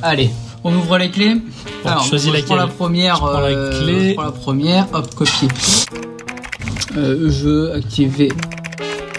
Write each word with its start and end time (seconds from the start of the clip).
Bon, 0.00 0.06
Allez, 0.06 0.30
on 0.64 0.74
ouvre 0.74 0.98
les 0.98 1.10
clés. 1.10 1.36
Alors, 1.84 2.04
choisis 2.04 2.32
je 2.34 2.42
prends 2.42 2.56
la 2.56 2.66
première. 2.66 3.16
Je 3.16 3.20
prends 3.20 3.40
la 3.40 3.46
euh, 3.48 3.82
clé. 3.82 4.08
je 4.10 4.14
prends 4.14 4.24
la 4.24 4.32
première. 4.32 4.86
Hop, 4.92 5.14
copier. 5.14 5.48
Euh, 6.96 7.30
jeu 7.30 7.72
activé. 7.74 8.32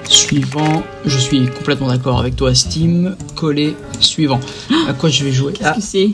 Suivant. 0.10 0.84
Je 1.06 1.18
suis 1.18 1.48
complètement 1.48 1.88
d'accord 1.88 2.20
avec 2.20 2.36
toi, 2.36 2.54
Steam. 2.54 3.16
Coller. 3.36 3.76
Suivant. 4.00 4.40
À 4.88 4.94
quoi 4.94 5.10
je 5.10 5.24
vais 5.24 5.32
jouer? 5.32 5.54
Qu'est-ce 5.54 5.68
Ah, 5.70 5.74
que 5.74 5.82
c'est? 5.82 6.10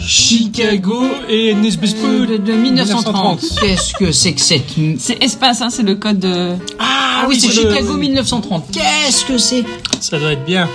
Chicago 0.00 1.04
et 1.28 1.54
Nesbespool 1.54 2.26
de, 2.26 2.36
de 2.36 2.52
1930. 2.52 3.40
Qu'est-ce 3.60 3.94
que 3.94 4.12
c'est 4.12 4.32
que 4.34 4.40
cette. 4.40 4.74
C'est 4.98 5.22
espace, 5.22 5.62
hein, 5.62 5.68
c'est 5.70 5.82
le 5.84 5.94
code 5.94 6.18
de... 6.18 6.54
Ah 6.78 7.24
oui, 7.28 7.38
c'est 7.38 7.46
le- 7.48 7.70
Chicago 7.70 7.94
1930. 7.96 8.70
Qu'est-ce 8.72 9.24
que 9.24 9.38
c'est? 9.38 9.64
Ça 10.00 10.18
doit 10.18 10.32
être 10.32 10.44
bien. 10.44 10.68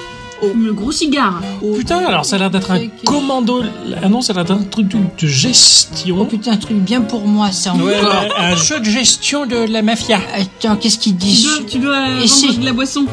Le 0.54 0.74
gros 0.74 0.92
cigare. 0.92 1.42
Putain, 1.78 1.98
alors 2.06 2.26
ça 2.26 2.36
a 2.36 2.40
l'air 2.40 2.52
d'être 2.52 2.72
un 2.72 2.80
que- 2.80 3.06
commando. 3.06 3.64
Ah 4.04 4.10
non, 4.10 4.22
ça 4.22 4.34
a 4.34 4.36
l'air 4.36 4.46
d'être 4.46 4.60
un 4.60 4.64
truc 4.64 4.88
de 4.90 4.98
Oh 4.98 5.26
gestion. 5.26 6.26
putain, 6.26 6.52
un 6.54 6.58
truc 6.58 6.78
bien 6.78 7.02
pour 7.02 7.26
moi, 7.28 7.52
ça 7.52 7.74
encore. 7.74 7.86
Ouais, 7.86 7.94
ouais, 8.02 8.30
un 8.38 8.56
jeu 8.56 8.80
de 8.80 8.86
gestion 8.86 9.46
de 9.46 9.56
la 9.72 9.82
mafia. 9.82 10.20
Attends, 10.36 10.76
qu'est-ce 10.76 10.98
qu'il 11.00 11.14
Tu 11.18 11.26
dit 11.26 11.44
dois, 11.44 11.66
tu 11.68 11.80
dois 11.80 12.08
de 12.60 12.66
la 12.66 12.74
boisson. 12.74 13.06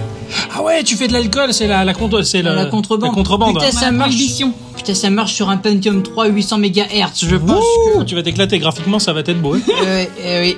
Ah 0.54 0.62
ouais, 0.62 0.82
tu 0.82 0.96
fais 0.96 1.08
de 1.08 1.12
l'alcool, 1.12 1.52
c'est 1.52 1.66
la, 1.66 1.84
la, 1.84 1.94
contre- 1.94 2.22
c'est 2.22 2.42
le- 2.42 2.54
La 2.54 2.66
contrebande. 2.66 3.10
La 3.10 3.14
contrebande. 3.14 3.54
Putain, 3.58 3.70
ça 3.70 3.90
Ma 3.90 3.98
marche. 4.06 4.14
Putain, 4.76 4.94
ça 4.94 5.10
marche 5.10 5.34
sur 5.34 5.48
un 5.50 5.56
Pentium 5.58 6.02
3 6.02 6.26
800 6.28 6.58
MHz, 6.58 7.26
je 7.28 7.36
pense 7.36 7.62
Ouh, 7.96 8.04
tu 8.04 8.14
vas 8.14 8.22
t'éclater 8.22 8.58
graphiquement, 8.58 8.98
ça 8.98 9.12
va 9.12 9.20
être 9.20 9.40
beau. 9.40 9.54
hein. 9.54 9.60
que. 9.66 9.70
Euh, 9.72 10.04
euh, 10.24 10.42
oui. 10.42 10.56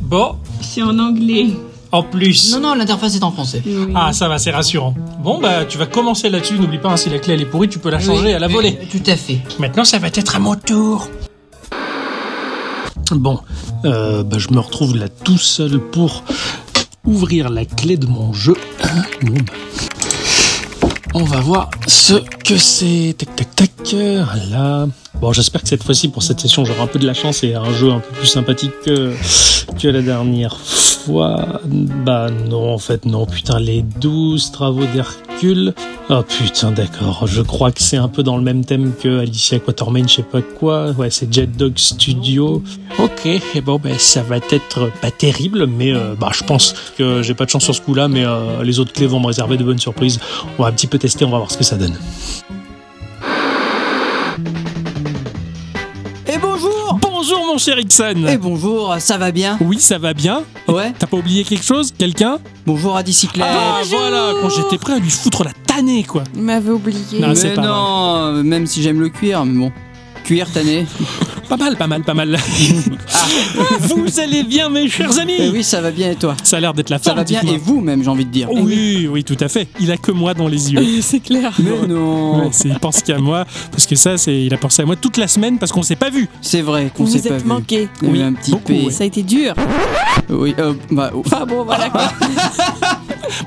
Bon, 0.00 0.36
C'est 0.60 0.82
en 0.82 0.98
anglais. 0.98 1.46
En 1.94 2.02
plus. 2.02 2.52
Non, 2.52 2.60
non, 2.60 2.74
l'interface 2.74 3.14
est 3.14 3.22
en 3.22 3.30
français. 3.30 3.62
Oui. 3.64 3.92
Ah, 3.94 4.12
ça 4.12 4.28
va, 4.28 4.38
c'est 4.38 4.50
rassurant. 4.50 4.94
Bon, 5.20 5.40
bah, 5.40 5.64
tu 5.64 5.78
vas 5.78 5.86
commencer 5.86 6.28
là-dessus. 6.28 6.58
N'oublie 6.58 6.78
pas, 6.78 6.90
hein, 6.90 6.96
si 6.96 7.08
la 7.08 7.18
clé 7.20 7.34
elle 7.34 7.40
est 7.42 7.46
pourrie, 7.46 7.68
tu 7.68 7.78
peux 7.78 7.90
la 7.90 8.00
changer 8.00 8.26
Oui, 8.26 8.32
à 8.32 8.38
la 8.40 8.48
volée. 8.48 8.76
Tout 8.90 9.02
à 9.10 9.16
fait. 9.16 9.38
Maintenant, 9.60 9.84
ça 9.84 9.98
va 9.98 10.08
être 10.08 10.34
à 10.34 10.38
mon 10.40 10.56
tour. 10.56 11.08
Bon, 13.12 13.38
euh, 13.84 14.24
bah, 14.24 14.38
je 14.38 14.48
me 14.50 14.58
retrouve 14.58 14.96
là 14.96 15.08
tout 15.08 15.38
seul 15.38 15.78
pour 15.78 16.24
ouvrir 17.04 17.48
la 17.48 17.64
clé 17.64 17.96
de 17.96 18.06
mon 18.06 18.32
jeu. 18.32 18.56
Hein, 18.82 19.02
Bon, 19.22 19.34
bah, 19.34 19.52
on 21.14 21.22
va 21.22 21.40
voir 21.40 21.70
ce 21.86 22.14
que 22.44 22.56
c'est. 22.56 23.14
Tac, 23.16 23.36
tac, 23.36 23.54
tac. 23.54 23.94
Voilà. 23.94 24.88
Bon, 25.20 25.32
j'espère 25.32 25.62
que 25.62 25.68
cette 25.68 25.82
fois-ci, 25.82 26.08
pour 26.08 26.22
cette 26.22 26.40
session, 26.40 26.64
j'aurai 26.64 26.80
un 26.80 26.86
peu 26.86 26.98
de 26.98 27.06
la 27.06 27.14
chance 27.14 27.44
et 27.44 27.54
un 27.54 27.72
jeu 27.72 27.90
un 27.90 28.00
peu 28.00 28.12
plus 28.14 28.26
sympathique 28.26 28.72
que, 28.84 29.12
que 29.80 29.88
la 29.88 30.02
dernière 30.02 30.56
fois. 30.56 31.60
Bah 31.66 32.28
non, 32.30 32.74
en 32.74 32.78
fait, 32.78 33.04
non. 33.06 33.26
Putain, 33.26 33.58
les 33.58 33.82
12 33.82 34.52
travaux 34.52 34.84
d'Hercule. 34.86 35.74
Oh 36.10 36.22
putain, 36.22 36.70
d'accord. 36.72 37.26
Je 37.26 37.40
crois 37.40 37.72
que 37.72 37.80
c'est 37.80 37.96
un 37.96 38.08
peu 38.08 38.22
dans 38.22 38.36
le 38.36 38.42
même 38.42 38.64
thème 38.64 38.92
que 38.94 39.20
Alicia 39.20 39.58
Quatermain, 39.58 40.06
je 40.06 40.16
sais 40.16 40.22
pas 40.22 40.42
quoi. 40.42 40.90
Ouais, 40.92 41.10
c'est 41.10 41.32
Jet 41.32 41.46
Dog 41.46 41.78
Studio. 41.78 42.62
Ok, 42.98 43.26
et 43.26 43.60
bon, 43.62 43.78
ben 43.78 43.98
ça 43.98 44.22
va 44.22 44.36
être 44.36 44.90
pas 45.00 45.10
terrible, 45.10 45.66
mais 45.66 45.92
euh, 45.92 46.14
bah 46.18 46.30
je 46.34 46.44
pense 46.44 46.74
que 46.98 47.22
j'ai 47.22 47.34
pas 47.34 47.46
de 47.46 47.50
chance 47.50 47.64
sur 47.64 47.74
ce 47.74 47.80
coup-là, 47.80 48.08
mais 48.08 48.24
euh, 48.24 48.62
les 48.62 48.80
autres 48.80 48.92
clés 48.92 49.06
vont 49.06 49.20
me 49.20 49.26
réserver 49.26 49.56
de 49.56 49.64
bonnes 49.64 49.78
surprises. 49.78 50.20
On 50.58 50.62
va 50.62 50.68
un 50.68 50.72
petit 50.72 50.86
peu 50.86 50.98
tester, 50.98 51.24
on 51.24 51.30
va 51.30 51.38
voir 51.38 51.50
ce 51.50 51.56
que 51.56 51.64
ça 51.64 51.76
donne. 51.76 51.96
Mon 57.54 57.58
cher 57.58 57.78
Ixon 57.78 58.26
Et 58.26 58.36
bonjour, 58.36 58.96
ça 58.98 59.16
va 59.16 59.30
bien? 59.30 59.56
Oui, 59.60 59.78
ça 59.78 59.96
va 59.96 60.12
bien. 60.12 60.42
Ouais. 60.66 60.92
T'as 60.98 61.06
pas 61.06 61.16
oublié 61.16 61.44
quelque 61.44 61.64
chose 61.64 61.94
Quelqu'un? 61.96 62.38
Bonjour 62.66 62.96
à 62.96 63.04
bicyclette 63.04 63.46
Ah 63.48 63.80
voilà, 63.84 64.32
quand 64.42 64.48
j'étais 64.48 64.76
prêt 64.76 64.94
à 64.94 64.98
lui 64.98 65.10
foutre 65.10 65.44
la 65.44 65.52
tannée 65.64 66.02
quoi. 66.02 66.24
Il 66.34 66.42
m'avait 66.42 66.72
oublié. 66.72 67.20
Non, 67.20 67.28
Mais 67.28 67.34
c'est 67.36 67.54
pas 67.54 67.62
non, 67.62 68.42
même 68.42 68.66
si 68.66 68.82
j'aime 68.82 69.00
le 69.00 69.08
cuir, 69.08 69.44
mais 69.44 69.56
bon. 69.56 69.72
Cuir 70.24 70.50
tanné. 70.50 70.84
Pas 71.48 71.56
mal, 71.56 71.76
pas 71.76 71.86
mal, 71.86 72.02
pas 72.02 72.14
mal. 72.14 72.36
Vous 73.80 74.20
allez 74.20 74.42
bien 74.42 74.68
mes 74.68 74.88
chers 74.88 75.18
amis 75.18 75.34
Eh 75.38 75.48
oui, 75.50 75.62
ça 75.64 75.80
va 75.80 75.90
bien 75.90 76.10
et 76.10 76.14
toi? 76.16 76.36
Ça 76.42 76.56
a 76.56 76.60
l'air 76.60 76.74
d'être 76.74 76.90
la 76.90 76.98
Ça 76.98 77.04
forme, 77.04 77.18
va 77.18 77.24
bien 77.24 77.40
et 77.42 77.56
vous 77.56 77.80
même, 77.80 78.02
j'ai 78.02 78.08
envie 78.10 78.24
de 78.24 78.30
dire. 78.30 78.48
Oh 78.50 78.58
oui, 78.62 79.08
oui, 79.10 79.24
tout 79.24 79.36
à 79.40 79.48
fait. 79.48 79.68
Il 79.80 79.90
a 79.92 79.96
que 79.96 80.10
moi 80.12 80.34
dans 80.34 80.48
les 80.48 80.72
yeux. 80.72 80.82
C'est 81.02 81.20
clair. 81.20 81.52
Mais 81.58 81.86
non 81.86 82.40
Ouais, 82.40 82.50
il 82.64 82.78
pense 82.78 83.02
qu'à 83.02 83.18
moi, 83.18 83.44
parce 83.70 83.86
que 83.86 83.94
ça, 83.96 84.16
c'est, 84.18 84.42
il 84.44 84.52
a 84.54 84.56
pensé 84.58 84.82
à 84.82 84.86
moi 84.86 84.96
toute 84.96 85.16
la 85.16 85.28
semaine 85.28 85.58
parce 85.58 85.72
qu'on 85.72 85.82
s'est 85.82 85.96
pas 85.96 86.10
vu. 86.10 86.28
C'est 86.40 86.62
vrai 86.62 86.90
qu'on 86.94 87.04
Vous 87.04 87.12
s'est 87.12 87.18
vous 87.18 87.28
pas 87.28 87.34
êtes 87.36 87.42
vu. 87.42 87.48
manqué. 87.48 87.88
Y 88.02 88.06
a 88.06 88.08
eu 88.08 88.12
Oui, 88.12 88.22
un 88.22 88.32
petit 88.32 88.50
beaucoup, 88.52 88.72
P. 88.72 88.82
ouais. 88.86 88.92
Ça 88.92 89.04
a 89.04 89.06
été 89.06 89.22
dur. 89.22 89.54
Oui, 90.30 90.54
euh, 90.58 90.74
bah, 90.90 91.10
oh. 91.14 91.22
Enfin 91.24 91.44
bon, 91.46 91.64
voilà 91.64 91.90
quoi. 91.90 92.12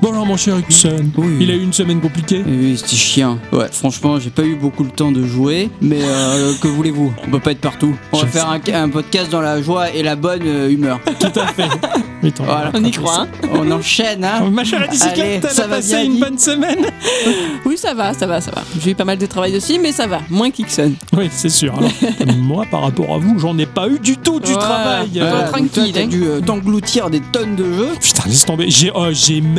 Bon 0.02 0.10
alors 0.12 0.26
mon 0.26 0.36
cher 0.36 0.56
Hudson, 0.58 1.10
Oui. 1.16 1.36
il 1.40 1.50
a 1.50 1.54
eu 1.54 1.62
une 1.62 1.72
semaine 1.72 2.00
compliquée. 2.00 2.42
Oui, 2.46 2.76
c'était 2.76 2.96
chiant. 2.96 3.38
Ouais, 3.52 3.66
franchement, 3.70 4.18
j'ai 4.18 4.30
pas 4.30 4.42
eu 4.42 4.54
beaucoup 4.56 4.84
le 4.84 4.90
temps 4.90 5.12
de 5.12 5.24
jouer, 5.24 5.70
mais 5.80 5.98
euh, 6.02 6.52
que 6.60 6.68
voulez-vous? 6.68 7.12
On 7.26 7.30
peut 7.30 7.40
pas 7.40 7.52
être 7.52 7.60
partout. 7.60 7.94
On 8.12 8.18
va 8.18 8.26
faire 8.26 8.48
un, 8.50 8.60
un 8.74 8.88
podcast 8.88 9.30
dans 9.30 9.40
la 9.40 9.60
joie 9.62 9.90
et 9.92 10.02
la 10.02 10.16
bonne 10.16 10.42
euh, 10.46 10.70
humeur. 10.70 11.00
Tout 11.20 11.38
à 11.40 11.46
fait. 11.48 11.68
Mais 12.22 12.28
attends, 12.30 12.44
Voilà. 12.44 12.70
On 12.74 12.84
y 12.84 12.90
croit. 12.90 13.22
hein. 13.22 13.48
On 13.52 13.70
enchaîne, 13.70 14.24
hein 14.24 14.48
Ma 14.50 14.64
chère 14.64 14.88
bicyclette, 14.88 15.42
va 15.54 15.68
passé 15.68 15.88
bien, 15.96 16.04
une 16.04 16.14
Guy? 16.14 16.20
bonne 16.20 16.38
semaine. 16.38 16.78
Oui, 17.64 17.76
ça 17.76 17.92
va, 17.94 18.14
ça 18.14 18.26
va, 18.26 18.40
ça 18.40 18.50
va. 18.50 18.62
J'ai 18.82 18.92
eu 18.92 18.94
pas 18.94 19.04
mal 19.04 19.18
de 19.18 19.26
travail 19.26 19.56
aussi, 19.56 19.78
mais 19.78 19.92
ça 19.92 20.06
va. 20.06 20.20
Moins 20.30 20.50
qu'Ixon. 20.50 20.92
Oui, 21.16 21.28
c'est 21.30 21.48
sûr. 21.50 21.74
Alors, 21.76 22.36
moi, 22.36 22.64
par 22.70 22.82
rapport 22.82 23.14
à 23.14 23.18
vous, 23.18 23.38
j'en 23.38 23.56
ai 23.58 23.66
pas 23.66 23.88
eu 23.88 23.98
du 23.98 24.16
tout 24.16 24.40
du 24.40 24.52
Ouais. 24.52 24.58
travail. 24.58 25.10
Euh, 25.16 25.48
tranquille, 25.48 25.92
t'as 25.92 26.02
hein. 26.02 26.06
dû 26.06 26.24
euh, 26.24 26.40
t'engloutir 26.40 27.10
des 27.10 27.20
tonnes 27.20 27.56
de 27.56 27.64
jeux. 27.64 27.90
Putain, 28.00 28.22
laisse 28.26 28.44
tomber. 28.46 28.70
J'ai, 28.70 28.90
oh, 28.94 29.08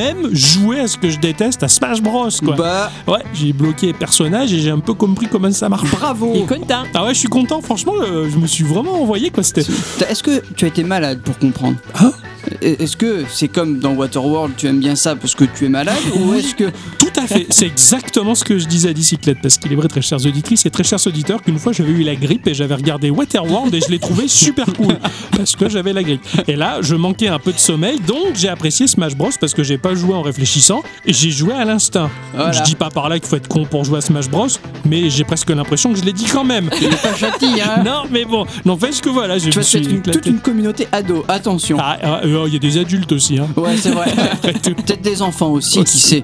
j'ai 0.10 0.14
même 0.24 0.36
joué 0.36 0.80
à 0.82 0.88
ce 0.88 0.98
que 0.98 1.10
je 1.10 1.20
déteste, 1.20 1.64
à 1.64 1.68
Smash 1.68 2.02
Bros. 2.02 2.30
Quoi. 2.44 2.56
Bah, 2.56 2.92
Ouais, 3.08 3.24
j'ai 3.34 3.54
bloqué 3.54 3.88
les 3.88 3.94
personnages 3.94 4.52
et 4.54 4.60
j'ai 4.60 4.70
un 4.72 4.80
peu 4.80 4.94
compris 4.94 5.28
comment 5.28 5.52
ça 5.52 5.70
marche. 5.70 5.90
bravo 5.92 6.32
Il 6.36 6.42
est 6.42 6.46
content. 6.46 6.84
Ah 6.94 7.06
ouais, 7.06 7.14
je 7.14 7.20
suis 7.20 7.28
content. 7.30 7.62
Franchement, 7.62 7.94
euh, 8.02 8.30
je 8.32 8.38
me 8.38 8.48
suis 8.48 8.64
vraiment 8.64 9.02
envoyé 9.02 9.30
quoi. 9.30 9.44
C'était. 9.44 9.62
Est-ce 10.10 10.24
que 10.24 10.42
tu 10.56 10.66
as 10.66 10.68
été 10.68 10.84
malade 10.84 11.20
pour 11.22 11.38
comprendre? 11.38 11.78
Hein? 12.00 12.12
Est-ce 12.62 12.98
que 12.98 13.24
c'est 13.30 13.48
comme 13.48 13.80
dans 13.80 13.94
Waterworld, 13.94 14.54
tu 14.58 14.68
aimes 14.68 14.80
bien 14.80 14.96
ça 14.96 15.16
parce 15.16 15.36
que 15.36 15.46
tu 15.46 15.66
es 15.66 15.70
malade 15.70 15.98
Ou 16.16 16.34
est-ce 16.34 16.56
que. 16.56 16.66
Tout 17.00 17.12
à 17.16 17.28
fait. 17.28 17.48
C'est 17.50 17.66
exactement 17.66 18.36
ce 18.36 18.44
que 18.44 18.58
je 18.58 18.66
disais 18.66 18.90
à 18.90 18.94
Bicyclette. 18.94 19.40
Parce 19.42 19.58
qu'il 19.58 19.72
est 19.72 19.76
vrai, 19.76 19.88
très 19.88 20.02
chères 20.02 20.26
auditrices 20.26 20.66
et 20.66 20.70
très 20.70 20.84
chers 20.84 21.06
auditeurs, 21.06 21.42
qu'une 21.42 21.60
fois 21.60 21.72
j'avais 21.74 21.92
eu 21.92 22.04
la 22.04 22.16
grippe 22.16 22.48
et 22.48 22.54
j'avais 22.54 22.76
regardé 22.76 23.10
Waterworld 23.10 23.74
et 23.74 23.82
je 23.82 23.90
l'ai 23.90 24.00
trouvé 24.00 24.28
super 24.28 24.66
cool. 24.74 24.98
Parce 25.38 25.56
que 25.56 25.70
j'avais 25.70 25.94
la 25.94 26.04
grippe. 26.04 26.22
Et 26.48 26.56
là, 26.56 26.80
je 26.82 26.96
manquais 26.96 27.28
un 27.28 27.40
peu 27.40 27.54
de 27.54 27.60
sommeil, 27.60 28.00
donc 28.00 28.36
j'ai 28.36 28.50
apprécié 28.50 28.88
Smash 28.88 29.16
Bros. 29.16 29.30
parce 29.40 29.54
que 29.54 29.64
j'ai 29.64 29.78
pas 29.78 29.96
joué 29.96 30.14
en 30.14 30.22
réfléchissant 30.22 30.84
et 31.06 31.14
j'ai 31.14 31.32
joué 31.32 31.54
à 31.54 31.66
l'instinct. 31.66 32.10
Voilà. 32.34 32.52
Je 32.52 32.64
dis 32.64 32.76
pas 32.76 32.90
par 32.90 33.10
là 33.10 33.20
qu'il 33.20 33.28
faut 33.28 33.36
être 33.36 33.48
con 33.48 33.66
pour 33.66 33.84
jouer 33.84 34.00
à 34.00 34.02
Smash 34.02 34.30
Bros. 34.30 34.48
Mais 34.86 35.10
j'ai 35.10 35.24
presque 35.24 35.50
l'impression 35.50 35.94
que 35.94 36.00
je 36.00 36.04
l'ai 36.04 36.14
dit 36.14 36.26
quand 36.26 36.44
même. 36.44 36.70
Il 36.82 36.90
pas 36.90 37.16
châti, 37.16 37.62
hein 37.62 37.84
Non, 37.86 38.04
mais 38.12 38.26
bon, 38.26 38.46
n'empêche 38.66 39.02
que 39.02 39.10
voilà, 39.10 39.38
je 39.38 39.50
Tu 39.50 39.58
vas 39.58 39.64
suis 39.64 40.02
toute 40.02 40.26
une 40.26 40.40
communauté 40.40 40.88
ado, 40.92 41.24
attention. 41.28 41.78
Ah, 41.80 41.98
ah, 42.02 42.22
il 42.48 42.54
y 42.54 42.56
a 42.56 42.60
des 42.60 42.78
adultes 42.78 43.12
aussi. 43.12 43.38
Hein. 43.40 43.48
Ouais, 43.56 43.76
c'est 43.78 43.92
vrai. 43.92 44.12
Peut-être 44.42 45.02
des 45.02 45.22
enfants 45.22 45.52
aussi, 45.52 45.84
qui 45.84 45.98
sait. 45.98 46.24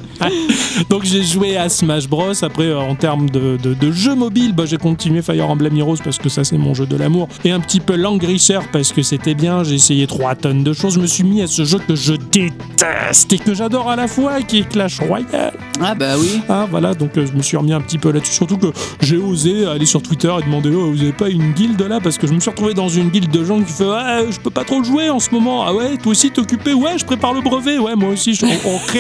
Donc 0.90 1.04
j'ai 1.04 1.24
joué 1.24 1.58
à 1.58 1.70
Smash 1.70 2.08
Bros. 2.08 2.32
Après, 2.44 2.66
euh, 2.66 2.80
en 2.80 2.96
termes 2.96 3.30
de, 3.30 3.58
de, 3.62 3.74
de 3.74 3.92
jeux 3.92 4.16
mobiles, 4.16 4.54
bah, 4.54 4.66
j'ai 4.66 4.78
continué 4.78 5.22
Fire 5.22 5.50
Emblem 5.50 5.78
Heroes 5.78 5.98
parce 6.04 6.18
que 6.18 6.30
ça 6.30 6.44
c'est 6.44 6.58
mon 6.58 6.74
jeu 6.74 6.86
de 6.86 6.96
l'amour. 6.96 7.28
Et 7.44 7.52
un 7.52 7.60
petit 7.60 7.80
peu 7.80 7.96
Langrisser 7.96 8.60
parce 8.72 8.92
que 8.92 9.02
c'était 9.02 9.36
bien. 9.36 9.64
J'ai 9.64 9.76
essayé 9.76 10.08
3 10.08 10.36
tonnes 10.36 10.64
de 10.64 10.74
choses. 10.74 10.96
Je 10.96 11.00
me 11.00 11.08
suis 11.08 11.24
mis 11.24 11.42
à 11.42 11.48
ce 11.48 11.64
jeu 11.64 11.80
que 11.80 11.96
je 11.96 12.14
déteste 12.14 13.34
et 13.34 13.40
que 13.40 13.54
j'adore 13.54 13.90
à 13.90 13.96
la 13.96 14.08
fois, 14.08 14.42
qui 14.42 14.60
est 14.60 14.70
Clash 14.70 15.00
Royale. 15.00 15.54
Ah 15.82 15.96
bah 15.96 16.14
oui. 16.18 16.42
Ah 16.50 16.68
voilà, 16.70 16.94
donc 16.94 17.18
euh, 17.18 17.26
je 17.26 17.34
me 17.34 17.42
suis 17.42 17.58
remis 17.58 17.74
un 17.74 17.82
petit 17.82 17.98
peu 17.98 18.12
là-dessus. 18.12 18.34
Surtout 18.34 18.58
que 18.58 18.68
j'ai 19.02 19.18
osé 19.18 19.66
aller 19.66 19.86
sur 19.86 20.02
Twitter 20.02 20.34
et 20.40 20.44
demander 20.46 20.70
oh, 20.74 20.92
vous 20.92 21.02
avez 21.02 21.14
pas 21.14 21.30
une 21.30 21.52
guilde 21.54 21.82
là? 21.82 22.00
Parce 22.02 22.18
que 22.18 22.28
je 22.28 22.34
me 22.34 22.40
suis 22.40 22.50
retrouvé 22.50 22.74
dans 22.74 22.90
une 22.90 23.10
guilde 23.10 23.32
de 23.32 23.44
gens 23.44 23.60
qui 23.62 23.72
fait 23.72 23.86
ouais, 23.86 24.32
je 24.32 24.40
peux 24.40 24.50
pas 24.50 24.64
trop 24.64 24.84
jouer 24.84 25.10
en 25.10 25.20
ce 25.20 25.32
moment. 25.32 25.66
Ah 25.66 25.74
ouais, 25.74 25.98
toi 26.06 26.12
aussi 26.12 26.30
t'es 26.30 26.40
occupé 26.40 26.72
Ouais, 26.74 27.00
je 27.00 27.04
prépare 27.06 27.34
le 27.34 27.42
brevet. 27.42 27.80
Ouais, 27.80 27.96
moi 27.96 28.10
aussi. 28.10 28.36
Je... 28.36 28.46
Ok, 28.66 29.00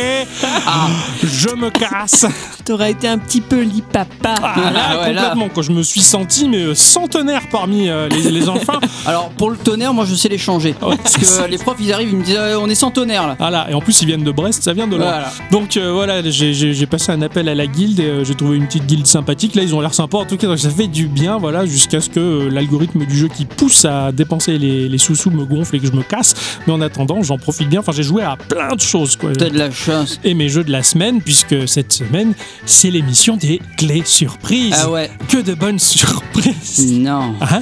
Ah, 0.65 0.87
je 1.23 1.49
me 1.55 1.69
casse. 1.69 2.25
T'aurais 2.65 2.91
été 2.91 3.07
un 3.07 3.19
petit 3.19 3.41
peu 3.41 3.61
lipapa. 3.61 4.33
Ah, 4.41 4.55
là, 4.73 4.79
Ah 4.89 4.99
ouais, 5.01 5.13
là. 5.13 5.21
complètement. 5.21 5.49
Quand 5.53 5.61
je 5.61 5.71
me 5.71 5.83
suis 5.83 6.01
senti 6.01 6.49
mais 6.49 6.57
euh, 6.63 6.73
centenaire 6.73 7.43
parmi 7.51 7.89
euh, 7.89 8.09
les, 8.09 8.31
les 8.31 8.49
enfants. 8.49 8.79
Alors, 9.05 9.29
pour 9.29 9.51
le 9.51 9.57
tonnerre, 9.57 9.93
moi 9.93 10.05
je 10.05 10.15
sais 10.15 10.29
les 10.29 10.39
changer. 10.39 10.73
Ouais, 10.81 10.97
Parce 10.97 11.17
que 11.17 11.47
les 11.47 11.57
profs, 11.59 11.77
ils 11.79 11.93
arrivent, 11.93 12.09
ils 12.11 12.17
me 12.17 12.23
disent 12.23 12.35
euh, 12.39 12.57
on 12.59 12.67
est 12.69 12.75
sans 12.75 12.89
tonnerre 12.89 13.27
là. 13.27 13.35
Voilà, 13.37 13.69
et 13.69 13.75
en 13.75 13.81
plus 13.81 14.01
ils 14.01 14.07
viennent 14.07 14.23
de 14.23 14.31
Brest, 14.31 14.63
ça 14.63 14.73
vient 14.73 14.87
de 14.87 14.95
là. 14.95 15.05
Voilà. 15.05 15.31
Donc 15.51 15.77
euh, 15.77 15.91
voilà, 15.91 16.27
j'ai- 16.27 16.85
passé 16.87 17.11
un 17.11 17.21
appel 17.21 17.47
à 17.49 17.53
la 17.55 17.67
guilde 17.67 17.99
et 17.99 18.03
euh, 18.03 18.23
j'ai 18.23 18.33
trouvé 18.35 18.57
une 18.57 18.65
petite 18.65 18.85
guilde 18.87 19.05
sympathique. 19.05 19.53
Là, 19.55 19.61
ils 19.63 19.75
ont 19.75 19.81
l'air 19.81 19.93
sympas. 19.93 20.17
En 20.19 20.25
tout 20.25 20.37
cas, 20.37 20.47
donc, 20.47 20.57
ça 20.59 20.69
fait 20.71 20.87
du 20.87 21.05
bien, 21.07 21.37
voilà, 21.37 21.65
jusqu'à 21.67 21.99
ce 22.01 22.09
que 22.09 22.19
euh, 22.19 22.49
l'algorithme 22.49 23.05
du 23.05 23.15
jeu 23.17 23.27
qui 23.27 23.45
pousse 23.45 23.85
à 23.85 24.11
dépenser 24.11 24.57
les, 24.57 24.87
les 24.89 24.97
sous-sous 24.97 25.29
me 25.31 25.45
gonfle 25.45 25.75
et 25.75 25.79
que 25.79 25.85
je 25.87 25.91
me 25.91 26.01
casse. 26.03 26.33
Mais 26.65 26.73
en 26.73 26.81
attendant, 26.81 26.94
attendant, 26.95 27.21
j'en 27.21 27.37
profite 27.37 27.69
bien. 27.69 27.81
Enfin, 27.81 27.91
j'ai 27.91 28.03
joué 28.03 28.23
à 28.23 28.37
plein 28.37 28.75
de 28.75 28.81
choses, 28.81 29.15
quoi. 29.15 29.31
T'as 29.33 29.49
de 29.49 29.57
la 29.57 29.69
chance. 29.71 30.19
Et 30.23 30.33
mes 30.33 30.47
jeux 30.49 30.63
de 30.63 30.71
la 30.71 30.81
semaine, 30.83 31.21
puisque 31.21 31.67
cette 31.67 31.91
semaine, 31.91 32.33
c'est 32.65 32.89
l'émission 32.89 33.35
des 33.37 33.59
clés 33.77 34.03
surprises. 34.05 34.75
Ah 34.77 34.89
ouais. 34.89 35.09
Que 35.27 35.37
de 35.41 35.53
bonnes 35.53 35.79
surprises. 35.95 36.91
Non. 36.99 37.35
Hein 37.41 37.61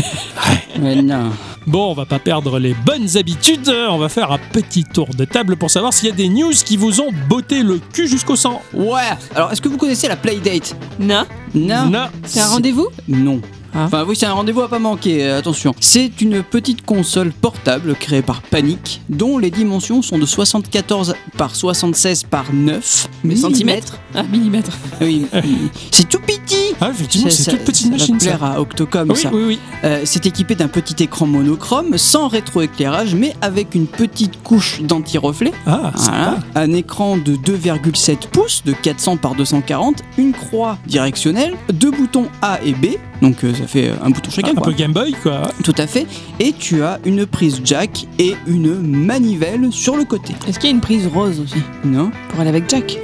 Mais 0.80 1.00
non. 1.00 1.30
Bon, 1.66 1.90
on 1.90 1.94
va 1.94 2.06
pas 2.06 2.18
perdre 2.18 2.58
les 2.58 2.74
bonnes 2.74 3.16
habitudes. 3.16 3.72
On 3.88 3.98
va 3.98 4.08
faire 4.08 4.30
un 4.30 4.38
petit 4.52 4.84
tour 4.84 5.08
de 5.16 5.24
table 5.24 5.56
pour 5.56 5.70
savoir 5.70 5.92
s'il 5.92 6.08
y 6.08 6.12
a 6.12 6.14
des 6.14 6.28
news 6.28 6.52
qui 6.64 6.76
vous 6.76 7.00
ont 7.00 7.10
botté 7.28 7.62
le 7.62 7.80
cul 7.92 8.06
jusqu'au 8.08 8.36
sang. 8.36 8.62
Ouais. 8.72 9.00
Alors, 9.34 9.50
est-ce 9.52 9.60
que 9.60 9.68
vous 9.68 9.76
connaissez 9.76 10.06
la 10.08 10.16
Playdate? 10.16 10.76
Non 11.00 11.24
Non. 11.54 11.86
Non. 11.86 12.06
C'est 12.24 12.40
un 12.40 12.46
rendez-vous? 12.48 12.88
Non. 13.08 13.40
Ah. 13.74 13.84
Enfin 13.86 14.04
oui, 14.06 14.16
c'est 14.16 14.26
un 14.26 14.32
rendez-vous 14.32 14.62
à 14.62 14.68
pas 14.68 14.78
manquer, 14.78 15.24
euh, 15.24 15.38
attention. 15.38 15.74
C'est 15.80 16.20
une 16.20 16.42
petite 16.42 16.84
console 16.84 17.32
portable 17.32 17.94
créée 17.94 18.22
par 18.22 18.42
Panic, 18.42 19.00
dont 19.08 19.38
les 19.38 19.50
dimensions 19.50 20.02
sont 20.02 20.18
de 20.18 20.26
74 20.26 21.14
par 21.36 21.54
76 21.54 22.24
par 22.24 22.44
9 22.52 23.08
Mais 23.24 23.36
centimètres 23.36 23.98
Ah, 24.14 24.22
millimètres. 24.24 24.76
Oui, 25.00 25.26
c'est 25.90 26.08
tout 26.08 26.18
petit 26.20 26.74
Ah, 26.80 26.90
effectivement, 26.90 27.30
c'est 27.30 27.50
toute 27.50 27.64
petite 27.64 27.84
ça 27.86 27.90
va 27.90 27.96
machine, 27.98 28.20
ça. 28.20 28.26
plaire 28.26 28.44
à 28.44 28.60
Octocom, 28.60 29.10
Oui, 29.10 29.16
ça. 29.16 29.30
oui, 29.32 29.42
oui. 29.46 29.58
Euh, 29.84 30.02
c'est 30.04 30.26
équipé 30.26 30.54
d'un 30.54 30.68
petit 30.68 31.02
écran 31.02 31.26
monochrome, 31.26 31.98
sans 31.98 32.28
rétroéclairage, 32.28 33.14
mais 33.14 33.34
avec 33.42 33.74
une 33.74 33.86
petite 33.86 34.42
couche 34.42 34.80
d'anti-reflet. 34.82 35.52
Ah, 35.66 35.92
Voilà. 35.96 36.38
Un 36.54 36.72
écran 36.72 37.16
de 37.16 37.34
2,7 37.36 38.28
pouces 38.28 38.62
de 38.64 38.72
400 38.72 39.16
par 39.18 39.34
240, 39.34 40.02
une 40.18 40.32
croix 40.32 40.78
directionnelle, 40.86 41.54
deux 41.72 41.90
boutons 41.90 42.26
A 42.42 42.58
et 42.64 42.72
B, 42.72 42.96
donc 43.22 43.44
euh, 43.44 43.52
ça 43.56 43.66
fait 43.66 43.90
un 44.02 44.10
bouton 44.10 44.30
chacun 44.30 44.50
un 44.50 44.54
quoi. 44.54 44.64
peu 44.64 44.72
Game 44.72 44.92
Boy, 44.92 45.14
quoi. 45.22 45.42
Tout 45.64 45.74
à 45.78 45.86
fait. 45.86 46.06
Et 46.40 46.52
tu 46.52 46.82
as 46.82 46.98
une 47.04 47.26
prise 47.26 47.60
jack 47.64 48.06
et 48.18 48.34
une 48.46 48.74
manivelle 48.80 49.72
sur 49.72 49.96
le 49.96 50.04
côté. 50.04 50.34
Est-ce 50.46 50.58
qu'il 50.58 50.70
y 50.70 50.72
a 50.72 50.74
une 50.74 50.80
prise 50.82 51.06
rose 51.06 51.40
aussi? 51.40 51.62
Non 51.84 52.10
Pour 52.28 52.40
aller 52.40 52.50
avec 52.50 52.68
Jack? 52.68 52.98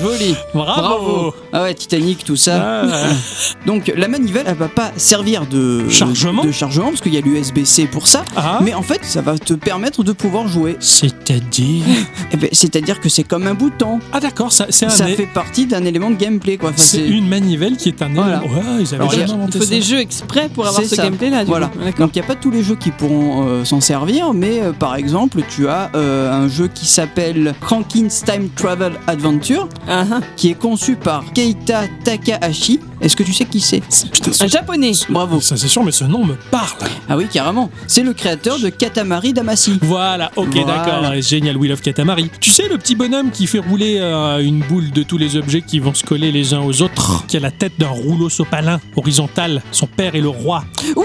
Joli 0.00 0.34
Bravo. 0.54 0.80
Bravo 0.82 1.34
Ah 1.52 1.62
ouais, 1.64 1.74
Titanic, 1.74 2.24
tout 2.24 2.36
ça. 2.36 2.82
Ah, 2.84 2.86
Donc 3.66 3.92
la 3.96 4.08
manivelle, 4.08 4.44
elle 4.46 4.56
va 4.56 4.68
pas 4.68 4.92
servir 4.96 5.46
de 5.46 5.88
Chargement 5.88 6.44
de 6.44 6.52
chargement 6.52 6.88
parce 6.88 7.00
qu'il 7.00 7.14
y 7.14 7.18
a 7.18 7.20
l'USB-C 7.20 7.86
pour 7.86 8.06
ça. 8.06 8.24
ah. 8.36 8.58
Mais 8.62 8.74
en 8.74 8.82
fait, 8.82 9.00
ça 9.04 9.20
va 9.22 9.38
te 9.38 9.54
permettre 9.54 10.02
de 10.04 10.12
pouvoir 10.12 10.48
jouer. 10.48 10.76
C'est-à-dire 10.80 11.84
Eh 12.32 12.36
ben, 12.36 12.48
C'est-à-dire 12.52 13.00
que 13.00 13.08
c'est 13.08 13.24
comme 13.24 13.46
un 13.46 13.54
bouton. 13.54 14.00
Ah 14.12 14.20
d'accord, 14.20 14.52
ça, 14.52 14.66
c'est 14.70 14.86
un 14.86 14.90
Ça 14.90 15.08
é- 15.10 15.14
fait 15.14 15.26
partie 15.26 15.66
d'un 15.66 15.84
élément 15.84 16.10
de 16.10 16.16
gameplay, 16.16 16.56
quoi. 16.56 16.70
Enfin, 16.70 16.78
c'est 16.78 17.06
une 17.06 17.28
manivelle 17.28 17.76
qui 17.76 17.88
est 17.88 18.02
un 18.02 18.08
Voilà. 18.08 18.42
élément. 18.44 18.54
Ouais, 18.54 18.62
ils 18.80 18.86
avaient 18.88 18.96
Alors, 18.96 19.10
jamais 19.12 19.44
il 19.46 19.52
faut 19.58 19.64
ça. 19.64 19.70
des 19.70 19.82
jeux 19.82 19.98
exprès 20.00 20.48
pour 20.52 20.66
avoir 20.66 20.82
C'est 20.82 20.88
ce 20.88 20.96
ça. 20.96 21.02
gameplay 21.04 21.30
là. 21.30 21.44
Voilà. 21.44 21.70
Donc 21.98 22.10
il 22.14 22.18
n'y 22.20 22.24
a 22.24 22.26
pas 22.28 22.34
tous 22.34 22.50
les 22.50 22.62
jeux 22.62 22.74
qui 22.76 22.90
pourront 22.90 23.46
euh, 23.48 23.64
s'en 23.64 23.80
servir, 23.80 24.32
mais 24.34 24.60
euh, 24.60 24.72
par 24.72 24.96
exemple, 24.96 25.40
tu 25.48 25.68
as 25.68 25.90
euh, 25.94 26.32
un 26.32 26.48
jeu 26.48 26.68
qui 26.72 26.86
s'appelle 26.86 27.54
Crankins 27.60 28.08
Time 28.08 28.48
Travel 28.54 28.92
Adventure, 29.06 29.68
Ah. 29.88 30.04
qui 30.36 30.50
est 30.50 30.54
conçu 30.58 30.96
par 30.96 31.24
Keita 31.32 31.84
Takahashi. 32.04 32.80
Est-ce 33.00 33.14
que 33.16 33.22
tu 33.22 33.32
sais 33.32 33.44
qui 33.44 33.60
c'est? 33.60 33.80
Putain, 34.10 34.32
Un 34.40 34.46
japonais. 34.48 34.92
Bravo. 35.08 35.40
ça 35.40 35.56
c'est 35.56 35.68
sûr, 35.68 35.84
mais 35.84 35.92
ce 35.92 36.04
nom 36.04 36.24
me 36.24 36.34
parle. 36.50 36.66
Ah 37.08 37.16
oui, 37.16 37.26
carrément. 37.32 37.70
C'est 37.86 38.02
le 38.02 38.12
créateur 38.12 38.58
de 38.58 38.68
Katamari 38.70 39.32
Damacy. 39.32 39.78
Voilà, 39.82 40.30
ok, 40.36 40.48
Voilà. 40.52 40.66
d'accord, 40.84 41.12
génial, 41.22 41.56
We 41.56 41.70
Love 41.70 41.80
Katamari. 41.80 42.30
Tu 42.40 42.50
sais, 42.50 42.68
le 42.68 42.76
petit 42.76 42.96
bonhomme 42.96 43.30
qui 43.30 43.46
fait 43.46 43.60
rouler 43.60 43.98
euh, 44.00 44.38
une 44.38 44.60
boule 44.60 44.90
de 44.90 45.02
tous 45.04 45.16
les 45.18 45.36
objets 45.36 45.62
qui 45.62 45.78
vont 45.78 45.94
se 45.94 46.02
coller 46.04 46.32
les 46.32 46.54
uns 46.54 46.60
aux 46.60 46.82
autres, 46.82 47.24
qui 47.28 47.36
a 47.36 47.40
la 47.40 47.50
tête 47.52 47.72
d'un 47.78 47.88
rouleau 47.88 48.28
sopalin 48.28 48.80
horizontal, 48.96 49.62
son 49.72 49.86
père 49.86 50.14
est 50.16 50.20
le 50.20 50.28
roi. 50.28 50.64
Oui, 50.96 51.04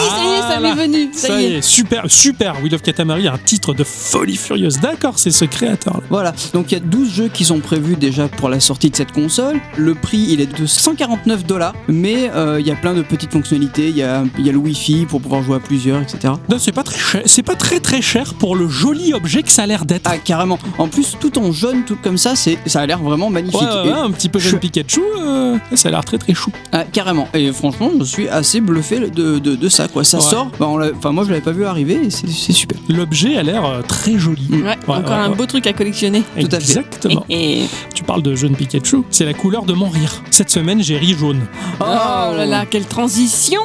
ça 0.00 0.24
y 0.24 0.28
est, 0.38 0.40
ça 0.54 0.60
m'est 0.60 0.74
venu. 0.74 1.10
Ça, 1.12 1.40
y 1.40 1.44
est. 1.46 1.62
super, 1.62 2.04
super, 2.08 2.54
We 2.62 2.70
Love 2.72 2.82
Katamari 2.82 3.28
a 3.28 3.34
un 3.34 3.38
titre 3.38 3.74
de 3.74 3.84
folie 3.84 4.36
furieuse. 4.36 4.78
D'accord, 4.80 5.18
c'est 5.18 5.30
ce 5.30 5.44
créateur 5.44 5.94
là. 5.98 6.02
Voilà, 6.10 6.34
donc 6.52 6.70
il 6.72 6.74
y 6.74 6.76
a 6.76 6.80
12 6.80 7.12
jeux 7.12 7.28
qui 7.28 7.44
sont 7.44 7.60
prévus 7.60 7.96
déjà 7.96 8.28
pour 8.28 8.48
la 8.48 8.60
sortie 8.60 8.90
de 8.90 8.96
cette 8.96 9.12
console. 9.12 9.58
Le 9.76 9.94
prix, 9.94 10.26
il 10.30 10.40
est 10.40 10.58
de 10.58 10.66
149 10.66 11.44
dollars, 11.44 11.74
mais 11.88 12.30
euh, 12.34 12.60
il 12.60 12.66
y 12.66 12.70
a 12.70 12.76
plein 12.76 12.94
de 12.94 13.02
petites 13.02 13.32
fonctionnalités. 13.32 13.88
Il 13.88 13.96
y 13.96 14.02
a, 14.02 14.24
il 14.38 14.46
y 14.46 14.48
a 14.48 14.52
le 14.52 14.58
Wi-Fi 14.58 15.06
pour 15.06 15.20
pouvoir 15.20 15.42
jouer 15.42 15.56
à 15.56 15.60
plusieurs, 15.60 16.00
etc. 16.02 16.34
Non, 16.48 16.58
c'est 16.58 16.72
pas 16.72 16.82
très 16.82 16.98
cher, 16.98 17.22
c'est 17.26 17.42
pas 17.42 17.54
très 17.56 17.80
très 17.80 18.02
cher 18.02 18.34
pour 18.34 18.56
le 18.56 18.68
joli 18.68 19.12
objet 19.14 19.42
que 19.42 19.50
ça 19.50 19.62
a 19.62 19.66
l'air 19.66 19.84
d'être. 19.84 20.08
Ah, 20.10 20.18
carrément. 20.18 20.58
En 20.78 20.88
plus, 20.88 21.16
tout 21.20 21.38
en 21.38 21.52
jaune, 21.52 21.84
tout 21.86 21.96
comme 22.02 22.18
ça, 22.18 22.34
c'est, 22.36 22.58
ça 22.66 22.80
a 22.80 22.86
l'air 22.86 22.98
vraiment 22.98 23.30
magnifique. 23.30 23.60
Ouais, 23.60 23.90
un 23.92 24.10
petit 24.10 24.28
peu 24.28 24.38
jeune 24.38 24.52
je- 24.52 24.56
Pikachu, 24.56 25.00
euh, 25.18 25.56
ça 25.74 25.88
a 25.88 25.90
l'air 25.92 26.04
très 26.04 26.18
très 26.18 26.34
chou. 26.34 26.50
Ah, 26.72 26.84
carrément. 26.84 27.28
Et 27.34 27.52
franchement, 27.52 27.90
je 27.98 28.04
suis 28.04 28.28
assez 28.28 28.60
bluffé 28.60 29.00
de, 29.00 29.38
de, 29.38 29.54
de 29.56 29.68
ça, 29.68 29.88
quoi. 29.90 30.04
Ça 30.04 30.18
Ouais. 30.18 30.24
sort. 30.24 30.50
bah, 30.58 30.66
on 30.68 30.80
Enfin, 30.96 31.12
moi, 31.12 31.24
je 31.24 31.30
l'avais 31.30 31.40
pas 31.42 31.52
vu 31.52 31.64
arriver 31.64 32.00
et 32.06 32.10
c'est, 32.10 32.26
super. 32.52 32.78
L'objet 32.88 33.36
a 33.36 33.42
l'air 33.42 33.64
euh, 33.64 33.82
très 33.82 34.18
joli. 34.18 34.46
Mm. 34.48 34.54
Ouais, 34.54 34.62
Ouais, 34.62 34.76
encore 34.88 35.00
ouais, 35.10 35.10
un 35.16 35.30
ouais. 35.30 35.36
beau 35.36 35.46
truc 35.46 35.66
à 35.66 35.72
collectionner. 35.72 36.22
Tout 36.38 36.46
à 36.46 36.50
fait. 36.50 36.56
Exactement. 36.56 37.24
Et... 37.28 37.62
Tu 37.94 38.02
parles 38.04 38.22
de 38.22 38.34
jeune 38.34 38.54
Pikachu, 38.56 38.98
c'est 39.10 39.24
la 39.24 39.34
couleur 39.34 39.64
de 39.64 39.72
mon 39.72 39.88
rire. 39.88 40.22
Cette 40.30 40.50
semaine, 40.50 40.82
j'ai 40.82 40.96
ri 40.98 41.14
jaune. 41.18 41.40
Oh 41.80 41.84
là 41.84 42.46
là, 42.46 42.66
quelle 42.66 42.86
transition 42.86 43.60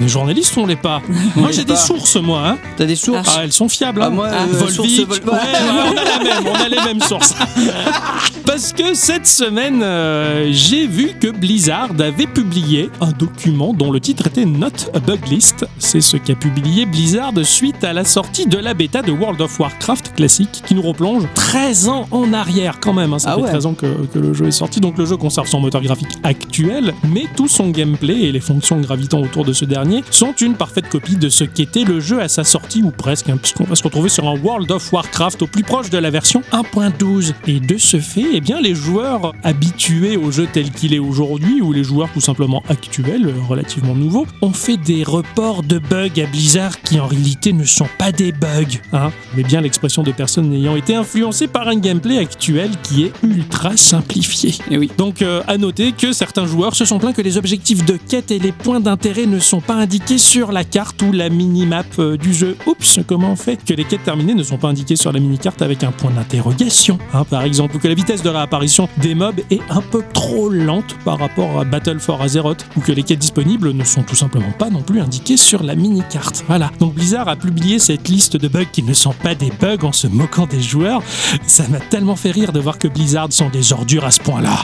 Les 0.00 0.08
journalistes, 0.08 0.54
on 0.56 0.66
l'est 0.66 0.76
pas. 0.76 1.02
moi, 1.36 1.50
j'ai 1.52 1.64
des 1.64 1.76
sources, 1.76 2.16
moi. 2.16 2.42
Hein. 2.46 2.58
T'as 2.76 2.84
des 2.86 2.96
sources 2.96 3.28
Ah, 3.36 3.40
elles 3.44 3.52
sont 3.52 3.68
fiables. 3.68 4.00
Ah, 4.02 4.06
hein. 4.06 4.10
moi, 4.10 4.28
Ah, 4.32 4.42
euh, 4.42 4.46
Volvic. 4.56 4.74
sources 5.06 5.20
Vol- 5.20 5.30
Ouais, 5.30 5.38
ouais, 5.38 5.92
on 5.94 5.96
a 5.96 6.04
la 6.04 6.24
même, 6.24 6.44
on 6.46 6.54
a 6.64 6.68
les 6.68 6.80
mêmes 6.82 7.00
sources. 7.00 7.34
Parce 8.46 8.72
que 8.72 8.94
cette 8.94 9.26
semaine, 9.26 9.80
euh, 9.82 10.48
j'ai 10.52 10.86
vu 10.86 11.12
que 11.20 11.28
Blizzard 11.28 11.90
avait 11.98 12.26
publié 12.26 12.90
un 13.00 13.10
document 13.12 13.72
dont 13.74 13.90
le 13.92 14.00
titre 14.00 14.26
était 14.26 14.44
Not 14.44 14.68
a 14.94 14.98
Bug 14.98 15.20
List. 15.28 15.39
C'est 15.78 16.00
ce 16.00 16.16
qu'a 16.16 16.34
publié 16.34 16.86
Blizzard 16.86 17.32
suite 17.44 17.82
à 17.84 17.92
la 17.92 18.04
sortie 18.04 18.46
de 18.46 18.58
la 18.58 18.74
bêta 18.74 19.02
de 19.02 19.10
World 19.12 19.40
of 19.40 19.58
Warcraft 19.58 20.14
classique, 20.14 20.62
qui 20.66 20.74
nous 20.74 20.82
replonge 20.82 21.24
13 21.34 21.88
ans 21.88 22.06
en 22.10 22.32
arrière 22.32 22.78
quand 22.80 22.92
même. 22.92 23.12
hein. 23.14 23.18
Ça 23.18 23.32
Ah 23.32 23.36
fait 23.36 23.42
ouais. 23.42 23.48
13 23.50 23.66
ans 23.66 23.74
que, 23.74 23.86
que 24.12 24.18
le 24.18 24.34
jeu 24.34 24.46
est 24.48 24.50
sorti, 24.52 24.80
donc 24.80 24.98
le 24.98 25.06
jeu 25.06 25.16
conserve 25.16 25.46
son 25.48 25.60
moteur 25.60 25.82
graphique 25.82 26.10
actuel, 26.22 26.94
mais 27.08 27.24
tout 27.36 27.48
son 27.48 27.70
gameplay 27.70 28.20
et 28.22 28.32
les 28.32 28.40
fonctions 28.40 28.78
gravitant 28.80 29.20
autour 29.20 29.44
de 29.44 29.52
ce 29.52 29.64
dernier 29.64 30.04
sont 30.10 30.34
une 30.40 30.54
parfaite 30.54 30.88
copie 30.88 31.16
de 31.16 31.28
ce 31.28 31.44
qu'était 31.44 31.84
le 31.84 32.00
jeu 32.00 32.20
à 32.20 32.28
sa 32.28 32.44
sortie, 32.44 32.82
ou 32.82 32.90
presque, 32.90 33.28
hein, 33.30 33.36
puisqu'on 33.40 33.64
va 33.64 33.74
se 33.76 33.82
retrouver 33.82 34.08
sur 34.10 34.28
un 34.28 34.38
World 34.38 34.70
of 34.70 34.92
Warcraft 34.92 35.42
au 35.42 35.46
plus 35.46 35.62
proche 35.62 35.90
de 35.90 35.98
la 35.98 36.10
version 36.10 36.42
1.12. 36.52 37.32
Et 37.46 37.60
de 37.60 37.78
ce 37.78 37.98
fait, 37.98 38.26
eh 38.32 38.40
bien, 38.40 38.60
les 38.60 38.74
joueurs 38.74 39.32
habitués 39.42 40.16
au 40.16 40.30
jeu 40.30 40.46
tel 40.52 40.70
qu'il 40.70 40.94
est 40.94 40.98
aujourd'hui, 40.98 41.60
ou 41.60 41.72
les 41.72 41.84
joueurs 41.84 42.08
tout 42.12 42.20
simplement 42.20 42.62
actuels, 42.68 43.26
euh, 43.26 43.32
relativement 43.48 43.94
nouveaux, 43.94 44.26
ont 44.42 44.52
fait 44.52 44.76
des 44.76 45.02
reports 45.30 45.62
de 45.62 45.78
bugs 45.78 46.20
à 46.22 46.26
Blizzard 46.26 46.80
qui 46.82 46.98
en 46.98 47.06
réalité 47.06 47.52
ne 47.52 47.64
sont 47.64 47.88
pas 47.98 48.10
des 48.10 48.32
bugs. 48.32 48.78
Hein 48.92 49.12
mais 49.36 49.44
bien 49.44 49.60
l'expression 49.60 50.02
de 50.02 50.10
personnes 50.10 50.52
ayant 50.52 50.74
été 50.74 50.96
influencées 50.96 51.46
par 51.46 51.68
un 51.68 51.76
gameplay 51.76 52.18
actuel 52.18 52.70
qui 52.82 53.04
est 53.04 53.12
ultra 53.22 53.76
simplifié. 53.76 54.54
Et 54.70 54.78
oui. 54.78 54.90
Donc 54.98 55.22
euh, 55.22 55.42
à 55.46 55.56
noter 55.56 55.92
que 55.92 56.12
certains 56.12 56.46
joueurs 56.46 56.74
se 56.74 56.84
sont 56.84 56.98
plaints 56.98 57.12
que 57.12 57.22
les 57.22 57.36
objectifs 57.36 57.84
de 57.84 57.96
quête 57.96 58.30
et 58.30 58.38
les 58.38 58.50
points 58.50 58.80
d'intérêt 58.80 59.26
ne 59.26 59.38
sont 59.38 59.60
pas 59.60 59.74
indiqués 59.74 60.18
sur 60.18 60.50
la 60.50 60.64
carte 60.64 61.00
ou 61.02 61.12
la 61.12 61.28
minimap 61.28 61.86
euh, 61.98 62.16
du 62.16 62.34
jeu. 62.34 62.56
Oups, 62.66 63.00
comment 63.06 63.32
on 63.32 63.36
fait 63.36 63.62
Que 63.64 63.74
les 63.74 63.84
quêtes 63.84 64.04
terminées 64.04 64.34
ne 64.34 64.42
sont 64.42 64.58
pas 64.58 64.68
indiquées 64.68 64.96
sur 64.96 65.12
la 65.12 65.20
mini-carte 65.20 65.62
avec 65.62 65.84
un 65.84 65.92
point 65.92 66.10
d'interrogation, 66.10 66.98
hein, 67.14 67.24
par 67.24 67.42
exemple, 67.42 67.76
ou 67.76 67.78
que 67.78 67.88
la 67.88 67.94
vitesse 67.94 68.22
de 68.22 68.28
réapparition 68.28 68.88
des 68.98 69.14
mobs 69.14 69.40
est 69.50 69.62
un 69.70 69.82
peu 69.82 70.02
trop 70.12 70.48
lente 70.48 70.96
par 71.04 71.18
rapport 71.18 71.60
à 71.60 71.64
Battle 71.64 72.00
for 72.00 72.20
Azeroth, 72.20 72.66
ou 72.76 72.80
que 72.80 72.92
les 72.92 73.04
quêtes 73.04 73.20
disponibles 73.20 73.72
ne 73.72 73.84
sont 73.84 74.02
tout 74.02 74.16
simplement 74.16 74.50
pas 74.58 74.70
non 74.70 74.82
plus 74.82 75.00
indiquées 75.00 75.19
sur 75.36 75.62
la 75.62 75.74
mini-carte. 75.74 76.44
Voilà. 76.46 76.70
Donc 76.78 76.94
Blizzard 76.94 77.28
a 77.28 77.36
publié 77.36 77.78
cette 77.78 78.08
liste 78.08 78.36
de 78.36 78.48
bugs 78.48 78.64
qui 78.64 78.82
ne 78.82 78.94
sont 78.94 79.12
pas 79.12 79.34
des 79.34 79.50
bugs 79.50 79.84
en 79.84 79.92
se 79.92 80.06
moquant 80.06 80.46
des 80.46 80.62
joueurs. 80.62 81.02
Ça 81.46 81.66
m'a 81.68 81.80
tellement 81.80 82.16
fait 82.16 82.30
rire 82.30 82.52
de 82.52 82.60
voir 82.60 82.78
que 82.78 82.88
Blizzard 82.88 83.32
sont 83.32 83.50
des 83.50 83.72
ordures 83.72 84.04
à 84.04 84.10
ce 84.10 84.20
point-là. 84.20 84.62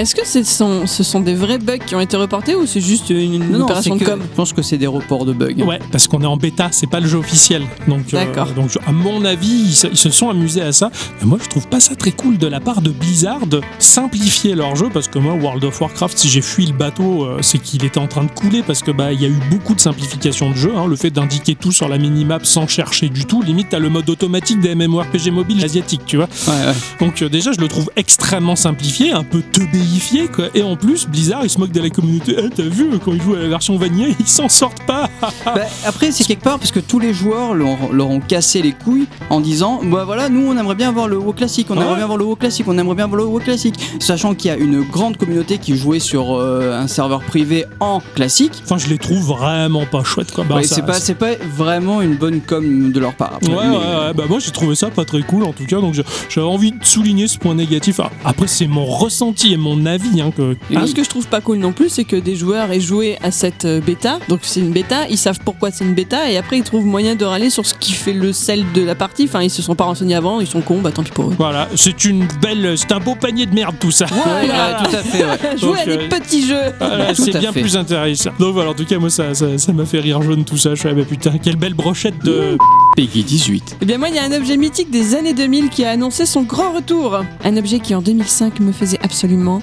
Est-ce 0.00 0.14
que 0.14 0.26
ce 0.26 0.42
sont, 0.44 0.86
ce 0.86 1.02
sont 1.02 1.20
des 1.20 1.34
vrais 1.34 1.58
bugs 1.58 1.76
qui 1.76 1.94
ont 1.94 2.00
été 2.00 2.16
reportés 2.16 2.54
ou 2.54 2.64
c'est 2.64 2.80
juste 2.80 3.10
une, 3.10 3.34
une 3.34 3.50
Non, 3.50 3.58
non, 3.58 3.64
opération 3.66 3.96
de 3.96 4.02
com 4.04 4.18
Je 4.22 4.34
pense 4.34 4.54
que 4.54 4.62
c'est 4.62 4.78
des 4.78 4.86
reports 4.86 5.26
de 5.26 5.34
bugs. 5.34 5.52
Ouais, 5.62 5.78
parce 5.92 6.08
qu'on 6.08 6.22
est 6.22 6.26
en 6.26 6.38
bêta, 6.38 6.68
c'est 6.72 6.86
pas 6.88 7.00
le 7.00 7.06
jeu 7.06 7.18
officiel. 7.18 7.64
Donc, 7.86 8.14
euh, 8.14 8.24
D'accord. 8.24 8.46
donc 8.54 8.70
à 8.86 8.92
mon 8.92 9.26
avis, 9.26 9.46
ils 9.66 9.74
se, 9.74 9.88
ils 9.88 9.98
se 9.98 10.08
sont 10.08 10.30
amusés 10.30 10.62
à 10.62 10.72
ça. 10.72 10.90
Mais 11.20 11.26
moi, 11.26 11.36
je 11.42 11.50
trouve 11.50 11.68
pas 11.68 11.80
ça 11.80 11.94
très 11.96 12.12
cool 12.12 12.38
de 12.38 12.46
la 12.46 12.60
part 12.60 12.80
de 12.80 12.88
Blizzard 12.88 13.46
de 13.46 13.60
simplifier 13.78 14.54
leur 14.54 14.74
jeu 14.74 14.88
parce 14.90 15.06
que 15.06 15.18
moi, 15.18 15.34
World 15.34 15.62
of 15.64 15.78
Warcraft, 15.78 16.16
si 16.16 16.30
j'ai 16.30 16.40
fui 16.40 16.64
le 16.64 16.72
bateau, 16.72 17.24
euh, 17.24 17.38
c'est 17.42 17.58
qu'il 17.58 17.84
était 17.84 18.00
en 18.00 18.06
train 18.06 18.24
de 18.24 18.30
couler 18.30 18.62
parce 18.66 18.80
que 18.82 18.92
bah 18.92 19.12
il 19.12 19.20
y 19.20 19.26
a 19.26 19.28
eu 19.28 19.38
beaucoup 19.50 19.74
de 19.74 19.80
simplification 19.80 20.48
de 20.48 20.56
jeu. 20.56 20.72
hein. 20.74 20.86
le 20.86 20.96
fait 20.96 21.10
d'indiquer 21.10 21.56
tout 21.56 21.72
sur 21.72 21.90
la 21.90 21.98
minimap 21.98 22.46
sans 22.46 22.66
chercher 22.66 23.10
du 23.10 23.26
tout, 23.26 23.42
limite 23.42 23.66
t'as 23.68 23.78
le 23.78 23.90
mode 23.90 24.08
automatique 24.08 24.60
des 24.60 24.74
MMORPG 24.74 25.30
mobile 25.30 25.62
asiatique, 25.62 26.02
tu 26.06 26.16
vois. 26.16 26.28
Ouais, 26.48 26.54
ouais. 26.68 26.74
Donc 27.06 27.20
euh, 27.20 27.28
déjà, 27.28 27.52
je 27.52 27.60
le 27.60 27.68
trouve 27.68 27.90
extrêmement 27.96 28.56
simplifié, 28.56 29.12
un 29.12 29.24
peu 29.24 29.42
teubéi 29.52 29.89
quoi. 30.34 30.46
Et 30.54 30.62
en 30.62 30.76
plus, 30.76 31.06
Blizzard, 31.06 31.44
il 31.44 31.50
se 31.50 31.58
moque 31.58 31.72
de 31.72 31.80
la 31.80 31.90
communauté. 31.90 32.36
Eh, 32.38 32.50
t'as 32.50 32.62
vu 32.62 32.88
quand 33.04 33.12
ils 33.12 33.22
jouent 33.22 33.34
à 33.34 33.38
la 33.40 33.48
version 33.48 33.76
vanilla, 33.76 34.08
ils 34.20 34.26
s'en 34.26 34.48
sortent 34.48 34.82
pas. 34.86 35.08
Bah, 35.44 35.62
après, 35.86 36.12
c'est 36.12 36.24
quelque 36.24 36.42
part 36.44 36.58
parce 36.58 36.70
que 36.70 36.80
tous 36.80 36.98
les 36.98 37.12
joueurs 37.14 37.54
leur, 37.54 37.92
leur 37.92 38.08
ont 38.10 38.20
cassé 38.20 38.62
les 38.62 38.72
couilles 38.72 39.06
en 39.30 39.40
disant 39.40 39.80
Bah 39.82 40.04
voilà, 40.04 40.28
nous 40.28 40.46
on 40.46 40.56
aimerait 40.56 40.74
bien 40.74 40.88
avoir 40.90 41.08
le 41.08 41.16
WoW 41.18 41.32
classique, 41.32 41.66
on 41.70 41.74
Ouais. 41.76 41.82
aimerait 41.82 41.94
bien 41.96 42.04
avoir 42.04 42.18
le 42.18 42.24
WoW 42.24 42.36
classique, 42.36 42.66
on 42.68 42.76
aimerait 42.78 42.94
bien 42.94 43.04
avoir 43.06 43.18
le 43.20 43.24
WoW 43.26 43.40
classique. 43.40 43.74
Sachant 43.98 44.34
qu'il 44.34 44.48
y 44.50 44.54
a 44.54 44.56
une 44.56 44.82
grande 44.82 45.16
communauté 45.16 45.58
qui 45.58 45.76
jouait 45.76 45.98
sur 45.98 46.34
euh, 46.36 46.78
un 46.78 46.86
serveur 46.86 47.20
privé 47.20 47.64
en 47.80 48.00
classique. 48.14 48.52
Enfin, 48.64 48.78
je 48.78 48.88
les 48.88 48.98
trouve 48.98 49.22
vraiment 49.24 49.86
pas 49.86 50.04
chouettes 50.04 50.30
quoi. 50.32 50.44
Bah, 50.44 50.56
Ouais, 50.56 50.64
c'est 50.64 50.82
pas, 50.84 50.94
c'est 51.00 51.14
pas 51.14 51.34
vraiment 51.56 52.00
une 52.02 52.14
bonne 52.16 52.40
com 52.40 52.92
de 52.92 53.00
leur 53.00 53.14
part. 53.14 53.34
après. 53.36 53.48
Ouais, 53.48 53.56
ouais, 53.56 53.64
Mais- 53.68 53.76
ouais, 54.06 54.14
bah 54.14 54.24
moi 54.28 54.38
j'ai 54.38 54.50
trouvé 54.52 54.74
ça 54.74 54.90
pas 54.90 55.04
très 55.04 55.22
cool 55.22 55.44
en 55.44 55.52
tout 55.52 55.64
cas, 55.66 55.80
donc 55.80 55.94
j'avais 56.28 56.46
envie 56.46 56.72
de 56.72 56.84
souligner 56.84 57.26
ce 57.28 57.38
point 57.38 57.54
négatif. 57.54 57.98
Ah, 58.00 58.10
Après, 58.24 58.46
c'est 58.46 58.66
mon 58.66 58.84
ressenti 58.84 59.52
et 59.52 59.56
mon 59.56 59.79
avis. 59.86 60.20
Hein, 60.20 60.32
que... 60.36 60.56
Ah, 60.74 60.86
ce 60.86 60.94
que 60.94 61.04
je 61.04 61.08
trouve 61.08 61.26
pas 61.26 61.40
cool 61.40 61.58
non 61.58 61.72
plus, 61.72 61.88
c'est 61.88 62.04
que 62.04 62.16
des 62.16 62.36
joueurs 62.36 62.70
aient 62.72 62.80
joué 62.80 63.18
à 63.22 63.30
cette 63.30 63.64
euh, 63.64 63.80
bêta. 63.80 64.18
Donc 64.28 64.40
c'est 64.42 64.60
une 64.60 64.72
bêta, 64.72 65.06
ils 65.08 65.18
savent 65.18 65.38
pourquoi 65.44 65.70
c'est 65.70 65.84
une 65.84 65.94
bêta, 65.94 66.30
et 66.30 66.36
après 66.36 66.58
ils 66.58 66.64
trouvent 66.64 66.84
moyen 66.84 67.14
de 67.14 67.24
râler 67.24 67.50
sur 67.50 67.66
ce 67.66 67.74
qui 67.74 67.92
fait 67.92 68.12
le 68.12 68.32
sel 68.32 68.64
de 68.74 68.82
la 68.82 68.94
partie. 68.94 69.24
Enfin, 69.24 69.42
ils 69.42 69.50
se 69.50 69.62
sont 69.62 69.74
pas 69.74 69.84
renseignés 69.84 70.14
avant, 70.14 70.40
ils 70.40 70.46
sont 70.46 70.60
cons, 70.60 70.80
bah 70.80 70.92
tant 70.92 71.02
pis 71.02 71.12
pour 71.12 71.30
eux. 71.30 71.34
Voilà, 71.38 71.68
c'est 71.76 72.04
une 72.04 72.26
belle, 72.40 72.76
c'est 72.76 72.92
un 72.92 73.00
beau 73.00 73.14
panier 73.14 73.46
de 73.46 73.54
merde 73.54 73.76
tout 73.78 73.90
ça. 73.90 74.06
Ouais, 74.06 74.48
ouais, 74.48 74.84
tout 74.84 74.96
à 74.96 75.02
fait, 75.02 75.24
ouais. 75.24 75.56
Jouer 75.58 75.78
à 75.80 75.84
des 75.84 75.92
euh, 75.92 76.08
petits 76.08 76.46
jeux 76.46 76.72
Voilà, 76.78 77.14
c'est 77.14 77.38
bien 77.38 77.52
fait. 77.52 77.60
plus 77.60 77.76
intéressant. 77.76 78.30
Donc 78.38 78.54
voilà, 78.54 78.70
en 78.70 78.74
tout 78.74 78.84
cas, 78.84 78.98
moi 78.98 79.10
ça 79.10 79.34
ça 79.34 79.58
ça 79.58 79.72
m'a 79.72 79.86
fait 79.86 80.00
rire 80.00 80.22
jaune 80.22 80.44
tout 80.44 80.56
ça. 80.56 80.74
Je 80.74 80.80
suis 80.80 80.88
ah, 80.88 80.94
bah 80.94 81.04
putain, 81.08 81.38
quelle 81.38 81.56
belle 81.56 81.74
brochette 81.74 82.18
de. 82.24 82.56
Peggy 82.96 83.22
18. 83.22 83.76
Eh 83.80 83.84
bien 83.84 83.98
moi, 83.98 84.08
il 84.08 84.16
y 84.16 84.18
a 84.18 84.24
un 84.24 84.32
objet 84.32 84.56
mythique 84.56 84.90
des 84.90 85.14
années 85.14 85.34
2000 85.34 85.70
qui 85.70 85.84
a 85.84 85.90
annoncé 85.90 86.26
son 86.26 86.42
grand 86.42 86.72
retour. 86.72 87.20
Un 87.44 87.56
objet 87.56 87.78
qui 87.78 87.94
en 87.94 88.02
2005 88.02 88.60
me 88.60 88.72
faisait 88.72 88.98
absolument 89.02 89.62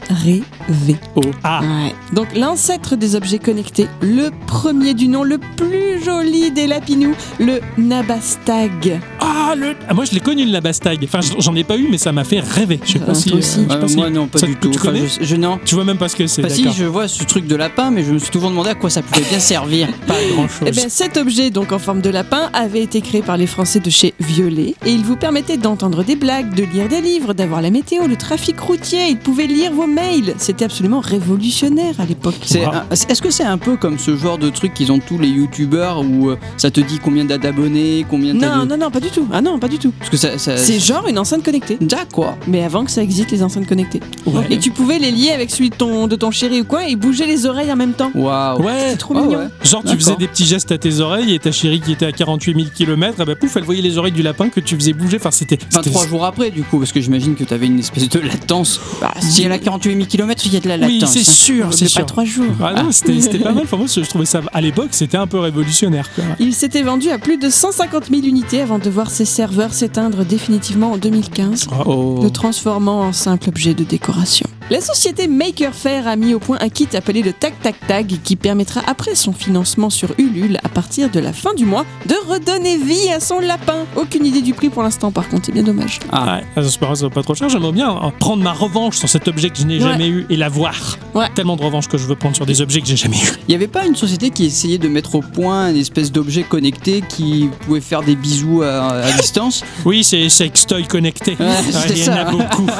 rêver. 0.09 0.95
Ah, 1.43 1.61
Ouais. 1.61 1.93
Donc 2.13 2.35
l'ancêtre 2.35 2.95
des 2.95 3.15
objets 3.15 3.39
connectés, 3.39 3.87
le 4.01 4.29
premier 4.47 4.93
du 4.93 5.07
nom, 5.07 5.23
le 5.23 5.37
plus 5.37 6.03
joli 6.03 6.51
des 6.51 6.67
lapinous, 6.67 7.13
le 7.39 7.59
Nabastag. 7.77 8.99
ah, 9.19 9.53
le. 9.55 9.75
ah, 9.87 9.93
moi 9.93 10.05
je 10.05 10.11
l'ai 10.11 10.19
connu 10.19 10.45
le 10.45 10.51
Labastag. 10.51 10.99
Enfin, 11.03 11.19
j'en 11.39 11.55
ai 11.55 11.63
pas 11.63 11.77
eu, 11.77 11.87
mais 11.89 11.97
ça 11.97 12.11
m'a 12.11 12.23
fait 12.23 12.39
rêver. 12.39 12.79
Je 12.85 12.93
sais 12.93 12.99
pas 12.99 13.07
Ah, 13.11 13.13
si. 13.15 13.29
Euh, 13.33 13.65
pas 13.79 13.87
si- 13.87 13.95
moi 13.95 14.09
non, 14.09 14.27
pas 14.27 14.39
ça- 14.39 14.47
du 14.47 14.55
tout. 14.55 14.69
Tu 14.71 14.79
Enfin, 14.79 14.93
je, 14.95 15.23
je- 15.25 15.35
non. 15.35 15.59
Tu 15.63 15.75
vois 15.75 15.85
même 15.85 15.97
pas 15.97 16.09
ce 16.09 16.15
que 16.15 16.27
c'est. 16.27 16.41
Bah 16.41 16.49
si, 16.49 16.71
je 16.71 16.85
vois 16.85 17.07
ce 17.07 17.23
truc 17.23 17.47
de 17.47 17.55
lapin, 17.55 17.91
mais 17.91 18.03
je 18.03 18.11
me 18.11 18.19
suis 18.19 18.29
toujours 18.31 18.49
demandé 18.49 18.69
à 18.71 18.75
quoi 18.75 18.89
ça 18.89 19.01
pouvait 19.01 19.25
bien 19.27 19.39
servir. 19.39 19.87
Pas 20.07 20.15
grand 20.33 20.47
chose. 20.47 20.67
Eh 20.67 20.71
bien, 20.71 20.85
cet 20.89 21.17
objet, 21.17 21.49
donc 21.49 21.71
en 21.71 21.79
forme 21.79 22.01
de 22.01 22.09
lapin, 22.09 22.49
avait 22.53 22.81
été 22.81 23.01
créé 23.01 23.21
par 23.21 23.37
les 23.37 23.47
Français 23.47 23.79
de 23.79 23.89
chez 23.89 24.13
Violet 24.19 24.75
et 24.85 24.91
il 24.91 25.03
vous 25.03 25.15
permettait 25.15 25.57
d'entendre 25.57 26.03
des 26.03 26.15
blagues, 26.15 26.53
de 26.55 26.63
lire 26.63 26.87
des 26.87 27.01
livres, 27.01 27.33
d'avoir 27.33 27.61
la 27.61 27.69
météo, 27.69 28.07
le 28.07 28.15
trafic 28.15 28.59
routier. 28.59 29.07
Il 29.09 29.17
pouvait 29.17 29.47
lire 29.47 29.71
vos 29.71 29.87
mails. 29.93 30.33
C'était 30.37 30.65
absolument 30.65 30.99
révolutionnaire 30.99 31.95
à 31.99 32.05
l'époque. 32.05 32.35
C'est 32.43 32.61
Bravo. 32.61 32.77
un- 32.89 32.93
Est-ce 32.93 33.21
que 33.21 33.31
c'est 33.31 33.43
un 33.43 33.57
peu 33.57 33.77
comme 33.77 33.97
ce 33.99 34.15
genre 34.15 34.37
de 34.37 34.49
truc 34.49 34.73
qu'ils 34.73 34.91
ont 34.91 34.99
tous 34.99 35.17
les 35.17 35.27
youtubeurs 35.29 36.01
où 36.01 36.29
euh, 36.29 36.37
ça 36.57 36.71
te 36.71 36.79
dit 36.81 36.99
combien 37.03 37.25
t'as 37.25 37.37
d'abonnés, 37.37 38.05
combien 38.09 38.37
t'as 38.37 38.57
Non, 38.57 38.63
de... 38.65 38.69
non, 38.71 38.77
non, 38.77 38.91
pas 38.91 38.99
du 38.99 39.09
tout. 39.09 39.27
Ah 39.31 39.41
non, 39.41 39.59
pas 39.59 39.67
du 39.67 39.77
tout. 39.77 39.91
Parce 39.97 40.09
que 40.09 40.17
ça, 40.17 40.37
ça- 40.37 40.57
C'est 40.57 40.79
genre 40.79 41.07
une 41.07 41.17
enceinte 41.19 41.43
connectée. 41.43 41.77
D'accord. 41.81 42.37
Mais 42.47 42.63
avant 42.63 42.83
que 42.85 42.91
ça 42.91 43.01
existe, 43.03 43.31
les 43.31 43.43
enceintes 43.43 43.67
connectées. 43.67 44.01
Ouais. 44.25 44.45
Et 44.49 44.59
tu 44.59 44.71
pouvais 44.71 44.99
les 44.99 45.11
lier 45.11 45.31
avec 45.31 45.49
celui 45.51 45.69
de 45.69 45.75
ton, 45.75 46.07
de 46.07 46.15
ton 46.15 46.31
chéri 46.31 46.61
ou 46.61 46.65
quoi 46.65 46.87
et 46.87 46.95
bouger 46.95 47.25
les 47.25 47.45
oreilles 47.45 47.71
en 47.71 47.75
même 47.75 47.93
temps. 47.93 48.11
Waouh. 48.15 48.61
Ouais, 48.63 48.89
C'est 48.91 48.97
trop 48.97 49.13
Ah 49.17 49.21
mignon. 49.21 49.39
ouais. 49.39 49.45
Genre 49.63 49.81
tu 49.81 49.87
D'accord. 49.87 50.01
faisais 50.01 50.15
des 50.15 50.27
petits 50.27 50.45
gestes 50.45 50.71
à 50.71 50.77
tes 50.77 50.99
oreilles 50.99 51.33
et 51.33 51.39
ta 51.39 51.51
chérie 51.51 51.79
qui 51.81 51.91
était 51.91 52.05
à 52.05 52.11
48 52.11 52.55
000 52.55 52.67
km, 52.75 53.17
ah 53.19 53.25
bah 53.25 53.35
pouf, 53.35 53.55
elle 53.57 53.63
voyait 53.63 53.81
les 53.81 53.97
oreilles 53.97 54.11
du 54.11 54.21
lapin 54.23 54.49
que 54.49 54.59
tu 54.59 54.75
faisais 54.75 54.93
bouger. 54.93 55.17
Enfin, 55.17 55.31
c'était. 55.31 55.57
Enfin, 55.69 55.81
c'était- 55.83 55.89
trois 55.91 56.07
jours 56.07 56.25
après, 56.25 56.51
du 56.51 56.63
coup, 56.63 56.77
parce 56.79 56.91
que 56.91 57.01
j'imagine 57.01 57.35
que 57.35 57.43
t'avais 57.43 57.67
une 57.67 57.79
espèce 57.79 58.09
de 58.09 58.19
latence. 58.19 58.79
Bah, 59.01 59.11
si 59.19 59.43
elle 59.43 59.51
a 59.51 59.57
48 59.81 59.95
000 59.95 60.05
km, 60.07 60.45
il 60.45 60.53
y 60.53 60.57
a 60.57 60.59
de 60.59 60.67
la 60.69 60.77
Oui, 60.85 60.99
latence. 60.99 61.13
c'est 61.13 61.19
hein. 61.19 61.33
sûr, 61.33 61.73
c'est 61.73 61.87
sûr. 61.87 62.01
pas 62.01 62.05
trois 62.05 62.25
jours. 62.25 62.45
Ah 62.63 62.83
non, 62.83 62.91
c'était 62.91 63.19
c'était 63.19 63.39
pas 63.39 63.51
mal. 63.51 63.63
Enfin, 63.63 63.77
moi, 63.77 63.87
je 63.87 64.01
trouvais 64.01 64.25
ça 64.25 64.41
à 64.53 64.61
l'époque, 64.61 64.89
c'était 64.91 65.17
un 65.17 65.27
peu 65.27 65.39
révolutionnaire. 65.39 66.09
Quoi. 66.13 66.23
Il 66.39 66.53
s'était 66.53 66.83
vendu 66.83 67.09
à 67.09 67.17
plus 67.17 67.37
de 67.37 67.49
150 67.49 68.05
000 68.09 68.21
unités 68.23 68.61
avant 68.61 68.79
de 68.79 68.89
voir 68.89 69.09
ses 69.09 69.25
serveurs 69.25 69.73
s'éteindre 69.73 70.23
définitivement 70.25 70.91
en 70.93 70.97
2015, 70.97 71.67
Oh. 71.85 72.19
le 72.23 72.29
transformant 72.29 73.01
en 73.01 73.13
simple 73.13 73.49
objet 73.49 73.73
de 73.73 73.83
décoration. 73.83 74.45
La 74.71 74.79
société 74.79 75.27
Maker 75.27 75.73
Faire 75.75 76.07
a 76.07 76.15
mis 76.15 76.33
au 76.33 76.39
point 76.39 76.57
un 76.61 76.69
kit 76.69 76.87
appelé 76.93 77.21
le 77.21 77.33
Tac 77.33 77.59
Tac 77.61 77.75
Tag 77.89 78.15
qui 78.23 78.37
permettra 78.37 78.79
après 78.87 79.15
son 79.15 79.33
financement 79.33 79.89
sur 79.89 80.11
Ulule 80.17 80.59
à 80.63 80.69
partir 80.69 81.09
de 81.09 81.19
la 81.19 81.33
fin 81.33 81.53
du 81.55 81.65
mois 81.65 81.85
de 82.05 82.15
redonner 82.25 82.77
vie 82.77 83.09
à 83.13 83.19
son 83.19 83.39
lapin. 83.39 83.79
Aucune 83.97 84.25
idée 84.25 84.41
du 84.41 84.53
prix 84.53 84.69
pour 84.69 84.81
l'instant 84.81 85.11
par 85.11 85.27
contre, 85.27 85.47
c'est 85.47 85.51
bien 85.51 85.63
dommage. 85.63 85.99
Ah, 86.13 86.37
ouais, 86.37 86.63
ça, 86.63 86.69
c'est 86.69 86.79
pas, 86.79 86.95
ça 86.95 87.03
va 87.03 87.09
pas 87.09 87.21
trop 87.21 87.35
cher. 87.35 87.49
J'aimerais 87.49 87.73
bien 87.73 87.93
prendre 88.21 88.41
ma 88.43 88.53
revanche 88.53 88.95
sur 88.95 89.09
cet 89.09 89.27
objet 89.27 89.49
que 89.49 89.57
je 89.57 89.65
n'ai 89.65 89.75
Ouais. 89.75 89.89
jamais 89.91 90.07
eu 90.07 90.25
et 90.29 90.37
l'avoir. 90.37 90.97
Ouais. 91.13 91.27
Tellement 91.35 91.57
de 91.57 91.63
revanche 91.63 91.89
que 91.89 91.97
je 91.97 92.05
veux 92.07 92.15
prendre 92.15 92.37
sur 92.37 92.45
des 92.45 92.61
objets 92.61 92.79
que 92.79 92.87
j'ai 92.87 92.95
jamais 92.95 93.17
eu. 93.17 93.27
Il 93.41 93.49
n'y 93.49 93.55
avait 93.55 93.67
pas 93.67 93.85
une 93.85 93.97
société 93.97 94.29
qui 94.29 94.45
essayait 94.45 94.77
de 94.77 94.87
mettre 94.87 95.15
au 95.15 95.21
point 95.21 95.69
une 95.71 95.75
espèce 95.75 96.13
d'objet 96.13 96.43
connecté 96.43 97.03
qui 97.09 97.49
pouvait 97.65 97.81
faire 97.81 98.03
des 98.03 98.15
bisous 98.15 98.61
à, 98.61 98.87
à 99.03 99.11
distance? 99.11 99.65
Oui, 99.83 100.05
c'est 100.05 100.29
Sextoy 100.29 100.87
connecté. 100.87 101.35
Ouais, 101.37 101.47
c'est 101.71 101.89
il 101.97 102.05
y 102.05 102.09
en 102.09 102.13
a 102.13 102.15
ça. 102.25 102.31
beaucoup. 102.31 102.67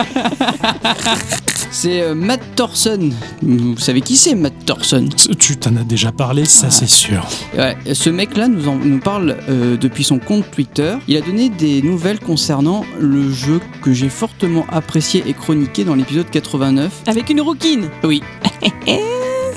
C'est 1.84 2.04
euh, 2.04 2.14
Matt 2.14 2.42
Thorson. 2.56 3.10
Vous 3.42 3.76
savez 3.76 4.02
qui 4.02 4.16
c'est, 4.16 4.36
Matt 4.36 4.54
Thorson? 4.68 5.10
Tu 5.40 5.58
t'en 5.58 5.76
as 5.78 5.84
déjà 5.84 6.12
parlé, 6.12 6.46
ça 6.46 6.70
c'est 6.70 6.86
sûr. 6.88 7.26
Ouais, 7.58 7.76
ce 7.92 8.12
mec-là 8.12 8.50
nous, 8.50 8.68
en- 8.68 8.76
nous 8.76 9.00
parle 9.00 9.36
euh, 9.50 9.78
depuis 9.78 10.04
son 10.04 10.20
compte 10.20 10.46
Twitter. 10.52 10.94
Il 11.08 11.18
a 11.18 11.22
donné 11.22 11.50
des 11.50 11.82
nouvelles 11.82 12.20
concernant 12.20 12.86
le 13.00 13.32
jeu 13.34 13.60
que 13.82 13.94
j'ai 13.94 14.10
fortement 14.10 14.68
apprécié 14.70 15.24
et 15.26 15.34
chroniqué 15.34 15.84
dans 15.84 15.96
l'épisode 15.96 16.30
89. 16.30 17.02
Avec 17.08 17.32
une 17.32 17.42
rouquine 17.42 17.90
Oui, 18.04 18.22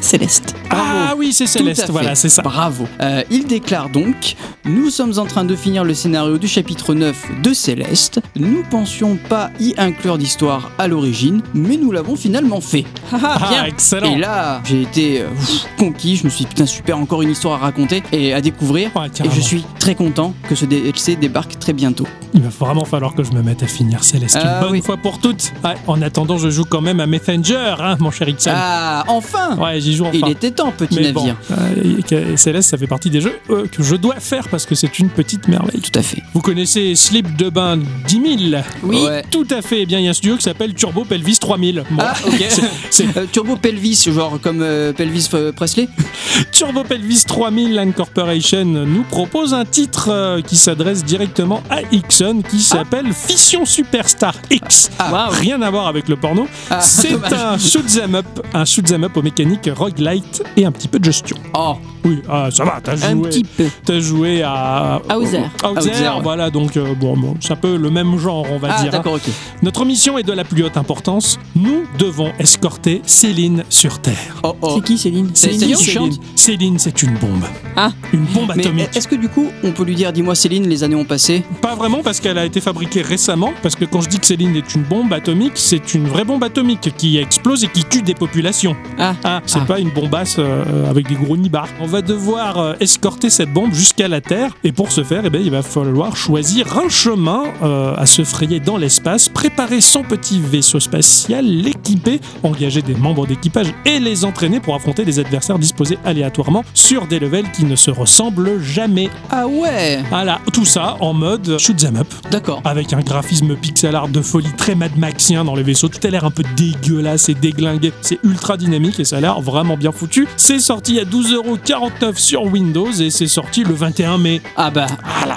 Céleste. 0.05 0.55
Ah 0.71 1.15
oui, 1.17 1.33
c'est 1.33 1.47
Céleste, 1.47 1.89
voilà, 1.89 2.15
c'est 2.15 2.29
ça. 2.29 2.43
Bravo. 2.43 2.87
Euh, 3.01 3.23
il 3.31 3.47
déclare 3.47 3.89
donc 3.89 4.37
Nous 4.67 4.91
sommes 4.91 5.19
en 5.19 5.25
train 5.25 5.45
de 5.45 5.57
finir 5.57 5.83
le 5.85 5.95
scénario 5.95 6.37
du 6.39 6.47
chapitre 6.47 6.93
9 6.95 7.43
de 7.43 7.53
Céleste. 7.55 8.21
Nous 8.37 8.63
pensions 8.71 9.17
pas 9.29 9.51
y 9.61 9.75
inclure 9.79 10.19
d'histoire 10.19 10.71
à 10.79 10.89
l'origine, 10.89 11.43
mais 11.55 11.77
nous 11.77 11.91
l'avons 11.91 12.17
finalement 12.17 12.61
fait. 12.61 12.85
Ah, 13.27 13.39
bien. 13.51 13.65
excellent. 13.65 14.11
Et 14.15 14.19
là, 14.19 14.61
j'ai 14.65 14.83
été 14.83 15.23
euh, 15.23 15.29
pff, 15.31 15.67
conquis. 15.79 16.17
Je 16.17 16.25
me 16.25 16.29
suis 16.31 16.45
dit, 16.45 16.49
putain, 16.49 16.67
super, 16.67 16.99
encore 16.99 17.23
une 17.23 17.31
histoire 17.31 17.55
à 17.55 17.67
raconter 17.67 18.03
et 18.13 18.35
à 18.35 18.41
découvrir. 18.41 18.91
Ouais, 18.97 19.07
Et 19.25 19.31
je 19.31 19.41
suis 19.41 19.65
très 19.79 19.95
content 19.95 20.35
que 20.49 20.55
ce 20.55 20.65
DLC 20.67 21.17
débarque 21.17 21.59
très 21.59 21.73
bientôt. 21.73 22.07
Il 22.35 22.43
va 22.43 22.49
vraiment 22.51 22.85
falloir 22.85 23.15
que 23.15 23.23
je 23.25 23.33
me 23.33 23.43
mette 23.43 23.63
à 23.63 23.67
finir 23.67 24.03
Céleste 24.05 24.39
Ah, 24.43 24.57
une 24.57 24.61
bonne 24.63 24.73
oui. 24.73 24.83
fois 24.83 24.97
pour 24.97 25.19
toutes. 25.21 25.53
Ouais, 25.65 25.75
en 25.87 26.03
attendant, 26.03 26.37
je 26.39 26.51
joue 26.51 26.65
quand 26.65 26.81
même 26.81 27.01
à 27.01 27.07
Messenger, 27.07 27.77
hein, 27.79 27.97
mon 28.01 28.11
cher 28.11 28.29
Ixon. 28.29 28.51
Ah, 28.55 29.05
enfin 29.09 29.57
Ouais, 29.57 29.81
j'y 29.81 29.94
joue 29.95 30.05
enfin. 30.07 30.19
Il 30.23 30.29
était 30.31 30.51
temps, 30.51 30.73
petit 30.77 30.97
Mais 31.01 31.13
bon, 31.13 31.21
navire. 31.27 31.37
euh, 31.53 31.95
et- 32.11 32.33
et 32.33 32.37
Céleste, 32.37 32.71
ça 32.71 32.79
fait 32.79 32.87
partie 32.87 33.11
des 33.11 33.21
jeux 33.21 33.39
euh, 33.51 33.67
que 33.71 33.83
je 33.83 33.97
dois 33.97 34.17
faire 34.21 34.49
parce 34.49 34.67
que 34.67 34.75
c'est 34.75 34.99
une 34.99 35.09
petite 35.09 35.49
merveille. 35.49 35.81
Tout 35.81 35.99
à 35.99 36.03
fait. 36.03 36.23
Vous 36.35 36.41
connaissez 36.41 36.95
Slip 36.95 37.37
de 37.37 37.49
Bain 37.49 37.79
10 38.07 38.49
000 38.51 38.63
Oui. 38.83 39.03
Ouais. 39.05 39.25
Tout 39.31 39.47
à 39.51 39.63
fait. 39.63 39.83
Eh 39.83 39.87
bien, 39.87 39.99
il 39.99 40.05
y 40.05 40.09
a 40.09 40.11
un 40.11 40.15
studio 40.15 40.37
qui 40.37 40.43
s'appelle 40.43 40.75
Turbo 40.75 41.05
Pelvis 41.05 41.39
3000. 41.39 41.85
Bon, 41.91 42.03
Ah, 42.05 42.15
ok. 42.27 42.45
c'est- 42.49 42.63
c'est 42.91 43.17
Euh, 43.17 43.27
Turbo 43.31 43.57
Pelvis, 43.57 44.05
genre 44.13 44.39
comme 44.43 44.61
euh, 44.63 44.93
Pelvis 44.93 45.29
euh, 45.35 45.53
Presley 45.53 45.89
Turbo 46.53 46.83
Pelvis 46.85 47.25
3000 47.27 47.79
Incorporation 47.79 48.65
nous 48.65 49.03
propose 49.05 49.55
un 49.55 49.65
titre 49.65 50.09
euh, 50.11 50.41
qui 50.41 50.57
s'adresse 50.57 51.05
directement 51.05 51.63
à 51.71 51.81
Ixon 51.93 52.43
qui 52.49 52.61
s'appelle 52.61 53.13
Fission 53.13 53.65
Superstar 53.67 54.35
X. 54.51 54.91
Ah. 54.99 55.29
Rien 55.31 55.61
à 55.63 55.71
voir 55.71 55.87
avec 55.87 56.09
le 56.09 56.17
porno. 56.17 56.47
Ah, 56.71 56.81
C'est 56.81 57.13
dommage. 57.13 57.33
un 57.33 57.59
shoot'em 57.59 58.15
up, 58.17 58.27
un 58.53 58.65
shoot'em 58.65 59.05
up 59.05 59.17
aux 59.17 59.23
mécaniques 59.23 59.69
roguelite 59.85 60.43
et 60.57 60.65
un 60.65 60.73
petit 60.73 60.89
peu 60.89 60.99
de 60.99 61.05
gestion. 61.05 61.37
Oh, 61.55 61.75
Oui, 62.05 62.21
ah, 62.29 62.49
ça 62.51 62.65
va, 62.65 62.81
t'as 62.83 62.93
Un 62.93 63.13
joué, 63.13 63.23
petit 63.31 63.45
peu. 63.45 63.65
t'as 63.85 63.99
joué 64.01 64.43
à 64.43 65.01
Hauser. 65.17 65.41
Hauser, 65.65 65.91
ouais. 65.91 66.21
voilà, 66.23 66.51
donc 66.51 66.77
euh, 66.77 66.95
bon, 66.95 67.17
bon, 67.17 67.35
c'est 67.41 67.53
un 67.53 67.57
peu 67.57 67.77
le 67.77 67.91
même 67.91 68.19
genre, 68.19 68.47
on 68.51 68.59
va 68.59 68.69
ah 68.77 68.83
dire. 68.83 68.89
hein. 68.93 68.97
d'accord, 68.99 69.15
ok. 69.15 69.23
Notre 69.63 69.85
mission 69.85 70.19
est 70.19 70.23
de 70.23 70.33
la 70.33 70.45
plus 70.45 70.63
haute 70.65 70.77
importance. 70.77 71.39
Nous 71.57 71.85
devons 71.99 72.33
escorter 72.39 73.01
Céline 73.07 73.65
sur 73.69 73.99
Terre. 74.01 74.41
Oh, 74.43 74.55
oh. 74.63 74.73
C'est 74.77 74.85
qui 74.85 74.99
Céline 74.99 75.31
C'est 75.35 75.53
Céline 75.53 75.77
Céline 75.77 75.77
Céline, 75.77 76.19
Céline, 76.37 76.79
c'est 76.79 77.03
une 77.03 77.15
bombe. 77.15 77.45
Ah. 77.77 77.91
Une 78.13 78.25
bombe 78.25 78.53
Mais 78.57 78.63
atomique. 78.67 78.89
est-ce 78.97 79.09
que 79.09 79.15
du 79.17 79.29
coup, 79.29 79.47
on 79.63 79.73
peut 79.73 79.85
lui 79.85 79.95
dire, 79.95 80.13
dis-moi 80.13 80.35
Céline, 80.35 80.69
les 80.69 80.83
années 80.85 80.95
ont 80.95 81.05
passé? 81.05 81.43
Pas 81.61 81.75
vraiment 81.75 82.03
parce 82.03 82.21
qu'elle 82.21 82.39
a 82.39 82.45
été 82.45 82.61
fabriquée 82.61 83.03
récemment. 83.03 83.53
Parce 83.63 83.77
que 83.77 83.85
quand 83.85 84.01
je 84.01 84.09
dis 84.09 84.19
que 84.19 84.27
Céline 84.27 84.55
est 84.57 84.75
une 84.75 84.83
bombe 84.83 85.13
atomique, 85.13 85.53
c'est 85.55 85.95
une 85.95 86.07
vraie 86.07 86.25
bombe 86.25 86.45
atomique 86.45 86.91
qui 86.97 87.17
explose 87.19 87.65
et 87.65 87.69
qui 87.69 87.85
tue 87.85 88.03
des 88.03 88.15
populations. 88.15 88.77
Ah. 88.99 89.15
c'est 89.47 89.59
Ah. 89.61 89.65
pas 89.67 89.74
une 89.79 89.91
bombasse 89.91 90.37
euh, 90.39 90.89
avec 90.91 91.09
des 91.09 91.15
gros 91.15 91.37
nibards. 91.37 91.69
On 91.81 91.87
va 91.87 92.03
devoir 92.03 92.59
euh, 92.59 92.75
escorter 92.81 93.31
cette 93.31 93.53
bombe 93.53 93.73
jusqu'à 93.73 94.09
la 94.09 94.21
Terre. 94.21 94.51
Et 94.65 94.73
pour 94.73 94.93
ce 94.93 95.03
faire, 95.05 95.23
eh 95.25 95.31
ben, 95.31 95.41
il 95.43 95.51
va 95.51 95.63
falloir 95.63 96.17
choisir 96.17 96.79
un 96.79 96.89
chemin 96.89 97.45
euh, 97.63 97.95
à 97.97 98.07
se 98.07 98.25
frayer 98.25 98.61
dans 98.61 98.77
l'espace, 98.77 99.29
préparer 99.29 99.81
son 99.81 100.03
petit 100.03 100.41
vaisseau 100.41 100.81
spatial, 100.81 101.45
l'équiper, 101.45 102.21
engager 102.43 102.83
des 102.83 102.95
membres 102.95 103.27
d'équipage 103.27 103.73
et 103.85 104.01
les 104.01 104.25
entraîner 104.25 104.61
pour 104.61 104.75
affronter 104.75 105.05
des 105.05 105.19
adversaires 105.19 105.59
disposés 105.59 105.99
aléatoirement 106.05 106.65
sur 106.75 107.07
des 107.07 107.19
levels 107.19 107.51
qui 107.53 107.65
ne 107.65 107.77
se 107.77 107.91
ressemblent 107.91 108.61
jamais. 108.61 109.09
Ah 109.31 109.47
ouais 109.47 110.03
Voilà, 110.11 110.41
tout 110.53 110.65
ça 110.65 110.97
en 111.01 111.13
mode 111.13 111.59
shoot 111.59 111.83
'em 111.85 111.97
up. 111.97 112.09
D'accord. 112.31 112.61
avec 112.65 112.93
un 112.93 113.01
graphisme 113.01 113.55
pixel 113.57 113.95
art 113.95 114.09
de 114.09 114.21
folie 114.21 114.53
très 114.57 114.75
Mad 114.75 114.97
Maxien 114.97 115.45
dans 115.45 115.55
les 115.55 115.63
vaisseaux. 115.63 115.89
Tout 115.89 116.05
a 116.07 116.11
l'air 116.11 116.25
un 116.25 116.31
peu 116.31 116.43
dégueulasse 116.57 117.29
et 117.29 117.35
déglingué. 117.35 117.93
C'est 118.01 118.19
ultra 118.25 118.57
dynamique 118.57 118.99
et 119.01 119.05
ça 119.05 119.19
a 119.19 119.21
l'air 119.21 119.41
vraiment 119.41 119.54
bien 119.63 119.93
foutu. 119.93 120.27
C'est 120.37 120.59
sorti 120.59 120.99
à 120.99 121.05
12,49€ 121.05 122.17
sur 122.17 122.43
Windows 122.45 122.91
et 122.91 123.11
c'est 123.11 123.27
sorti 123.29 123.63
le 123.65 123.73
21 123.75 124.19
mai. 124.19 124.41
Ah 124.57 124.71
bah, 124.71 124.87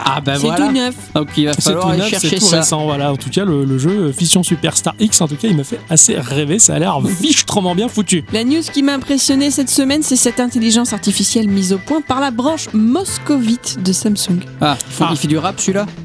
ah 0.05 0.21
bah 0.21 0.33
C'est 0.35 0.47
voilà. 0.47 0.67
tout 0.67 0.71
neuf. 0.73 0.95
Donc 1.13 1.27
il 1.37 1.45
va 1.45 1.53
C'est 1.53 1.61
falloir 1.63 1.83
tout 1.85 1.89
aller 1.91 1.99
neuf, 1.99 2.09
c'est 2.09 2.19
chercher 2.21 2.39
tout 2.39 2.45
ça. 2.45 2.57
récent. 2.59 2.83
Voilà, 2.85 3.11
en 3.11 3.15
tout 3.17 3.29
cas, 3.29 3.45
le, 3.45 3.63
le 3.65 3.77
jeu 3.77 4.11
Fission 4.11 4.43
Superstar 4.43 4.95
X, 4.99 5.21
en 5.21 5.27
tout 5.27 5.35
cas, 5.35 5.47
il 5.47 5.55
me 5.55 5.63
fait 5.63 5.79
assez 5.89 6.15
rêver. 6.17 6.59
Ça 6.59 6.75
a 6.75 6.79
l'air 6.79 6.99
fichtrement 7.21 7.75
bien 7.75 7.87
foutu. 7.87 8.23
La 8.33 8.43
news 8.43 8.61
qui 8.73 8.83
m'a 8.83 8.93
impressionné 8.93 9.51
cette 9.51 9.69
semaine, 9.69 10.01
c'est 10.03 10.15
cette 10.15 10.39
intelligence 10.39 10.93
artificielle 10.93 11.47
mise 11.47 11.73
au 11.73 11.77
point 11.77 12.01
par 12.01 12.19
la 12.19 12.31
branche 12.31 12.67
moscovite 12.73 13.81
de 13.83 13.91
Samsung. 13.93 14.39
Ah, 14.61 14.77
il, 14.89 14.93
faut- 14.93 15.03
Ah. 15.05 15.09
il 15.11 15.17
fait 15.17 15.27
du 15.27 15.37
rap 15.37 15.59
celui-là 15.59 15.85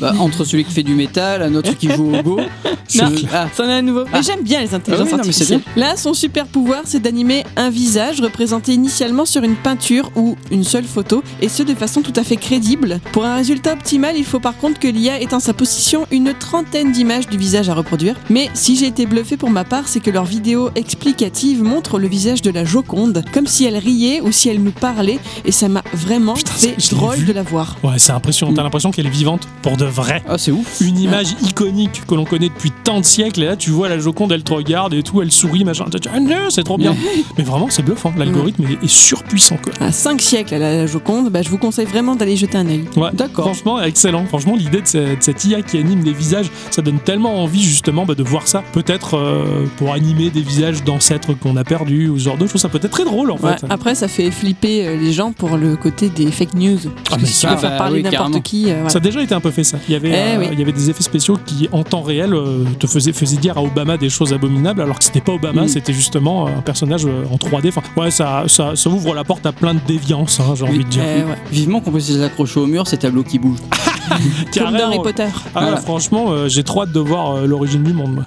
Bah, 0.00 0.14
Entre 0.18 0.44
celui 0.44 0.64
qui 0.64 0.72
fait 0.72 0.82
du 0.82 0.94
métal, 0.94 1.42
un 1.42 1.54
autre 1.54 1.72
qui 1.76 1.90
joue 1.90 2.14
au 2.16 2.22
go. 2.22 2.40
Non. 2.94 3.12
Ah, 3.34 3.46
C'en 3.54 3.64
est 3.68 3.72
un 3.72 3.82
nouveau. 3.82 4.04
Mais 4.12 4.22
j'aime 4.22 4.42
bien 4.42 4.60
les 4.60 4.72
intelligences 4.72 5.08
Ah 5.10 5.16
oui, 5.16 5.18
non, 5.18 5.26
mais 5.26 5.32
c'est 5.32 5.42
artificielles. 5.52 5.60
Là, 5.76 5.96
son 5.96 6.14
super 6.14 6.46
pouvoir, 6.46 6.82
c'est 6.84 7.00
d'animer 7.00 7.35
un 7.56 7.70
visage 7.70 8.20
représenté 8.20 8.72
initialement 8.72 9.24
sur 9.24 9.42
une 9.42 9.56
peinture 9.56 10.10
ou 10.16 10.36
une 10.50 10.64
seule 10.64 10.84
photo, 10.84 11.22
et 11.42 11.48
ce 11.48 11.62
de 11.62 11.74
façon 11.74 12.02
tout 12.02 12.12
à 12.16 12.22
fait 12.24 12.36
crédible. 12.36 13.00
Pour 13.12 13.24
un 13.24 13.34
résultat 13.36 13.72
optimal, 13.74 14.16
il 14.16 14.24
faut 14.24 14.40
par 14.40 14.56
contre 14.56 14.78
que 14.80 14.88
l'IA 14.88 15.20
ait 15.20 15.34
en 15.34 15.40
sa 15.40 15.52
possession 15.54 16.06
une 16.10 16.32
trentaine 16.34 16.92
d'images 16.92 17.28
du 17.28 17.36
visage 17.38 17.68
à 17.68 17.74
reproduire. 17.74 18.14
Mais 18.30 18.48
si 18.54 18.76
j'ai 18.76 18.86
été 18.86 19.06
bluffé 19.06 19.36
pour 19.36 19.50
ma 19.50 19.64
part, 19.64 19.88
c'est 19.88 20.00
que 20.00 20.10
leur 20.10 20.24
vidéo 20.24 20.70
explicative 20.74 21.62
montre 21.62 21.98
le 21.98 22.08
visage 22.08 22.42
de 22.42 22.50
la 22.50 22.64
Joconde, 22.64 23.24
comme 23.32 23.46
si 23.46 23.64
elle 23.64 23.76
riait 23.76 24.20
ou 24.20 24.32
si 24.32 24.48
elle 24.48 24.62
nous 24.62 24.72
parlait, 24.72 25.18
et 25.44 25.52
ça 25.52 25.68
m'a 25.68 25.82
vraiment 25.92 26.34
Putain, 26.34 26.52
fait 26.52 26.76
drôle 26.94 27.24
de 27.24 27.32
la 27.32 27.42
voir. 27.42 27.76
Ouais, 27.82 27.98
c'est 27.98 28.12
impressionnant. 28.12 28.52
T'as 28.54 28.62
l'impression 28.62 28.90
qu'elle 28.90 29.06
est 29.06 29.10
vivante 29.10 29.46
pour 29.62 29.76
de 29.76 29.84
vrai. 29.84 30.22
ah, 30.28 30.38
c'est 30.38 30.52
ouf. 30.52 30.80
Une 30.80 30.98
image 30.98 31.36
iconique 31.42 32.02
que 32.06 32.14
l'on 32.14 32.24
connaît 32.24 32.48
depuis 32.48 32.72
tant 32.84 33.00
de 33.00 33.04
siècles. 33.04 33.42
Et 33.42 33.46
là, 33.46 33.56
tu 33.56 33.70
vois 33.70 33.88
la 33.88 33.98
Joconde, 33.98 34.32
elle 34.32 34.42
te 34.44 34.52
regarde 34.52 34.94
et 34.94 35.02
tout, 35.02 35.22
elle 35.22 35.32
sourit, 35.32 35.64
machin. 35.64 35.86
Ah 36.12 36.18
c'est 36.50 36.64
trop 36.64 36.78
bien. 36.78 36.94
Mais 37.38 37.44
vraiment, 37.44 37.66
c'est 37.70 37.82
bluffant. 37.82 38.12
L'algorithme 38.16 38.64
est, 38.64 38.84
est 38.84 38.88
surpuissant, 38.88 39.56
quoi. 39.62 39.72
À 39.80 39.92
5 39.92 40.20
siècles 40.20 40.54
à 40.54 40.58
la 40.58 40.86
Joconde, 40.86 41.30
bah, 41.30 41.42
je 41.42 41.48
vous 41.48 41.58
conseille 41.58 41.86
vraiment 41.86 42.16
d'aller 42.16 42.36
jeter 42.36 42.58
un 42.58 42.66
œil. 42.68 42.84
Ouais, 42.96 43.10
D'accord. 43.12 43.44
Franchement, 43.46 43.80
excellent. 43.82 44.24
Franchement, 44.26 44.56
l'idée 44.56 44.80
de, 44.82 44.86
cette- 44.86 45.18
de 45.18 45.22
cette 45.22 45.44
IA 45.44 45.62
qui 45.62 45.78
anime 45.78 46.02
des 46.02 46.12
visages, 46.12 46.50
ça 46.70 46.82
donne 46.82 46.98
tellement 46.98 47.42
envie 47.42 47.62
justement 47.62 48.04
bah, 48.06 48.14
de 48.14 48.22
voir 48.22 48.46
ça. 48.48 48.62
Peut-être 48.72 49.14
euh, 49.16 49.64
pour 49.76 49.92
animer 49.92 50.30
des 50.30 50.40
visages 50.42 50.82
d'ancêtres 50.84 51.34
qu'on 51.34 51.56
a 51.56 51.64
perdus 51.64 52.08
ou 52.08 52.18
ce 52.18 52.24
genre 52.24 52.36
de 52.38 52.46
choses. 52.46 52.60
Ça 52.60 52.68
peut 52.68 52.78
être 52.82 52.90
très 52.90 53.04
drôle 53.04 53.30
en 53.30 53.36
Ouais, 53.38 53.56
fait. 53.58 53.66
Après, 53.68 53.94
ça 53.94 54.08
fait 54.08 54.30
flipper 54.30 54.86
euh, 54.86 54.96
les 54.96 55.12
gens 55.12 55.32
pour 55.32 55.56
le 55.56 55.76
côté 55.76 56.08
des 56.08 56.30
fake 56.30 56.54
news. 56.54 56.78
Ah, 57.10 57.16
mais 57.20 57.26
si 57.26 57.32
tu 57.34 57.38
ça, 57.46 57.50
veux 57.54 57.56
faire 57.58 57.70
bah 57.70 57.76
parler 57.78 58.02
oui, 58.02 58.10
n'importe 58.10 58.42
qui. 58.42 58.70
euh. 58.70 58.88
Ça 58.88 58.98
a 58.98 59.00
déjà 59.00 59.22
été 59.22 59.34
un 59.34 59.40
peu 59.40 59.50
fait 59.50 59.64
ça. 59.64 59.78
Il 59.88 59.92
y 59.92 59.96
avait, 59.96 60.10
Eh 60.10 60.14
euh, 60.14 60.38
oui. 60.40 60.46
il 60.52 60.58
y 60.58 60.62
avait 60.62 60.72
des 60.72 60.90
effets 60.90 61.02
spéciaux 61.02 61.38
qui, 61.44 61.68
en 61.72 61.82
temps 61.84 62.02
réel, 62.02 62.32
euh, 62.34 62.64
te 62.78 62.86
faisaient, 62.86 63.12
faisaient 63.12 63.36
dire 63.36 63.58
à 63.58 63.62
Obama 63.62 63.96
des 63.96 64.08
choses 64.08 64.32
abominables, 64.32 64.80
alors 64.80 64.98
que 64.98 65.04
c'était 65.04 65.20
pas 65.20 65.32
Obama, 65.32 65.62
Mm. 65.62 65.68
c'était 65.68 65.92
justement 65.92 66.46
un 66.46 66.60
personnage 66.62 67.06
euh, 67.06 67.15
en 67.30 67.36
3D. 67.36 67.68
Enfin, 67.68 67.82
ouais, 67.96 68.10
ça, 68.10 68.44
ça, 68.46 68.76
ça 68.76 68.90
ouvre 68.90 69.14
la 69.14 69.24
porte 69.24 69.44
à 69.46 69.52
plein 69.52 69.74
de 69.74 69.80
déviances, 69.86 70.40
hein, 70.40 70.54
j'ai 70.56 70.64
Oui. 70.64 70.70
envie 70.70 70.84
de 70.84 70.88
dire. 70.90 71.02
Eh 71.04 71.22
ouais. 71.22 71.36
Vivement 71.50 71.80
qu'on 71.80 71.90
puisse 71.92 72.08
les 72.10 72.22
accrocher 72.22 72.60
au 72.60 72.66
mur, 72.66 72.86
ces 72.86 72.96
tableaux 72.98 73.22
qui 73.24 73.38
bougent. 73.38 73.58
Comme 74.08 74.16
dans 74.16 74.52
Carrément. 74.52 74.84
Harry 74.86 74.98
Potter. 75.02 75.28
Ah 75.54 75.60
Voilà. 75.60 75.76
franchement, 75.78 76.26
euh, 76.30 76.48
j'ai 76.48 76.62
trop 76.62 76.82
hâte 76.82 76.92
de 76.92 77.00
voir 77.00 77.32
euh, 77.36 77.46
l'origine 77.46 77.82
du 77.82 77.92
monde. 77.92 78.14
moi. 78.14 78.24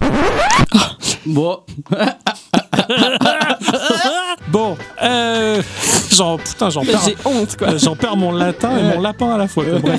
Bon, 1.26 1.60
bon, 4.52 4.78
euh, 5.04 5.62
j'en, 6.20 6.38
putain, 6.38 6.70
j'en 6.70 6.84
perds. 6.84 7.02
J'ai 7.06 7.16
honte, 7.26 7.56
quoi. 7.58 7.70
Euh, 7.70 7.80
J'en 7.80 7.96
perds 7.96 8.18
mon 8.18 8.32
latin 8.32 8.78
et 8.78 8.84
mon 8.84 9.00
lapin 9.02 9.32
à 9.32 9.38
la 9.38 9.48
fois. 9.48 9.64
quoi. 9.80 9.92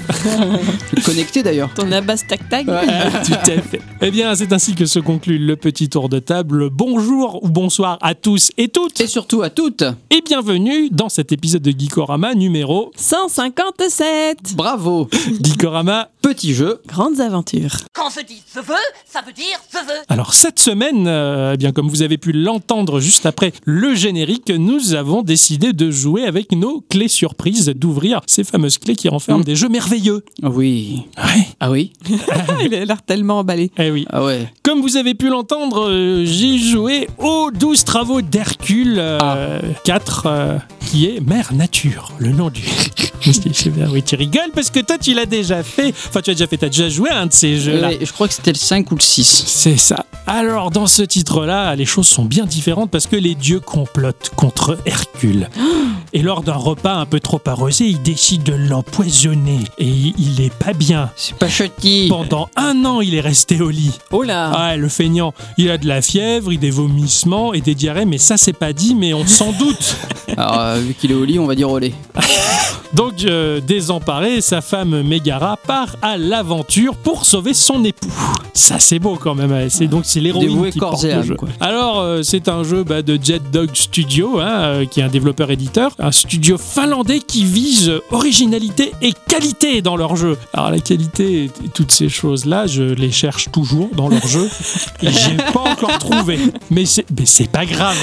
Connecté 1.05 1.43
d'ailleurs. 1.43 1.71
Ton 1.75 1.91
abbas 1.91 2.19
tac 2.29 2.47
tac. 2.49 2.67
Tout 3.25 3.33
à 3.51 3.63
fait. 3.63 3.81
Eh 4.03 4.11
bien, 4.11 4.35
c'est 4.35 4.53
ainsi 4.53 4.75
que 4.75 4.85
se 4.87 4.99
conclut 4.99 5.39
le 5.39 5.57
petit 5.57 5.89
tour 5.89 6.09
de 6.11 6.19
table. 6.19 6.69
Bonjour 6.71 7.43
ou 7.43 7.49
bonsoir 7.49 7.99
à 8.03 8.15
tous 8.15 8.51
et 8.59 8.69
toutes 8.69 9.01
Et 9.01 9.07
surtout 9.07 9.43
à 9.43 9.49
toutes, 9.51 9.83
et 10.11 10.21
bienvenue 10.21 10.91
dans 10.91 11.09
cet 11.09 11.33
épisode 11.33 11.63
de 11.63 11.71
Geekorama 11.71 12.35
numéro 12.35 12.93
157 12.97 14.55
bravo. 14.55 15.09
Geekorama. 15.43 16.09
Petit 16.23 16.53
jeu. 16.53 16.83
Grandes 16.87 17.21
aventures. 17.21 17.77
Quand 17.95 18.11
se 18.11 18.21
dit 18.21 18.43
je 18.55 18.61
veux, 18.61 18.75
ça 19.11 19.23
veut 19.27 19.33
dire 19.33 19.59
je 19.73 19.79
veux. 19.79 20.01
Alors 20.11 20.35
cette 20.35 20.59
semaine, 20.59 21.07
euh, 21.09 21.53
eh 21.55 21.57
bien 21.57 21.73
comme 21.73 21.89
vous 21.89 22.03
avez 22.03 22.19
pu 22.19 22.33
l'entendre 22.33 23.01
juste 23.01 23.25
après 23.25 23.53
le 23.65 23.95
générique, 23.95 24.51
nous 24.51 24.93
avons 24.93 25.23
décidé 25.23 25.73
de 25.73 25.91
jouer 25.91 26.10
avec 26.19 26.53
nos 26.53 26.81
clés 26.89 27.09
surprises, 27.09 27.73
d'ouvrir 27.75 28.21
ces 28.27 28.45
fameuses 28.45 28.79
clés 28.79 28.97
qui 28.97 29.09
renferment 29.09 29.41
Mm. 29.41 29.45
des 29.45 29.55
jeux 29.57 29.69
merveilleux. 29.69 30.25
Oui. 30.43 31.03
Ouais. 31.17 31.47
Ah 31.61 31.71
oui 31.71 31.93
Il 32.65 32.75
a 32.75 32.85
l'air 32.85 33.03
tellement 33.03 33.39
emballé. 33.41 33.71
Eh 33.79 33.91
oui. 33.91 34.07
Ah 34.11 34.25
ouais. 34.25 34.53
Comme 34.63 34.81
vous 34.81 34.97
avez 34.97 35.15
pu 35.15 35.29
l'entendre, 35.29 35.89
euh, 35.89 36.25
j'ai 36.25 36.59
joué 36.59 37.09
aux 37.19 37.51
12 37.51 37.85
travaux 37.85 38.23
d'Hercule 38.23 38.97
euh, 38.99 39.61
4, 39.85 40.27
euh, 40.27 40.59
qui 40.91 41.07
est 41.07 41.21
Mère 41.21 41.53
Nature, 41.55 42.13
le 42.19 42.31
nom 42.33 42.51
du. 42.51 42.63
Oui, 43.93 44.03
tu 44.03 44.15
rigoles 44.17 44.51
parce 44.55 44.71
que 44.71 44.81
toi 44.81 44.97
tu 44.97 45.13
l'as 45.13 45.27
déjà 45.27 45.63
fait. 45.63 45.89
Enfin, 46.09 46.23
tu 46.23 46.31
as 46.31 46.35
déjà 46.35 46.47
fait, 46.47 46.57
tu 46.57 46.65
as 46.65 46.69
déjà 46.71 46.89
joué 46.89 47.11
à 47.11 47.21
un 47.21 47.27
de 47.27 47.33
ces 47.33 47.59
jeux-là. 47.61 47.89
Ouais, 47.89 47.99
je 48.01 48.11
crois 48.13 48.27
que 48.29 48.33
c'était 48.35 48.53
le 48.53 48.57
5 48.57 48.91
ou 48.91 48.95
le 48.95 49.01
6. 49.03 49.45
C'est 49.47 49.77
ça. 49.77 50.07
Alors, 50.27 50.71
dans 50.71 50.87
ce 50.87 51.03
titre-là, 51.03 51.77
les 51.77 51.85
choses 51.85 52.07
sont 52.07 52.25
bien 52.25 52.47
différentes 52.47 52.91
parce 52.91 53.07
que 53.07 53.17
les 53.17 53.35
dieux 53.35 53.61
complotent 53.61 54.31
contre 54.37 54.79
Hercule. 54.87 55.49
Et 56.13 56.23
lors 56.23 56.43
d'un 56.43 56.55
repas 56.55 56.95
un 56.95 57.07
peu 57.07 57.21
trop 57.21 57.41
arrosé, 57.47 57.85
ils 57.87 58.03
décident 58.03 58.45
de 58.45 58.55
l'empoisonner. 58.55 59.61
Et 59.79 59.87
il 59.87 60.41
est 60.41 60.53
pas 60.53 60.73
bien. 60.73 61.11
C'est 61.17 61.37
pas 61.37 61.49
chutty. 61.49 62.07
Pendant 62.09 62.49
un 62.57 62.85
an, 62.85 63.01
il 63.01 63.15
est 63.15 63.21
resté 63.21 63.61
au 63.61 63.71
lit. 63.71 63.99
Oh 64.11 64.23
là 64.23 64.51
Ah, 64.55 64.77
le 64.77 64.89
feignant, 64.89 65.33
il 65.59 65.71
a 65.71 65.79
de 65.79 65.87
la 65.87 66.03
fièvre, 66.03 66.53
il 66.53 66.59
a 66.59 66.61
des 66.61 66.71
vomissements 66.71 67.53
et 67.55 67.61
des 67.61 67.75
diarrhées, 67.75 68.05
mais 68.07 68.19
ça, 68.19 68.37
c'est 68.37 68.53
pas 68.53 68.73
dit, 68.73 68.95
mais 68.95 69.15
on 69.15 69.27
s'en 69.27 69.53
doute. 69.53 69.97
Alors, 70.37 70.61
euh, 70.61 70.75
vu 70.77 70.95
qu'il 70.95 71.11
est 71.11 71.15
au 71.15 71.25
lit, 71.25 71.39
on 71.39 71.47
va 71.47 71.55
dire 71.55 71.71
au 71.71 71.79
lait. 71.79 71.93
Donc, 72.93 73.25
euh, 73.25 73.61
désemparé, 73.61 74.41
sa 74.41 74.61
femme 74.61 75.03
Mégara 75.03 75.57
part 75.57 75.97
à 76.03 76.17
l'aventure 76.17 76.97
pour 76.97 77.25
sauver 77.25 77.55
son 77.55 77.85
époux. 77.85 78.09
Ça, 78.53 78.79
c'est 78.81 78.99
beau 78.99 79.17
quand 79.17 79.35
même. 79.37 79.71
C'est 79.71 79.87
donc 79.87 80.05
c'est 80.05 80.21
l'héroïne 80.21 80.71
qui 80.71 80.79
porte 80.79 81.03
le 81.05 81.23
jeu. 81.23 81.37
quoi. 81.37 81.49
Alors, 81.61 82.01
euh, 82.01 82.23
c'est 82.23 82.49
un 82.49 82.65
jeu 82.65 82.83
bah, 82.83 83.03
de 83.03 83.19
Jet 83.23 83.43
Dog 83.53 83.71
Studio, 83.75 84.41
hein, 84.41 84.87
qui 84.91 85.01
est 85.01 85.05
un 85.05 85.09
un 85.99 86.13
studio 86.13 86.59
finlandais 86.59 87.21
qui 87.21 87.45
vise 87.45 87.93
originalité 88.11 88.93
et 89.03 89.13
qualité 89.29 89.83
dans 89.83 89.97
leur 89.97 90.17
jeu. 90.17 90.37
Alors, 90.53 90.71
la 90.71 90.79
qualité 90.81 91.45
et 91.45 91.51
toutes 91.75 91.93
ces 91.93 92.09
choses-là, 92.09 92.67
je 92.67 92.83
les 92.83 93.11
cherche 93.11 93.49
toujours 93.53 93.89
dans 93.95 94.09
leur 94.09 94.27
jeu 94.27 94.49
et 95.03 95.11
j'ai 95.11 95.37
pas 95.53 95.61
encore 95.61 95.99
trouvé. 95.99 96.39
Mais 96.71 96.85
c'est 96.87 97.07
mais 97.19 97.27
c'est 97.27 97.51
pas 97.51 97.67
grave. 97.67 97.97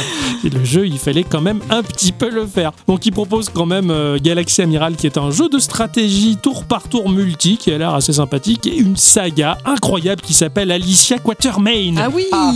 Et 0.43 0.49
le 0.49 0.63
jeu, 0.63 0.85
il 0.87 0.97
fallait 0.97 1.23
quand 1.23 1.41
même 1.41 1.59
un 1.69 1.83
petit 1.83 2.11
peu 2.11 2.29
le 2.29 2.45
faire. 2.45 2.71
Donc, 2.87 3.05
il 3.05 3.11
propose 3.11 3.49
quand 3.49 3.65
même 3.65 3.89
euh, 3.91 4.17
Galaxy 4.21 4.61
Amiral, 4.61 4.95
qui 4.95 5.07
est 5.07 5.17
un 5.17 5.31
jeu 5.31 5.49
de 5.49 5.59
stratégie 5.59 6.37
tour 6.37 6.63
par 6.65 6.87
tour 6.87 7.09
multi, 7.09 7.57
qui 7.57 7.71
a 7.71 7.77
l'air 7.77 7.93
assez 7.93 8.13
sympathique, 8.13 8.67
et 8.67 8.75
une 8.75 8.97
saga 8.97 9.57
incroyable 9.65 10.21
qui 10.21 10.33
s'appelle 10.33 10.71
Alicia 10.71 11.19
Quatermain. 11.19 11.95
Ah 11.97 12.09
oui 12.13 12.25
Ah. 12.31 12.51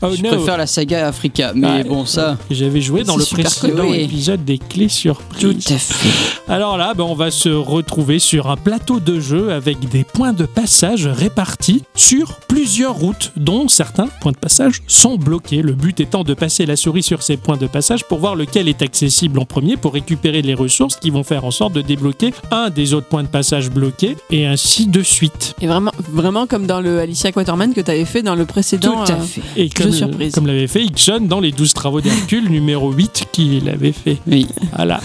Oh 0.00 0.10
je 0.16 0.22
no. 0.22 0.28
préfère 0.28 0.56
la 0.58 0.66
saga 0.66 1.08
Africa, 1.08 1.52
mais 1.54 1.82
bon, 1.82 2.06
ça. 2.06 2.36
j'avais 2.50 2.80
joué 2.80 3.02
dans 3.02 3.16
le 3.16 3.24
précédent 3.24 3.92
épisode 3.92 4.44
des 4.48 4.56
clés 4.56 4.88
surprises. 4.88 5.42
Tout 5.42 5.74
à 5.74 5.76
fait. 5.76 6.50
Alors 6.50 6.78
là, 6.78 6.94
ben, 6.94 7.04
on 7.04 7.14
va 7.14 7.30
se 7.30 7.50
retrouver 7.50 8.18
sur 8.18 8.48
un 8.48 8.56
plateau 8.56 8.98
de 8.98 9.20
jeu 9.20 9.52
avec 9.52 9.90
des 9.90 10.04
points 10.04 10.32
de 10.32 10.46
passage 10.46 11.06
répartis 11.06 11.82
sur 11.94 12.36
plusieurs 12.48 12.94
routes, 12.94 13.30
dont 13.36 13.68
certains 13.68 14.06
points 14.22 14.32
de 14.32 14.38
passage 14.38 14.80
sont 14.86 15.16
bloqués. 15.16 15.60
Le 15.60 15.74
but 15.74 16.00
étant 16.00 16.24
de 16.24 16.32
passer 16.32 16.64
la 16.64 16.76
souris 16.76 17.02
sur 17.02 17.22
ces 17.22 17.36
points 17.36 17.58
de 17.58 17.66
passage 17.66 18.04
pour 18.04 18.20
voir 18.20 18.36
lequel 18.36 18.68
est 18.68 18.80
accessible 18.80 19.38
en 19.38 19.44
premier 19.44 19.76
pour 19.76 19.92
récupérer 19.92 20.40
les 20.40 20.54
ressources 20.54 20.96
qui 20.96 21.10
vont 21.10 21.24
faire 21.24 21.44
en 21.44 21.50
sorte 21.50 21.74
de 21.74 21.82
débloquer 21.82 22.32
un 22.50 22.70
des 22.70 22.94
autres 22.94 23.08
points 23.08 23.24
de 23.24 23.28
passage 23.28 23.68
bloqués 23.70 24.16
et 24.30 24.46
ainsi 24.46 24.86
de 24.86 25.02
suite. 25.02 25.56
Et 25.60 25.66
vraiment, 25.66 25.92
vraiment 26.10 26.46
comme 26.46 26.66
dans 26.66 26.80
le 26.80 27.00
Alicia 27.00 27.32
Quaterman 27.32 27.74
que 27.74 27.82
tu 27.82 27.90
avais 27.90 28.06
fait 28.06 28.22
dans 28.22 28.34
le 28.34 28.46
précédent. 28.46 29.04
Tout 29.04 29.12
à 29.12 29.16
euh, 29.16 29.20
fait. 29.20 29.42
Et 29.56 29.68
comme, 29.68 29.92
surprise. 29.92 30.32
comme 30.32 30.46
l'avait 30.46 30.68
fait 30.68 30.84
Ixon 30.84 31.26
dans 31.28 31.40
les 31.40 31.52
12 31.52 31.74
travaux 31.74 32.00
d'Hercule 32.00 32.48
numéro 32.48 32.90
8 32.90 33.26
qu'il 33.30 33.68
avait 33.68 33.92
fait. 33.92 34.16
Oui. 34.26 34.37
Voilà. 34.76 35.00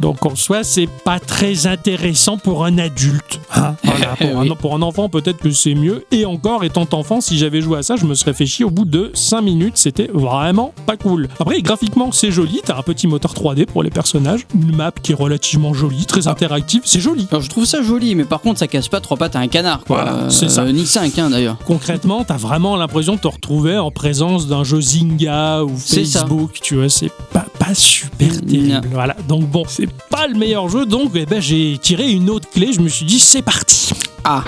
Donc 0.00 0.24
en 0.26 0.34
soi, 0.36 0.64
c'est 0.64 0.88
pas 1.04 1.18
très 1.20 1.66
intéressant 1.66 2.36
pour 2.38 2.64
un 2.64 2.78
adulte. 2.78 3.40
hein. 3.54 3.74
Voilà, 3.84 4.16
pour, 4.16 4.36
Oui. 4.40 4.50
un, 4.50 4.54
pour 4.54 4.74
un 4.74 4.82
enfant, 4.82 5.08
peut-être 5.08 5.38
que 5.38 5.50
c'est 5.50 5.74
mieux. 5.74 6.04
Et 6.10 6.24
encore, 6.24 6.64
étant 6.64 6.86
enfant, 6.92 7.20
si 7.20 7.36
j'avais 7.38 7.60
joué 7.60 7.78
à 7.78 7.82
ça, 7.82 7.96
je 7.96 8.04
me 8.06 8.14
serais 8.14 8.32
fait 8.32 8.46
chier 8.46 8.64
au 8.64 8.70
bout 8.70 8.84
de 8.84 9.10
5 9.14 9.42
minutes. 9.42 9.74
C'était 9.76 10.08
vraiment 10.12 10.72
pas 10.86 10.96
cool. 10.96 11.28
Après, 11.38 11.60
graphiquement, 11.60 12.10
c'est 12.12 12.30
joli. 12.30 12.60
T'as 12.64 12.78
un 12.78 12.82
petit 12.82 13.06
moteur 13.06 13.34
3D 13.34 13.66
pour 13.66 13.82
les 13.82 13.90
personnages. 13.90 14.46
Une 14.54 14.74
map 14.74 14.92
qui 15.02 15.12
est 15.12 15.14
relativement 15.14 15.74
jolie, 15.74 16.06
très 16.06 16.26
interactive. 16.28 16.82
C'est 16.84 17.00
joli. 17.00 17.26
Alors, 17.30 17.42
je 17.42 17.50
trouve 17.50 17.64
ça 17.66 17.82
joli, 17.82 18.14
mais 18.14 18.24
par 18.24 18.40
contre, 18.40 18.58
ça 18.58 18.66
casse 18.66 18.88
pas 18.88 19.00
trois 19.00 19.16
pattes 19.16 19.36
à 19.36 19.40
un 19.40 19.48
canard. 19.48 19.84
Quoi. 19.84 20.02
Voilà, 20.04 20.30
c'est 20.30 20.48
ça. 20.48 20.64
Ni 20.72 20.86
cinq, 20.86 21.18
hein, 21.18 21.30
d'ailleurs. 21.30 21.56
Concrètement, 21.66 22.24
t'as 22.24 22.36
vraiment 22.38 22.76
l'impression 22.76 23.14
de 23.16 23.20
te 23.20 23.28
retrouver 23.28 23.76
en 23.78 23.90
présence 23.90 24.46
d'un 24.46 24.64
jeu 24.64 24.80
Zynga 24.80 25.64
ou. 25.64 25.76
Facebook. 25.76 26.58
Tu 26.62 26.76
vois, 26.76 26.88
c'est 26.88 27.12
pas, 27.32 27.46
pas 27.62 27.74
super 27.74 28.40
terrible. 28.40 28.88
Voilà. 28.90 29.16
Donc 29.28 29.48
bon, 29.48 29.64
c'est 29.68 29.88
pas 30.10 30.26
le 30.26 30.34
meilleur 30.34 30.68
jeu, 30.68 30.86
donc 30.86 31.12
eh 31.14 31.26
ben, 31.26 31.40
j'ai 31.40 31.78
tiré 31.80 32.10
une 32.10 32.30
autre 32.30 32.48
clé. 32.50 32.72
Je 32.72 32.80
me 32.80 32.88
suis 32.88 33.06
dit, 33.06 33.20
c'est 33.20 33.42
parti. 33.42 33.92
Ah. 34.24 34.42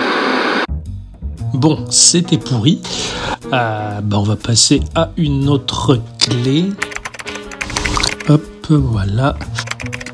Bon, 1.53 1.85
c'était 1.90 2.38
pourri. 2.38 2.81
Euh, 3.53 4.00
ben, 4.00 4.16
on 4.16 4.22
va 4.22 4.37
passer 4.37 4.81
à 4.94 5.11
une 5.16 5.48
autre 5.48 6.00
clé. 6.18 6.70
Hop, 8.29 8.66
voilà. 8.68 9.37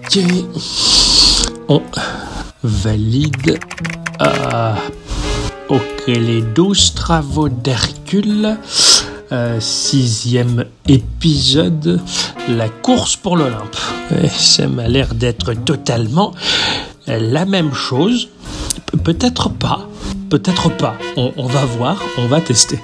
Ok. 0.04 0.20
On 1.68 1.82
valide. 2.62 3.58
Ah. 4.18 4.74
Ok, 5.68 6.06
les 6.06 6.42
12 6.42 6.94
travaux 6.94 7.48
d'Hercule. 7.48 8.58
Euh, 9.32 9.60
sixième 9.60 10.64
épisode, 10.88 12.00
la 12.48 12.68
course 12.68 13.14
pour 13.14 13.36
l'Olympe. 13.36 13.76
Ça 14.32 14.66
m'a 14.66 14.88
l'air 14.88 15.14
d'être 15.14 15.54
totalement 15.54 16.34
la 17.06 17.44
même 17.44 17.72
chose. 17.72 18.28
Pe- 18.86 18.96
Peut-être 18.96 19.48
pas, 19.48 19.88
peut-être 20.30 20.68
pas. 20.76 20.96
On 21.16 21.46
va 21.46 21.64
voir, 21.64 22.02
on 22.18 22.26
va 22.26 22.40
tester. 22.40 22.80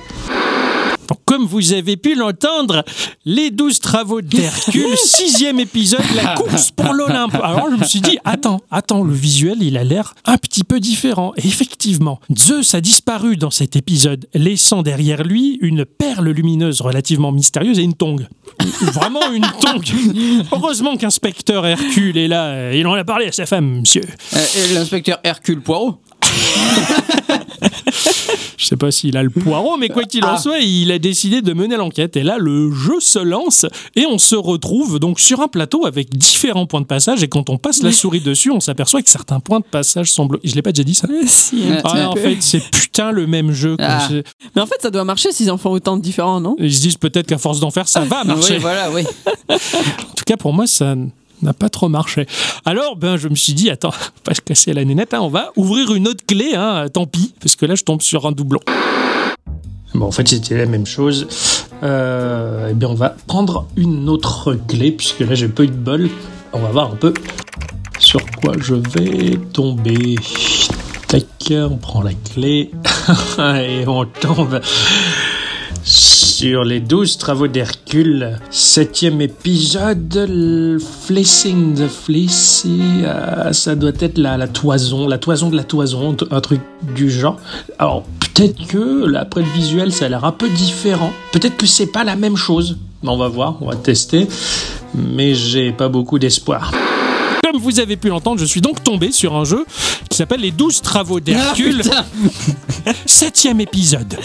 Comme 1.24 1.46
vous 1.46 1.72
avez 1.72 1.96
pu 1.96 2.14
l'entendre, 2.14 2.84
les 3.24 3.50
12 3.50 3.80
travaux 3.80 4.20
d'Hercule, 4.20 4.96
sixième 5.04 5.60
épisode, 5.60 6.04
la 6.14 6.34
course 6.34 6.70
pour 6.70 6.92
l'Olympe. 6.92 7.34
Alors 7.34 7.68
je 7.70 7.76
me 7.76 7.84
suis 7.84 8.00
dit, 8.00 8.18
attends, 8.24 8.60
attends, 8.70 9.02
le 9.04 9.12
visuel, 9.12 9.58
il 9.60 9.76
a 9.76 9.84
l'air 9.84 10.14
un 10.24 10.36
petit 10.38 10.64
peu 10.64 10.80
différent. 10.80 11.32
Et 11.36 11.46
effectivement, 11.46 12.20
Zeus 12.36 12.74
a 12.74 12.80
disparu 12.80 13.36
dans 13.36 13.50
cet 13.50 13.76
épisode, 13.76 14.26
laissant 14.34 14.82
derrière 14.82 15.22
lui 15.24 15.58
une 15.60 15.84
perle 15.84 16.28
lumineuse 16.30 16.80
relativement 16.80 17.32
mystérieuse 17.32 17.78
et 17.78 17.82
une 17.82 17.94
tongue. 17.94 18.26
Vraiment 18.80 19.32
une 19.32 19.46
tongue. 19.60 19.84
Heureusement 20.52 20.96
qu'inspecteur 20.96 21.66
Hercule 21.66 22.16
est 22.18 22.28
là. 22.28 22.72
Il 22.72 22.86
en 22.86 22.94
a 22.94 23.04
parlé 23.04 23.26
à 23.26 23.32
sa 23.32 23.46
femme, 23.46 23.80
monsieur. 23.80 24.04
Euh, 24.34 24.46
et 24.58 24.74
L'inspecteur 24.74 25.18
Hercule 25.24 25.60
Poirot? 25.60 25.98
Je 28.58 28.66
sais 28.66 28.76
pas 28.76 28.90
s'il 28.90 29.16
a 29.16 29.22
le 29.22 29.30
poireau, 29.30 29.76
mais 29.76 29.88
quoi 29.88 30.04
qu'il 30.04 30.24
en 30.24 30.34
Ah. 30.34 30.38
soit, 30.38 30.58
il 30.58 30.90
a 30.90 30.98
décidé 30.98 31.42
de 31.42 31.52
mener 31.52 31.76
l'enquête. 31.76 32.16
Et 32.16 32.22
là, 32.22 32.36
le 32.38 32.72
jeu 32.72 33.00
se 33.00 33.18
lance 33.18 33.66
et 33.94 34.06
on 34.06 34.18
se 34.18 34.34
retrouve 34.34 34.98
donc 34.98 35.20
sur 35.20 35.40
un 35.40 35.48
plateau 35.48 35.86
avec 35.86 36.10
différents 36.16 36.66
points 36.66 36.80
de 36.80 36.86
passage. 36.86 37.22
Et 37.22 37.28
quand 37.28 37.48
on 37.50 37.58
passe 37.58 37.82
la 37.82 37.92
souris 37.92 38.20
dessus, 38.20 38.50
on 38.50 38.60
s'aperçoit 38.60 39.02
que 39.02 39.10
certains 39.10 39.40
points 39.40 39.60
de 39.60 39.64
passage 39.64 40.10
sont 40.10 40.26
bloqués. 40.26 40.48
Je 40.48 40.54
l'ai 40.54 40.62
pas 40.62 40.72
déjà 40.72 40.84
dit 40.84 40.94
ça 40.94 41.06
Si, 41.26 41.62
Ah, 41.84 42.10
En 42.10 42.16
fait, 42.16 42.38
c'est 42.40 42.62
putain 42.70 43.12
le 43.12 43.26
même 43.26 43.52
jeu. 43.52 43.76
Ah. 43.78 44.08
Mais 44.56 44.62
en 44.62 44.66
fait, 44.66 44.76
ça 44.80 44.90
doit 44.90 45.04
marcher 45.04 45.32
s'ils 45.32 45.50
en 45.50 45.58
font 45.58 45.70
autant 45.70 45.96
de 45.96 46.02
différents, 46.02 46.40
non? 46.40 46.56
Ils 46.58 46.74
se 46.74 46.80
disent 46.80 46.96
peut-être 46.96 47.26
qu'à 47.28 47.38
force 47.38 47.60
d'en 47.60 47.70
faire, 47.70 47.88
ça 47.88 48.00
va 48.00 48.24
marcher. 48.24 48.54
Oui, 48.54 48.60
voilà, 48.60 48.90
oui. 48.90 49.02
En 49.48 49.54
tout 50.16 50.24
cas, 50.26 50.36
pour 50.36 50.52
moi, 50.52 50.66
ça 50.66 50.94
n'a 51.42 51.52
pas 51.52 51.68
trop 51.68 51.88
marché. 51.88 52.26
Alors, 52.64 52.96
ben, 52.96 53.16
je 53.16 53.28
me 53.28 53.34
suis 53.34 53.54
dit, 53.54 53.70
attends, 53.70 53.92
pas 54.24 54.34
se 54.34 54.40
casser 54.40 54.72
la 54.72 54.84
nénette, 54.84 55.14
hein, 55.14 55.20
on 55.20 55.28
va 55.28 55.52
ouvrir 55.56 55.94
une 55.94 56.08
autre 56.08 56.24
clé, 56.26 56.54
hein, 56.54 56.86
tant 56.92 57.06
pis, 57.06 57.34
parce 57.40 57.56
que 57.56 57.66
là, 57.66 57.74
je 57.74 57.84
tombe 57.84 58.02
sur 58.02 58.26
un 58.26 58.32
doublon. 58.32 58.60
Bon, 59.94 60.06
en 60.06 60.10
fait, 60.10 60.28
c'était 60.28 60.56
la 60.56 60.66
même 60.66 60.86
chose. 60.86 61.26
Euh, 61.82 62.68
eh 62.70 62.74
bien, 62.74 62.88
on 62.88 62.94
va 62.94 63.10
prendre 63.26 63.66
une 63.76 64.08
autre 64.08 64.56
clé, 64.68 64.92
puisque 64.92 65.20
là, 65.20 65.34
j'ai 65.34 65.48
pas 65.48 65.62
eu 65.64 65.68
de 65.68 65.72
bol. 65.72 66.10
On 66.52 66.58
va 66.58 66.68
voir 66.68 66.92
un 66.92 66.96
peu 66.96 67.14
sur 67.98 68.20
quoi 68.42 68.52
je 68.58 68.74
vais 68.74 69.36
tomber. 69.52 70.16
Tac, 71.08 71.24
on 71.50 71.76
prend 71.76 72.02
la 72.02 72.12
clé 72.12 72.70
et 73.38 73.84
on 73.86 74.04
tombe 74.04 74.60
sur 76.36 76.64
les 76.64 76.80
12 76.80 77.16
travaux 77.16 77.46
d'Hercule, 77.46 78.38
septième 78.50 79.22
épisode, 79.22 80.26
le 80.28 80.78
Flacing 80.78 81.74
the 81.74 81.88
Fleecy, 81.88 82.78
euh, 83.04 83.54
ça 83.54 83.74
doit 83.74 83.92
être 84.00 84.18
la, 84.18 84.36
la 84.36 84.46
toison, 84.46 85.08
la 85.08 85.16
toison 85.16 85.48
de 85.48 85.56
la 85.56 85.64
toison, 85.64 86.14
un 86.30 86.40
truc 86.42 86.60
du 86.94 87.10
genre. 87.10 87.40
Alors 87.78 88.02
peut-être 88.20 88.66
que 88.66 89.06
là, 89.06 89.20
après 89.20 89.40
le 89.40 89.48
visuel, 89.48 89.92
ça 89.92 90.04
a 90.04 90.08
l'air 90.10 90.26
un 90.26 90.32
peu 90.32 90.50
différent. 90.50 91.10
Peut-être 91.32 91.56
que 91.56 91.66
c'est 91.66 91.86
pas 91.86 92.04
la 92.04 92.16
même 92.16 92.36
chose. 92.36 92.76
On 93.02 93.16
va 93.16 93.28
voir, 93.28 93.56
on 93.62 93.68
va 93.68 93.76
tester. 93.76 94.28
Mais 94.94 95.34
j'ai 95.34 95.72
pas 95.72 95.88
beaucoup 95.88 96.18
d'espoir. 96.18 96.70
Comme 97.46 97.60
vous 97.60 97.78
avez 97.78 97.96
pu 97.96 98.08
l'entendre, 98.08 98.40
je 98.40 98.44
suis 98.44 98.60
donc 98.60 98.82
tombé 98.82 99.12
sur 99.12 99.36
un 99.36 99.44
jeu 99.44 99.64
qui 100.10 100.16
s'appelle 100.16 100.40
Les 100.40 100.50
12 100.50 100.82
travaux 100.82 101.20
d'Hercule. 101.20 101.80
Ah. 101.92 102.04
Septième 103.06 103.60
épisode. 103.60 104.18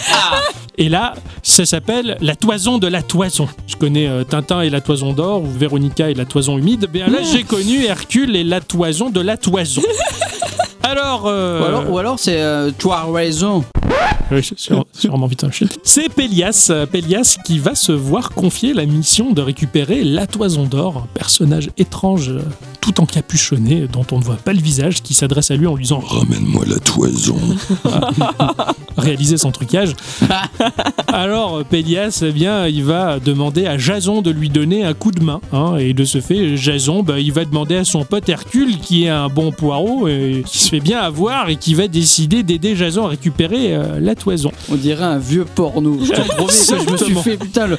Et 0.76 0.88
là, 0.88 1.14
ça 1.44 1.64
s'appelle 1.64 2.16
La 2.20 2.34
toison 2.34 2.78
de 2.78 2.88
la 2.88 3.00
toison. 3.00 3.48
Je 3.68 3.76
connais 3.76 4.08
euh, 4.08 4.24
Tintin 4.24 4.62
et 4.62 4.70
la 4.70 4.80
toison 4.80 5.12
d'or 5.12 5.42
ou 5.42 5.46
Véronica 5.46 6.10
et 6.10 6.14
la 6.14 6.24
toison 6.24 6.58
humide. 6.58 6.88
Bien 6.92 7.06
là, 7.06 7.18
j'ai 7.22 7.44
connu 7.44 7.84
Hercule 7.84 8.34
et 8.34 8.42
la 8.42 8.60
toison 8.60 9.08
de 9.08 9.20
la 9.20 9.36
toison. 9.36 9.82
Alors, 10.82 11.24
euh, 11.26 11.60
Ou 11.60 11.64
alors, 11.64 11.90
ou 11.90 11.98
alors 11.98 12.18
c'est 12.18 12.40
euh, 12.42 12.70
toi 12.76 13.06
raison. 13.12 13.64
oui, 14.30 14.40
c'est 14.42 14.58
sûr- 14.58 14.84
sûrement 14.92 15.26
vite 15.26 15.44
un 15.44 15.50
shit. 15.50 15.78
C'est 15.84 16.08
Pélias, 16.08 16.68
euh, 16.70 16.86
Pélias 16.86 17.36
qui 17.44 17.58
va 17.58 17.74
se 17.74 17.92
voir 17.92 18.30
confier 18.30 18.72
la 18.74 18.84
mission 18.86 19.32
de 19.32 19.40
récupérer 19.42 20.02
la 20.04 20.26
toison 20.26 20.64
d'or, 20.64 21.04
un 21.04 21.08
personnage 21.14 21.70
étrange, 21.78 22.30
euh, 22.30 22.40
tout 22.80 23.00
encapuchonné, 23.00 23.86
dont 23.92 24.04
on 24.10 24.18
ne 24.18 24.24
voit 24.24 24.36
pas 24.36 24.52
le 24.52 24.60
visage, 24.60 25.02
qui 25.02 25.14
s'adresse 25.14 25.50
à 25.52 25.56
lui 25.56 25.66
en 25.68 25.76
lui 25.76 25.84
disant 25.84 26.00
Ramène-moi 26.00 26.64
la 26.66 26.78
toison. 26.80 27.36
réaliser 28.96 29.38
son 29.38 29.50
trucage. 29.52 29.92
Alors 31.08 31.64
Pélias, 31.64 32.22
eh 32.26 32.32
bien, 32.32 32.66
il 32.66 32.84
va 32.84 33.18
demander 33.20 33.66
à 33.66 33.78
Jason 33.78 34.20
de 34.22 34.30
lui 34.30 34.48
donner 34.48 34.84
un 34.84 34.94
coup 34.94 35.10
de 35.12 35.22
main. 35.22 35.40
hein, 35.52 35.76
et 35.76 35.92
de 35.94 36.04
ce 36.04 36.20
fait, 36.20 36.56
Jason, 36.56 37.02
bah, 37.02 37.18
il 37.20 37.32
va 37.32 37.44
demander 37.44 37.76
à 37.76 37.84
son 37.84 38.04
pote 38.04 38.28
Hercule, 38.28 38.78
qui 38.78 39.04
est 39.04 39.08
un 39.08 39.28
bon 39.28 39.52
poireau, 39.52 40.08
et 40.08 40.42
qui 40.46 40.58
se 40.58 40.68
fait 40.72 40.80
bien 40.80 41.00
avoir 41.00 41.50
et 41.50 41.56
qui 41.56 41.74
va 41.74 41.86
décider 41.86 42.42
d'aider 42.42 42.74
Jason 42.76 43.04
à 43.04 43.08
récupérer 43.08 43.74
euh, 43.74 44.00
la 44.00 44.14
toison. 44.14 44.50
On 44.70 44.76
dirait 44.76 45.04
un 45.04 45.18
vieux 45.18 45.44
porno. 45.44 45.98
Je 46.02 46.10
te 46.12 46.20
promets 46.28 46.46
que 46.46 46.86
je 46.86 46.90
me 46.92 46.96
suis 46.96 47.14
fait 47.16 47.36
putain 47.36 47.66
le. 47.66 47.78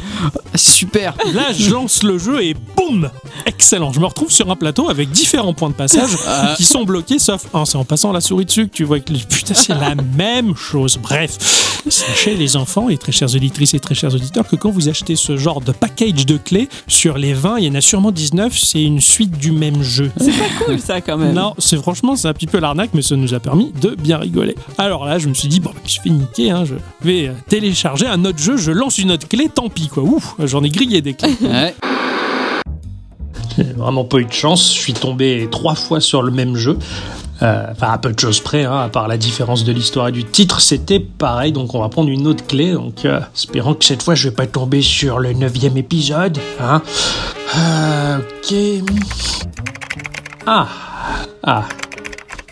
Super. 0.56 1.16
Là, 1.34 1.52
je 1.58 1.72
lance 1.72 2.04
le 2.04 2.20
jeu 2.20 2.44
et 2.44 2.56
boum 2.78 3.10
Excellent. 3.48 3.92
Je 3.92 4.00
me 4.00 4.06
retrouve 4.06 4.32
sur 4.32 4.52
un 4.52 4.56
plateau 4.56 4.90
avec 4.90 5.10
différents 5.10 5.54
points 5.56 5.70
de 5.70 5.74
passage 5.74 6.12
Ah. 6.28 6.54
qui 6.56 6.64
sont 6.64 6.84
bloqués, 6.84 7.18
sauf 7.18 7.46
c'est 7.66 7.76
en 7.78 7.86
passant 7.86 8.12
la 8.12 8.22
souris 8.22 8.46
dessus 8.46 8.68
que 8.68 8.74
tu 8.74 8.84
vois 8.84 9.00
que 9.00 9.12
putain, 9.14 9.56
c'est 9.56 9.74
la 9.74 9.96
même 10.18 10.56
chose. 10.56 11.00
Bref, 11.02 11.38
sachez 11.90 12.36
les 12.36 12.56
enfants 12.56 12.90
et 12.90 12.98
très 12.98 13.12
chères 13.12 13.34
auditrices 13.34 13.74
et 13.74 13.80
très 13.80 13.96
chers 13.96 14.14
auditeurs 14.14 14.48
que 14.48 14.56
quand 14.56 14.70
vous 14.70 14.90
achetez 14.90 15.16
ce 15.16 15.36
genre 15.38 15.62
de 15.62 15.72
package 15.72 16.26
de 16.28 16.38
clés, 16.38 16.70
sur 16.88 17.18
les 17.18 17.34
20, 17.34 17.58
il 17.60 17.66
y 17.66 17.70
en 17.70 17.76
a 17.76 17.82
sûrement 17.82 18.12
19, 18.12 18.56
c'est 18.58 18.84
une 18.84 19.02
suite 19.02 19.38
du 19.38 19.52
même 19.52 19.82
jeu. 19.82 20.12
C'est 20.18 20.32
pas 20.32 20.66
cool 20.66 20.80
ça 20.80 21.02
quand 21.02 21.18
même. 21.18 21.34
Non, 21.34 21.56
c'est 21.58 21.78
franchement, 21.78 22.16
c'est 22.16 22.28
un 22.28 22.34
petit 22.34 22.48
peu 22.48 22.60
l'arnaque, 22.60 22.83
mais 22.93 23.02
ça 23.02 23.15
nous 23.15 23.34
a 23.34 23.39
permis 23.39 23.72
de 23.82 23.96
bien 23.96 24.17
rigoler. 24.17 24.56
Alors 24.78 25.06
là, 25.06 25.19
je 25.19 25.28
me 25.30 25.34
suis 25.34 25.48
dit, 25.48 25.60
bon, 25.60 25.72
je 25.86 25.91
suis 25.91 26.02
fait 26.02 26.10
niquer, 26.10 26.52
hein, 26.52 26.65
je 26.65 26.76
vais 27.02 27.28
euh, 27.28 27.34
télécharger 27.48 28.08
un 28.08 28.24
autre 28.26 28.39
jeu, 28.39 28.58
je 28.58 28.72
lance 28.72 28.98
une 28.98 29.12
autre 29.12 29.28
clé, 29.28 29.50
tant 29.54 29.69
pis, 29.69 29.88
quoi. 29.88 30.04
Ouf, 30.04 30.36
j'en 30.39 30.63
ai 30.63 30.69
grillé 30.69 31.02
des 31.02 31.13
clés. 31.13 31.36
Ouais. 31.43 31.76
J'ai 33.58 33.63
vraiment 33.63 34.04
pas 34.04 34.17
eu 34.17 34.26
de 34.26 34.34
chance. 34.34 34.74
Je 34.74 34.80
suis 34.80 34.93
tombé 34.93 35.48
trois 35.52 35.76
fois 35.76 36.02
sur 36.02 36.24
le 36.24 36.32
même 36.32 36.56
jeu. 36.56 36.80
Euh, 37.41 37.65
Enfin, 37.72 37.91
à 37.91 37.98
peu 37.98 38.12
de 38.12 38.19
choses 38.19 38.39
près, 38.39 38.63
hein, 38.63 38.80
à 38.80 38.89
part 38.89 39.08
la 39.08 39.17
différence 39.17 39.63
de 39.63 39.72
l'histoire 39.72 40.08
et 40.08 40.12
du 40.12 40.24
titre, 40.24 40.62
c'était 40.62 41.00
pareil. 41.00 41.52
Donc, 41.52 41.76
on 41.76 41.80
va 41.80 41.89
prendre 41.89 42.10
une 42.10 42.26
autre 42.26 42.46
clé. 42.48 42.72
Donc, 42.74 43.06
euh, 43.06 43.19
espérant 43.36 43.74
que 43.76 43.86
cette 43.86 44.02
fois, 44.02 44.15
je 44.15 44.30
vais 44.30 44.36
pas 44.36 44.48
tomber 44.48 44.82
sur 44.82 45.19
le 45.19 45.34
neuvième 45.34 45.78
épisode. 45.78 46.38
Hein. 46.60 46.82
Euh, 47.58 48.17
ok. 48.19 48.56
Ah, 50.46 50.67
ah. 51.43 51.63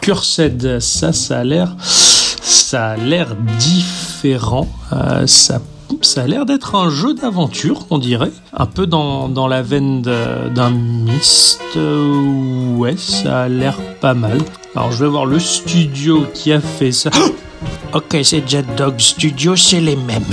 Cursed, 0.02 0.80
ça, 0.80 1.14
ça 1.14 1.40
a 1.40 1.44
l'air, 1.44 1.76
ça 1.80 2.90
a 2.90 2.98
l'air 2.98 3.36
différent. 3.60 4.68
Euh, 4.94 5.28
ça 5.28 5.62
ça 6.02 6.24
a 6.24 6.28
l'air 6.28 6.46
d'être 6.46 6.76
un 6.76 6.90
jeu 6.90 7.14
d'aventure, 7.14 7.86
on 7.90 7.98
dirait. 7.98 8.32
Un 8.54 8.66
peu 8.66 8.88
dans, 8.88 9.30
dans 9.30 9.48
la 9.48 9.62
veine 9.62 10.02
d'un 10.02 10.70
Myst. 10.72 11.62
Euh, 11.76 12.76
ouais, 12.76 12.96
ça 12.98 13.44
a 13.44 13.48
l'air 13.48 13.78
pas 14.00 14.14
mal. 14.14 14.40
Alors, 14.76 14.92
je 14.92 15.04
vais 15.04 15.10
voir 15.10 15.26
le 15.26 15.40
studio 15.40 16.26
qui 16.34 16.52
a 16.52 16.60
fait 16.60 16.92
ça. 16.92 17.10
ok, 17.94 18.18
c'est 18.24 18.48
Jet 18.48 18.66
Dog 18.76 19.00
Studio, 19.00 19.56
c'est 19.56 19.82
les 19.82 19.96
mêmes. 19.96 20.24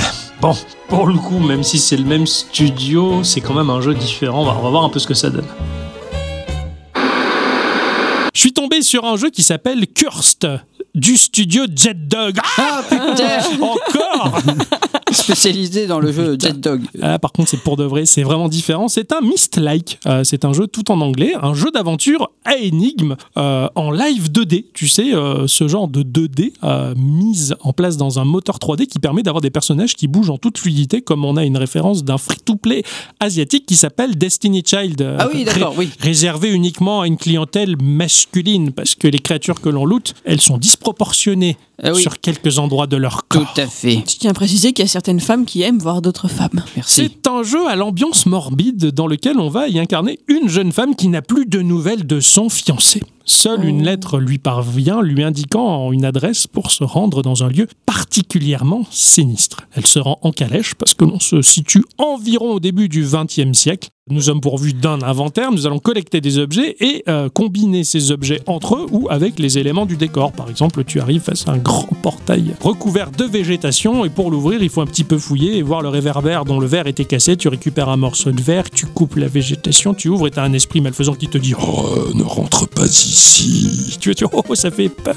Bon, 0.40 0.56
pour 0.88 1.06
le 1.06 1.14
coup, 1.14 1.38
même 1.38 1.62
si 1.62 1.78
c'est 1.78 1.96
le 1.96 2.04
même 2.04 2.26
studio, 2.26 3.22
c'est 3.24 3.40
quand 3.40 3.54
même 3.54 3.70
un 3.70 3.80
jeu 3.80 3.94
différent. 3.94 4.42
On 4.42 4.62
va 4.62 4.70
voir 4.70 4.84
un 4.84 4.90
peu 4.90 4.98
ce 4.98 5.06
que 5.06 5.14
ça 5.14 5.30
donne. 5.30 5.46
Je 8.38 8.42
suis 8.42 8.52
tombé 8.52 8.82
sur 8.82 9.04
un 9.04 9.16
jeu 9.16 9.30
qui 9.30 9.42
s'appelle 9.42 9.84
Cursed 9.88 10.60
du 10.98 11.16
studio 11.16 11.64
Jet 11.74 12.08
Dog. 12.08 12.36
Ah 12.58 12.82
putain 12.88 13.38
Encore 13.62 14.38
Spécialisé 15.10 15.86
dans 15.86 16.00
le 16.00 16.12
jeu 16.12 16.36
Jet 16.38 16.58
Dog. 16.60 16.82
Ah, 17.00 17.18
par 17.18 17.32
contre, 17.32 17.48
c'est 17.48 17.60
pour 17.62 17.76
de 17.76 17.84
vrai, 17.84 18.04
c'est 18.04 18.22
vraiment 18.22 18.48
différent. 18.48 18.88
C'est 18.88 19.12
un 19.12 19.20
Myst-like. 19.22 20.00
Euh, 20.06 20.22
c'est 20.24 20.44
un 20.44 20.52
jeu 20.52 20.66
tout 20.66 20.90
en 20.90 21.00
anglais, 21.00 21.32
un 21.40 21.54
jeu 21.54 21.70
d'aventure 21.70 22.30
à 22.44 22.56
énigme 22.56 23.16
euh, 23.36 23.68
en 23.74 23.90
live 23.90 24.30
2D. 24.30 24.66
Tu 24.74 24.86
sais, 24.88 25.14
euh, 25.14 25.46
ce 25.46 25.66
genre 25.66 25.88
de 25.88 26.02
2D 26.02 26.52
euh, 26.62 26.94
mise 26.96 27.54
en 27.60 27.72
place 27.72 27.96
dans 27.96 28.18
un 28.18 28.24
moteur 28.24 28.56
3D 28.58 28.86
qui 28.86 28.98
permet 28.98 29.22
d'avoir 29.22 29.40
des 29.40 29.50
personnages 29.50 29.94
qui 29.94 30.08
bougent 30.08 30.30
en 30.30 30.36
toute 30.38 30.58
fluidité, 30.58 31.00
comme 31.00 31.24
on 31.24 31.36
a 31.36 31.44
une 31.44 31.56
référence 31.56 32.04
d'un 32.04 32.18
free-to-play 32.18 32.82
asiatique 33.20 33.64
qui 33.66 33.76
s'appelle 33.76 34.16
Destiny 34.18 34.62
Child. 34.64 35.00
euh, 35.00 35.16
Ah 35.20 35.28
oui, 35.32 35.44
d'accord, 35.44 35.74
oui. 35.78 35.88
réservé 36.00 36.50
uniquement 36.50 37.00
à 37.00 37.06
une 37.06 37.16
clientèle 37.16 37.76
masculine, 37.80 38.72
parce 38.72 38.94
que 38.94 39.08
les 39.08 39.20
créatures 39.20 39.60
que 39.60 39.68
l'on 39.70 39.86
loot, 39.86 40.14
elles 40.24 40.40
sont 40.40 40.58
disproportionnées 40.88 41.56
Ah 41.82 41.92
oui. 41.94 42.02
sur 42.02 42.18
quelques 42.20 42.58
endroits 42.58 42.86
de 42.86 42.96
leur 42.96 43.22
Tout 43.28 43.38
corps. 43.40 43.54
à 43.56 43.66
fait. 43.66 44.02
Je 44.08 44.16
tiens 44.18 44.30
à 44.30 44.34
préciser 44.34 44.72
qu'il 44.72 44.84
y 44.84 44.88
a 44.88 44.90
certaines 44.90 45.20
femmes 45.20 45.44
qui 45.44 45.62
aiment 45.62 45.78
voir 45.78 46.02
d'autres 46.02 46.28
femmes. 46.28 46.62
Merci. 46.76 46.94
C'est 47.12 47.28
un 47.28 47.42
jeu 47.42 47.68
à 47.68 47.76
l'ambiance 47.76 48.26
morbide 48.26 48.86
dans 48.92 49.06
lequel 49.06 49.38
on 49.38 49.48
va 49.48 49.68
y 49.68 49.78
incarner 49.78 50.18
une 50.28 50.48
jeune 50.48 50.72
femme 50.72 50.96
qui 50.96 51.08
n'a 51.08 51.22
plus 51.22 51.46
de 51.46 51.60
nouvelles 51.62 52.06
de 52.06 52.18
son 52.20 52.48
fiancé. 52.48 53.02
Seule 53.24 53.66
une 53.66 53.84
lettre 53.84 54.18
lui 54.18 54.38
parvient 54.38 55.02
lui 55.02 55.22
indiquant 55.22 55.92
une 55.92 56.06
adresse 56.06 56.46
pour 56.46 56.70
se 56.70 56.82
rendre 56.82 57.20
dans 57.22 57.44
un 57.44 57.48
lieu 57.48 57.68
particulièrement 57.84 58.86
sinistre. 58.90 59.58
Elle 59.74 59.86
se 59.86 59.98
rend 59.98 60.18
en 60.22 60.32
calèche 60.32 60.74
parce 60.74 60.94
que 60.94 61.04
l'on 61.04 61.20
se 61.20 61.42
situe 61.42 61.84
environ 61.98 62.52
au 62.52 62.60
début 62.60 62.88
du 62.88 63.04
XXe 63.04 63.52
siècle. 63.56 63.90
Nous 64.10 64.22
sommes 64.22 64.40
pourvus 64.40 64.72
d'un 64.72 65.02
inventaire, 65.02 65.52
nous 65.52 65.66
allons 65.66 65.78
collecter 65.78 66.22
des 66.22 66.38
objets 66.38 66.76
et 66.80 67.04
euh, 67.08 67.28
combiner 67.28 67.84
ces 67.84 68.10
objets 68.12 68.40
entre 68.46 68.76
eux 68.76 68.86
ou 68.90 69.06
avec 69.10 69.38
les 69.38 69.58
éléments 69.58 69.84
du 69.84 69.98
décor. 69.98 70.32
Par 70.32 70.48
exemple, 70.48 70.82
tu 70.84 70.98
arrives 70.98 71.20
face 71.20 71.46
à 71.46 71.52
un 71.52 71.58
grand 71.68 71.86
portail 72.02 72.54
recouvert 72.60 73.10
de 73.10 73.24
végétation 73.24 74.06
et 74.06 74.08
pour 74.08 74.30
l'ouvrir, 74.30 74.62
il 74.62 74.70
faut 74.70 74.80
un 74.80 74.86
petit 74.86 75.04
peu 75.04 75.18
fouiller 75.18 75.58
et 75.58 75.62
voir 75.62 75.82
le 75.82 75.90
réverbère 75.90 76.46
dont 76.46 76.58
le 76.60 76.66
verre 76.66 76.86
était 76.86 77.04
cassé. 77.04 77.36
Tu 77.36 77.48
récupères 77.48 77.90
un 77.90 77.98
morceau 77.98 78.32
de 78.32 78.40
verre, 78.40 78.70
tu 78.70 78.86
coupes 78.86 79.16
la 79.16 79.28
végétation, 79.28 79.92
tu 79.92 80.08
ouvres 80.08 80.28
et 80.28 80.30
tu 80.30 80.38
as 80.38 80.44
un 80.44 80.54
esprit 80.54 80.80
malfaisant 80.80 81.14
qui 81.14 81.28
te 81.28 81.36
dit 81.36 81.54
Oh, 81.60 82.08
ne 82.14 82.22
rentre 82.22 82.66
pas 82.66 82.86
ici. 82.86 83.98
Tu 84.00 84.08
vas 84.08 84.14
dire 84.14 84.28
Oh, 84.32 84.54
ça 84.54 84.70
fait 84.70 84.88
peur. 84.88 85.16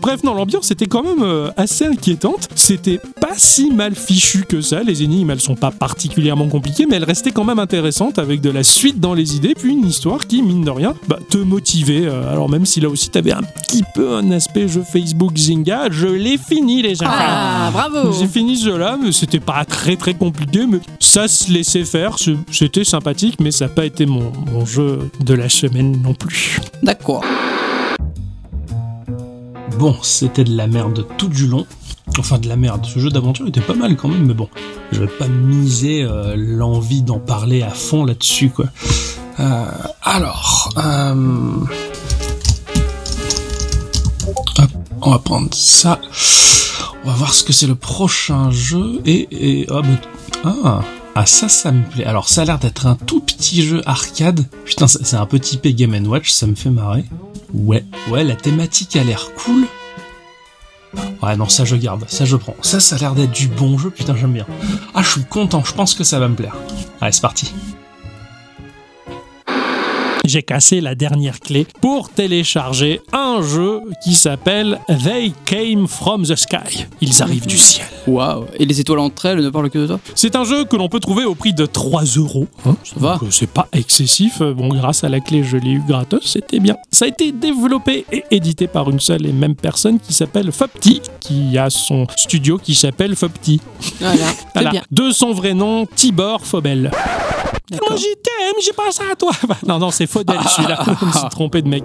Bref, 0.00 0.22
non, 0.22 0.34
l'ambiance 0.34 0.70
était 0.70 0.86
quand 0.86 1.02
même 1.02 1.22
euh, 1.22 1.50
assez 1.56 1.86
inquiétante. 1.86 2.48
C'était 2.54 3.00
pas 3.34 3.40
si 3.40 3.70
mal 3.72 3.94
fichu 3.94 4.44
que 4.48 4.60
ça. 4.60 4.82
Les 4.82 5.02
énigmes, 5.02 5.30
elles 5.30 5.40
sont 5.40 5.56
pas 5.56 5.70
particulièrement 5.70 6.48
compliquées, 6.48 6.86
mais 6.88 6.96
elles 6.96 7.04
restaient 7.04 7.32
quand 7.32 7.44
même 7.44 7.58
intéressantes 7.58 8.18
avec 8.18 8.40
de 8.40 8.50
la 8.50 8.62
suite 8.62 9.00
dans 9.00 9.14
les 9.14 9.34
idées, 9.34 9.54
puis 9.54 9.72
une 9.72 9.86
histoire 9.86 10.26
qui, 10.26 10.42
mine 10.42 10.64
de 10.64 10.70
rien, 10.70 10.94
bah, 11.08 11.18
te 11.28 11.38
motivait. 11.38 12.06
Euh, 12.06 12.30
alors, 12.30 12.48
même 12.48 12.64
si 12.64 12.80
là 12.80 12.88
aussi, 12.88 13.08
t'avais 13.10 13.32
un 13.32 13.42
petit 13.42 13.82
peu 13.94 14.14
un 14.16 14.30
aspect 14.30 14.68
jeu 14.68 14.82
Facebook 14.82 15.36
Zynga, 15.36 15.88
je 15.90 16.06
l'ai 16.06 16.38
fini, 16.38 16.82
les 16.82 16.94
gens. 16.94 17.06
Ah, 17.08 17.70
bravo 17.72 18.12
J'ai 18.12 18.28
fini 18.28 18.56
ce 18.56 18.66
jeu-là, 18.66 18.98
mais 19.02 19.10
c'était 19.10 19.40
pas 19.40 19.64
très 19.64 19.96
très 19.96 20.14
compliqué, 20.14 20.66
mais 20.66 20.78
ça 21.00 21.26
se 21.26 21.50
laissait 21.50 21.84
faire, 21.84 22.16
c'était 22.52 22.84
sympathique, 22.84 23.40
mais 23.40 23.50
ça 23.50 23.66
n'a 23.66 23.72
pas 23.72 23.84
été 23.84 24.06
mon, 24.06 24.32
mon 24.52 24.64
jeu 24.64 25.10
de 25.20 25.34
la 25.34 25.48
semaine 25.48 26.00
non 26.02 26.14
plus. 26.14 26.60
D'accord. 26.82 27.24
Bon, 29.78 29.96
c'était 30.02 30.44
de 30.44 30.56
la 30.56 30.68
merde 30.68 31.04
tout 31.18 31.28
du 31.28 31.48
long. 31.48 31.66
Enfin, 32.18 32.38
de 32.38 32.48
la 32.48 32.56
merde. 32.56 32.86
Ce 32.86 32.98
jeu 32.98 33.10
d'aventure 33.10 33.46
était 33.48 33.60
pas 33.60 33.74
mal 33.74 33.96
quand 33.96 34.08
même, 34.08 34.26
mais 34.26 34.34
bon, 34.34 34.48
je 34.92 35.00
vais 35.00 35.06
pas 35.06 35.28
miser 35.28 36.04
euh, 36.04 36.34
l'envie 36.36 37.02
d'en 37.02 37.18
parler 37.18 37.62
à 37.62 37.70
fond 37.70 38.04
là-dessus, 38.04 38.50
quoi. 38.50 38.66
Euh, 39.40 39.64
alors, 40.02 40.70
euh... 40.76 41.14
on 45.02 45.10
va 45.10 45.18
prendre 45.18 45.52
ça. 45.52 46.00
On 47.04 47.08
va 47.08 47.14
voir 47.14 47.34
ce 47.34 47.44
que 47.44 47.52
c'est 47.52 47.66
le 47.66 47.74
prochain 47.74 48.50
jeu 48.50 49.02
et, 49.04 49.28
et 49.30 49.66
ah, 49.70 49.82
bah, 49.82 50.50
ah, 50.64 50.80
ah, 51.16 51.26
ça, 51.26 51.48
ça 51.48 51.72
me 51.72 51.82
plaît. 51.82 52.04
Alors, 52.04 52.28
ça 52.28 52.42
a 52.42 52.44
l'air 52.44 52.58
d'être 52.58 52.86
un 52.86 52.94
tout 52.94 53.20
petit 53.20 53.62
jeu 53.62 53.82
arcade. 53.86 54.46
Putain, 54.64 54.86
c'est 54.86 55.16
un 55.16 55.26
peu 55.26 55.38
typé 55.38 55.74
Game 55.74 55.94
Watch, 56.06 56.30
ça 56.30 56.46
me 56.46 56.54
fait 56.54 56.70
marrer. 56.70 57.04
Ouais, 57.52 57.84
ouais, 58.10 58.24
la 58.24 58.36
thématique 58.36 58.96
a 58.96 59.04
l'air 59.04 59.30
cool. 59.36 59.66
Ouais, 61.22 61.36
non, 61.36 61.48
ça 61.48 61.64
je 61.64 61.76
garde, 61.76 62.04
ça 62.08 62.24
je 62.24 62.36
prends. 62.36 62.56
Ça, 62.62 62.80
ça 62.80 62.96
a 62.96 62.98
l'air 62.98 63.14
d'être 63.14 63.30
du 63.30 63.48
bon 63.48 63.78
jeu, 63.78 63.90
putain, 63.90 64.14
j'aime 64.16 64.32
bien. 64.32 64.46
Ah, 64.94 65.02
je 65.02 65.10
suis 65.10 65.24
content, 65.24 65.62
je 65.64 65.72
pense 65.72 65.94
que 65.94 66.04
ça 66.04 66.18
va 66.18 66.28
me 66.28 66.34
plaire. 66.34 66.56
Allez, 67.00 67.12
c'est 67.12 67.22
parti. 67.22 67.52
J'ai 70.26 70.42
cassé 70.42 70.80
la 70.80 70.94
dernière 70.94 71.38
clé 71.38 71.66
pour 71.82 72.08
télécharger 72.08 73.02
un 73.12 73.42
jeu 73.42 73.80
qui 74.02 74.14
s'appelle 74.14 74.80
They 74.88 75.34
Came 75.44 75.86
from 75.86 76.22
the 76.24 76.34
Sky. 76.34 76.86
Ils 77.02 77.22
arrivent 77.22 77.46
du 77.46 77.58
ciel. 77.58 77.86
Waouh. 78.06 78.46
Et 78.58 78.64
les 78.64 78.80
étoiles 78.80 79.00
entre 79.00 79.26
elles 79.26 79.40
ne 79.40 79.50
parlent 79.50 79.68
que 79.68 79.78
de 79.78 79.86
toi? 79.86 80.00
C'est 80.14 80.34
un 80.34 80.44
jeu 80.44 80.64
que 80.64 80.76
l'on 80.76 80.88
peut 80.88 81.00
trouver 81.00 81.24
au 81.24 81.34
prix 81.34 81.52
de 81.52 81.66
3 81.66 82.04
euros. 82.16 82.46
hein. 82.64 82.74
Ça 82.84 82.94
va. 82.96 83.18
Euh, 83.22 83.26
C'est 83.30 83.50
pas 83.50 83.68
excessif. 83.72 84.40
Euh, 84.40 84.54
Bon, 84.54 84.68
grâce 84.68 85.04
à 85.04 85.08
la 85.10 85.20
clé, 85.20 85.44
je 85.44 85.56
l'ai 85.58 85.72
eu 85.72 85.82
gratos. 85.86 86.22
C'était 86.24 86.58
bien. 86.60 86.76
Ça 86.90 87.04
a 87.04 87.08
été 87.08 87.30
développé 87.32 88.06
et 88.10 88.24
édité 88.30 88.66
par 88.66 88.88
une 88.88 89.00
seule 89.00 89.26
et 89.26 89.32
même 89.32 89.54
personne 89.56 89.98
qui 90.00 90.14
s'appelle 90.14 90.52
Fopti, 90.52 91.02
qui 91.20 91.58
a 91.58 91.68
son 91.68 92.06
studio 92.16 92.56
qui 92.56 92.74
s'appelle 92.74 93.14
Fopti. 93.14 93.60
Voilà, 94.00 94.16
Voilà. 94.54 94.70
bien. 94.70 94.82
De 94.90 95.10
son 95.10 95.32
vrai 95.32 95.52
nom, 95.54 95.86
Tibor 95.94 96.46
Fobel. 96.46 96.90
Moi, 97.70 97.96
je 97.96 98.14
t'aime, 98.14 98.54
j'ai 98.62 98.72
pensé 98.72 99.02
à 99.10 99.16
toi. 99.16 99.32
non, 99.66 99.78
non, 99.78 99.90
c'est 99.90 100.06
Fodel 100.06 100.38
celui-là. 100.48 100.84
Je 101.00 101.06
me 101.06 101.12
suis 101.12 101.28
trompé 101.30 101.62
de 101.62 101.68
mec. 101.68 101.84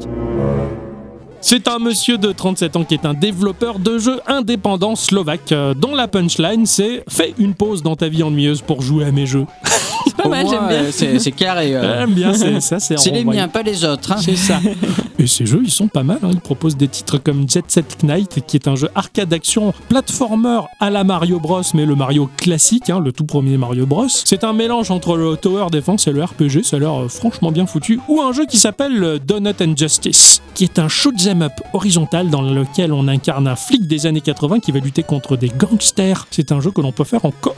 C'est 1.42 1.70
un 1.70 1.80
monsieur 1.80 2.18
de 2.18 2.34
37 2.34 2.76
ans 2.76 2.84
qui 2.84 2.96
est 2.96 3.06
un 3.06 3.14
développeur 3.14 3.80
de 3.80 3.98
jeux 3.98 4.20
indépendants 4.28 4.98
slovaque, 4.98 5.54
euh, 5.54 5.74
dont 5.74 5.96
la 5.96 6.10
punchline 6.10 6.66
c'est 6.66 7.06
Fais 7.08 7.34
une 7.38 7.54
pause 7.54 7.82
dans 7.82 7.96
ta 7.96 8.10
vie 8.10 8.24
ennuyeuse 8.24 8.62
pour 8.62 8.82
jouer 8.82 9.06
à 9.06 9.12
mes 9.12 9.26
jeux. 9.26 9.46
C'est 10.20 10.24
pas 10.24 10.28
Au 10.28 10.32
mal, 10.32 10.44
moins, 10.46 10.54
j'aime 10.54 10.68
bien. 10.68 10.84
euh, 10.88 10.92
C'est 10.92 11.20
c'est 11.20 11.32
carré. 11.32 11.76
euh. 11.76 12.00
J'aime 12.00 12.14
bien, 12.14 12.34
c'est 12.34 12.60
ça, 12.62 12.80
c'est 12.80 12.98
C'est 13.00 13.12
les 13.12 13.24
miens, 13.24 13.48
pas 13.48 13.62
les 13.64 13.86
autres. 13.86 14.12
hein. 14.12 14.18
C'est 14.20 14.36
ça. 14.36 14.60
Et 15.20 15.28
ces 15.28 15.46
jeux, 15.46 15.62
ils 15.64 15.72
sont 15.72 15.88
pas 15.90 16.04
mal. 16.04 16.20
hein. 16.24 16.30
Ils 16.32 16.40
proposent 16.40 16.78
des 16.78 16.88
titres 16.88 17.18
comme 17.18 17.50
Jet 17.50 17.66
Set 17.68 18.04
Knight, 18.04 18.46
qui 18.48 18.56
est 18.58 18.68
un 18.68 18.76
jeu 18.76 18.90
arcade 18.96 19.32
action 19.34 19.74
platformer 19.90 20.62
à 20.80 20.90
la 20.90 21.04
Mario 21.04 21.40
Bros, 21.40 21.62
mais 21.74 21.86
le 21.86 21.96
Mario 21.96 22.30
classique, 22.38 22.90
hein, 22.90 23.00
le 23.04 23.12
tout 23.12 23.26
premier 23.26 23.58
Mario 23.58 23.86
Bros. 23.86 24.08
C'est 24.10 24.44
un 24.44 24.54
mélange 24.54 24.92
entre 24.92 25.18
le 25.18 25.36
Tower 25.38 25.68
Defense 25.72 26.08
et 26.08 26.12
le 26.12 26.24
RPG. 26.24 26.64
Ça 26.64 26.78
a 26.78 26.80
l'air 26.80 27.02
euh, 27.02 27.08
franchement 27.10 27.52
bien 27.52 27.66
foutu. 27.66 28.00
Ou 28.08 28.22
un 28.22 28.32
jeu 28.34 28.46
qui 28.46 28.58
s'appelle 28.58 29.04
euh, 29.04 29.20
Donut 29.20 29.62
and 29.62 29.74
Justice, 29.78 30.42
qui 30.54 30.64
est 30.64 30.80
un 30.80 30.88
shoot 30.88 31.16
'em 31.28 31.42
up 31.44 31.54
horizontal 31.74 32.30
dans 32.30 32.42
lequel 32.42 32.94
on 32.94 33.08
incarne 33.08 33.48
un 33.48 33.56
flic 33.56 33.88
des 33.88 34.06
années 34.06 34.22
80 34.22 34.60
qui 34.60 34.72
va 34.72 34.80
lutter 34.80 35.04
contre 35.04 35.36
des 35.38 35.50
gangsters. 35.50 36.28
C'est 36.32 36.52
un 36.54 36.62
jeu 36.62 36.72
que 36.72 36.80
l'on 36.82 36.92
peut 36.94 37.04
faire 37.04 37.26
en 37.26 37.32
coop 37.32 37.56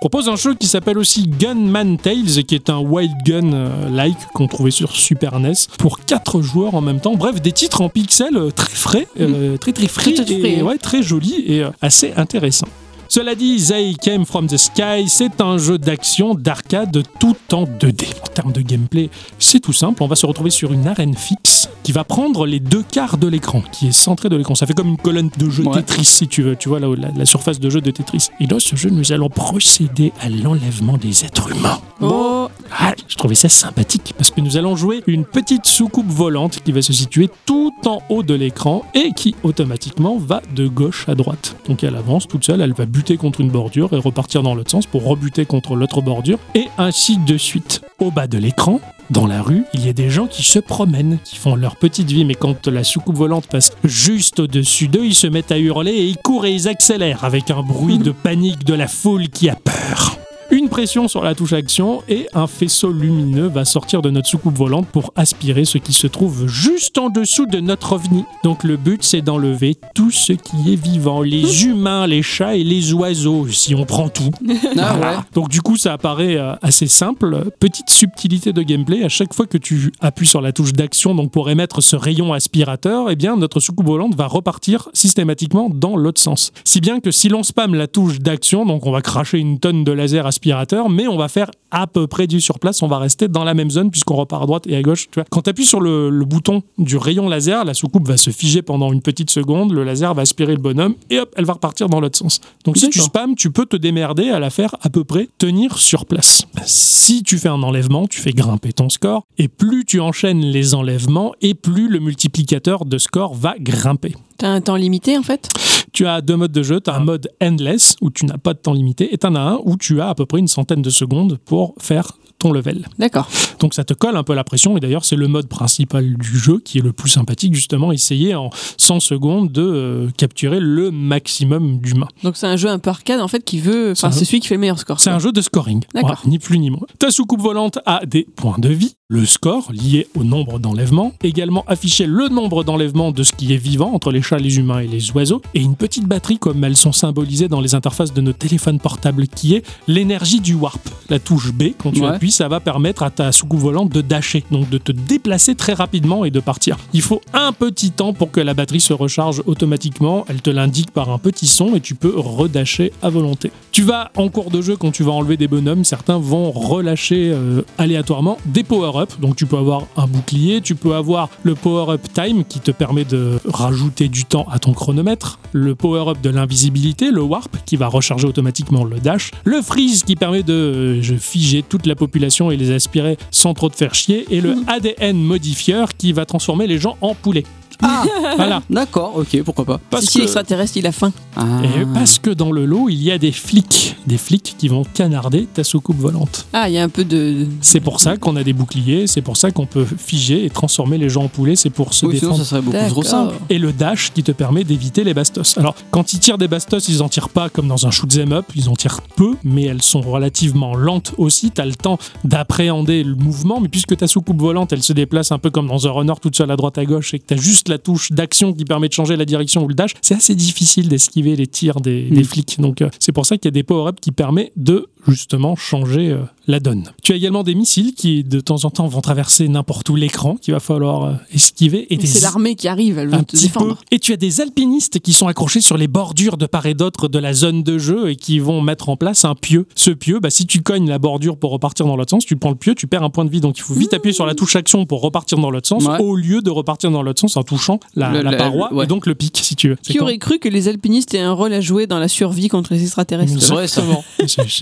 propose 0.00 0.28
un 0.28 0.36
jeu 0.36 0.54
qui 0.54 0.66
s'appelle 0.66 0.98
aussi 0.98 1.25
Gunman 1.26 1.96
Tales, 1.98 2.44
qui 2.46 2.54
est 2.54 2.70
un 2.70 2.78
wild 2.78 3.12
gun 3.24 3.52
euh, 3.52 3.88
like 3.90 4.16
qu'on 4.34 4.46
trouvait 4.46 4.70
sur 4.70 4.92
Super 4.96 5.38
NES 5.40 5.52
pour 5.78 6.00
quatre 6.00 6.40
joueurs 6.42 6.74
en 6.74 6.80
même 6.80 7.00
temps. 7.00 7.14
Bref, 7.14 7.40
des 7.42 7.52
titres 7.52 7.80
en 7.80 7.88
pixels 7.88 8.36
euh, 8.36 8.50
très 8.50 8.74
frais, 8.74 9.06
euh, 9.20 9.56
très 9.56 9.72
très 9.72 9.88
frais, 9.88 10.12
Très, 10.12 10.24
très 10.24 10.34
et 10.34 10.40
frais. 10.56 10.62
ouais, 10.62 10.78
très 10.78 11.02
jolis 11.02 11.42
et 11.46 11.64
assez 11.82 12.12
intéressants. 12.16 12.68
Cela 13.16 13.34
dit, 13.34 13.56
They 13.66 13.94
Came 13.94 14.26
From 14.26 14.46
The 14.46 14.58
Sky, 14.58 15.08
c'est 15.08 15.40
un 15.40 15.56
jeu 15.56 15.78
d'action, 15.78 16.34
d'arcade, 16.34 17.02
tout 17.18 17.34
en 17.50 17.64
2D. 17.64 18.04
En 18.22 18.26
termes 18.34 18.52
de 18.52 18.60
gameplay, 18.60 19.08
c'est 19.38 19.58
tout 19.58 19.72
simple. 19.72 20.02
On 20.02 20.06
va 20.06 20.16
se 20.16 20.26
retrouver 20.26 20.50
sur 20.50 20.70
une 20.70 20.86
arène 20.86 21.14
fixe 21.14 21.70
qui 21.82 21.92
va 21.92 22.04
prendre 22.04 22.44
les 22.44 22.60
deux 22.60 22.82
quarts 22.82 23.16
de 23.16 23.26
l'écran, 23.26 23.62
qui 23.72 23.88
est 23.88 23.92
centré 23.92 24.28
de 24.28 24.36
l'écran. 24.36 24.54
Ça 24.54 24.66
fait 24.66 24.74
comme 24.74 24.88
une 24.88 24.96
colonne 24.98 25.30
de 25.38 25.48
jeu 25.48 25.64
Ouais. 25.64 25.76
Tetris, 25.76 26.04
si 26.04 26.28
tu 26.28 26.42
veux. 26.42 26.56
Tu 26.56 26.68
vois, 26.68 26.78
là, 26.78 26.90
où 26.90 26.94
la, 26.94 27.08
la 27.16 27.24
surface 27.24 27.58
de 27.58 27.70
jeu 27.70 27.80
de 27.80 27.90
Tetris. 27.90 28.28
Et 28.38 28.46
dans 28.46 28.60
ce 28.60 28.76
jeu, 28.76 28.90
nous 28.90 29.10
allons 29.12 29.30
procéder 29.30 30.12
à 30.20 30.28
l'enlèvement 30.28 30.98
des 30.98 31.24
êtres 31.24 31.50
humains. 31.56 31.80
Oh, 32.02 32.48
Ah, 32.72 32.94
je 33.08 33.16
trouvais 33.16 33.34
ça 33.34 33.48
sympathique 33.48 34.14
parce 34.16 34.30
que 34.30 34.40
nous 34.40 34.56
allons 34.56 34.76
jouer 34.76 35.02
une 35.06 35.24
petite 35.24 35.66
soucoupe 35.66 36.08
volante 36.08 36.60
qui 36.64 36.72
va 36.72 36.82
se 36.82 36.92
situer 36.92 37.28
tout 37.44 37.72
en 37.84 38.00
haut 38.08 38.22
de 38.22 38.34
l'écran 38.34 38.82
et 38.94 39.12
qui 39.12 39.34
automatiquement 39.42 40.16
va 40.18 40.42
de 40.54 40.66
gauche 40.66 41.08
à 41.08 41.14
droite. 41.14 41.56
Donc 41.68 41.84
elle 41.84 41.96
avance 41.96 42.26
toute 42.26 42.44
seule, 42.44 42.60
elle 42.60 42.74
va 42.74 42.86
buter 42.86 43.16
contre 43.16 43.40
une 43.40 43.50
bordure 43.50 43.92
et 43.92 43.98
repartir 43.98 44.42
dans 44.42 44.54
l'autre 44.54 44.70
sens 44.70 44.86
pour 44.86 45.04
rebuter 45.04 45.46
contre 45.46 45.76
l'autre 45.76 46.00
bordure 46.00 46.38
et 46.54 46.66
ainsi 46.78 47.18
de 47.18 47.36
suite. 47.36 47.80
Au 47.98 48.10
bas 48.10 48.26
de 48.26 48.38
l'écran, 48.38 48.80
dans 49.10 49.26
la 49.26 49.40
rue, 49.40 49.64
il 49.72 49.86
y 49.86 49.88
a 49.88 49.92
des 49.92 50.10
gens 50.10 50.26
qui 50.26 50.42
se 50.42 50.58
promènent, 50.58 51.18
qui 51.24 51.36
font 51.36 51.54
leur 51.54 51.76
petite 51.76 52.10
vie, 52.10 52.24
mais 52.24 52.34
quand 52.34 52.66
la 52.66 52.82
soucoupe 52.82 53.16
volante 53.16 53.46
passe 53.46 53.70
juste 53.84 54.40
au-dessus 54.40 54.88
d'eux, 54.88 55.04
ils 55.04 55.14
se 55.14 55.26
mettent 55.26 55.52
à 55.52 55.58
hurler 55.58 55.92
et 55.92 56.06
ils 56.06 56.16
courent 56.16 56.46
et 56.46 56.52
ils 56.52 56.68
accélèrent 56.68 57.24
avec 57.24 57.50
un 57.50 57.62
bruit 57.62 57.98
de 57.98 58.10
panique 58.10 58.64
de 58.64 58.74
la 58.74 58.88
foule 58.88 59.28
qui 59.28 59.48
a 59.48 59.54
peur. 59.54 60.18
Une 60.52 60.68
pression 60.68 61.08
sur 61.08 61.24
la 61.24 61.34
touche 61.34 61.52
action 61.52 62.02
et 62.08 62.28
un 62.32 62.46
faisceau 62.46 62.92
lumineux 62.92 63.48
va 63.48 63.64
sortir 63.64 64.00
de 64.00 64.10
notre 64.10 64.28
soucoupe 64.28 64.56
volante 64.56 64.86
pour 64.86 65.12
aspirer 65.16 65.64
ce 65.64 65.76
qui 65.78 65.92
se 65.92 66.06
trouve 66.06 66.46
juste 66.46 66.98
en 66.98 67.08
dessous 67.10 67.46
de 67.46 67.58
notre 67.58 67.94
ovni. 67.94 68.22
Donc 68.44 68.62
le 68.62 68.76
but 68.76 69.02
c'est 69.02 69.22
d'enlever 69.22 69.76
tout 69.94 70.12
ce 70.12 70.32
qui 70.32 70.72
est 70.72 70.76
vivant, 70.76 71.20
les 71.22 71.64
humains, 71.66 72.06
les 72.06 72.22
chats 72.22 72.54
et 72.54 72.62
les 72.62 72.92
oiseaux, 72.92 73.48
si 73.48 73.74
on 73.74 73.84
prend 73.84 74.08
tout. 74.08 74.30
Ah 74.78 74.94
Voilà. 74.96 75.10
ouais. 75.10 75.16
Donc 75.34 75.48
du 75.48 75.62
coup, 75.62 75.76
ça 75.76 75.92
apparaît 75.94 76.36
euh, 76.36 76.54
assez 76.62 76.86
simple. 76.86 77.50
Petite 77.58 77.90
subtilité 77.90 78.52
de 78.52 78.62
gameplay. 78.62 79.02
À 79.04 79.08
chaque 79.08 79.34
fois 79.34 79.46
que 79.46 79.58
tu 79.58 79.92
appuies 80.00 80.26
sur 80.28 80.40
la 80.40 80.52
touche 80.52 80.72
d'action, 80.72 81.14
donc 81.16 81.32
pour 81.32 81.50
émettre 81.50 81.82
ce 81.82 81.96
rayon 81.96 82.32
aspirateur, 82.32 83.10
eh 83.10 83.16
bien 83.16 83.36
notre 83.36 83.58
soucoupe 83.58 83.86
volante 83.86 84.14
va 84.14 84.26
repartir 84.28 84.88
systématiquement 84.92 85.70
dans 85.70 85.96
l'autre 85.96 86.20
sens. 86.20 86.52
Si 86.64 86.80
bien 86.80 87.00
que 87.00 87.10
si 87.10 87.28
l'on 87.28 87.42
spam 87.42 87.74
la 87.74 87.88
touche 87.88 88.20
d'action, 88.20 88.64
donc 88.64 88.86
on 88.86 88.92
va 88.92 89.02
cracher 89.02 89.38
une 89.38 89.58
tonne 89.58 89.82
de 89.82 89.92
laser 89.92 90.26
aspirateur, 90.36 90.90
mais 90.90 91.08
on 91.08 91.16
va 91.16 91.28
faire 91.28 91.50
à 91.70 91.86
peu 91.86 92.06
près 92.06 92.26
du 92.26 92.40
surplace. 92.42 92.82
On 92.82 92.88
va 92.88 92.98
rester 92.98 93.26
dans 93.26 93.42
la 93.42 93.54
même 93.54 93.70
zone 93.70 93.90
puisqu'on 93.90 94.16
repart 94.16 94.42
à 94.42 94.46
droite 94.46 94.66
et 94.66 94.76
à 94.76 94.82
gauche. 94.82 95.06
Tu 95.10 95.14
vois. 95.14 95.24
Quand 95.30 95.42
tu 95.42 95.50
appuies 95.50 95.64
sur 95.64 95.80
le, 95.80 96.10
le 96.10 96.24
bouton 96.26 96.62
du 96.76 96.98
rayon 96.98 97.28
laser, 97.28 97.64
la 97.64 97.72
soucoupe 97.72 98.06
va 98.06 98.18
se 98.18 98.30
figer 98.30 98.60
pendant 98.60 98.92
une 98.92 99.00
petite 99.00 99.30
seconde. 99.30 99.72
Le 99.72 99.82
laser 99.82 100.12
va 100.14 100.22
aspirer 100.22 100.54
le 100.54 100.60
bonhomme 100.60 100.94
et 101.08 101.18
hop, 101.18 101.32
elle 101.36 101.46
va 101.46 101.54
repartir 101.54 101.88
dans 101.88 102.00
l'autre 102.00 102.18
sens. 102.18 102.40
Donc 102.64 102.76
si 102.76 102.90
tu 102.90 103.00
spams, 103.00 103.34
tu 103.34 103.50
peux 103.50 103.64
te 103.64 103.76
démerder 103.76 104.28
à 104.28 104.38
la 104.38 104.50
faire 104.50 104.76
à 104.82 104.90
peu 104.90 105.04
près 105.04 105.28
tenir 105.38 105.78
sur 105.78 106.04
place. 106.04 106.46
Si 106.66 107.22
tu 107.22 107.38
fais 107.38 107.48
un 107.48 107.62
enlèvement, 107.62 108.06
tu 108.06 108.20
fais 108.20 108.32
grimper 108.32 108.72
ton 108.72 108.90
score 108.90 109.24
et 109.38 109.48
plus 109.48 109.84
tu 109.86 110.00
enchaînes 110.00 110.44
les 110.44 110.74
enlèvements 110.74 111.32
et 111.40 111.54
plus 111.54 111.88
le 111.88 111.98
multiplicateur 111.98 112.84
de 112.84 112.98
score 112.98 113.34
va 113.34 113.54
grimper. 113.58 114.14
T'as 114.38 114.48
un 114.48 114.60
temps 114.60 114.76
limité 114.76 115.16
en 115.16 115.22
fait? 115.22 115.48
Tu 115.96 116.06
as 116.06 116.20
deux 116.20 116.36
modes 116.36 116.52
de 116.52 116.62
jeu. 116.62 116.78
Tu 116.78 116.90
as 116.90 116.94
un 116.94 117.00
mode 117.00 117.30
endless 117.42 117.96
où 118.02 118.10
tu 118.10 118.26
n'as 118.26 118.36
pas 118.36 118.52
de 118.52 118.58
temps 118.58 118.74
limité 118.74 119.14
et 119.14 119.16
tu 119.16 119.26
en 119.26 119.34
as 119.34 119.40
un 119.40 119.60
où 119.64 119.78
tu 119.78 120.02
as 120.02 120.10
à 120.10 120.14
peu 120.14 120.26
près 120.26 120.38
une 120.38 120.46
centaine 120.46 120.82
de 120.82 120.90
secondes 120.90 121.38
pour 121.46 121.74
faire 121.78 122.12
ton 122.38 122.52
level. 122.52 122.86
D'accord. 122.98 123.30
Donc 123.60 123.72
ça 123.72 123.82
te 123.82 123.94
colle 123.94 124.14
un 124.14 124.22
peu 124.22 124.34
la 124.34 124.44
pression 124.44 124.76
et 124.76 124.80
d'ailleurs 124.80 125.06
c'est 125.06 125.16
le 125.16 125.26
mode 125.26 125.48
principal 125.48 126.18
du 126.18 126.38
jeu 126.38 126.60
qui 126.62 126.76
est 126.76 126.82
le 126.82 126.92
plus 126.92 127.08
sympathique 127.08 127.54
justement, 127.54 127.92
essayer 127.92 128.34
en 128.34 128.50
100 128.76 129.00
secondes 129.00 129.50
de 129.50 129.62
euh, 129.62 130.10
capturer 130.18 130.60
le 130.60 130.90
maximum 130.90 131.78
d'humains. 131.78 132.08
Donc 132.22 132.36
c'est 132.36 132.46
un 132.46 132.56
jeu 132.56 132.68
un 132.68 132.78
peu 132.78 132.90
arcade 132.90 133.20
en 133.20 133.28
fait 133.28 133.42
qui 133.42 133.58
veut. 133.58 133.92
Enfin, 133.92 134.10
C'est 134.10 134.26
celui 134.26 134.40
qui 134.40 134.48
fait 134.48 134.56
le 134.56 134.60
meilleur 134.60 134.78
score. 134.78 135.00
C'est 135.00 135.08
un 135.08 135.18
jeu 135.18 135.32
de 135.32 135.40
scoring, 135.40 135.82
D'accord. 135.94 136.22
Ni 136.26 136.38
plus 136.38 136.58
ni 136.58 136.68
moins. 136.68 136.86
Ta 136.98 137.10
soucoupe 137.10 137.40
volante 137.40 137.78
a 137.86 138.04
des 138.04 138.26
points 138.36 138.58
de 138.58 138.68
vie, 138.68 138.96
le 139.08 139.24
score 139.24 139.70
lié 139.72 140.08
au 140.16 140.24
nombre 140.24 140.58
d'enlèvements, 140.58 141.12
également 141.22 141.64
afficher 141.68 142.06
le 142.06 142.28
nombre 142.28 142.64
d'enlèvements 142.64 143.12
de 143.12 143.22
ce 143.22 143.30
qui 143.30 143.54
est 143.54 143.56
vivant 143.56 143.92
entre 143.94 144.10
les 144.10 144.20
chats, 144.20 144.38
les 144.38 144.58
humains 144.58 144.80
et 144.80 144.88
les 144.88 145.12
oiseaux, 145.12 145.40
et 145.54 145.60
une 145.60 145.76
petite 145.76 146.06
batterie 146.06 146.38
comme 146.38 146.64
elles 146.64 146.76
sont 146.76 146.90
symbolisées 146.90 147.46
dans 147.46 147.60
les 147.60 147.76
interfaces 147.76 148.12
de 148.12 148.20
nos 148.20 148.32
téléphones 148.32 148.80
portables 148.80 149.28
qui 149.28 149.54
est 149.54 149.64
l'énergie 149.86 150.40
du 150.40 150.54
warp. 150.54 150.80
La 151.08 151.20
touche 151.20 151.52
B, 151.52 151.66
quand 151.80 151.92
tu 151.92 152.00
Ouais. 152.00 152.08
appuies, 152.08 152.32
ça 152.32 152.48
va 152.48 152.58
permettre 152.58 153.04
à 153.04 153.10
ta 153.10 153.30
soucoupe 153.30 153.60
volante 153.60 153.90
de 153.90 154.00
dasher, 154.00 154.42
donc 154.50 154.68
de 154.70 154.78
te 154.78 154.90
déplacer 154.90 155.54
très 155.54 155.74
rapidement 155.74 156.24
et 156.24 156.32
de 156.32 156.40
partir. 156.40 156.76
Il 156.92 157.00
faut 157.02 157.20
un 157.32 157.52
petit 157.52 157.92
temps 157.92 158.12
pour 158.12 158.32
que 158.32 158.40
la 158.40 158.54
batterie 158.54 158.80
se 158.80 158.92
recharge 158.92 159.40
automatiquement, 159.46 160.24
elle 160.28 160.42
te 160.42 160.50
l'indique 160.50 160.90
par 160.90 161.10
un 161.10 161.18
petit 161.18 161.46
son 161.46 161.76
et 161.76 161.80
tu 161.80 161.94
peux 161.94 162.12
redasher 162.18 162.92
à 163.02 163.10
volonté. 163.10 163.52
Tu 163.70 163.82
vas 163.82 164.10
en 164.16 164.28
cours 164.30 164.50
de 164.50 164.60
jeu 164.62 164.76
quand 164.76 164.90
tu 164.90 165.04
vas 165.04 165.12
enlever 165.12 165.36
des 165.36 165.46
bonhommes, 165.46 165.84
certains 165.84 166.18
vont 166.18 166.50
relâcher 166.50 167.30
euh, 167.32 167.62
aléatoirement 167.78 168.38
des 168.46 168.64
power-up, 168.96 169.20
donc 169.20 169.36
tu 169.36 169.46
peux 169.46 169.56
avoir 169.56 169.86
un 169.96 170.06
bouclier, 170.06 170.60
tu 170.60 170.74
peux 170.74 170.94
avoir 170.94 171.28
le 171.42 171.54
power-up 171.54 172.00
time 172.12 172.44
qui 172.44 172.60
te 172.60 172.70
permet 172.70 173.04
de 173.04 173.38
rajouter 173.46 174.08
du 174.08 174.24
temps 174.24 174.46
à 174.50 174.58
ton 174.58 174.72
chronomètre, 174.72 175.38
le 175.52 175.74
power-up 175.74 176.20
de 176.22 176.30
l'invisibilité, 176.30 177.10
le 177.10 177.22
warp 177.22 177.56
qui 177.64 177.76
va 177.76 177.88
recharger 177.88 178.26
automatiquement 178.26 178.84
le 178.84 178.98
dash, 178.98 179.30
le 179.44 179.62
freeze 179.62 180.02
qui 180.02 180.16
permet 180.16 180.42
de 180.42 180.52
euh, 180.52 181.02
je 181.02 181.14
figer 181.14 181.62
toute 181.62 181.86
la 181.86 181.94
population 181.94 182.50
et 182.50 182.56
les 182.56 182.70
aspirer 182.72 183.16
sans 183.30 183.54
trop 183.54 183.68
te 183.68 183.76
faire 183.76 183.94
chier, 183.94 184.26
et 184.30 184.40
le 184.40 184.56
ADN 184.66 185.16
modifieur 185.16 185.96
qui 185.96 186.12
va 186.12 186.24
transformer 186.24 186.66
les 186.66 186.78
gens 186.78 186.96
en 187.00 187.14
poulets. 187.14 187.44
Ah, 187.82 188.04
Voilà. 188.36 188.62
d'accord, 188.70 189.12
ok, 189.16 189.42
pourquoi 189.44 189.64
pas. 189.64 189.80
Parce 189.90 190.06
si 190.06 190.14
que- 190.14 190.18
l'extraterrestre 190.20 190.76
il 190.76 190.86
a 190.86 190.92
faim. 190.92 191.12
Ah. 191.36 191.44
Et 191.64 191.84
parce 191.94 192.18
que 192.18 192.30
dans 192.30 192.50
le 192.52 192.64
lot, 192.66 192.88
il 192.88 193.02
y 193.02 193.10
a 193.10 193.18
des 193.18 193.32
flics. 193.32 193.96
Des 194.06 194.18
flics 194.18 194.54
qui 194.58 194.68
vont 194.68 194.84
canarder 194.94 195.46
ta 195.52 195.64
soucoupe 195.64 195.96
volante. 195.98 196.46
Ah, 196.52 196.68
il 196.68 196.74
y 196.74 196.78
a 196.78 196.82
un 196.82 196.88
peu 196.88 197.04
de. 197.04 197.46
C'est 197.60 197.80
pour 197.80 198.00
ça 198.00 198.16
qu'on 198.16 198.36
a 198.36 198.44
des 198.44 198.52
boucliers, 198.52 199.06
c'est 199.06 199.20
pour 199.22 199.36
ça 199.36 199.50
qu'on 199.50 199.66
peut 199.66 199.84
figer 199.98 200.44
et 200.44 200.50
transformer 200.50 200.96
les 200.98 201.08
gens 201.08 201.24
en 201.24 201.28
poulets, 201.28 201.56
c'est 201.56 201.70
pour 201.70 201.92
se 201.94 202.06
Oui, 202.06 202.18
sinon 202.18 202.30
défendre. 202.32 202.44
ça 202.44 202.50
serait 202.50 202.62
beaucoup 202.62 202.88
trop 202.88 203.02
simple. 203.02 203.34
Et 203.50 203.58
le 203.58 203.72
dash 203.72 204.12
qui 204.12 204.22
te 204.22 204.32
permet 204.32 204.64
d'éviter 204.64 205.04
les 205.04 205.14
bastos. 205.14 205.56
Alors, 205.58 205.74
quand 205.90 206.12
ils 206.12 206.18
tirent 206.20 206.38
des 206.38 206.48
bastos, 206.48 206.88
ils 206.88 207.02
en 207.02 207.08
tirent 207.08 207.28
pas 207.28 207.48
comme 207.48 207.68
dans 207.68 207.86
un 207.86 207.90
shoot 207.90 208.10
'em 208.16 208.32
up, 208.32 208.46
ils 208.54 208.68
en 208.68 208.74
tirent 208.76 209.00
peu, 209.16 209.34
mais 209.44 209.64
elles 209.64 209.82
sont 209.82 210.00
relativement 210.00 210.74
lentes 210.76 211.12
aussi. 211.18 211.50
Tu 211.50 211.60
as 211.60 211.66
le 211.66 211.74
temps 211.74 211.98
d'appréhender 212.24 213.02
le 213.02 213.14
mouvement, 213.16 213.60
mais 213.60 213.68
puisque 213.68 213.96
ta 213.96 214.06
soucoupe 214.06 214.40
volante, 214.40 214.72
elle 214.72 214.82
se 214.82 214.92
déplace 214.92 215.32
un 215.32 215.38
peu 215.38 215.50
comme 215.50 215.66
dans 215.66 215.86
un 215.86 215.90
runner 215.90 216.14
toute 216.20 216.36
seule 216.36 216.50
à 216.50 216.56
droite 216.56 216.78
à 216.78 216.84
gauche 216.84 217.14
et 217.14 217.18
que 217.18 217.24
tu 217.26 217.34
as 217.34 217.36
juste 217.66 217.68
la 217.68 217.78
touche 217.78 218.12
d'action 218.12 218.52
qui 218.52 218.64
permet 218.64 218.88
de 218.88 218.92
changer 218.92 219.16
la 219.16 219.24
direction 219.24 219.64
ou 219.64 219.68
le 219.68 219.74
dash, 219.74 219.92
c'est 220.02 220.14
assez 220.14 220.34
difficile 220.34 220.88
d'esquiver 220.88 221.36
les 221.36 221.46
tirs 221.46 221.80
des, 221.80 222.02
des 222.08 222.20
Mm. 222.20 222.24
flics. 222.24 222.56
Donc, 222.60 222.82
euh, 222.82 222.88
c'est 222.98 223.12
pour 223.12 223.26
ça 223.26 223.36
qu'il 223.36 223.46
y 223.46 223.48
a 223.48 223.52
des 223.52 223.62
power-ups 223.62 223.98
qui 224.00 224.12
permettent 224.12 224.52
de 224.56 224.86
justement 225.08 225.54
changer 225.56 226.10
euh, 226.10 226.18
la 226.48 226.58
donne. 226.60 226.84
Tu 227.02 227.12
as 227.12 227.16
également 227.16 227.42
des 227.44 227.54
missiles 227.54 227.94
qui 227.94 228.24
de 228.24 228.40
temps 228.40 228.64
en 228.64 228.70
temps 228.70 228.86
vont 228.88 229.00
traverser 229.00 229.46
n'importe 229.48 229.88
où 229.88 229.94
l'écran 229.96 230.36
qu'il 230.36 230.52
va 230.52 230.58
falloir 230.60 231.04
euh, 231.04 231.12
esquiver 231.32 231.86
et 231.94 232.06
C'est 232.06 232.22
l'armée 232.22 232.56
qui 232.56 232.66
arrive, 232.68 232.98
elle 232.98 233.08
veut 233.08 233.18
te 233.18 233.22
petit 233.24 233.36
peu. 233.36 233.42
défendre. 233.60 233.78
Et 233.92 233.98
tu 234.00 234.12
as 234.12 234.16
des 234.16 234.40
alpinistes 234.40 234.98
qui 235.00 235.12
sont 235.12 235.28
accrochés 235.28 235.60
sur 235.60 235.76
les 235.76 235.86
bordures 235.88 236.36
de 236.36 236.46
part 236.46 236.66
et 236.66 236.74
d'autre 236.74 237.06
de 237.08 237.18
la 237.20 237.34
zone 237.34 237.62
de 237.62 237.78
jeu 237.78 238.10
et 238.10 238.16
qui 238.16 238.38
vont 238.40 238.60
mettre 238.60 238.88
en 238.88 238.96
place 238.96 239.24
un 239.24 239.34
pieu. 239.34 239.66
Ce 239.76 239.90
pieu, 239.90 240.18
bah, 240.20 240.30
si 240.30 240.46
tu 240.46 240.60
cognes 240.62 240.88
la 240.88 240.98
bordure 240.98 241.36
pour 241.38 241.50
repartir 241.52 241.86
dans 241.86 241.96
l'autre 241.96 242.10
sens, 242.10 242.24
tu 242.26 242.36
prends 242.36 242.50
le 242.50 242.56
pieu, 242.56 242.74
tu 242.74 242.86
perds 242.88 243.02
un 243.04 243.10
point 243.10 243.24
de 243.24 243.30
vie. 243.30 243.40
Donc 243.40 243.58
il 243.58 243.62
faut 243.62 243.74
vite 243.74 243.94
appuyer 243.94 244.12
sur 244.14 244.26
la 244.26 244.34
touche 244.34 244.56
action 244.56 244.86
pour 244.86 245.00
repartir 245.02 245.38
dans 245.38 245.50
l'autre 245.50 245.68
sens, 245.68 245.84
Ouais. 245.86 246.00
au 246.00 246.16
lieu 246.16 246.42
de 246.42 246.50
repartir 246.50 246.90
dans 246.90 247.02
l'autre 247.02 247.20
sens 247.20 247.36
en 247.36 247.44
touchant 247.56 247.80
la, 247.94 248.10
Le- 248.12 248.22
la 248.22 248.30
le- 248.32 248.36
paroi 248.36 248.72
ouais. 248.72 248.84
et 248.84 248.86
donc 248.86 249.06
le 249.06 249.14
pic, 249.14 249.36
si 249.42 249.56
tu 249.56 249.68
veux. 249.70 249.76
Qui 249.82 249.98
aurait 250.00 250.18
cru 250.18 250.38
que 250.38 250.48
les 250.48 250.68
alpinistes 250.68 251.14
aient 251.14 251.20
un 251.20 251.32
rôle 251.32 251.52
à 251.52 251.60
jouer 251.60 251.86
dans 251.86 251.98
la 251.98 252.08
survie 252.08 252.48
contre 252.48 252.72
les 252.72 252.82
extraterrestres 252.82 253.32
C'est. 253.40 253.52
Exactement. 253.52 254.02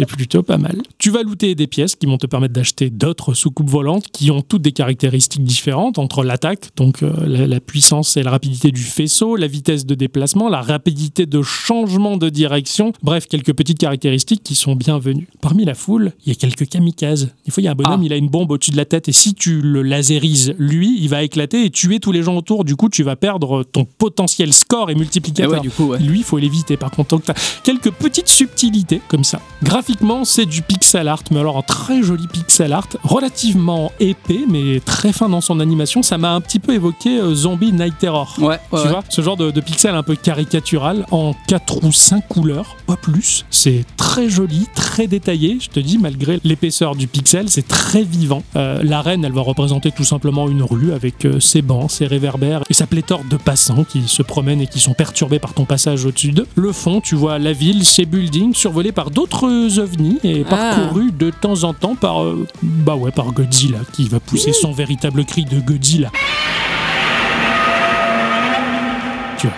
Plutôt 0.07 0.42
pas 0.42 0.59
mal. 0.59 0.80
Tu 0.98 1.11
vas 1.11 1.22
looter 1.22 1.54
des 1.54 1.66
pièces 1.66 1.94
qui 1.96 2.07
vont 2.07 2.18
te 2.18 2.26
permettre 2.26 2.54
d'acheter 2.54 2.90
d'autres 2.90 3.35
soucoupes 3.35 3.68
volantes 3.70 4.07
qui 4.12 4.30
ont 4.30 4.42
toutes 4.42 4.62
des 4.62 4.72
caractéristiques 4.72 5.42
différentes 5.44 5.98
entre 5.98 6.24
l'attaque, 6.24 6.70
donc 6.76 7.02
euh, 7.02 7.12
la, 7.26 7.46
la 7.46 7.61
puissance 7.61 8.16
et 8.16 8.22
la 8.22 8.30
rapidité 8.30 8.70
du 8.70 8.83
faisceau, 8.83 9.37
la 9.37 9.46
vitesse 9.46 9.87
de 9.87 9.94
déplacement, 9.94 10.48
la 10.48 10.61
rapidité 10.62 11.26
de 11.26 11.42
changement 11.42 12.16
de 12.16 12.28
direction, 12.28 12.92
bref, 13.02 13.26
quelques 13.26 13.52
petites 13.54 13.78
caractéristiques 13.78 14.42
qui 14.42 14.54
sont 14.54 14.76
bienvenues. 14.76 15.28
Parmi 15.40 15.64
la 15.64 15.74
foule, 15.74 16.12
il 16.24 16.28
y 16.28 16.33
a 16.33 16.35
quelques 16.35 16.68
kamikazes. 16.68 17.30
Des 17.44 17.50
fois, 17.50 17.62
il 17.62 17.64
y 17.64 17.68
a 17.68 17.72
un 17.72 17.74
bonhomme, 17.74 18.00
Ah. 18.02 18.04
il 18.07 18.12
a 18.12 18.16
une 18.16 18.28
bombe 18.28 18.50
au-dessus 18.50 18.70
de 18.70 18.76
la 18.76 18.85
tête 18.85 19.09
et 19.09 19.12
si 19.12 19.35
tu 19.35 19.61
le 19.61 19.83
laserises, 19.83 20.54
lui, 20.59 20.98
il 21.00 21.09
va 21.09 21.22
éclater 21.22 21.64
et 21.64 21.70
tuer 21.70 22.00
tous 22.00 22.12
les 22.12 22.22
gens 22.22 22.37
autour. 22.37 22.64
Du 22.64 22.76
coup, 22.76 22.84
tu 22.88 23.03
vas 23.03 23.16
perdre 23.16 23.62
ton 23.62 23.85
potentiel 23.85 24.53
score 24.53 24.90
et 24.90 24.94
Eh 24.94 24.99
multiplicateur. 24.99 25.53
ouais, 25.53 25.61
du 25.61 25.70
coup, 25.70 25.87
ouais. 25.88 25.99
Lui, 25.99 26.18
il 26.20 26.25
faut 26.25 26.38
l'éviter. 26.38 26.77
Par 26.77 26.90
contre, 26.90 27.11
donc, 27.11 27.25
t'as 27.25 27.35
quelques 27.62 27.90
petites 27.90 28.29
subtilités 28.29 29.01
comme 29.09 29.25
ça. 29.25 29.40
Graphiquement, 29.62 30.25
c'est 30.25 30.47
du 30.47 30.62
pixel 30.62 31.09
art, 31.09 31.23
mais 31.31 31.40
alors 31.40 31.59
un 31.59 31.62
très 31.62 32.03
joli 32.03 32.27
pixel 32.29 32.73
art, 32.73 32.88
relativement 33.03 33.92
épais, 34.01 34.40
mais 34.49 34.81
très 34.81 35.12
fin 35.12 35.29
dans 35.29 35.40
son 35.40 35.61
animation. 35.61 36.03
Ça 36.03 36.18
m'a 36.18 36.33
un 36.33 36.40
petit 36.40 36.59
peu 36.59 36.75
évoqué 36.75 37.18
euh, 37.18 37.35
Zombie 37.35 37.73
Night 37.73 37.94
Terror. 37.99 38.35
Ouais, 38.40 38.59
Tu 38.70 38.88
vois, 38.88 39.03
ce 39.09 39.23
genre 39.23 39.37
de, 39.37 39.51
de 39.51 39.61
pixel 39.61 39.94
un 39.94 40.03
peu 40.03 40.14
caricatural 40.16 41.07
en 41.11 41.35
4 41.49 41.85
ou 41.85 41.92
5 41.92 42.29
couleurs, 42.29 42.77
pas 42.87 42.97
plus. 42.97 43.44
C'est 43.51 43.85
très 43.97 44.29
joli, 44.29 44.66
très 44.75 45.07
détaillé. 45.07 45.59
Je 45.61 45.68
te 45.68 45.81
dis, 45.81 45.99
malgré 45.99 46.38
l'épaisseur 46.44 46.94
du 46.97 47.07
pixel, 47.07 47.49
c'est 47.49 47.66
très 47.66 48.03
vivant. 48.03 48.42
Euh, 48.57 48.81
L'arène, 48.83 49.25
elle 49.25 49.33
va 49.33 49.40
représenter 49.42 49.90
tout 49.90 50.05
simplement 50.05 50.49
une 50.49 50.62
rue 50.62 50.92
avec 50.92 51.25
euh, 51.25 51.40
ses 51.40 51.62
bancs, 51.62 51.90
ses 51.90 52.07
réverbères 52.07 52.62
et 52.74 52.76
sa 52.76 52.88
pléthore 52.88 53.22
de 53.30 53.37
passants 53.37 53.84
qui 53.84 54.08
se 54.08 54.20
promènent 54.24 54.60
et 54.60 54.66
qui 54.66 54.80
sont 54.80 54.94
perturbés 54.94 55.38
par 55.38 55.54
ton 55.54 55.64
passage 55.64 56.04
au-dessus 56.06 56.32
d'eux. 56.32 56.48
Le 56.56 56.72
fond, 56.72 57.00
tu 57.00 57.14
vois 57.14 57.38
la 57.38 57.52
ville, 57.52 57.84
ses 57.84 58.04
buildings 58.04 58.52
survolés 58.52 58.90
par 58.90 59.12
d'autres 59.12 59.78
ovnis 59.78 60.18
et 60.24 60.44
Ah. 60.44 60.50
parcourus 60.50 61.12
de 61.12 61.30
temps 61.30 61.62
en 61.62 61.72
temps 61.72 61.94
par, 61.94 62.24
euh, 62.24 62.44
bah 62.64 62.96
ouais, 62.96 63.12
par 63.12 63.30
Godzilla 63.30 63.78
qui 63.92 64.08
va 64.08 64.18
pousser 64.18 64.52
son 64.52 64.72
véritable 64.72 65.24
cri 65.24 65.44
de 65.44 65.60
Godzilla. 65.60 66.10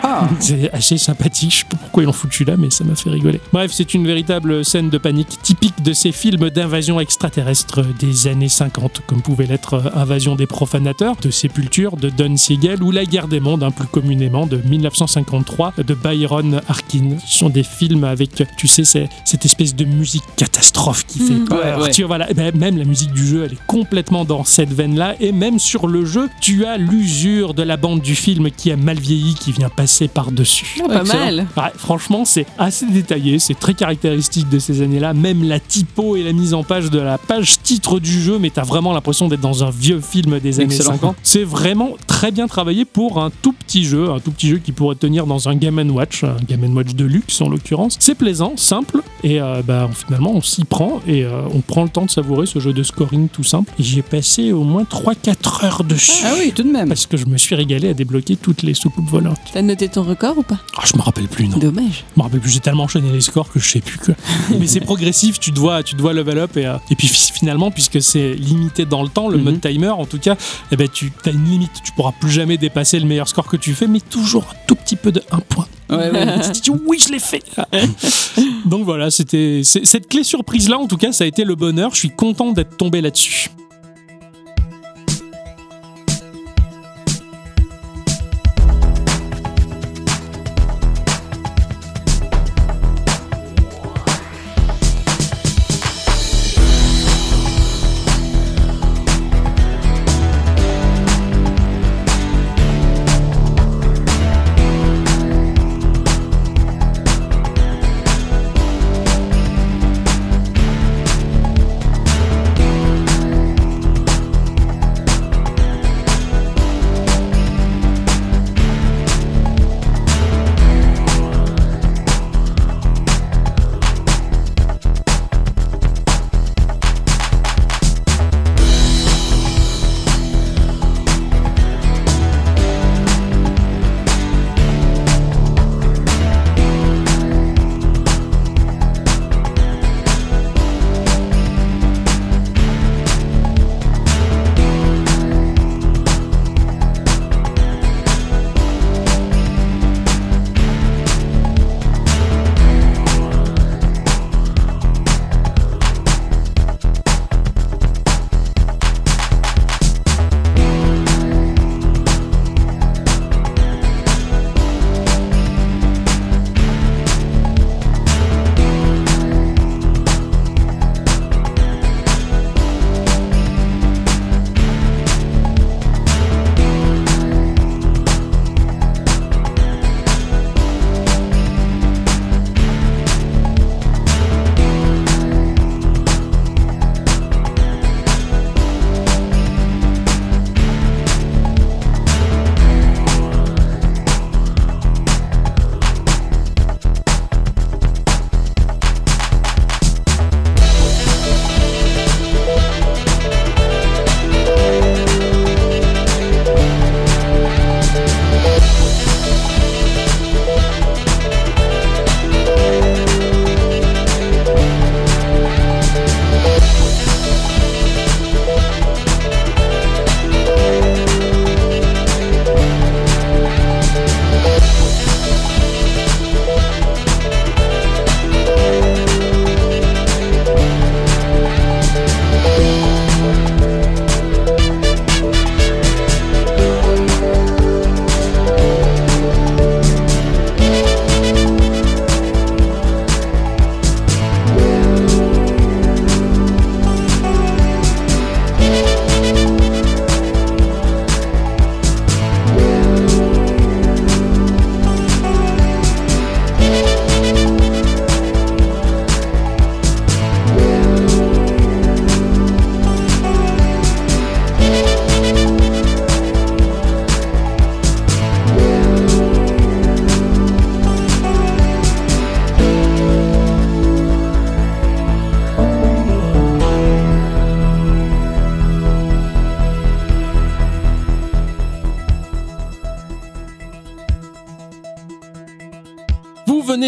Ah, 0.03 0.29
C'est 0.40 0.70
assez 0.72 0.99
sympathique, 0.99 1.51
je 1.53 1.57
sais 1.59 1.64
pas 1.70 1.77
pourquoi 1.77 2.03
ils 2.03 2.07
l'ont 2.07 2.12
foutu 2.12 2.44
là, 2.44 2.55
mais 2.57 2.70
ça 2.70 2.85
m'a 2.85 2.94
fait 2.94 3.11
rigoler. 3.11 3.40
Bref, 3.53 3.70
c'est 3.72 3.94
une 3.94 4.07
véritable 4.07 4.64
scène 4.64 4.90
de 4.90 4.99
panique 4.99 5.38
typique 5.42 5.83
de 5.83 5.92
ces 5.92 6.12
films 6.12 6.51
d'invasion 6.51 7.01
extraterrestre 7.01 7.83
des 7.99 8.27
années 8.29 8.49
50, 8.49 9.03
comme 9.07 9.22
pouvait 9.22 9.46
l'être 9.46 9.75
euh, 9.75 9.90
Invasion 10.01 10.35
des 10.37 10.46
profanateurs, 10.46 11.16
de 11.22 11.31
Sépulture, 11.31 11.96
de 11.96 12.09
Don 12.11 12.37
Siegel, 12.37 12.83
ou 12.83 12.90
La 12.90 13.05
guerre 13.05 13.29
des 13.29 13.40
mondes, 13.40 13.62
hein, 13.62 13.70
plus 13.70 13.87
communément, 13.87 14.46
de 14.46 14.57
1953, 14.59 15.75
de 15.79 15.94
Byron 15.94 16.61
Harkin. 16.68 17.16
Ce 17.27 17.38
sont 17.38 17.49
des 17.51 17.62
films 17.62 18.05
avec, 18.05 18.42
tu 18.57 18.66
sais, 18.66 18.85
cette 18.85 19.44
espèce 19.44 19.75
de 19.75 19.85
musique 19.85 20.25
catastrophe 20.37 21.05
qui 21.07 21.18
fait 21.20 21.33
Mhm. 21.35 21.44
peur. 21.49 21.79
Ouais, 21.79 21.85
ouais. 21.85 21.90
Tu 21.90 22.03
vois, 22.03 22.16
voilà, 22.18 22.33
ben, 22.35 22.55
même 22.57 22.77
la 22.79 22.85
musique 22.85 23.12
du 23.12 23.27
jeu, 23.27 23.44
elle 23.44 23.53
est 23.55 23.66
complètement 23.66 24.25
dans 24.25 24.44
cette 24.44 24.72
veine-là, 24.72 25.14
et 25.20 25.33
même 25.33 25.59
sur 25.59 25.87
le 25.87 26.05
jeu, 26.05 26.29
tu 26.40 26.64
as 26.64 26.77
l'usure 26.79 27.55
de 27.55 27.62
la 27.62 27.77
bande 27.77 28.01
du 28.01 28.14
film 28.14 28.51
qui 28.51 28.70
a 28.70 28.77
mal 28.77 28.99
vieilli, 28.99 29.35
qui 29.35 29.53
vient 29.53 29.68
passer 29.77 30.09
par-dessus. 30.09 30.81
Ah, 30.85 30.89
pas 30.89 31.05
mal. 31.05 31.47
Ouais, 31.57 31.62
franchement, 31.77 32.25
c'est 32.25 32.47
assez 32.59 32.87
détaillé, 32.87 33.39
c'est 33.39 33.59
très 33.59 33.75
caractéristique 33.75 34.49
de 34.49 34.59
ces 34.59 34.83
années-là. 34.83 35.12
Même 35.12 35.45
la 35.45 35.61
typo 35.61 36.17
et 36.17 36.23
la 36.23 36.33
mise 36.33 36.55
en 36.55 36.65
page 36.65 36.91
de 36.91 36.99
la 36.99 37.19
page 37.19 37.61
titre 37.62 38.01
du 38.01 38.21
jeu, 38.21 38.39
mais 38.39 38.51
t'as 38.51 38.65
vraiment 38.65 38.93
l'impression 38.93 39.29
d'être 39.29 39.41
dans 39.41 39.65
un 39.65 39.71
vieux 39.71 40.01
film 40.01 40.41
des 40.41 40.61
années 40.61 40.75
Excellent. 40.75 40.93
50. 40.93 41.17
C'est 41.23 41.45
vraiment 41.45 41.91
très 42.07 42.31
bien 42.31 42.47
travaillé 42.47 42.85
pour 42.85 43.23
un 43.23 43.31
tout 43.43 43.53
petit 43.53 43.85
jeu, 43.85 44.11
un 44.11 44.21
tout 44.21 44.31
petit 44.31 44.49
jeu 44.49 44.59
qui 44.59 44.73
pourrait 44.73 44.97
tenir 44.97 45.27
dans 45.27 45.49
un 45.49 45.55
Game 45.55 45.79
Watch, 45.91 46.25
un 46.25 46.37
Game 46.49 46.75
Watch 46.75 46.95
de 46.95 47.05
luxe 47.05 47.41
en 47.41 47.49
l'occurrence. 47.49 47.97
C'est 48.01 48.15
plaisant, 48.15 48.55
simple, 48.57 49.01
et 49.23 49.41
euh, 49.41 49.62
bah, 49.62 49.89
finalement 49.93 50.33
on 50.35 50.41
s'y 50.41 50.65
prend 50.65 51.01
et 51.07 51.25
euh, 51.25 51.43
on 51.55 51.61
prend 51.61 51.83
le 51.85 51.91
temps 51.91 52.07
de 52.07 52.11
savourer 52.11 52.47
ce 52.47 52.59
jeu 52.59 52.73
de 52.73 52.83
scoring 52.83 53.29
tout 53.29 53.45
simple. 53.45 53.73
J'y 53.79 53.99
ai 53.99 54.03
passé 54.03 54.53
au 54.53 54.65
moins 54.65 54.85
3-4 54.85 55.65
heures 55.65 55.85
dessus. 55.85 56.25
Ah 56.25 56.35
oui, 56.39 56.53
tout 56.55 56.62
de 56.62 56.71
même. 56.71 56.89
Parce 56.89 57.07
que 57.07 57.17
je 57.17 57.27
me 57.27 57.37
suis 57.37 57.55
régalé 57.55 57.91
à 57.91 57.95
débloquer 57.95 58.37
toutes 58.37 58.62
les 58.62 58.75
soucoupes 58.75 59.09
volantes. 59.09 59.39
T'as 59.53 59.62
noté 59.66 59.88
ton 59.88 60.02
record 60.02 60.38
ou 60.38 60.42
pas? 60.42 60.59
Ah, 60.76 60.83
je 60.90 60.96
me 60.96 61.02
rappelle 61.02 61.29
plus, 61.29 61.48
non. 61.48 61.59
Dommage. 61.59 62.05
Je 62.14 62.18
me 62.20 62.22
rappelle 62.22 62.40
plus, 62.40 62.50
j'ai 62.50 62.61
tellement 62.61 62.85
enchaîné 62.85 63.11
les 63.12 63.20
scores 63.20 63.50
que 63.52 63.59
je 63.61 63.68
sais 63.68 63.81
plus 63.81 63.98
quoi. 63.98 64.14
Mais 64.59 64.66
c'est 64.66 64.81
progressif, 64.81 65.38
tu 65.38 65.51
dois, 65.51 65.82
tu 65.82 65.95
dois 65.95 66.12
level 66.12 66.38
up 66.38 66.57
et, 66.57 66.66
euh, 66.66 66.76
et 66.91 66.95
puis 66.97 67.09
fi- 67.09 67.32
finalement, 67.32 67.70
puisque 67.70 68.01
c'est 68.01 68.34
limité 68.34 68.84
dans 68.86 69.03
le 69.03 69.09
temps, 69.09 69.28
le 69.28 69.36
Mhm. 69.38 69.45
mode 69.45 69.61
timer 69.61 69.88
en 69.91 70.07
tout 70.07 70.18
cas, 70.18 70.36
eh 70.72 70.76
ben, 70.76 70.88
tu 70.88 71.12
as 71.26 71.30
une 71.30 71.45
limite. 71.45 71.70
Tu 71.84 71.93
pourras 71.93 72.12
plus 72.12 72.30
jamais 72.30 72.57
dépasser 72.57 72.99
le 72.99 73.07
meilleur 73.07 73.28
score 73.28 73.47
que 73.47 73.57
tu 73.57 73.74
fais, 73.74 73.86
mais 73.86 74.01
toujours 74.01 74.45
un 74.51 74.57
tout 74.66 74.74
petit 74.76 74.97
peu 74.97 75.12
de 75.12 75.22
1 75.30 75.38
point. 75.41 75.66
Ouais, 75.91 76.11
ouais. 76.11 76.26
Oui, 76.86 76.99
je 77.05 77.12
l'ai 77.12 77.18
fait. 77.18 77.43
Donc 78.66 78.84
voilà, 78.84 79.11
c'était 79.11 79.62
cette 79.64 80.09
clé 80.09 80.24
surprise 80.24 80.68
là, 80.68 80.78
en 80.78 80.86
tout 80.86 80.97
cas, 80.97 81.12
ça 81.12 81.24
a 81.24 81.26
été 81.26 81.45
le 81.45 81.55
bonheur. 81.55 81.91
Je 81.93 81.99
suis 81.99 82.11
content 82.11 82.53
d'être 82.53 82.76
tombé 82.76 83.01
là-dessus. 83.01 83.51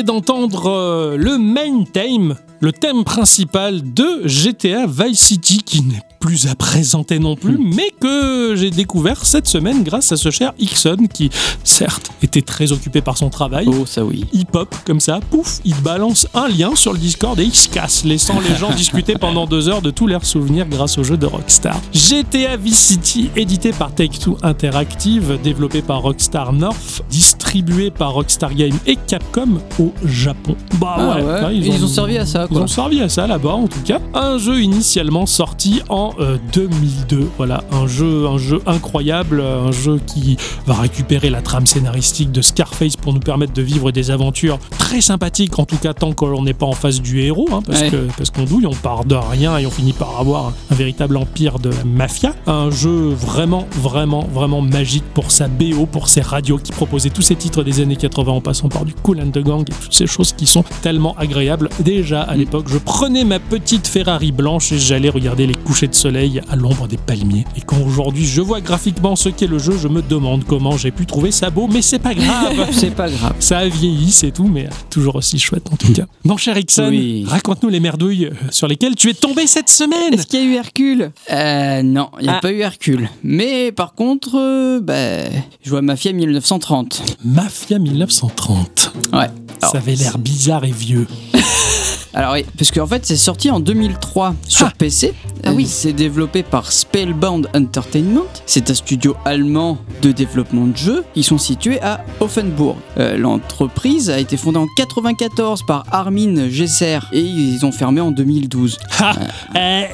D'entendre 0.09 0.71
euh, 0.71 1.17
le 1.19 1.37
main 1.37 1.85
theme, 1.85 2.35
le 2.61 2.73
thème 2.73 3.05
principal 3.05 3.93
de 3.93 4.27
GTA 4.27 4.87
Vice 4.87 5.21
City 5.21 5.59
qui 5.63 5.83
n'est 5.83 6.08
plus 6.29 6.47
à 6.47 6.55
présenter 6.55 7.19
non 7.19 7.37
plus, 7.37 7.57
mais 7.59 7.91
que 7.99 8.53
j'ai 8.55 8.71
découvert 8.71 9.25
cette 9.25 9.49
semaine 9.49 9.83
grâce 9.83 10.13
à 10.13 10.19
ce 10.19 10.31
cher 10.31 10.53
Ixon 10.59 11.07
qui, 11.11 11.31
certes, 11.65 12.11
était 12.23 12.43
très 12.43 12.71
occupé 12.71 13.01
par 13.01 13.17
son 13.17 13.31
travail. 13.31 13.67
Oh, 13.67 13.87
ça 13.87 14.05
oui. 14.05 14.27
Il 14.35 14.45
pop 14.45 14.69
comme 14.85 15.01
ça, 15.01 15.21
pouf, 15.31 15.61
il 15.65 15.75
balance 15.77 16.27
un 16.35 16.49
lien 16.49 16.73
sur 16.75 16.93
le 16.93 16.99
Discord 16.99 17.41
et 17.41 17.45
il 17.45 17.55
se 17.55 17.71
casse, 17.71 18.05
laissant 18.05 18.41
les 18.47 18.55
gens 18.57 18.71
discuter 18.77 19.15
pendant 19.15 19.47
deux 19.47 19.71
heures 19.71 19.81
de 19.81 19.91
tous 19.91 20.07
leurs 20.07 20.27
souvenirs 20.27 20.67
grâce 20.69 20.99
au 20.99 21.03
jeu 21.03 21.17
de 21.17 21.25
Rockstar. 21.25 21.81
GTA 21.95 22.59
Vice 22.59 22.79
City, 22.79 23.31
édité 23.35 23.71
par 23.73 23.95
Take-Two 23.95 24.37
Interactive, 24.43 25.39
développé 25.43 25.81
par 25.81 26.03
Rockstar 26.03 26.53
North, 26.53 27.01
distribué 27.09 27.91
par 27.91 28.13
Rockstar 28.13 28.55
Game 28.55 28.77
et 28.87 28.97
Capcom 29.07 29.61
au 29.81 29.95
Japon. 30.05 30.57
Bah 30.79 30.95
Ah 30.99 31.17
ouais, 31.17 31.23
ouais, 31.23 31.41
là, 31.41 31.53
ils 31.55 31.83
ont 31.83 31.89
servi 31.89 32.19
à 32.19 32.27
ça, 32.27 32.47
Ils 32.51 32.55
quoi. 32.55 32.65
ont 32.65 32.67
servi 32.67 33.01
à 33.01 33.09
ça 33.09 33.27
là-bas 33.27 33.55
en 33.55 33.67
tout 33.67 33.81
cas. 33.83 33.99
Un 34.13 34.37
jeu 34.37 34.61
initialement 34.61 35.25
sorti 35.25 35.81
en 35.89 36.13
2002. 36.53 37.29
Voilà, 37.37 37.65
un 37.71 37.87
jeu, 37.87 38.27
un 38.27 38.39
jeu 38.39 38.61
incroyable, 38.67 39.41
un 39.41 39.73
jeu 39.73 40.01
qui 40.07 40.37
va 40.67 40.75
récupérer 40.75 41.31
la 41.31 41.43
trame 41.43 41.67
scénaristique 41.67 42.33
de 42.33 42.43
Scarface 42.43 42.97
pour 42.97 43.13
nous 43.13 43.21
permettre 43.21 43.53
de 43.53 43.63
vivre 43.63 43.91
des 43.93 44.11
aventures 44.11 44.59
très 44.79 44.89
très 44.89 45.01
sympathique, 45.03 45.59
en 45.59 45.67
tout 45.67 45.77
cas 45.77 45.93
tant 45.93 46.15
qu'on 46.15 46.43
n'est 46.43 46.55
pas 46.55 46.65
en 46.65 46.73
face 46.73 47.03
du 47.03 47.21
héros, 47.21 47.47
hein, 47.53 47.61
parce 47.67 47.83
Ouais. 47.83 47.91
que 47.91 48.09
parce 48.17 48.31
qu'on 48.31 48.45
douille, 48.45 48.67
on 48.67 48.75
part 48.75 49.05
de 49.05 49.15
rien 49.17 49.59
et 49.59 49.67
on 49.67 49.71
finit 49.71 49.93
par 49.93 50.19
avoir 50.19 50.47
un, 50.71 50.75
véritable 50.75 51.19
empire 51.19 51.59
de 51.59 51.69
la 51.69 51.85
mafia. 51.85 52.35
Un 52.47 52.71
jeu 52.71 53.11
vraiment, 53.11 53.67
vraiment, 53.83 54.27
vraiment 54.33 54.63
magique 54.63 55.05
pour 55.13 55.31
sa 55.31 55.47
BO, 55.47 55.85
pour 55.85 56.09
ses 56.09 56.23
radios 56.23 56.57
qui 56.57 56.73
proposaient 56.73 57.11
tous 57.11 57.21
ces 57.21 57.37
titres 57.37 57.63
des 57.65 57.81
années 57.81 57.97
80 57.97 58.33
en 58.33 58.41
passant 58.41 58.71
par 58.71 58.87
du 58.87 58.95
Cool 58.95 59.21
and 59.21 59.31
the 59.31 59.41
Gang 59.41 59.61
et 59.61 59.75
toutes 59.83 59.93
ces 59.93 60.07
choses 60.07 60.33
qui 60.33 60.47
sont 60.47 60.65
tellement 60.81 61.15
agréables. 61.19 61.69
Déjà 61.81 62.23
à 62.23 62.35
l'époque, 62.35 62.67
je 62.71 62.79
prenais 62.79 63.25
ma 63.25 63.41
petite 63.41 63.87
Ferrari 63.87 64.33
blanche 64.33 64.73
et 64.73 64.79
j'allais 64.79 65.11
regarder 65.11 65.47
les 65.47 65.55
couchers 65.55 65.89
de 65.89 65.95
soleil 65.95 66.08
à 66.09 66.57
l'ombre 66.57 66.89
des 66.89 66.97
palmiers. 66.97 67.45
Et 67.57 67.61
quand 67.61 67.79
aujourd'hui 67.83 68.25
je 68.25 68.41
vois 68.41 68.61
graphiquement 68.63 69.15
ce 69.15 69.29
qu'est 69.29 69.47
le 69.47 69.59
jeu, 69.59 69.77
je 69.81 69.89
me 69.89 70.01
demande 70.01 70.45
comment 70.45 70.77
j'ai 70.79 70.91
pu 70.91 71.05
trouver 71.05 71.31
ça 71.31 71.51
beau, 71.51 71.69
mais 71.71 71.83
c'est 71.83 71.99
pas 71.99 72.15
grave. 72.15 72.67
C'est 72.73 72.95
pas 72.95 73.11
grave. 73.11 73.35
Ça 73.41 73.59
a 73.59 73.69
vieilli, 73.69 74.11
c'est 74.11 74.31
tout, 74.31 74.47
mais 74.49 74.69
toujours 74.91 75.17
aussi 75.17 75.39
chouette 75.39 75.67
en 75.73 75.77
tout 75.77 75.93
cas. 75.93 76.07
Mon 76.25 76.37
cher 76.37 76.57
Ixon, 76.57 76.89
Oui. 76.89 77.25
raconte-nous 77.29 77.69
les 77.69 77.81
merdouilles 77.81 78.27
euh, 78.27 78.31
sur 78.51 78.69
lesquelles 78.69 78.95
tu 78.95 79.11
es 79.11 79.15
tombé 79.15 79.47
cette 79.47 79.69
semaine. 79.69 80.15
Est-ce 80.15 80.27
qu'il 80.27 80.41
y 80.41 80.43
a 80.43 80.47
eu 80.47 80.55
Hercule? 80.55 81.11
Euh, 81.31 81.83
non, 81.83 82.09
il 82.21 82.25
n'y 82.25 82.29
a 82.31 82.37
Ah. 82.37 82.41
pas 82.41 82.53
eu 82.53 82.61
Hercule. 82.61 83.09
Mais 83.23 83.71
par 83.73 83.93
contre, 83.95 84.37
euh, 84.39 84.81
bah, 84.81 85.29
je 85.63 85.71
vois 85.71 85.83
Mafia 85.83 86.13
1930. 86.13 87.03
Mafia 87.25 87.79
1930. 87.79 88.93
Ouais. 89.13 89.19
Alors, 89.19 89.73
ça 89.73 89.79
avait 89.79 89.97
l'air 89.97 90.19
bizarre 90.19 90.65
et 90.65 90.71
vieux. 90.73 91.07
Alors 92.15 92.33
oui, 92.33 92.45
parce 92.57 92.71
qu'en 92.71 92.87
fait 92.87 93.05
c'est 93.07 93.17
sorti 93.17 93.51
en 93.51 93.61
2003 93.61 94.35
sur 94.47 94.67
Ah. 94.67 94.73
PC. 94.77 95.13
Ah 95.45 95.53
oui. 95.53 95.65
Euh, 95.65 95.67
C'est 95.71 95.93
développé 95.93 96.43
par 96.43 96.73
Spellbound 96.73 97.49
Entertainment. 97.55 98.25
C'est 98.47 98.71
un 98.71 98.75
studio 98.75 99.15
allemand 99.25 99.79
de 100.03 100.11
développement 100.13 100.67
de 100.67 100.77
jeux. 100.77 101.05
Ils 101.15 101.25
sont 101.25 101.39
situés 101.39 101.81
à 101.83 102.05
Offenburg. 102.21 102.77
Euh, 102.99 103.17
L'entreprise 103.17 104.11
a 104.11 104.19
été 104.19 104.37
fondée 104.37 104.59
en 104.59 104.67
94 104.77 105.63
par 105.67 105.85
Armin 105.93 106.49
Gesser 106.51 106.99
et 107.13 107.21
ils 107.21 107.65
ont 107.65 107.73
fermé 107.73 108.01
en 108.01 108.11
2012. 108.11 108.79
Ah, 109.01 109.13
eh, 109.57 109.85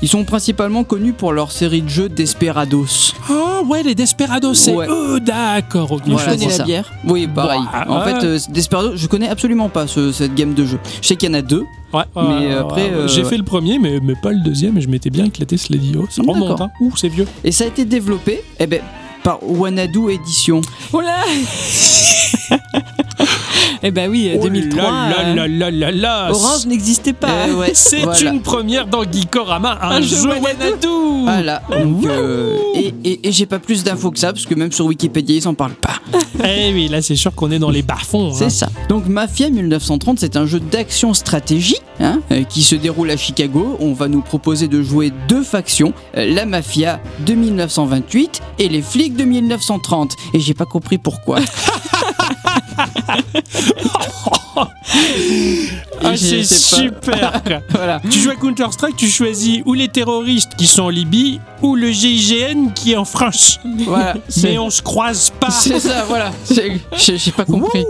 Ils 0.00 0.08
sont 0.08 0.22
principalement 0.24 0.84
connus 0.84 1.12
pour 1.12 1.32
leur 1.32 1.50
série 1.50 1.82
de 1.82 1.88
jeux 1.88 2.08
Desperados. 2.08 3.14
oh 3.30 3.62
ouais, 3.66 3.82
les 3.82 3.96
Desperados, 3.96 4.54
c'est 4.54 4.72
Ouais. 4.72 4.86
eux, 4.88 5.18
d'accord, 5.18 5.90
ok. 5.90 6.02
Voilà, 6.06 6.34
Je 6.34 6.38
connais 6.38 6.46
la 6.50 6.54
ça. 6.56 6.62
bière. 6.64 6.92
Oui, 7.04 7.26
pareil. 7.26 7.60
Bah, 7.72 7.84
en 7.88 8.00
fait, 8.02 8.24
euh, 8.24 8.38
Desperados, 8.48 8.92
je 8.96 9.06
connais 9.08 9.28
absolument 9.28 9.68
pas 9.68 9.88
ce- 9.88 10.12
cette 10.12 10.36
gamme 10.36 10.54
de 10.54 10.64
jeux. 10.64 10.78
Je 11.02 11.08
sais 11.08 11.16
qu'il 11.16 11.28
y 11.28 11.32
en 11.32 11.34
a 11.34 11.42
deux. 11.48 11.64
Ouais, 11.92 12.02
Mais 12.16 12.52
après, 12.52 12.90
euh, 12.90 13.08
j'ai 13.08 13.24
fait 13.24 13.38
le 13.38 13.44
premier, 13.44 13.78
mais, 13.78 13.98
mais 14.02 14.14
pas 14.22 14.30
le 14.30 14.40
deuxième, 14.40 14.76
et 14.76 14.80
je 14.80 14.88
m'étais 14.88 15.10
bien 15.10 15.24
éclaté 15.24 15.56
ce 15.56 15.72
Lady 15.72 15.96
O. 15.96 16.06
Ça 16.10 16.22
remonte, 16.22 16.60
hein. 16.60 16.70
Ouh, 16.80 16.92
c'est 16.96 17.08
vieux. 17.08 17.26
Et 17.44 17.52
ça 17.52 17.64
a 17.64 17.66
été 17.66 17.84
développé 17.84 18.42
eh 18.58 18.66
ben, 18.66 18.82
par 19.24 19.38
Wanadu 19.42 20.10
Edition. 20.10 20.60
Oh 20.92 21.00
là 21.00 21.24
Eh 23.82 23.90
ben 23.90 24.10
oui, 24.10 24.32
Oh 24.36 24.42
2003. 24.42 24.82
là 24.82 25.12
euh, 25.28 25.34
là 25.34 25.48
là 25.48 25.70
là 25.70 25.90
là. 25.92 26.30
Orange 26.30 26.66
n'existait 26.66 27.12
pas. 27.12 27.28
Euh, 27.48 27.54
ouais, 27.54 27.70
C'est 27.74 28.00
voilà. 28.00 28.32
une 28.32 28.40
première 28.40 28.86
dans 28.86 29.02
Geekorama, 29.02 29.78
un, 29.82 29.90
Un 29.90 30.00
jeu 30.00 30.28
Wanadu. 30.28 31.22
Voilà. 31.24 31.62
Donc, 31.70 32.04
euh, 32.04 32.56
et 32.74 32.94
et, 33.04 33.28
et 33.28 33.32
j'ai 33.32 33.46
pas 33.46 33.58
plus 33.58 33.84
d'infos 33.84 34.10
que 34.10 34.18
ça, 34.18 34.32
parce 34.32 34.46
que 34.46 34.54
même 34.54 34.72
sur 34.72 34.86
Wikipédia, 34.86 35.36
ils 35.36 35.48
en 35.48 35.54
parlent 35.54 35.72
pas. 35.74 35.96
Eh 36.44 36.72
oui, 36.72 36.88
là 36.88 37.02
c'est 37.02 37.16
sûr 37.16 37.34
qu'on 37.34 37.50
est 37.50 37.58
dans 37.58 37.70
les 37.70 37.82
bas-fonds. 37.82 38.32
C'est 38.32 38.44
hein. 38.44 38.50
ça. 38.50 38.68
Donc 38.88 39.06
Mafia 39.06 39.50
1930, 39.50 40.20
c'est 40.20 40.36
un 40.36 40.46
jeu 40.46 40.60
d'action-stratégie 40.60 41.78
hein, 42.00 42.20
euh, 42.30 42.44
qui 42.44 42.62
se 42.62 42.76
déroule 42.76 43.10
à 43.10 43.16
Chicago. 43.16 43.76
On 43.80 43.92
va 43.92 44.06
nous 44.08 44.20
proposer 44.22 44.68
de 44.68 44.80
jouer 44.80 45.12
deux 45.28 45.42
factions, 45.42 45.92
la 46.14 46.46
Mafia 46.46 47.00
de 47.26 47.34
1928 47.34 48.40
et 48.60 48.68
les 48.68 48.82
flics 48.82 49.16
de 49.16 49.24
1930. 49.24 50.12
Et 50.32 50.40
j'ai 50.40 50.54
pas 50.54 50.64
compris 50.64 50.98
pourquoi. 50.98 51.40
Ah, 56.04 56.16
c'est 56.16 56.44
super. 56.44 57.42
voilà. 57.70 58.00
tu 58.10 58.18
joues 58.20 58.30
à 58.30 58.34
Counter-Strike, 58.36 58.96
tu 58.96 59.08
choisis 59.08 59.60
ou 59.66 59.74
les 59.74 59.88
terroristes 59.88 60.52
qui 60.56 60.66
sont 60.66 60.84
en 60.84 60.88
Libye 60.88 61.40
ou 61.62 61.74
le 61.74 61.90
GIGN 61.90 62.70
qui 62.74 62.92
est 62.92 62.96
en 62.96 63.04
France. 63.04 63.60
Voilà. 63.84 64.14
Mais 64.42 64.58
on 64.58 64.70
se 64.70 64.80
croise 64.80 65.30
pas. 65.38 65.50
C'est 65.50 65.78
ça, 65.80 66.04
voilà. 66.08 66.30
J'ai 66.48 67.32
pas 67.32 67.44
compris. 67.44 67.84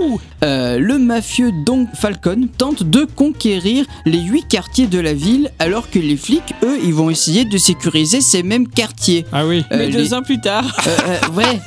Euh, 0.45 0.79
le 0.79 0.99
mafieux 0.99 1.53
Don 1.67 1.87
Falcon 1.95 2.49
tente 2.57 2.83
de 2.83 3.05
conquérir 3.05 3.85
les 4.07 4.21
huit 4.21 4.47
quartiers 4.49 4.87
de 4.87 4.99
la 4.99 5.13
ville, 5.13 5.51
alors 5.59 5.91
que 5.91 5.99
les 5.99 6.17
flics, 6.17 6.55
eux, 6.63 6.79
ils 6.83 6.95
vont 6.95 7.11
essayer 7.11 7.45
de 7.45 7.59
sécuriser 7.59 8.21
ces 8.21 8.43
mêmes 8.43 8.69
quartiers. 8.69 9.27
Ah 9.33 9.47
oui. 9.47 9.65
Euh, 9.73 9.77
Mais 9.79 9.87
les- 9.87 9.93
deux 9.93 10.15
ans 10.15 10.23
plus 10.23 10.41
tard. 10.41 10.65
Euh, 10.87 10.97
euh, 11.09 11.29
ouais. 11.35 11.61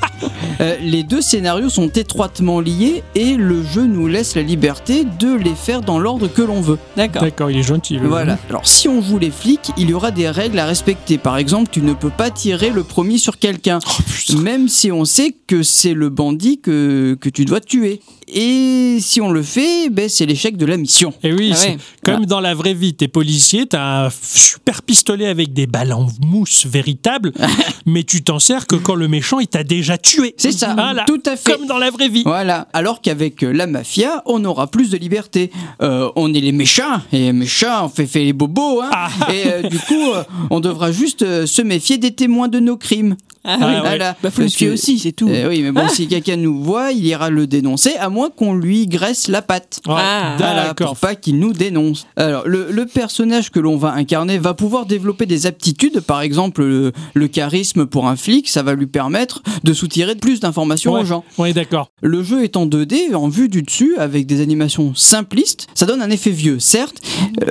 Euh, 0.61 0.75
les 0.81 1.03
deux 1.03 1.21
scénarios 1.21 1.69
sont 1.69 1.89
étroitement 1.89 2.50
liés 2.59 3.03
et 3.15 3.35
le 3.35 3.63
jeu 3.63 3.85
nous 3.85 4.07
laisse 4.07 4.35
la 4.35 4.41
liberté 4.41 5.05
de 5.19 5.33
les 5.33 5.55
faire 5.55 5.81
dans 5.81 5.97
l'ordre 5.99 6.27
que 6.27 6.41
l'on 6.41 6.61
veut. 6.61 6.77
D'accord. 6.97 7.21
D'accord, 7.21 7.51
il 7.51 7.57
est 7.59 7.63
gentil. 7.63 7.97
le 7.97 8.07
Voilà. 8.07 8.33
jeu. 8.35 8.39
Alors 8.49 8.67
si 8.67 8.87
on 8.87 9.01
joue 9.01 9.17
les 9.19 9.31
flics, 9.31 9.71
il 9.77 9.89
y 9.89 9.93
aura 9.93 10.11
des 10.11 10.29
règles 10.29 10.59
à 10.59 10.65
respecter. 10.65 11.17
Par 11.17 11.37
exemple, 11.37 11.69
tu 11.71 11.81
ne 11.81 11.93
peux 11.93 12.09
pas 12.09 12.29
tirer 12.29 12.69
le 12.69 12.83
premier 12.83 13.17
sur 13.17 13.37
quelqu'un, 13.39 13.79
Oh 13.85 14.33
même 14.39 14.67
si 14.67 14.91
on 14.91 15.05
sait 15.05 15.35
que 15.47 15.63
c'est 15.63 15.93
le 15.93 16.09
bandit 16.09 16.59
que, 16.59 17.17
que 17.19 17.29
tu 17.29 17.45
dois 17.45 17.59
tuer. 17.61 18.01
Et 18.33 18.97
si 19.01 19.19
on 19.21 19.29
le 19.31 19.43
fait, 19.43 19.89
ben, 19.89 20.07
c'est 20.07 20.25
l'échec 20.25 20.55
de 20.57 20.65
la 20.65 20.77
mission. 20.77 21.13
Et 21.23 21.33
oui, 21.33 21.53
Ah 21.55 21.61
ouais. 21.65 21.77
comme 22.03 22.25
dans 22.25 22.39
la 22.39 22.53
vraie 22.53 22.73
vie, 22.73 22.93
t'es 22.93 23.07
policier, 23.07 23.65
t'as 23.67 24.05
un 24.05 24.09
super 24.09 24.81
pistolet 24.83 25.27
avec 25.27 25.53
des 25.53 25.67
balles 25.67 25.91
en 25.93 26.07
mousse 26.25 26.65
véritables, 26.65 27.33
mais 27.85 28.03
tu 28.03 28.23
t'en 28.23 28.39
sers 28.39 28.67
que 28.67 28.75
quand 28.75 28.95
le 28.95 29.07
méchant 29.07 29.39
il 29.39 29.47
t'a 29.47 29.63
déjà 29.63 29.97
tué. 29.97 30.33
C'est 30.37 30.51
ça, 30.51 30.73
Voilà. 30.75 31.03
tout 31.05 31.21
à 31.25 31.35
fait. 31.35 31.51
Comme 31.53 31.65
dans 31.67 31.77
la 31.77 31.89
vraie 31.91 32.07
vie. 32.09 32.23
Voilà. 32.23 32.67
Alors 32.73 33.01
qu'avec 33.01 33.43
euh, 33.43 33.51
la 33.51 33.67
mafia, 33.67 34.21
on 34.25 34.43
aura 34.45 34.67
plus 34.67 34.89
de 34.89 34.97
liberté. 34.97 35.51
Euh, 35.81 36.09
on 36.15 36.33
est 36.33 36.39
les 36.39 36.51
méchants, 36.53 37.01
et 37.11 37.19
les 37.19 37.33
méchants, 37.33 37.85
on 37.85 37.89
fait, 37.89 38.07
fait 38.07 38.23
les 38.23 38.33
bobos, 38.33 38.81
hein. 38.81 38.89
Ah. 38.93 39.09
Et 39.33 39.47
euh, 39.47 39.61
du 39.69 39.79
coup, 39.79 40.11
euh, 40.13 40.23
on 40.49 40.59
devra 40.59 40.91
juste 40.91 41.45
se 41.45 41.61
méfier 41.61 41.97
des 41.97 42.11
témoins 42.11 42.47
de 42.47 42.59
nos 42.59 42.77
crimes. 42.77 43.15
Ah, 43.43 43.57
Ah 43.59 43.67
oui. 43.83 43.89
ouais. 43.89 43.97
Bah, 44.21 44.29
faut 44.31 44.41
le 44.41 44.49
tuer 44.49 44.67
que- 44.67 44.73
aussi, 44.73 44.99
c'est 44.99 45.11
tout. 45.11 45.27
Euh, 45.29 45.49
oui, 45.49 45.61
mais 45.63 45.71
bon, 45.71 45.87
si 45.87 46.07
quelqu'un 46.07 46.35
nous 46.37 46.61
voit, 46.63 46.91
il 46.91 47.05
ira 47.05 47.29
le 47.29 47.47
dénoncer, 47.47 47.95
à 47.99 48.09
moins 48.09 48.29
qu'on 48.29 48.53
lui 48.53 48.87
graisse 48.87 49.27
la 49.27 49.41
patte. 49.41 49.81
Ah. 49.87 50.35
Voilà, 50.37 50.67
d'accord. 50.67 50.89
pour 50.89 50.97
pas 50.97 51.15
qu'il 51.15 51.39
nous 51.39 51.53
dénonce. 51.53 52.05
Alors, 52.15 52.47
le, 52.47 52.67
le 52.71 52.85
personnage 52.85 53.49
que 53.51 53.59
l'on 53.59 53.77
va 53.77 53.93
incarner 53.93 54.37
va 54.37 54.53
pouvoir 54.53 54.85
développer 54.85 55.25
des 55.25 55.45
aptitudes, 55.47 56.01
par 56.01 56.21
exemple 56.21 56.63
le, 56.63 56.91
le 57.13 57.27
charisme 57.27 57.85
pour 57.85 58.07
un 58.07 58.15
flic, 58.15 58.47
ça 58.49 58.61
va 58.63 58.73
lui 58.75 58.87
permettre 58.87 59.41
de 59.63 59.73
soutirer 59.73 60.15
plus 60.15 60.39
d'informations 60.39 60.93
Ouais. 60.93 61.01
aux 61.01 61.05
gens. 61.05 61.23
Ouais, 61.37 61.53
d'accord. 61.53 61.89
Le 62.01 62.23
jeu 62.23 62.43
est 62.43 62.57
en 62.57 62.65
2D, 62.67 63.15
en 63.15 63.27
vue 63.27 63.49
du 63.49 63.63
dessus, 63.63 63.95
avec 63.97 64.25
des 64.27 64.41
animations 64.41 64.93
simplistes. 64.95 65.67
Ça 65.73 65.85
donne 65.85 66.01
un 66.01 66.09
effet 66.09 66.31
vieux, 66.31 66.59
certes, 66.59 67.01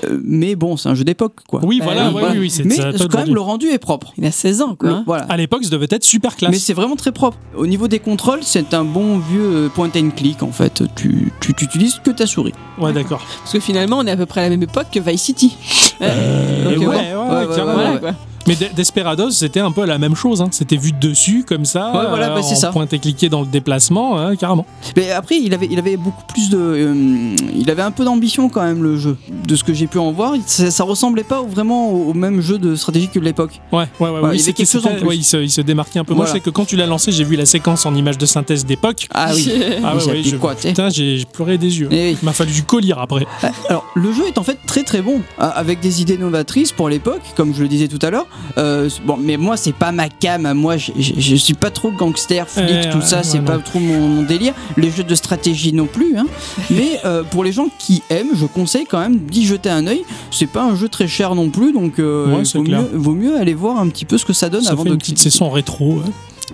euh, 0.04 0.20
mais 0.24 0.54
bon, 0.54 0.76
c'est 0.76 0.88
un 0.88 0.94
jeu 0.94 1.04
d'époque, 1.04 1.36
quoi. 1.48 1.60
Oui, 1.64 1.80
voilà, 1.82 2.02
oui, 2.02 2.06
ouais, 2.06 2.12
Voilà. 2.20 2.30
oui, 2.34 2.38
oui, 2.40 2.50
c'est 2.50 2.64
mais 2.64 2.76
quand 2.76 3.14
même, 3.18 3.34
le 3.34 3.40
rendu 3.40 3.66
est 3.68 3.78
propre. 3.78 4.12
Il 4.18 4.24
a 4.24 4.30
16 4.30 4.62
ans, 4.62 4.76
quoi. 4.78 4.88
Le- 4.90 4.96
voilà. 5.06 5.24
À 5.24 5.36
l'époque, 5.36 5.64
ça 5.64 5.70
devait 5.80 5.96
être 5.96 6.04
super 6.04 6.36
classe. 6.36 6.50
Mais 6.50 6.58
c'est 6.58 6.74
vraiment 6.74 6.96
très 6.96 7.12
propre. 7.12 7.38
Au 7.56 7.66
niveau 7.66 7.88
des 7.88 7.98
contrôles, 7.98 8.40
c'est 8.42 8.74
un 8.74 8.84
bon 8.84 9.18
vieux 9.18 9.40
euh, 9.40 9.68
point 9.68 9.90
and 9.96 10.10
click 10.16 10.42
en 10.42 10.52
fait. 10.52 10.82
Tu, 10.96 11.32
tu, 11.40 11.54
tu 11.54 11.64
utilises 11.64 12.00
que 12.04 12.10
ta 12.10 12.26
souris. 12.26 12.54
Ouais, 12.78 12.92
d'accord. 12.92 13.22
Parce 13.40 13.52
que 13.52 13.60
finalement, 13.60 13.98
on 13.98 14.06
est 14.06 14.10
à 14.10 14.16
peu 14.16 14.26
près 14.26 14.40
à 14.40 14.44
la 14.44 14.50
même 14.50 14.62
époque 14.62 14.86
que 14.92 15.00
Vice 15.00 15.22
City. 15.22 15.56
Euh, 16.02 16.74
Donc, 16.76 16.88
ouais, 16.88 17.14
ouais, 17.14 18.00
ouais. 18.02 18.12
Mais 18.46 18.56
De- 18.56 18.68
Desperados, 18.74 19.30
c'était 19.30 19.60
un 19.60 19.70
peu 19.70 19.84
la 19.84 19.98
même 19.98 20.16
chose. 20.16 20.40
Hein. 20.40 20.48
C'était 20.50 20.76
vu 20.76 20.92
de 20.92 20.98
dessus, 20.98 21.44
comme 21.46 21.64
ça. 21.64 21.92
Ouais, 21.92 22.06
voilà, 22.08 22.30
bah, 22.30 22.42
c'est 22.42 22.54
en 22.54 22.58
ça. 22.58 22.70
Pointe 22.70 22.92
et 22.92 22.98
cliqué 22.98 23.28
dans 23.28 23.40
le 23.42 23.46
déplacement, 23.46 24.18
hein, 24.18 24.34
carrément. 24.36 24.64
Mais 24.96 25.10
après, 25.10 25.36
il 25.36 25.52
avait, 25.54 25.68
il 25.70 25.78
avait 25.78 25.96
beaucoup 25.96 26.24
plus 26.26 26.48
de. 26.50 26.58
euh, 26.58 27.36
il 27.54 27.70
avait 27.70 27.82
un 27.82 27.90
peu 27.90 28.04
d'ambition 28.04 28.48
quand 28.48 28.62
même 28.62 28.82
le 28.82 28.96
jeu. 28.96 29.16
De 29.46 29.56
ce 29.56 29.62
que 29.64 29.74
j'ai 29.74 29.86
pu 29.86 29.98
en 29.98 30.10
voir, 30.12 30.34
ça, 30.46 30.70
ça 30.70 30.84
ressemblait 30.84 31.22
pas 31.24 31.42
vraiment 31.42 31.90
au, 31.92 32.14
même 32.14 32.40
jeu 32.40 32.58
de 32.58 32.74
stratégie 32.76 33.08
que 33.08 33.18
de 33.18 33.24
l'époque. 33.24 33.60
Ouais, 33.72 33.84
ouais, 34.00 34.08
ouais. 34.10 34.20
Ouais, 34.20 34.36
il 34.36 34.40
y 34.40 34.54
quelque 34.54 34.66
chose 34.66 34.84
en 34.86 34.88
c'était- 34.88 35.00
plus. 35.00 35.08
ouais, 35.08 35.16
il, 35.16 35.24
se, 35.24 35.36
il 35.36 35.50
se 35.50 35.60
démarquait 35.60 35.98
un 35.98 36.04
peu. 36.04 36.14
Moi, 36.14 36.26
je 36.26 36.32
sais 36.32 36.40
que 36.40 36.50
quand 36.50 36.64
tu 36.64 36.76
l'as 36.76 36.86
lancé, 36.86 37.12
j'ai 37.12 37.24
vu 37.24 37.36
la 37.36 37.46
séquence 37.46 37.86
en 37.86 37.94
image 37.94 38.18
de 38.18 38.26
synthèse 38.26 38.64
d'époque. 38.66 39.06
Ah 39.12 39.30
oui. 39.34 39.50
Ah 39.84 39.94
ouais, 39.96 40.22
je- 40.22 40.36
quoi. 40.36 40.54
Putain, 40.54 40.88
j'ai 40.90 41.24
pleuré 41.32 41.58
des 41.58 41.80
yeux. 41.80 41.88
Eh 41.90 42.10
oui. 42.12 42.18
Il 42.20 42.24
m'a 42.24 42.32
fallu 42.32 42.52
du 42.52 42.62
collier 42.62 42.94
après. 42.96 43.26
Alors, 43.68 43.86
le 43.94 44.12
jeu 44.12 44.26
est 44.28 44.38
en 44.38 44.42
fait 44.42 44.58
très 44.66 44.82
très 44.82 45.02
bon, 45.02 45.20
avec 45.38 45.80
des 45.80 46.02
idées 46.02 46.18
novatrices 46.18 46.72
pour 46.72 46.88
l'époque, 46.88 47.20
comme 47.36 47.54
je 47.54 47.62
le 47.62 47.68
disais 47.68 47.88
tout 47.88 47.98
à 48.04 48.10
l'heure. 48.10 48.26
Euh, 48.58 48.88
bon, 49.04 49.16
mais 49.16 49.36
moi, 49.36 49.56
c'est 49.56 49.72
pas 49.74 49.92
ma 49.92 50.08
cam. 50.08 50.52
Moi, 50.54 50.76
je, 50.76 50.92
je- 50.98 51.14
je 51.18 51.36
suis 51.36 51.54
pas 51.54 51.70
trop 51.70 51.90
gangster, 51.90 52.48
flic, 52.48 52.66
Eh, 52.68 52.90
tout 52.90 52.98
ouais, 52.98 53.04
ça, 53.04 53.22
c'est 53.22 53.38
ouais, 53.38 53.44
pas 53.44 53.56
non. 53.56 53.62
trop 53.62 53.78
mon, 53.78 54.08
mon 54.08 54.22
délire. 54.22 54.54
Les 54.76 54.90
jeux 54.90 55.04
de 55.04 55.14
stratégie 55.14 55.72
non 55.72 55.86
plus. 55.86 56.16
Hein. 56.18 56.26
mais 56.70 56.98
euh, 57.04 57.22
pour 57.22 57.44
les 57.44 57.52
gens 57.52 57.68
qui 57.78 58.02
aiment, 58.10 58.30
je 58.34 58.46
conseille 58.46 58.86
quand 58.88 59.00
même 59.00 59.18
d'y 59.18 59.46
jeter 59.46 59.70
un 59.70 59.86
œil. 59.86 60.02
C'est 60.30 60.46
pas 60.48 60.62
un 60.64 60.74
jeu 60.76 60.88
très 60.88 61.08
cher 61.08 61.34
non 61.34 61.50
plus, 61.50 61.72
donc 61.72 61.98
euh, 61.98 62.42
vaut, 62.54 62.62
mieux, 62.62 62.88
vaut 62.92 63.14
mieux 63.14 63.36
aller 63.36 63.54
voir 63.54 63.78
un 63.78 63.88
petit 63.88 64.04
peu 64.04 64.18
ce 64.18 64.24
que 64.24 64.32
ça 64.32 64.48
donne 64.48 64.62
Ça 64.62 64.72
avant 64.72 64.82
fait 64.82 64.88
de 64.90 64.94
une 64.94 65.00
petite 65.00 65.18
session 65.18 65.50
rétro. 65.50 66.00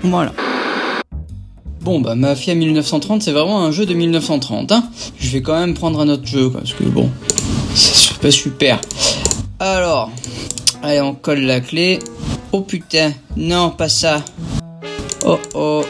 Voilà. 0.02 0.32
Bon, 1.82 2.00
bah 2.00 2.14
Mafia 2.16 2.54
1930, 2.54 3.22
c'est 3.22 3.30
vraiment 3.32 3.62
un 3.64 3.70
jeu 3.70 3.86
de 3.86 3.94
1930. 3.94 4.72
Hein. 4.72 4.84
Je 5.18 5.30
vais 5.30 5.40
quand 5.40 5.58
même 5.58 5.74
prendre 5.74 6.00
un 6.00 6.08
autre 6.08 6.26
jeu, 6.26 6.50
parce 6.50 6.72
que 6.72 6.82
bon, 6.84 7.08
c'est 7.74 8.16
pas 8.18 8.30
super. 8.32 8.80
Alors, 9.60 10.10
allez, 10.82 11.00
on 11.00 11.14
colle 11.14 11.40
la 11.40 11.60
clé. 11.60 11.98
Oh 12.52 12.60
putain, 12.60 13.12
non, 13.36 13.70
pas 13.70 13.88
ça. 13.88 14.24
Oh 15.24 15.38
oh. 15.54 15.84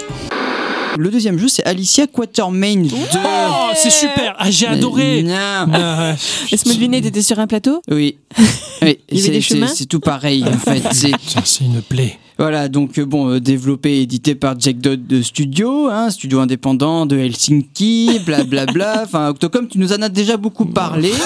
Le 0.98 1.10
deuxième 1.10 1.38
jeu, 1.38 1.48
c'est 1.48 1.64
Alicia 1.66 2.06
Quatermain 2.06 2.76
2. 2.76 2.88
Oh, 2.94 3.70
c'est 3.74 3.90
super. 3.90 4.34
Ah, 4.38 4.50
j'ai 4.50 4.66
adoré. 4.66 5.22
Non. 5.22 5.34
Ah, 5.36 5.66
ouais. 6.12 6.16
Laisse-moi 6.50 6.74
deviner, 6.74 7.02
t'étais 7.02 7.20
sur 7.20 7.38
un 7.38 7.46
plateau? 7.46 7.82
Oui. 7.90 8.16
oui. 8.82 8.98
Il 9.10 9.18
y 9.18 9.20
avait 9.20 9.26
c'est- 9.26 9.30
des 9.32 9.40
c'est- 9.42 9.54
chemins? 9.54 9.66
C'est 9.66 9.84
tout 9.86 10.00
pareil 10.00 10.44
en 10.44 10.56
fait. 10.56 10.82
C'est 11.44 11.64
une 11.64 11.82
plaie. 11.82 12.18
Voilà 12.38 12.68
donc 12.68 12.98
euh, 12.98 13.06
bon 13.06 13.30
euh, 13.30 13.40
développé 13.40 13.98
et 13.98 14.02
édité 14.02 14.34
par 14.34 14.58
Jack 14.58 14.78
Dodd 14.78 15.06
de 15.06 15.22
Studio, 15.22 15.88
hein, 15.90 16.10
studio 16.10 16.40
indépendant 16.40 17.06
de 17.06 17.16
Helsinki, 17.16 18.20
blablabla. 18.26 19.02
Enfin 19.04 19.28
Octocom, 19.28 19.68
tu 19.68 19.78
nous 19.78 19.92
en 19.92 20.02
as 20.02 20.08
déjà 20.08 20.36
beaucoup 20.36 20.66
parlé. 20.66 21.10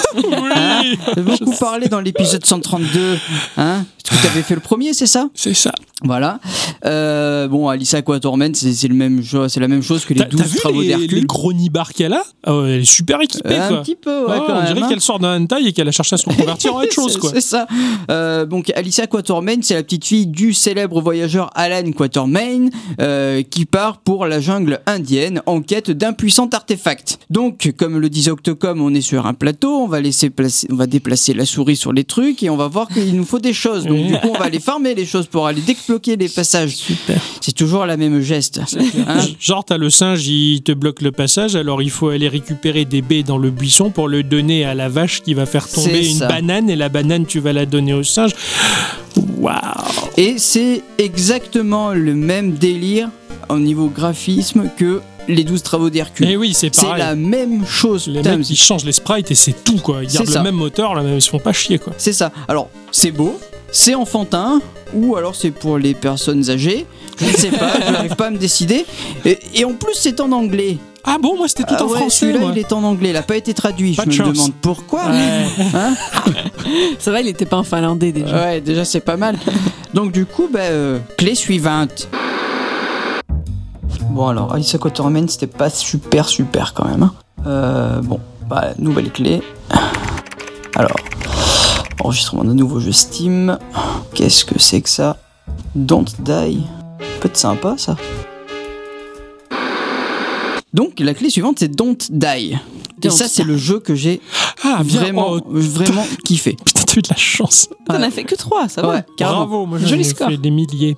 Hein 0.55 0.83
T'as 1.15 1.21
beaucoup 1.21 1.55
parlé 1.59 1.87
dans 1.87 1.99
l'épisode 2.01 2.45
132. 2.45 3.17
Hein 3.57 3.85
Parce 4.03 4.17
que 4.17 4.21
tu 4.25 4.31
avais 4.31 4.41
fait 4.41 4.55
le 4.55 4.61
premier, 4.61 4.93
c'est 4.93 5.05
ça? 5.07 5.29
C'est 5.33 5.53
ça. 5.53 5.71
Voilà. 6.03 6.39
Euh, 6.85 7.47
bon, 7.47 7.69
Alicia 7.69 8.01
Quatermain, 8.01 8.51
c'est 8.53 8.87
le 8.87 8.95
même 8.95 9.21
c'est 9.47 9.59
la 9.59 9.67
même 9.67 9.83
chose 9.83 10.03
que 10.05 10.13
les 10.13 10.21
T'as 10.21 10.25
t'as 10.25 10.37
12 10.37 10.45
vu 10.47 10.57
travaux 10.57 10.81
les, 10.81 10.87
d'Hercule. 10.87 11.19
les 11.19 11.25
gros 11.25 11.53
nibards 11.53 11.93
qu'elle 11.93 12.13
a? 12.13 12.23
Elle 12.47 12.81
est 12.81 12.85
super 12.85 13.21
équipée, 13.21 13.49
Euh, 13.53 13.67
quoi. 13.67 13.77
un 13.77 13.81
petit 13.83 13.95
peu, 13.95 14.25
ouais, 14.25 14.37
Oh, 14.39 14.43
quand 14.47 14.53
on 14.53 14.63
même. 14.63 14.73
dirait 14.73 14.81
hein. 14.85 14.89
qu'elle 14.89 15.01
sort 15.01 15.19
d'un 15.19 15.41
hentai 15.43 15.67
et 15.67 15.73
qu'elle 15.73 15.87
a 15.87 15.91
cherché 15.91 16.15
à 16.15 16.17
se 16.17 16.27
reconvertir 16.27 16.73
en 16.75 16.79
autre 16.81 16.91
chose, 16.93 17.13
C'est- 17.13 17.19
quoi. 17.19 17.29
C'est 17.33 17.41
ça. 17.41 17.67
Euh, 18.09 18.45
donc 18.45 18.71
Alicia 18.75 19.05
Quatermain, 19.07 19.57
c'est 19.61 19.75
la 19.75 19.83
petite 19.83 20.05
fille 20.05 20.25
du 20.27 20.53
célèbre 20.53 21.00
voyageur 21.01 21.49
Alan 21.55 21.91
Quatermain 21.91 22.69
euh, 22.99 23.43
qui 23.43 23.65
part 23.65 23.99
pour 23.99 24.25
la 24.25 24.39
jungle 24.39 24.79
indienne 24.85 25.41
en 25.45 25.61
quête 25.61 25.91
d'un 25.91 26.13
puissant 26.13 26.47
artefact. 26.51 27.19
Donc, 27.29 27.73
comme 27.77 27.99
le 27.99 28.09
disait 28.09 28.31
Octocom, 28.31 28.81
on 28.81 28.93
est 28.93 29.01
sur 29.01 29.25
un 29.25 29.33
plateau, 29.33 29.77
on 29.77 29.87
va 29.87 30.01
laisser 30.01 30.29
placer, 30.29 30.67
on 30.71 30.75
va 30.75 30.87
déplacer 30.87 31.33
la 31.33 31.45
souris 31.45 31.75
sur 31.75 31.93
les 31.93 32.03
trucs 32.03 32.43
et 32.43 32.49
on 32.49 32.57
va 32.57 32.67
voir 32.67 32.87
qu'il 32.87 33.15
nous 33.15 33.25
faut 33.25 33.39
des 33.39 33.53
choses. 33.53 33.85
Donc, 33.85 34.05
du 34.05 34.13
coup, 34.13 34.29
on 34.29 34.37
va 34.37 34.45
aller 34.45 34.59
farmer 34.59 34.95
les 34.95 35.05
choses 35.05 35.27
pour 35.27 35.47
aller 35.47 35.61
débloquer 35.61 36.15
les 36.15 36.29
passages. 36.29 36.75
Super. 36.75 37.21
C'est 37.41 37.55
toujours 37.55 37.85
la 37.85 37.97
même 37.97 38.21
geste. 38.21 38.61
Hein 39.07 39.19
Genre, 39.39 39.63
t'as 39.65 39.77
le 39.77 39.89
singe, 39.89 40.27
il 40.27 40.61
te 40.61 40.71
bloque 40.71 41.01
le 41.01 41.11
passage, 41.11 41.55
alors 41.55 41.81
il 41.81 41.91
faut 41.91 42.09
aller 42.09 42.27
récupérer 42.27 42.85
des 42.85 43.01
baies 43.01 43.23
dans 43.23 43.37
le 43.37 43.49
buisson 43.49 43.89
pour 43.89 44.07
le 44.07 44.23
donner 44.23 44.65
à 44.65 44.73
la 44.73 44.89
vache 44.89 45.21
qui 45.21 45.33
va 45.33 45.45
faire 45.45 45.67
tomber 45.67 46.09
une 46.09 46.19
banane, 46.19 46.69
et 46.69 46.75
la 46.75 46.89
banane, 46.89 47.25
tu 47.25 47.39
vas 47.39 47.53
la 47.53 47.65
donner 47.65 47.93
au 47.93 48.03
singe. 48.03 48.31
Waouh 49.37 49.55
Et 50.17 50.37
c'est 50.37 50.83
exactement 50.97 51.93
le 51.93 52.13
même 52.15 52.53
délire 52.53 53.09
au 53.49 53.59
niveau 53.59 53.87
graphisme 53.87 54.69
que 54.77 55.01
les 55.27 55.43
12 55.43 55.61
travaux 55.63 55.89
d'Hercule. 55.89 56.29
Et 56.29 56.37
oui, 56.37 56.53
c'est 56.53 56.73
C'est 56.73 56.85
pareil. 56.85 56.99
la 57.03 57.15
même 57.15 57.65
chose. 57.65 58.07
Les 58.07 58.19
Putain, 58.19 58.37
mecs, 58.37 58.49
ils 58.49 58.55
changent 58.57 58.85
les 58.85 58.91
sprites 58.91 59.29
et 59.31 59.35
c'est 59.35 59.63
tout, 59.63 59.77
quoi. 59.77 60.03
Ils 60.03 60.09
C'est 60.09 60.17
gardent 60.19 60.29
ça. 60.29 60.39
le 60.39 60.43
même 60.45 60.55
moteur, 60.55 60.95
là, 60.95 61.03
ils 61.15 61.21
se 61.21 61.29
font 61.29 61.39
pas 61.39 61.53
chier, 61.53 61.77
quoi. 61.79 61.93
C'est 61.97 62.13
ça. 62.13 62.31
Alors, 62.47 62.69
c'est 62.91 63.11
beau, 63.11 63.39
c'est 63.71 63.93
enfantin, 63.95 64.61
ou 64.93 65.15
alors 65.15 65.35
c'est 65.35 65.51
pour 65.51 65.77
les 65.77 65.93
personnes 65.93 66.49
âgées. 66.49 66.85
Je 67.19 67.25
ne 67.27 67.31
sais 67.33 67.51
pas, 67.51 67.71
je 67.87 67.91
n'arrive 67.91 68.15
pas 68.15 68.27
à 68.27 68.31
me 68.31 68.37
décider. 68.37 68.85
Et, 69.25 69.37
et 69.55 69.65
en 69.65 69.73
plus, 69.73 69.93
c'est 69.93 70.19
en 70.21 70.31
anglais. 70.31 70.77
Ah 71.03 71.17
bon, 71.19 71.35
moi, 71.37 71.47
c'était 71.47 71.63
tout 71.63 71.75
Ah 71.77 71.83
en 71.83 71.87
ouais, 71.87 71.97
français, 71.99 72.27
Celui-là, 72.27 72.39
il 72.51 72.57
est 72.59 72.71
en 72.73 72.83
anglais, 72.83 73.09
il 73.09 73.13
n'a 73.13 73.23
pas 73.23 73.35
été 73.35 73.53
traduit. 73.53 73.95
Pas 73.95 74.03
je 74.03 74.09
de 74.09 74.11
me 74.11 74.17
chance. 74.17 74.33
demande 74.37 74.53
pourquoi. 74.61 75.05
Ouais. 75.07 75.45
Hein 75.73 75.93
Ça 76.99 77.11
va, 77.11 77.21
il 77.21 77.27
était 77.27 77.45
pas 77.45 77.57
en 77.57 77.63
finlandais 77.63 78.11
déjà. 78.11 78.35
ouais, 78.35 78.61
déjà, 78.61 78.85
c'est 78.85 78.99
pas 78.99 79.17
mal. 79.17 79.37
Donc, 79.93 80.11
du 80.11 80.25
coup, 80.25 80.47
bah, 80.51 80.59
euh, 80.61 80.99
clé 81.17 81.33
suivante. 81.35 82.07
Bon, 84.09 84.27
alors, 84.27 84.53
Alicia 84.53 84.77
Quatermain, 84.77 85.25
c'était 85.27 85.47
pas 85.47 85.69
super, 85.69 86.27
super 86.27 86.73
quand 86.73 86.85
même. 86.85 87.03
hein. 87.03 87.13
Euh, 87.47 88.01
bon, 88.01 88.19
bah, 88.47 88.69
nouvelle 88.77 89.11
clé. 89.11 89.41
Alors, 90.75 90.95
enregistrement 92.03 92.43
d'un 92.43 92.53
nouveau 92.53 92.79
jeu 92.79 92.91
Steam. 92.91 93.57
Qu'est-ce 94.13 94.45
que 94.45 94.59
c'est 94.59 94.81
que 94.81 94.89
ça? 94.89 95.17
Don't 95.75 96.05
Die. 96.19 96.63
Peut 97.19 97.27
être 97.27 97.37
sympa 97.37 97.75
ça. 97.77 97.95
Donc, 100.73 100.99
la 100.99 101.13
clé 101.13 101.29
suivante, 101.29 101.57
c'est 101.59 101.67
Don't 101.75 101.97
Die. 102.09 102.25
Et 103.03 103.07
Don't 103.07 103.11
ça, 103.11 103.27
c'est 103.27 103.43
le 103.43 103.57
jeu 103.57 103.79
que 103.79 103.93
j'ai 103.95 104.21
Ah, 104.63 104.81
vraiment, 104.83 105.31
Oh, 105.31 105.39
vraiment 105.49 106.05
kiffé. 106.23 106.55
putain, 106.65 106.81
t'as 106.85 106.93
eu 106.97 107.01
de 107.01 107.09
la 107.09 107.15
chance. 107.17 107.67
T'en 107.85 107.95
as 108.01 108.09
fait 108.11 108.23
que 108.23 108.35
3, 108.35 108.69
ça 108.69 108.81
va. 108.83 108.89
Ouais. 108.95 109.03
Bravo, 109.19 109.65
moi, 109.65 109.79
j'en 109.83 109.97
ai 109.97 110.03
score. 110.03 110.29
fait 110.29 110.37
des 110.37 110.51
milliers. 110.51 110.95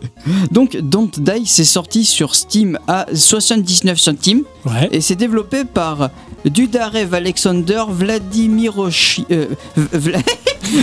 Donc, 0.50 0.76
Don't 0.76 1.10
Die, 1.18 1.46
c'est 1.46 1.64
sorti 1.64 2.04
sur 2.04 2.34
Steam 2.34 2.78
à 2.88 3.06
79 3.14 4.00
centimes 4.00 4.42
Ouais. 4.64 4.88
et 4.92 5.00
c'est 5.00 5.14
développé 5.16 5.64
par 5.64 6.10
Dudarev 6.44 7.14
Alexander 7.14 7.84
euh, 9.30 9.46
Vla- 9.76 10.22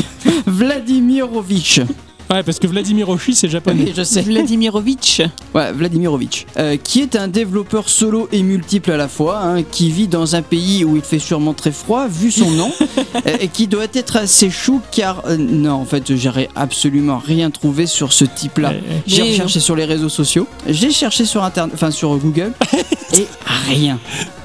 Vladimirovitch. 0.46 1.82
Ouais, 2.30 2.44
parce 2.44 2.60
que 2.60 2.68
Vladimir 2.68 3.10
Oshi, 3.10 3.34
c'est 3.34 3.50
japonais. 3.50 3.86
Oui, 3.88 3.94
je 3.96 4.04
sais. 4.04 4.22
Vladimirovitch. 4.22 5.22
Ouais, 5.56 5.72
Vladimirovitch, 5.72 6.46
euh, 6.58 6.78
qui 6.78 7.02
est 7.02 7.16
un 7.16 7.28
développeur 7.28 7.90
solo 7.90 8.30
et 8.32 8.44
multiple 8.44 8.92
à 8.92 8.98
la 8.98 9.08
fois, 9.08 9.40
hein, 9.40 9.64
qui 9.64 9.90
vit 9.90 10.08
dans 10.08 10.36
un 10.36 10.44
pays 10.44 10.86
où 10.86 10.96
il 10.96 11.02
fait 11.02 11.18
sûrement 11.18 11.54
très 11.56 11.72
froid, 11.72 12.08
vu 12.08 12.32
son 12.32 12.52
nom, 12.52 12.72
et 13.40 13.48
qui 13.48 13.68
doit 13.68 13.88
être 13.94 14.16
assez 14.16 14.52
chou 14.52 14.82
car 14.92 15.24
euh, 15.26 15.38
non, 15.38 15.74
en 15.74 15.86
fait, 15.86 16.16
j'ai 16.16 16.50
absolument 16.56 17.18
rien 17.18 17.50
trouvé 17.50 17.88
sur 17.88 18.14
ce 18.14 18.26
type-là. 18.26 18.74
J'ai 19.08 19.24
recherché 19.24 19.60
sur 19.60 19.76
les 19.76 19.86
réseaux 19.86 20.10
sociaux, 20.10 20.48
j'ai 20.68 20.92
cherché 20.92 21.26
sur 21.26 21.44
internet, 21.44 21.74
enfin 21.74 21.90
sur 21.90 22.16
Google, 22.18 22.54
et 23.14 23.26
rien. 23.68 24.00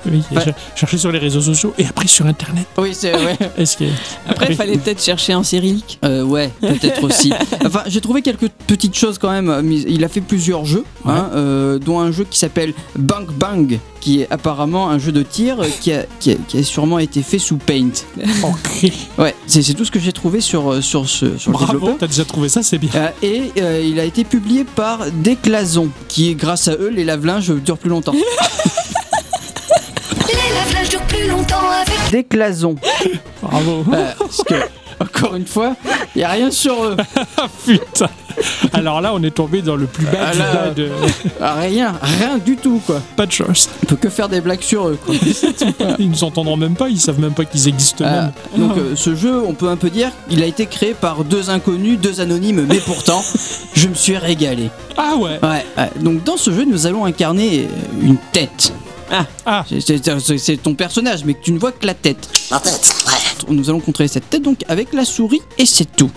Oui, 0.07 0.23
j'ai 0.33 0.55
cherché 0.75 0.99
sur 0.99 1.11
les 1.13 1.19
réseaux 1.19 1.41
sociaux 1.41 1.75
et 1.79 1.87
après 1.87 2.07
sur 2.07 2.27
internet. 2.27 2.67
Oui, 2.79 2.91
c'est 2.93 3.13
que. 3.79 3.85
Après, 4.29 4.47
il 4.51 4.57
fallait 4.57 4.77
peut-être 4.79 5.03
chercher 5.03 5.35
en 5.35 5.43
cyrillique. 5.43 5.99
Euh, 6.05 6.23
ouais, 6.23 6.51
peut-être 6.61 7.03
aussi. 7.05 7.33
Enfin, 7.65 7.83
j'ai 7.87 8.01
trouvé 8.01 8.23
quelques 8.23 8.49
petites 8.67 8.95
choses 8.97 9.19
quand 9.19 9.31
même. 9.31 9.61
mais 9.63 9.77
Il 9.89 10.05
a 10.05 10.09
fait 10.09 10.21
plusieurs 10.21 10.65
jeux, 10.65 10.85
hein, 11.07 11.31
euh, 11.35 11.79
dont 11.79 12.01
un 12.01 12.13
jeu 12.13 12.27
qui 12.29 12.39
s'appelle 12.39 12.75
Bang 12.97 13.27
Bang, 13.31 13.79
qui 14.01 14.21
est 14.21 14.31
apparemment 14.31 14.91
un 14.91 14.99
jeu 14.99 15.13
de 15.13 15.23
tir 15.23 15.61
euh, 15.61 15.67
qui 15.81 15.93
a, 15.93 16.05
qui 16.21 16.33
a, 16.33 16.35
qui 16.47 16.59
a 16.59 16.63
sûrement 16.63 16.99
été 16.99 17.23
fait 17.23 17.39
sous 17.39 17.57
Paint. 17.57 17.91
Ok. 18.45 18.93
Ouais, 19.19 19.35
c'est 19.47 19.63
c'est 19.63 19.73
tout 19.75 19.85
ce 19.85 19.91
que 19.91 19.99
j'ai 19.99 20.13
trouvé 20.13 20.41
sur, 20.41 20.71
euh, 20.73 20.81
sur, 20.83 21.09
ce, 21.09 21.39
sur 21.39 21.51
le 21.51 21.57
Bravo, 21.57 21.97
t'as 21.99 22.07
déjà 22.07 22.25
trouvé 22.25 22.49
ça, 22.49 22.63
c'est 22.63 22.79
bien. 22.79 22.91
Euh, 22.95 23.09
et 23.23 23.53
euh, 23.59 23.81
il 23.83 23.99
a 23.99 24.05
été 24.05 24.25
publié 24.25 24.65
par 24.65 25.11
Déclason, 25.11 25.89
qui 26.09 26.31
est 26.31 26.35
grâce 26.35 26.69
à 26.69 26.73
eux, 26.75 26.91
les 26.91 27.05
lave-linges 27.05 27.51
durent 27.65 27.79
plus 27.79 27.89
longtemps. 27.91 28.15
Avec 31.53 32.11
Déclason. 32.11 32.75
Bravo. 33.43 33.85
Euh, 33.93 34.13
parce 34.19 34.43
que, 34.45 34.55
encore 35.01 35.35
une 35.37 35.47
fois, 35.47 35.75
il 36.15 36.19
n'y 36.19 36.25
a 36.25 36.31
rien 36.31 36.51
sur 36.51 36.85
eux. 36.85 36.97
Ah 37.37 37.47
putain. 37.65 38.09
Alors 38.73 39.01
là, 39.01 39.13
on 39.15 39.23
est 39.23 39.31
tombé 39.31 39.63
dans 39.63 39.77
le 39.77 39.87
plus 39.87 40.05
bas 40.07 40.19
Ah 40.27 40.33
du 40.33 40.39
là. 40.39 40.53
bas 40.53 40.71
de. 40.71 40.91
Rien, 41.41 41.95
rien 42.03 42.39
du 42.39 42.57
tout, 42.57 42.81
quoi. 42.85 43.01
Pas 43.17 43.27
de 43.27 43.33
chance. 43.33 43.69
On 43.83 43.87
peut 43.87 43.97
que 43.97 44.09
faire 44.09 44.29
des 44.29 44.41
blagues 44.41 44.63
sur 44.63 44.89
eux, 44.89 44.99
quoi. 45.05 45.15
Ils 45.99 46.11
nous 46.11 46.25
entendront 46.25 46.57
même 46.57 46.75
pas, 46.75 46.89
ils 46.89 46.99
savent 47.01 47.21
même 47.21 47.33
pas 47.35 47.45
qu'ils 47.45 47.69
existent 47.69 48.05
Ah, 48.07 48.31
même. 48.57 48.69
donc 48.69 48.77
euh, 48.79 48.97
ce 48.97 49.15
jeu, 49.15 49.41
on 49.47 49.53
peut 49.55 49.69
un 49.69 49.77
peu 49.77 49.91
dire, 49.91 50.11
il 50.31 50.43
a 50.43 50.47
été 50.47 50.67
créé 50.67 50.95
par 50.95 51.23
deux 51.25 51.51
inconnus, 51.51 51.99
deux 52.01 52.21
anonymes, 52.21 52.67
mais 52.69 52.79
pourtant, 52.81 53.23
je 53.75 53.87
me 53.89 53.95
suis 53.95 54.17
régalé. 54.17 54.71
Ah 54.97 55.15
ouais. 55.17 55.39
Ouais, 55.43 55.65
ouais. 55.77 55.91
donc 56.01 56.25
dans 56.25 56.37
ce 56.37 56.51
jeu, 56.51 56.65
nous 56.65 56.87
allons 56.87 57.05
incarner 57.05 57.69
une 58.03 58.17
tête. 58.33 58.73
Ah. 59.47 59.65
C'est- 59.69 59.81
C'est 59.81 60.21
c'est- 60.21 60.39
c'est 60.39 60.57
ton 60.57 60.75
personnage, 60.75 61.25
mais 61.25 61.35
que 61.35 61.43
tu 61.43 61.53
ne 61.53 61.59
vois 61.59 61.73
que 61.73 61.87
la 61.87 61.95
tête. 61.95 62.29
En 62.51 62.59
tête, 62.59 62.95
ouais. 63.07 63.55
Nous 63.55 63.69
allons 63.69 63.81
contrôler 63.81 64.09
cette 64.09 64.29
tête 64.31 64.43
donc 64.43 64.61
avec 64.69 64.93
la 64.93 65.05
souris 65.05 65.43
et 65.59 65.67
c'est 65.67 65.95
tout. 65.97 66.11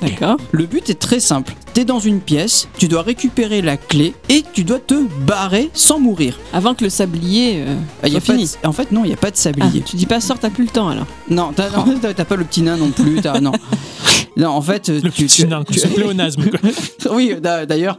D'accord. 0.00 0.36
Le 0.50 0.66
but 0.66 0.90
est 0.90 0.98
très 0.98 1.20
simple. 1.20 1.54
T'es 1.74 1.84
dans 1.84 2.00
une 2.00 2.20
pièce, 2.20 2.68
tu 2.78 2.88
dois 2.88 3.02
récupérer 3.02 3.62
la 3.62 3.76
clé 3.76 4.14
et 4.28 4.42
tu 4.52 4.64
dois 4.64 4.78
te 4.78 4.94
barrer 5.26 5.70
sans 5.74 5.98
mourir. 6.00 6.38
Avant 6.52 6.74
que 6.74 6.84
le 6.84 6.90
sablier 6.90 7.62
euh, 7.66 7.74
Ah, 8.02 8.08
y 8.08 8.16
a 8.16 8.20
pas 8.20 8.32
fini. 8.34 8.44
de- 8.62 8.66
en 8.68 8.72
fait, 8.72 8.92
non, 8.92 9.04
il 9.04 9.08
n'y 9.08 9.14
a 9.14 9.16
pas 9.16 9.30
de 9.30 9.36
Ah, 9.36 9.40
sablier. 9.42 9.82
tu 9.82 9.96
dis 9.96 10.06
pas 10.06 10.20
sort, 10.20 10.38
t'as 10.38 10.50
plus 10.50 10.64
le 10.64 10.70
temps 10.70 10.88
alors. 10.88 11.06
Non, 11.30 11.52
t'as 11.54 11.68
pas 12.24 12.36
le 12.36 12.44
petit 12.44 12.62
nain 12.62 12.76
non 12.76 12.90
plus. 12.90 13.20
non. 13.40 13.52
non, 14.36 14.48
en 14.48 14.60
fait, 14.62 14.88
Le 14.88 15.00
tu, 15.10 15.24
petit 15.26 15.42
tu- 15.42 15.46
nain, 15.46 15.62
tu- 15.64 15.78
c'est 15.78 15.88
pléonasme. 15.88 16.42
oui, 17.12 17.34
d'a- 17.40 17.64
d'ailleurs. 17.66 17.98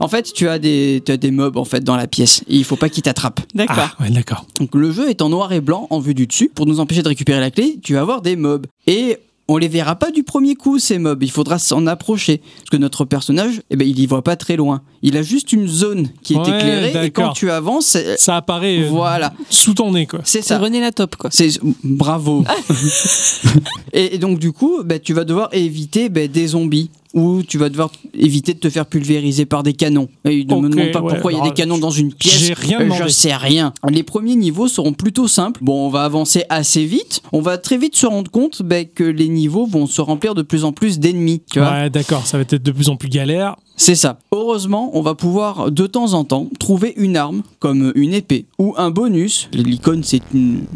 En 0.00 0.08
fait, 0.08 0.32
tu 0.32 0.48
as 0.48 0.58
des, 0.58 1.02
tu 1.04 1.12
as 1.12 1.16
des 1.16 1.30
mobs 1.30 1.56
en 1.56 1.64
fait 1.64 1.84
dans 1.84 1.96
la 1.96 2.06
pièce. 2.06 2.42
Et 2.48 2.56
il 2.56 2.64
faut 2.64 2.76
pas 2.76 2.88
qu'ils 2.88 3.02
t'attrapent. 3.02 3.40
D'accord. 3.54 3.76
Ah 3.98 4.02
ouais, 4.02 4.10
d'accord. 4.10 4.46
Donc 4.58 4.74
le 4.74 4.90
jeu 4.90 5.08
est 5.10 5.22
en 5.22 5.28
noir 5.28 5.52
et 5.52 5.60
blanc 5.60 5.86
en 5.90 6.00
vue 6.00 6.14
du 6.14 6.26
dessus. 6.26 6.50
Pour 6.52 6.66
nous 6.66 6.80
empêcher 6.80 7.02
de 7.02 7.08
récupérer 7.08 7.40
la 7.40 7.50
clé, 7.50 7.78
tu 7.82 7.94
vas 7.94 8.00
avoir 8.00 8.20
des 8.22 8.36
mobs. 8.36 8.66
Et 8.86 9.18
on 9.52 9.58
les 9.58 9.68
verra 9.68 9.96
pas 9.96 10.10
du 10.10 10.22
premier 10.22 10.54
coup 10.54 10.78
ces 10.78 10.98
mobs. 10.98 11.22
Il 11.22 11.30
faudra 11.30 11.58
s'en 11.58 11.86
approcher 11.86 12.38
parce 12.38 12.70
que 12.70 12.76
notre 12.76 13.04
personnage, 13.04 13.62
eh 13.70 13.76
ben, 13.76 13.86
il 13.86 13.98
y 13.98 14.06
voit 14.06 14.24
pas 14.24 14.36
très 14.36 14.56
loin. 14.56 14.82
Il 15.04 15.16
a 15.16 15.22
juste 15.22 15.52
une 15.52 15.66
zone 15.66 16.08
qui 16.22 16.34
est 16.34 16.36
Ouais, 16.36 16.42
éclairée 16.42 17.06
et 17.06 17.10
quand 17.10 17.32
tu 17.32 17.50
avances, 17.50 17.86
c'est- 17.86 18.16
Ça 18.18 18.36
apparaît 18.36 18.82
euh, 18.82 18.88
voilà, 18.88 19.32
sous 19.50 19.74
ton 19.74 19.90
nez, 19.92 20.06
quoi. 20.06 20.20
c'est 20.24 20.42
ça. 20.42 20.58
René 20.58 20.80
la 20.80 20.92
top 20.92 21.16
quoi. 21.16 21.28
C'est 21.32 21.48
bravo. 21.82 22.44
et, 23.92 24.14
et 24.14 24.18
donc 24.18 24.38
du 24.38 24.52
coup, 24.52 24.82
bah, 24.84 24.98
tu 24.98 25.12
vas 25.12 25.24
devoir 25.24 25.48
éviter 25.52 26.08
bah, 26.08 26.26
des 26.26 26.48
zombies 26.48 26.90
ou 27.14 27.42
tu 27.42 27.58
vas 27.58 27.68
devoir 27.68 27.90
éviter 28.14 28.54
de 28.54 28.58
te 28.58 28.70
faire 28.70 28.86
pulvériser 28.86 29.44
par 29.44 29.62
des 29.62 29.74
canons. 29.74 30.08
Et 30.24 30.44
ne 30.44 30.54
me 30.56 30.68
demande 30.70 30.92
pas 30.92 31.02
ouais, 31.02 31.12
pourquoi 31.12 31.32
il 31.32 31.36
y 31.38 31.40
a 31.40 31.44
des 31.44 31.50
canons 31.50 31.76
dans 31.76 31.90
une 31.90 32.14
pièce. 32.14 32.38
j'ai 32.38 32.54
rien 32.54 32.80
Euh, 32.80 32.84
demandé. 32.84 33.02
Je 33.04 33.08
sais 33.08 33.34
rien. 33.34 33.74
Les 33.90 34.02
premiers 34.02 34.34
niveaux 34.36 34.66
seront 34.66 34.94
plutôt 34.94 35.28
simples. 35.28 35.60
Bon, 35.62 35.86
on 35.86 35.90
va 35.90 36.04
avancer 36.04 36.44
assez 36.48 36.86
vite. 36.86 37.20
On 37.32 37.42
va 37.42 37.58
très 37.58 37.76
vite 37.76 37.96
se 37.96 38.06
rendre 38.06 38.30
compte 38.30 38.62
bah, 38.62 38.84
que 38.86 39.04
les 39.04 39.28
niveaux 39.28 39.66
vont 39.66 39.86
se 39.86 40.00
remplir 40.00 40.34
de 40.34 40.40
plus 40.42 40.64
en 40.64 40.72
plus 40.72 40.98
d'ennemis. 41.00 41.42
Tu 41.52 41.58
vois 41.58 41.70
Ouais, 41.70 41.90
d'accord, 41.90 42.26
ça 42.26 42.38
va 42.38 42.42
être 42.42 42.54
de 42.54 42.72
plus 42.72 42.88
en 42.88 42.96
plus 42.96 43.10
galère. 43.10 43.56
C'est 43.76 43.94
ça. 43.94 44.18
Heureusement, 44.32 44.90
on 44.94 45.02
va 45.02 45.14
pouvoir 45.14 45.70
de 45.70 45.86
temps 45.86 46.12
en 46.12 46.24
temps 46.24 46.48
trouver 46.58 46.92
une 46.96 47.16
arme, 47.16 47.42
comme 47.58 47.92
une 47.94 48.12
épée, 48.12 48.46
ou 48.58 48.74
un 48.76 48.90
bonus. 48.90 49.48
L'icône, 49.52 50.02
c'est 50.04 50.22
une, 50.34 50.66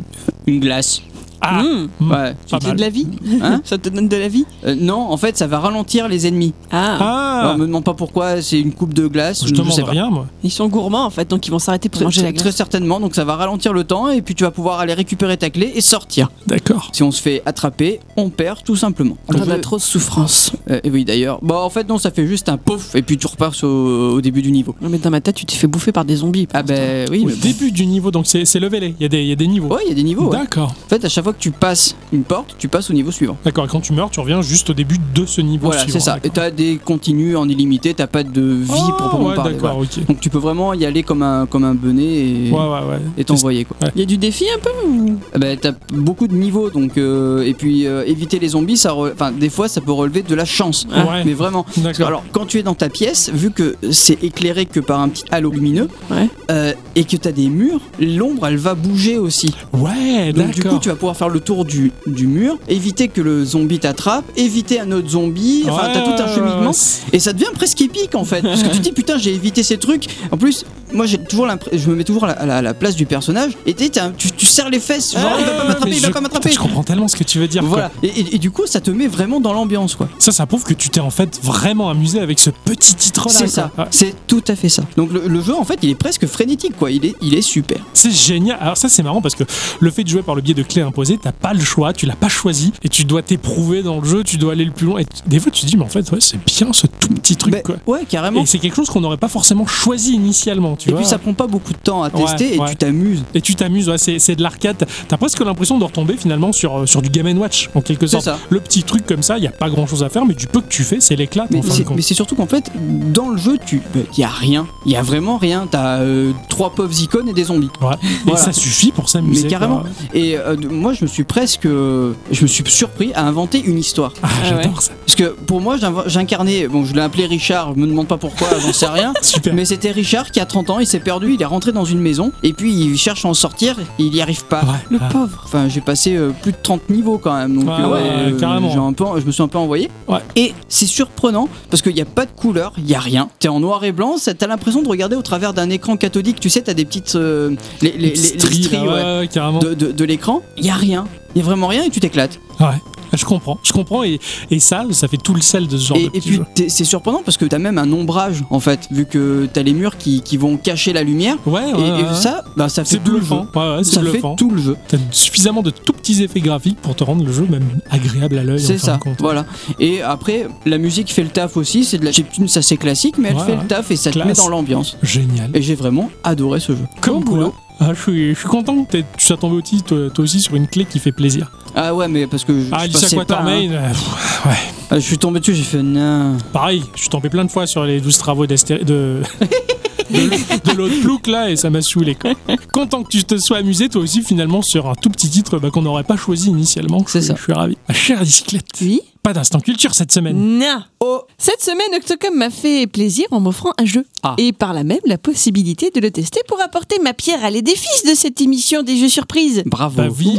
glace. 0.46 1.02
Ah, 1.40 1.62
Mmh. 1.62 1.88
Ouais. 2.10 2.32
pas 2.50 2.58
C'est 2.60 2.64
mal. 2.66 2.76
de 2.76 2.80
la 2.80 2.88
vie 2.88 3.06
Hein 3.42 3.60
Ça 3.64 3.78
te 3.78 3.88
donne 3.88 4.08
de 4.08 4.16
la 4.16 4.28
vie 4.28 4.44
Euh, 4.66 4.74
non, 4.78 5.10
en 5.10 5.16
fait, 5.16 5.36
ça 5.36 5.46
va 5.46 5.58
ralentir 5.60 6.08
les 6.08 6.26
ennemis. 6.26 6.52
Ah, 6.70 6.96
Ah, 7.00 7.40
Alors, 7.42 7.58
me 7.58 7.66
demande 7.66 7.84
pas 7.84 7.94
pourquoi, 7.94 8.40
c'est 8.42 8.58
une 8.60 8.72
coupe 8.72 8.94
de 8.94 9.06
glace. 9.06 9.42
je 9.42 9.48
sais 9.48 9.52
demande 9.52 9.80
pas. 9.80 9.90
rien, 9.90 10.10
moi. 10.10 10.26
ils 10.42 10.50
sont 10.50 10.68
gourmands 10.68 11.04
en 11.04 11.10
fait, 11.10 11.28
donc 11.28 11.46
ils 11.46 11.50
vont 11.50 11.58
s'arrêter 11.58 11.88
pour 11.88 11.98
Très, 11.98 12.04
manger 12.04 12.22
la 12.22 12.28
très- 12.28 12.32
glace. 12.34 12.42
très 12.44 12.52
certainement, 12.52 13.00
donc 13.00 13.14
ça 13.14 13.24
va 13.24 13.36
ralentir 13.36 13.72
le 13.72 13.84
temps 13.84 14.08
et 14.10 14.22
puis 14.22 14.34
tu 14.34 14.44
vas 14.44 14.50
pouvoir 14.50 14.80
aller 14.80 14.94
récupérer 14.94 15.36
ta 15.36 15.50
clé 15.50 15.72
et 15.74 15.80
sortir. 15.80 16.30
D'accord. 16.46 16.90
Si 16.92 17.02
on 17.02 17.10
se 17.10 17.20
fait 17.22 17.42
attraper, 17.46 18.00
on 18.16 18.30
perd 18.30 18.62
tout 18.64 18.76
simplement. 18.76 19.16
On 19.28 19.34
a 19.34 19.46
euh, 19.54 19.58
trop 19.60 19.76
de 19.76 19.82
souffrance. 19.82 20.52
euh, 20.70 20.80
et 20.84 20.90
oui 20.90 21.04
d'ailleurs. 21.04 21.38
Bah 21.42 21.56
en 21.60 21.70
fait 21.70 21.88
non, 21.88 21.98
ça 21.98 22.10
fait 22.10 22.26
juste 22.26 22.48
un 22.48 22.56
pouf 22.56 22.94
et 22.94 23.02
puis 23.02 23.16
tu 23.18 23.26
repars 23.26 23.52
au, 23.62 23.66
au 23.66 24.20
début 24.20 24.42
du 24.42 24.50
niveau. 24.52 24.74
Non 24.80 24.88
mais 24.88 24.98
dans 24.98 25.10
ma 25.10 25.20
tête, 25.20 25.34
tu 25.36 25.44
t'es 25.46 25.56
fait 25.56 25.66
bouffer 25.66 25.92
par 25.92 26.04
des 26.04 26.16
zombies. 26.16 26.48
Ah 26.54 26.62
ben 26.62 27.08
oui. 27.10 27.22
Au 27.24 27.28
bon. 27.28 27.34
début 27.42 27.70
du 27.72 27.86
niveau, 27.86 28.10
donc 28.10 28.26
c'est 28.26 28.44
levelé. 28.60 28.94
Il 28.98 29.02
y, 29.02 29.06
a 29.06 29.08
des- 29.08 29.22
il 29.22 29.28
y 29.28 29.32
a 29.32 29.36
des 29.36 29.46
niveaux. 29.46 29.68
Ouais, 29.68 29.82
il 29.84 29.88
y 29.88 29.92
a 29.92 29.94
des 29.94 30.02
niveaux. 30.02 30.30
ouais. 30.30 30.38
D'accord. 30.38 30.74
En 30.86 30.88
fait, 30.88 31.04
à 31.04 31.08
chaque 31.08 31.24
fois 31.24 31.32
que 31.36 31.40
tu 31.40 31.50
passes 31.50 31.96
une 32.12 32.22
porte, 32.24 32.56
tu 32.58 32.68
passes 32.68 32.90
au 32.90 32.92
niveau 32.94 33.10
suivant. 33.10 33.36
D'accord. 33.44 33.64
Et 33.64 33.68
quand 33.68 33.80
tu 33.80 33.92
meurs, 33.92 34.10
tu 34.10 34.20
reviens 34.20 34.42
juste 34.42 34.70
au 34.70 34.74
début 34.74 34.96
de 35.14 35.26
ce 35.26 35.40
niveau 35.40 35.66
Voilà, 35.66 35.82
suivant. 35.82 35.98
c'est 35.98 36.04
ça. 36.04 36.16
Et 36.18 36.28
D'accord. 36.28 36.32
t'as 36.44 36.50
des 36.50 36.78
continus 36.84 37.36
en 37.36 37.48
illimité, 37.48 37.94
t'as 37.94 38.06
pas 38.06 38.22
de 38.22 38.40
vie 38.42 38.70
Oh, 38.88 38.92
proprement 38.92 39.28
ouais, 39.28 39.34
parler. 39.34 39.54
D'accord, 39.54 39.74
voilà. 39.76 39.90
ok. 39.98 40.06
Donc 40.06 40.20
tu 40.20 40.30
peux 40.30 40.38
vraiment 40.38 40.72
y 40.74 40.84
aller 40.84 41.02
comme 41.02 41.22
un 41.22 41.46
comme 41.46 41.64
un 41.64 41.74
benet 41.74 42.02
et, 42.04 42.50
Ouais, 42.50 42.58
ouais, 42.58 42.96
ouais. 43.18 43.24
t'envoyer 43.24 43.64
quoi. 43.64 43.76
Il 43.94 44.00
y 44.00 44.02
a 44.02 44.06
du 44.06 44.16
défi 44.18 44.44
un 44.54 44.58
peu 44.58 44.70
ou... 44.88 45.16
Eh 45.34 45.38
Ben, 45.38 45.58
t'as 45.58 45.72
beaucoup 45.92 46.26
de 46.28 46.34
niveaux 46.34 46.70
donc 46.70 46.96
euh, 46.98 47.42
et 47.44 47.54
puis 47.54 47.86
euh, 47.86 48.04
éviter 48.06 48.38
les 48.38 48.48
zombies, 48.48 48.76
ça, 48.76 48.90
re- 48.92 49.12
enfin 49.12 49.32
des 49.32 49.50
fois 49.50 49.68
ça 49.68 49.80
peut 49.80 49.92
relever 49.92 50.22
de 50.22 50.34
la 50.34 50.44
chance. 50.44 50.86
Ouais. 50.90 51.24
Mais 51.24 51.34
vraiment. 51.34 51.64
Que, 51.64 51.80
D'accord. 51.80 52.06
alors 52.08 52.24
quand 52.32 52.46
tu 52.46 52.58
es 52.58 52.62
dans 52.62 52.74
ta 52.74 52.88
pièce, 52.88 53.30
vu 53.32 53.50
que 53.50 53.76
c'est 53.90 54.22
éclairé 54.22 54.66
que 54.66 54.80
par 54.80 55.00
un 55.00 55.08
petit 55.08 55.24
halo 55.30 55.50
lumineux 55.50 55.88
Ouais. 56.10 56.28
euh, 56.50 56.72
et 56.94 57.04
que 57.04 57.16
t'as 57.16 57.32
des 57.32 57.48
murs, 57.48 57.80
l'ombre 58.00 58.46
elle 58.46 58.56
va 58.56 58.74
bouger 58.74 59.18
aussi. 59.18 59.52
Ouais, 59.72 60.32
Donc 60.32 60.50
du 60.50 60.60
coup 60.62 60.68
d'accord. 60.68 60.80
tu 60.80 60.88
vas 60.88 60.94
pouvoir 60.94 61.15
faire 61.16 61.28
le 61.28 61.40
tour 61.40 61.64
du, 61.64 61.92
du 62.06 62.26
mur, 62.26 62.58
éviter 62.68 63.08
que 63.08 63.20
le 63.20 63.44
zombie 63.44 63.78
t'attrape, 63.78 64.24
éviter 64.36 64.80
un 64.80 64.92
autre 64.92 65.08
zombie, 65.08 65.64
enfin 65.68 65.88
Ouais, 65.88 65.92
t'as 65.94 66.00
tout 66.02 66.22
un 66.22 66.34
cheminement. 66.34 66.72
Et 67.12 67.18
ça 67.18 67.32
devient 67.32 67.46
presque 67.54 67.80
épique 67.80 68.14
en 68.14 68.24
fait. 68.24 68.42
Parce 68.42 68.62
que 68.62 68.68
tu 68.68 68.78
te 68.78 68.82
dis 68.82 68.92
putain 68.92 69.18
j'ai 69.18 69.34
évité 69.34 69.62
ces 69.62 69.78
trucs. 69.78 70.06
En 70.30 70.36
plus, 70.36 70.64
moi 70.92 71.06
j'ai 71.06 71.18
toujours 71.18 71.46
l'impression, 71.46 71.78
je 71.78 71.90
me 71.90 71.96
mets 71.96 72.04
toujours 72.04 72.26
la- 72.26 72.32
à 72.34 72.62
la 72.62 72.74
place 72.74 72.94
du 72.96 73.06
personnage. 73.06 73.52
Et 73.66 73.74
tu, 73.74 74.30
les 74.70 74.80
fesses, 74.80 75.12
genre 75.12 75.36
il 75.38 75.44
va 75.44 75.50
pas 75.52 75.64
m'attraper, 75.68 75.90
Mais 75.90 75.96
il 75.96 76.02
va 76.02 76.08
je- 76.08 76.12
pas 76.12 76.20
m'attraper. 76.20 76.50
Je 76.52 76.58
comprends 76.58 76.82
tellement 76.82 77.08
ce 77.08 77.16
que 77.16 77.24
tu 77.24 77.38
veux 77.38 77.48
dire. 77.48 77.60
quoi. 77.62 77.68
Voilà. 77.70 77.90
Et, 78.02 78.08
et- 78.08 78.34
et 78.36 78.38
du 78.38 78.50
coup 78.50 78.62
ça 78.66 78.80
te 78.80 78.90
met 78.90 79.06
vraiment 79.06 79.40
dans 79.40 79.52
l'ambiance 79.52 79.94
quoi. 79.94 80.08
Ça, 80.18 80.32
ça 80.32 80.46
prouve 80.46 80.64
que 80.64 80.74
tu 80.74 80.88
t'es 80.90 81.00
en 81.00 81.10
fait 81.10 81.38
vraiment 81.42 81.90
amusé 81.90 82.20
avec 82.20 82.38
ce 82.38 82.50
petit 82.50 82.94
titre-là. 82.94 83.34
C'est 83.34 83.46
ça. 83.48 83.70
Ouais. 83.78 83.84
C'est 83.90 84.14
tout 84.26 84.42
à 84.48 84.56
fait 84.56 84.68
ça. 84.68 84.82
Donc 84.96 85.12
le, 85.12 85.26
le 85.28 85.40
jeu 85.42 85.54
en 85.54 85.64
fait 85.64 85.78
il 85.82 85.90
est 85.90 85.94
presque 85.94 86.26
frénétique 86.26 86.76
quoi. 86.76 86.90
Il 86.90 87.04
est, 87.04 87.14
il 87.22 87.34
est 87.34 87.42
super. 87.42 87.78
C'est 87.92 88.10
génial. 88.10 88.58
Alors 88.60 88.76
ça 88.76 88.88
c'est 88.88 89.02
marrant 89.02 89.20
parce 89.20 89.34
que 89.34 89.44
le 89.80 89.90
fait 89.90 90.04
de 90.04 90.08
jouer 90.08 90.22
par 90.22 90.34
le 90.34 90.42
biais 90.42 90.54
de 90.54 90.62
clés 90.62 90.82
imposées, 90.82 91.18
t'as 91.20 91.32
pas 91.32 91.52
le 91.52 91.60
choix, 91.60 91.92
tu 91.92 92.06
l'as 92.06 92.16
pas 92.16 92.28
choisi 92.28 92.72
et 92.82 92.88
tu 92.88 93.04
dois 93.04 93.22
t'éprouver 93.22 93.82
dans 93.82 94.00
le 94.00 94.06
jeu, 94.08 94.24
tu 94.24 94.36
dois 94.38 94.52
aller 94.52 94.64
le 94.64 94.72
plus 94.72 94.86
loin. 94.86 95.00
Et 95.00 95.06
des 95.26 95.38
fois 95.40 95.50
tu 95.52 95.62
te 95.62 95.66
dis 95.66 95.76
mais 95.76 95.84
en 95.84 95.88
fait 95.88 96.10
ouais, 96.12 96.18
c'est 96.20 96.38
bien 96.44 96.72
ce 96.72 96.86
tout 96.86 97.08
petit 97.08 97.36
truc 97.36 97.52
Ben, 97.52 97.62
quoi. 97.62 97.76
ouais 97.86 98.04
carrément. 98.08 98.42
Et 98.42 98.46
c'est 98.46 98.58
quelque 98.58 98.76
chose 98.76 98.88
qu'on 98.88 99.00
n'aurait 99.00 99.16
pas 99.16 99.28
forcément 99.28 99.66
choisi 99.66 100.14
initialement, 100.14 100.76
tu 100.76 100.88
Et 100.88 100.92
vois. 100.92 101.00
puis 101.00 101.08
ça 101.08 101.18
prend 101.18 101.34
pas 101.34 101.46
beaucoup 101.46 101.72
de 101.72 101.78
temps 101.78 102.02
à 102.02 102.08
Ouais, 102.10 102.22
tester 102.24 102.54
et 102.54 102.60
tu 102.68 102.76
t'amuses. 102.76 103.22
Et 103.34 103.40
tu 103.40 103.54
t'amuses, 103.54 103.88
ouais, 103.88 103.98
c'est, 103.98 104.18
c'est 104.18 104.36
de 104.36 104.42
l'arcade. 104.46 104.86
T'as 105.08 105.16
presque 105.16 105.40
l'impression 105.40 105.78
de 105.78 105.84
retomber 105.84 106.16
finalement 106.16 106.52
sur, 106.52 106.78
euh, 106.80 106.86
sur 106.86 107.02
du 107.02 107.10
Game 107.10 107.26
Watch 107.38 107.68
en 107.74 107.80
quelque 107.80 108.06
sorte. 108.06 108.24
ça. 108.24 108.38
Le 108.48 108.60
petit 108.60 108.82
truc 108.84 109.04
comme 109.06 109.22
ça, 109.22 109.38
il 109.38 109.44
y 109.44 109.46
a 109.46 109.50
pas 109.50 109.68
grand 109.68 109.86
chose 109.86 110.02
à 110.04 110.08
faire, 110.08 110.24
mais 110.24 110.34
du 110.34 110.46
peu 110.46 110.60
que 110.60 110.68
tu 110.68 110.84
fais, 110.84 110.98
c'est 111.00 111.16
l'éclat. 111.16 111.46
Mais 111.50 111.58
en 111.58 111.62
c'est, 112.00 112.14
surtout 112.14 112.36
qu'en 112.36 112.46
fait, 112.46 112.70
dans 113.12 113.30
le 113.30 113.36
jeu, 113.36 113.58
tu, 113.66 113.82
il 114.16 114.20
y 114.20 114.24
a 114.24 114.28
rien, 114.28 114.66
il 114.84 114.92
y 114.92 114.96
a 114.96 115.02
vraiment 115.02 115.36
rien. 115.38 115.66
T'as 115.70 115.98
euh, 116.00 116.32
trois 116.48 116.70
pauvres 116.70 116.98
icônes 117.02 117.28
et 117.28 117.32
des 117.34 117.44
zombies. 117.44 117.70
Ouais. 117.80 117.96
Voilà. 118.24 118.40
Et 118.40 118.42
ça 118.42 118.52
suffit 118.52 118.92
pour 118.92 119.08
s'amuser. 119.08 119.44
Mais 119.44 119.48
carrément. 119.50 119.80
quoi. 119.80 119.90
Et 120.14 120.36
euh, 120.38 120.56
moi, 120.70 120.92
je 120.92 121.02
me 121.04 121.08
suis 121.08 121.24
presque, 121.24 121.64
je 121.64 122.42
me 122.42 122.46
suis 122.46 122.64
surpris 122.66 123.12
à 123.14 123.26
inventer 123.26 123.60
une 123.60 123.78
histoire. 123.78 124.12
Ah, 124.22 124.28
Ah 124.32 124.44
j'adore 124.48 124.82
ça. 124.82 124.92
Parce 125.04 125.16
que 125.16 125.24
pour 125.46 125.60
moi, 125.60 125.76
j'incarnais, 126.06 126.68
bon, 126.68 126.84
je 126.84 126.94
l'ai 126.94 127.00
appelé 127.00 127.26
Richard. 127.26 127.72
Je 127.74 127.80
me 127.80 127.86
demande 127.86 128.06
pas 128.06 128.16
pourquoi, 128.18 128.48
j'en 128.60 128.72
sais 128.72 128.86
rien. 128.86 129.12
Super. 129.22 129.54
Mais 129.54 129.64
c'était 129.64 129.90
Richard 129.90 130.30
qui 130.30 130.40
a 130.40 130.46
30 130.46 130.70
ans, 130.70 130.78
il 130.78 130.86
s'est 130.86 131.00
perdu, 131.00 131.34
il 131.34 131.42
est 131.42 131.46
rentré 131.46 131.72
dans 131.72 131.84
une 131.84 132.00
maison 132.00 132.32
et 132.42 132.52
puis 132.52 132.72
il 132.72 132.96
cherche 132.98 133.24
à 133.24 133.28
en 133.28 133.34
sortir 133.34 133.76
il 133.98 134.14
y 134.14 134.20
arrive 134.20 134.35
pas. 134.44 134.62
Ouais, 134.62 134.68
Le 134.90 134.98
ouais. 134.98 135.08
pauvre. 135.10 135.40
Enfin, 135.44 135.68
j'ai 135.68 135.80
passé 135.80 136.16
euh, 136.16 136.30
plus 136.42 136.52
de 136.52 136.56
30 136.62 136.90
niveaux 136.90 137.18
quand 137.18 137.34
même. 137.36 137.56
Donc, 137.58 137.68
Ah 137.70 137.88
ouais, 137.88 138.34
carrément. 138.38 138.70
j'ai 138.70 138.78
un 138.78 138.92
peu, 138.92 139.04
je 139.20 139.24
me 139.26 139.32
suis 139.32 139.42
un 139.42 139.48
peu 139.48 139.58
envoyé. 139.58 139.90
Ouais. 140.08 140.18
Et 140.36 140.54
c'est 140.68 140.86
surprenant 140.86 141.48
parce 141.70 141.82
qu'il 141.82 141.94
n'y 141.94 142.00
a 142.00 142.04
pas 142.06 142.26
de 142.26 142.30
couleur, 142.30 142.72
il 142.78 142.84
n'y 142.84 142.94
a 142.94 143.00
rien. 143.00 143.28
T'es 143.38 143.48
en 143.48 143.60
noir 143.60 143.84
et 143.84 143.92
blanc, 143.92 144.16
t'as 144.22 144.46
l'impression 144.46 144.82
de 144.82 144.88
regarder 144.88 145.16
au 145.16 145.22
travers 145.22 145.52
d'un 145.54 145.70
écran 145.70 145.96
cathodique. 145.96 146.40
Tu 146.40 146.50
sais, 146.50 146.62
t'as 146.62 146.74
des 146.74 146.84
petites. 146.84 147.14
euh, 147.16 147.54
les, 147.82 147.92
les, 147.92 147.98
les- 147.98 148.08
les 148.10 148.16
Stries, 148.16 148.68
de, 148.68 149.74
de- 149.74 149.92
de 149.92 150.04
l'écran. 150.04 150.42
Il 150.56 150.64
n'y 150.64 150.70
a 150.70 150.74
rien. 150.74 151.06
Il 151.34 151.38
n'y 151.38 151.42
a 151.42 151.44
vraiment 151.50 151.66
rien 151.66 151.84
et 151.84 151.90
tu 151.90 152.00
t'éclates. 152.00 152.38
Ouais. 152.60 152.66
Je 153.12 153.24
comprends, 153.24 153.58
je 153.62 153.72
comprends 153.72 154.02
et, 154.04 154.18
et 154.50 154.58
ça, 154.60 154.84
ça 154.90 155.08
fait 155.08 155.16
tout 155.16 155.34
le 155.34 155.40
sel 155.40 155.66
de 155.68 155.76
ce 155.76 155.86
genre 155.88 155.96
Et, 155.98 156.08
de 156.08 156.16
et 156.16 156.20
puis 156.20 156.40
c'est 156.68 156.84
surprenant 156.84 157.22
parce 157.24 157.36
que 157.36 157.44
t'as 157.44 157.58
même 157.58 157.78
un 157.78 157.90
ombrage 157.92 158.42
en 158.50 158.60
fait, 158.60 158.88
vu 158.90 159.06
que 159.06 159.48
t'as 159.52 159.62
les 159.62 159.72
murs 159.72 159.96
qui, 159.96 160.22
qui 160.22 160.36
vont 160.36 160.56
cacher 160.56 160.92
la 160.92 161.02
lumière. 161.02 161.36
Ouais, 161.46 161.70
Et, 161.70 161.74
ouais, 161.74 161.88
et 162.00 162.02
ouais. 162.04 162.14
ça, 162.14 162.44
bah, 162.56 162.68
ça 162.68 162.84
fait 162.84 162.96
c'est 162.96 163.04
tout 163.04 163.12
le 163.12 163.20
jeu. 163.20 163.34
Ouais, 163.34 163.76
ouais, 163.76 163.84
c'est 163.84 163.94
Ça 163.94 164.02
fait 164.02 164.20
tout 164.36 164.50
le 164.50 164.60
jeu. 164.60 164.76
T'as 164.88 164.98
suffisamment 165.10 165.62
de 165.62 165.70
tout 165.70 165.92
petits 165.92 166.22
effets 166.22 166.40
graphiques 166.40 166.80
pour 166.80 166.94
te 166.94 167.04
rendre 167.04 167.24
le 167.24 167.32
jeu 167.32 167.46
même 167.48 167.64
agréable 167.90 168.38
à 168.38 168.44
l'œil. 168.44 168.60
C'est 168.60 168.78
ça, 168.78 168.98
compte. 168.98 169.20
voilà. 169.20 169.44
Et 169.80 170.02
après, 170.02 170.46
la 170.64 170.78
musique 170.78 171.12
fait 171.12 171.22
le 171.22 171.30
taf 171.30 171.56
aussi. 171.56 171.84
C'est 171.84 171.98
de 171.98 172.04
la 172.04 172.12
chiptune, 172.12 172.48
ça 172.48 172.62
c'est 172.62 172.76
classique, 172.76 173.16
mais 173.18 173.28
elle 173.30 173.40
fait 173.40 173.56
le 173.56 173.66
taf 173.66 173.90
et 173.90 173.96
ça 173.96 174.10
te 174.10 174.18
met 174.18 174.32
dans 174.32 174.48
l'ambiance. 174.48 174.96
Génial. 175.02 175.50
Et 175.54 175.62
j'ai 175.62 175.74
vraiment 175.74 176.10
adoré 176.24 176.60
ce 176.60 176.72
jeu. 176.72 176.84
Comme 177.00 177.24
quoi. 177.24 177.34
boulot. 177.34 177.54
Ah, 177.78 177.92
je, 177.94 178.00
suis, 178.00 178.34
je 178.34 178.38
suis 178.38 178.48
content 178.48 178.84
que 178.84 178.96
tu 178.98 179.04
sois 179.26 179.36
tombé 179.36 179.56
aussi, 179.56 179.82
toi, 179.82 180.08
toi 180.12 180.24
aussi 180.24 180.40
sur 180.40 180.54
une 180.54 180.66
clé 180.66 180.86
qui 180.86 180.98
fait 180.98 181.12
plaisir. 181.12 181.50
Ah 181.74 181.94
ouais, 181.94 182.08
mais 182.08 182.26
parce 182.26 182.42
que 182.44 182.58
je, 182.58 182.66
Ah, 182.72 182.86
je 182.86 182.92
passais 182.92 183.16
pas, 183.16 183.24
Quatermain, 183.26 183.68
hein. 183.70 183.72
euh, 183.72 183.88
pff, 183.90 184.46
ouais. 184.46 184.52
Ah, 184.90 184.94
je 184.98 185.04
suis 185.04 185.18
tombé 185.18 185.40
dessus, 185.40 185.54
j'ai 185.54 185.62
fait 185.62 185.82
non. 185.82 186.36
Pareil, 186.52 186.82
je 186.94 187.00
suis 187.00 187.08
tombé 187.10 187.28
plein 187.28 187.44
de 187.44 187.50
fois 187.50 187.66
sur 187.66 187.84
les 187.84 188.00
12 188.00 188.16
travaux 188.18 188.46
d'Astéri- 188.46 188.84
de. 188.84 189.20
de, 190.10 190.72
l'autre 190.76 191.00
plouc 191.00 191.26
là 191.26 191.50
et 191.50 191.56
ça 191.56 191.68
m'a 191.68 191.82
saoulé 191.82 192.14
quoi. 192.14 192.30
Content 192.72 193.02
que 193.02 193.08
tu 193.08 193.24
te 193.24 193.36
sois 193.38 193.58
amusé 193.58 193.88
toi 193.88 194.00
aussi 194.02 194.22
finalement 194.22 194.62
sur 194.62 194.88
un 194.88 194.94
tout 194.94 195.10
petit 195.10 195.28
titre 195.28 195.58
bah, 195.58 195.70
qu'on 195.70 195.82
n'aurait 195.82 196.04
pas 196.04 196.16
choisi 196.16 196.48
initialement. 196.48 197.00
Je 197.06 197.10
C'est 197.12 197.20
suis- 197.22 197.28
ça. 197.28 197.34
Je 197.36 197.42
suis 197.42 197.52
ravi. 197.52 197.76
Ma 197.88 197.94
chère 197.94 198.20
bicyclette. 198.22 198.64
Oui. 198.82 199.00
Pas 199.26 199.32
d'instant 199.32 199.58
culture 199.58 199.92
cette 199.92 200.12
semaine. 200.12 200.36
Non. 200.60 200.84
Oh, 201.00 201.22
Cette 201.36 201.60
semaine, 201.60 201.88
Octocom 201.96 202.32
m'a 202.36 202.48
fait 202.48 202.86
plaisir 202.86 203.26
en 203.32 203.40
m'offrant 203.40 203.72
un 203.76 203.84
jeu. 203.84 204.04
Ah. 204.22 204.36
Et 204.38 204.52
par 204.52 204.72
là 204.72 204.84
même, 204.84 205.00
la 205.04 205.18
possibilité 205.18 205.90
de 205.90 205.98
le 205.98 206.12
tester 206.12 206.38
pour 206.46 206.60
apporter 206.60 207.00
ma 207.02 207.12
pierre 207.12 207.44
à 207.44 207.50
l'édifice 207.50 208.04
de 208.04 208.14
cette 208.14 208.40
émission 208.40 208.84
des 208.84 208.96
jeux 208.96 209.08
surprises. 209.08 209.64
bravo. 209.66 209.96
Bah 209.96 210.08
oui. 210.16 210.38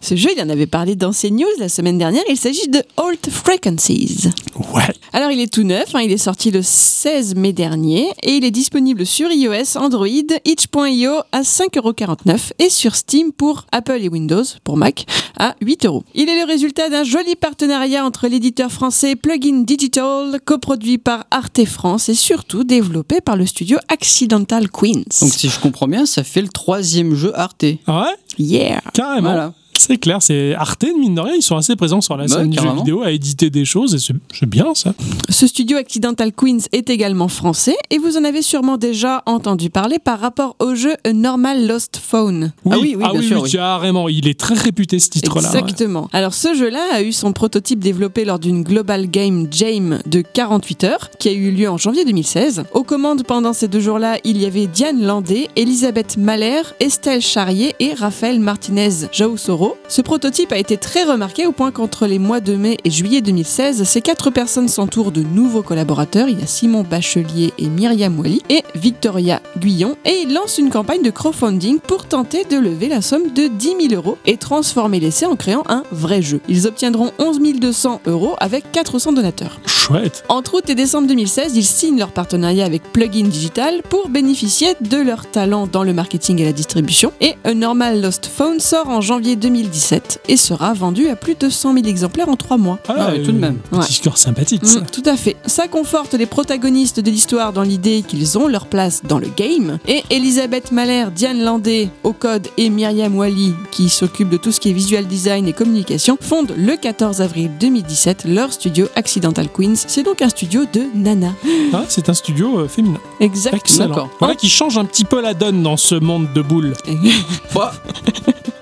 Ce 0.00 0.14
jeu, 0.16 0.30
il 0.36 0.42
en 0.42 0.48
avait 0.48 0.66
parlé 0.66 0.94
dans 0.96 1.12
ses 1.12 1.30
news 1.30 1.46
la 1.58 1.68
semaine 1.68 1.98
dernière. 1.98 2.22
Il 2.28 2.36
s'agit 2.36 2.68
de 2.68 2.80
Alt 2.96 3.28
Frequencies. 3.28 4.28
Ouais. 4.72 4.82
Alors, 5.12 5.30
il 5.32 5.40
est 5.40 5.52
tout 5.52 5.62
neuf. 5.64 5.94
hein, 5.94 6.00
il 6.00 6.12
est 6.12 6.16
sorti 6.18 6.50
le 6.52 6.62
16 6.62 7.34
mai 7.34 7.52
dernier. 7.52 8.08
Et 8.22 8.36
il 8.36 8.44
est 8.44 8.50
disponible 8.52 9.04
sur 9.04 9.30
iOS, 9.32 9.76
Android, 9.78 10.06
itch.io 10.44 11.12
à 11.32 11.42
5,49€ 11.42 12.52
et 12.60 12.70
sur 12.70 12.94
Steam 12.94 13.32
pour 13.32 13.66
Apple 13.72 13.98
et 14.00 14.08
Windows, 14.08 14.44
pour 14.64 14.76
Mac, 14.76 15.06
à 15.38 15.54
8€. 15.62 16.02
Il 16.14 16.28
est 16.28 16.40
le 16.40 16.46
résultat 16.46 16.88
d'un 16.88 17.04
joli 17.04 17.34
partenariat 17.36 17.95
entre 18.04 18.28
l'éditeur 18.28 18.70
français 18.70 19.16
Plugin 19.16 19.62
Digital, 19.62 20.40
coproduit 20.44 20.98
par 20.98 21.24
Arte 21.30 21.64
France 21.64 22.08
et 22.08 22.14
surtout 22.14 22.64
développé 22.64 23.20
par 23.20 23.36
le 23.36 23.46
studio 23.46 23.78
Accidental 23.88 24.70
Queens. 24.70 25.04
Donc 25.20 25.32
si 25.32 25.48
je 25.48 25.60
comprends 25.60 25.88
bien, 25.88 26.06
ça 26.06 26.24
fait 26.24 26.42
le 26.42 26.48
troisième 26.48 27.14
jeu 27.14 27.32
Arte. 27.38 27.64
Ah 27.86 28.02
ouais, 28.02 28.16
yeah! 28.38 28.80
carrément. 28.92 29.30
Voilà. 29.30 29.52
C'est 29.78 29.98
clair, 29.98 30.22
c'est 30.22 30.54
Arte, 30.54 30.84
mine 30.98 31.14
de 31.14 31.20
rien, 31.20 31.34
ils 31.36 31.42
sont 31.42 31.56
assez 31.56 31.76
présents 31.76 32.00
sur 32.00 32.16
la 32.16 32.24
Ouais, 32.24 32.28
scène 32.28 32.50
du 32.50 32.58
jeu 32.58 32.72
vidéo 32.74 33.02
à 33.02 33.10
éditer 33.12 33.50
des 33.50 33.64
choses 33.64 33.94
et 33.94 33.98
c'est 33.98 34.46
bien 34.46 34.74
ça. 34.74 34.94
Ce 35.28 35.46
studio 35.46 35.76
Accidental 35.76 36.32
Queens 36.32 36.58
est 36.72 36.90
également 36.90 37.28
français 37.28 37.76
et 37.90 37.98
vous 37.98 38.16
en 38.16 38.24
avez 38.24 38.42
sûrement 38.42 38.78
déjà 38.78 39.22
entendu 39.26 39.70
parler 39.70 39.98
par 39.98 40.18
rapport 40.18 40.56
au 40.58 40.74
jeu 40.74 40.94
A 41.04 41.12
Normal 41.12 41.66
Lost 41.68 41.98
Phone. 42.04 42.52
Ah 42.68 42.76
oui, 42.80 42.94
oui, 42.96 43.04
ah 43.06 43.10
bien 43.12 43.20
oui, 43.20 43.26
sûr, 43.26 43.36
oui, 43.36 43.42
oui. 43.44 43.52
carrément. 43.52 44.08
Il 44.08 44.26
est 44.28 44.38
très 44.40 44.54
réputé 44.54 44.98
ce 44.98 45.10
titre-là. 45.10 45.50
ouais. 45.52 45.58
Exactement. 45.60 46.08
Alors 46.12 46.34
ce 46.34 46.54
jeu-là 46.54 46.82
a 46.94 47.02
eu 47.02 47.12
son 47.12 47.32
prototype 47.32 47.78
développé 47.78 48.24
lors 48.24 48.38
d'une 48.38 48.62
Global 48.64 49.08
Game 49.08 49.46
Jam 49.50 50.00
de 50.06 50.22
48 50.22 50.84
heures 50.84 51.10
qui 51.18 51.28
a 51.28 51.32
eu 51.32 51.50
lieu 51.50 51.68
en 51.68 51.76
janvier 51.76 52.04
2016. 52.04 52.64
Aux 52.72 52.82
commandes 52.82 53.22
pendant 53.24 53.52
ces 53.52 53.68
deux 53.68 53.80
jours-là, 53.80 54.18
il 54.24 54.40
y 54.40 54.46
avait 54.46 54.66
Diane 54.66 55.04
Landé, 55.04 55.48
Elisabeth 55.54 56.16
Mahler, 56.16 56.62
Estelle 56.80 57.20
Charrier 57.20 57.74
et 57.78 57.94
Raphaël 57.94 58.40
Martinez 58.40 58.90
Jaoussoro 59.12 59.65
euros. 59.66 59.76
Ce 59.88 60.02
prototype 60.02 60.52
a 60.52 60.58
été 60.58 60.76
très 60.76 61.04
remarqué 61.04 61.46
au 61.46 61.52
point 61.52 61.70
qu'entre 61.70 62.06
les 62.06 62.18
mois 62.18 62.40
de 62.40 62.54
mai 62.56 62.76
et 62.84 62.90
juillet 62.90 63.20
2016, 63.20 63.84
ces 63.84 64.00
quatre 64.00 64.30
personnes 64.30 64.68
s'entourent 64.68 65.12
de 65.12 65.22
nouveaux 65.22 65.62
collaborateurs. 65.62 66.28
Il 66.28 66.40
y 66.40 66.42
a 66.42 66.46
Simon 66.46 66.82
Bachelier 66.82 67.52
et 67.58 67.68
Myriam 67.68 68.18
Wally 68.18 68.42
et 68.48 68.62
Victoria 68.74 69.40
Guyon 69.58 69.96
et 70.04 70.22
ils 70.24 70.32
lancent 70.32 70.58
une 70.58 70.70
campagne 70.70 71.02
de 71.02 71.10
crowdfunding 71.10 71.78
pour 71.80 72.06
tenter 72.06 72.44
de 72.44 72.56
lever 72.56 72.88
la 72.88 73.00
somme 73.00 73.32
de 73.32 73.46
10 73.46 73.88
000 73.88 73.94
euros 73.94 74.18
et 74.26 74.36
transformer 74.36 75.00
l'essai 75.00 75.26
en 75.26 75.36
créant 75.36 75.64
un 75.68 75.82
vrai 75.92 76.22
jeu. 76.22 76.40
Ils 76.48 76.66
obtiendront 76.66 77.12
11 77.18 77.40
200 77.60 78.00
euros 78.06 78.34
avec 78.40 78.72
400 78.72 79.12
donateurs. 79.12 79.60
Chouette. 79.66 80.24
Entre 80.28 80.54
août 80.54 80.68
et 80.68 80.74
décembre 80.74 81.06
2016, 81.06 81.56
ils 81.56 81.64
signent 81.64 81.98
leur 81.98 82.10
partenariat 82.10 82.64
avec 82.64 82.82
Plugin 82.92 83.28
Digital 83.28 83.82
pour 83.88 84.08
bénéficier 84.08 84.74
de 84.80 84.96
leur 84.96 85.30
talent 85.30 85.66
dans 85.66 85.84
le 85.84 85.92
marketing 85.92 86.40
et 86.40 86.44
la 86.44 86.52
distribution. 86.52 87.12
Et 87.20 87.34
A 87.44 87.54
Normal 87.54 88.00
Lost 88.00 88.26
Phone 88.26 88.58
sort 88.58 88.88
en 88.88 89.00
janvier 89.00 89.36
2017 89.62 90.20
et 90.28 90.36
sera 90.36 90.72
vendu 90.74 91.08
à 91.08 91.16
plus 91.16 91.34
de 91.34 91.48
100 91.48 91.74
000 91.74 91.86
exemplaires 91.86 92.28
en 92.28 92.36
3 92.36 92.56
mois. 92.58 92.78
Ah 92.88 93.08
ouais, 93.10 93.22
tout 93.22 93.32
de 93.32 93.38
même. 93.38 93.56
Petit 93.70 93.76
Ouais. 93.78 93.86
score 93.86 94.18
sympathique, 94.18 94.64
ça. 94.66 94.80
Mm, 94.80 94.86
tout 94.92 95.02
à 95.06 95.16
fait. 95.16 95.36
Ça 95.46 95.66
conforte 95.68 96.14
les 96.14 96.26
protagonistes 96.26 97.00
de 97.00 97.10
l'histoire 97.10 97.52
dans 97.52 97.62
l'idée 97.62 98.02
qu'ils 98.06 98.36
ont 98.38 98.48
leur 98.48 98.66
place 98.66 99.02
dans 99.04 99.18
le 99.18 99.28
game. 99.34 99.78
Et 99.88 100.02
Elisabeth 100.10 100.72
Mahler, 100.72 101.06
Diane 101.14 101.42
Landé 101.42 101.88
au 102.04 102.12
code 102.12 102.48
et 102.56 102.68
Myriam 102.70 103.16
Wally, 103.16 103.54
qui 103.70 103.88
s'occupent 103.88 104.28
de 104.30 104.36
tout 104.36 104.52
ce 104.52 104.60
qui 104.60 104.70
est 104.70 104.74
visual 104.74 105.06
design 105.06 105.46
et 105.48 105.52
communication, 105.52 106.18
fondent 106.20 106.52
le 106.56 106.76
14 106.76 107.20
avril 107.20 107.50
2017 107.58 108.24
leur 108.26 108.52
studio 108.52 108.86
Accidental 108.96 109.48
Queens. 109.48 109.74
C'est 109.86 110.02
donc 110.02 110.22
un 110.22 110.28
studio 110.28 110.64
de 110.72 110.82
Nana. 110.94 111.32
Ah, 111.72 111.84
c'est 111.88 112.08
un 112.08 112.14
studio 112.14 112.58
euh, 112.60 112.68
féminin. 112.68 112.98
Exactement. 113.20 113.60
Excellent. 113.60 113.88
D'accord. 113.88 114.10
Voilà 114.18 114.34
qui 114.34 114.48
change 114.48 114.76
un 114.78 114.84
petit 114.84 115.04
peu 115.04 115.20
la 115.20 115.34
donne 115.34 115.62
dans 115.62 115.76
ce 115.76 115.94
monde 115.94 116.28
de 116.34 116.42
boules. 116.42 116.74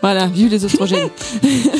Voilà, 0.05 0.27
vive 0.27 0.51
les 0.51 0.67
oestrogènes. 0.67 1.09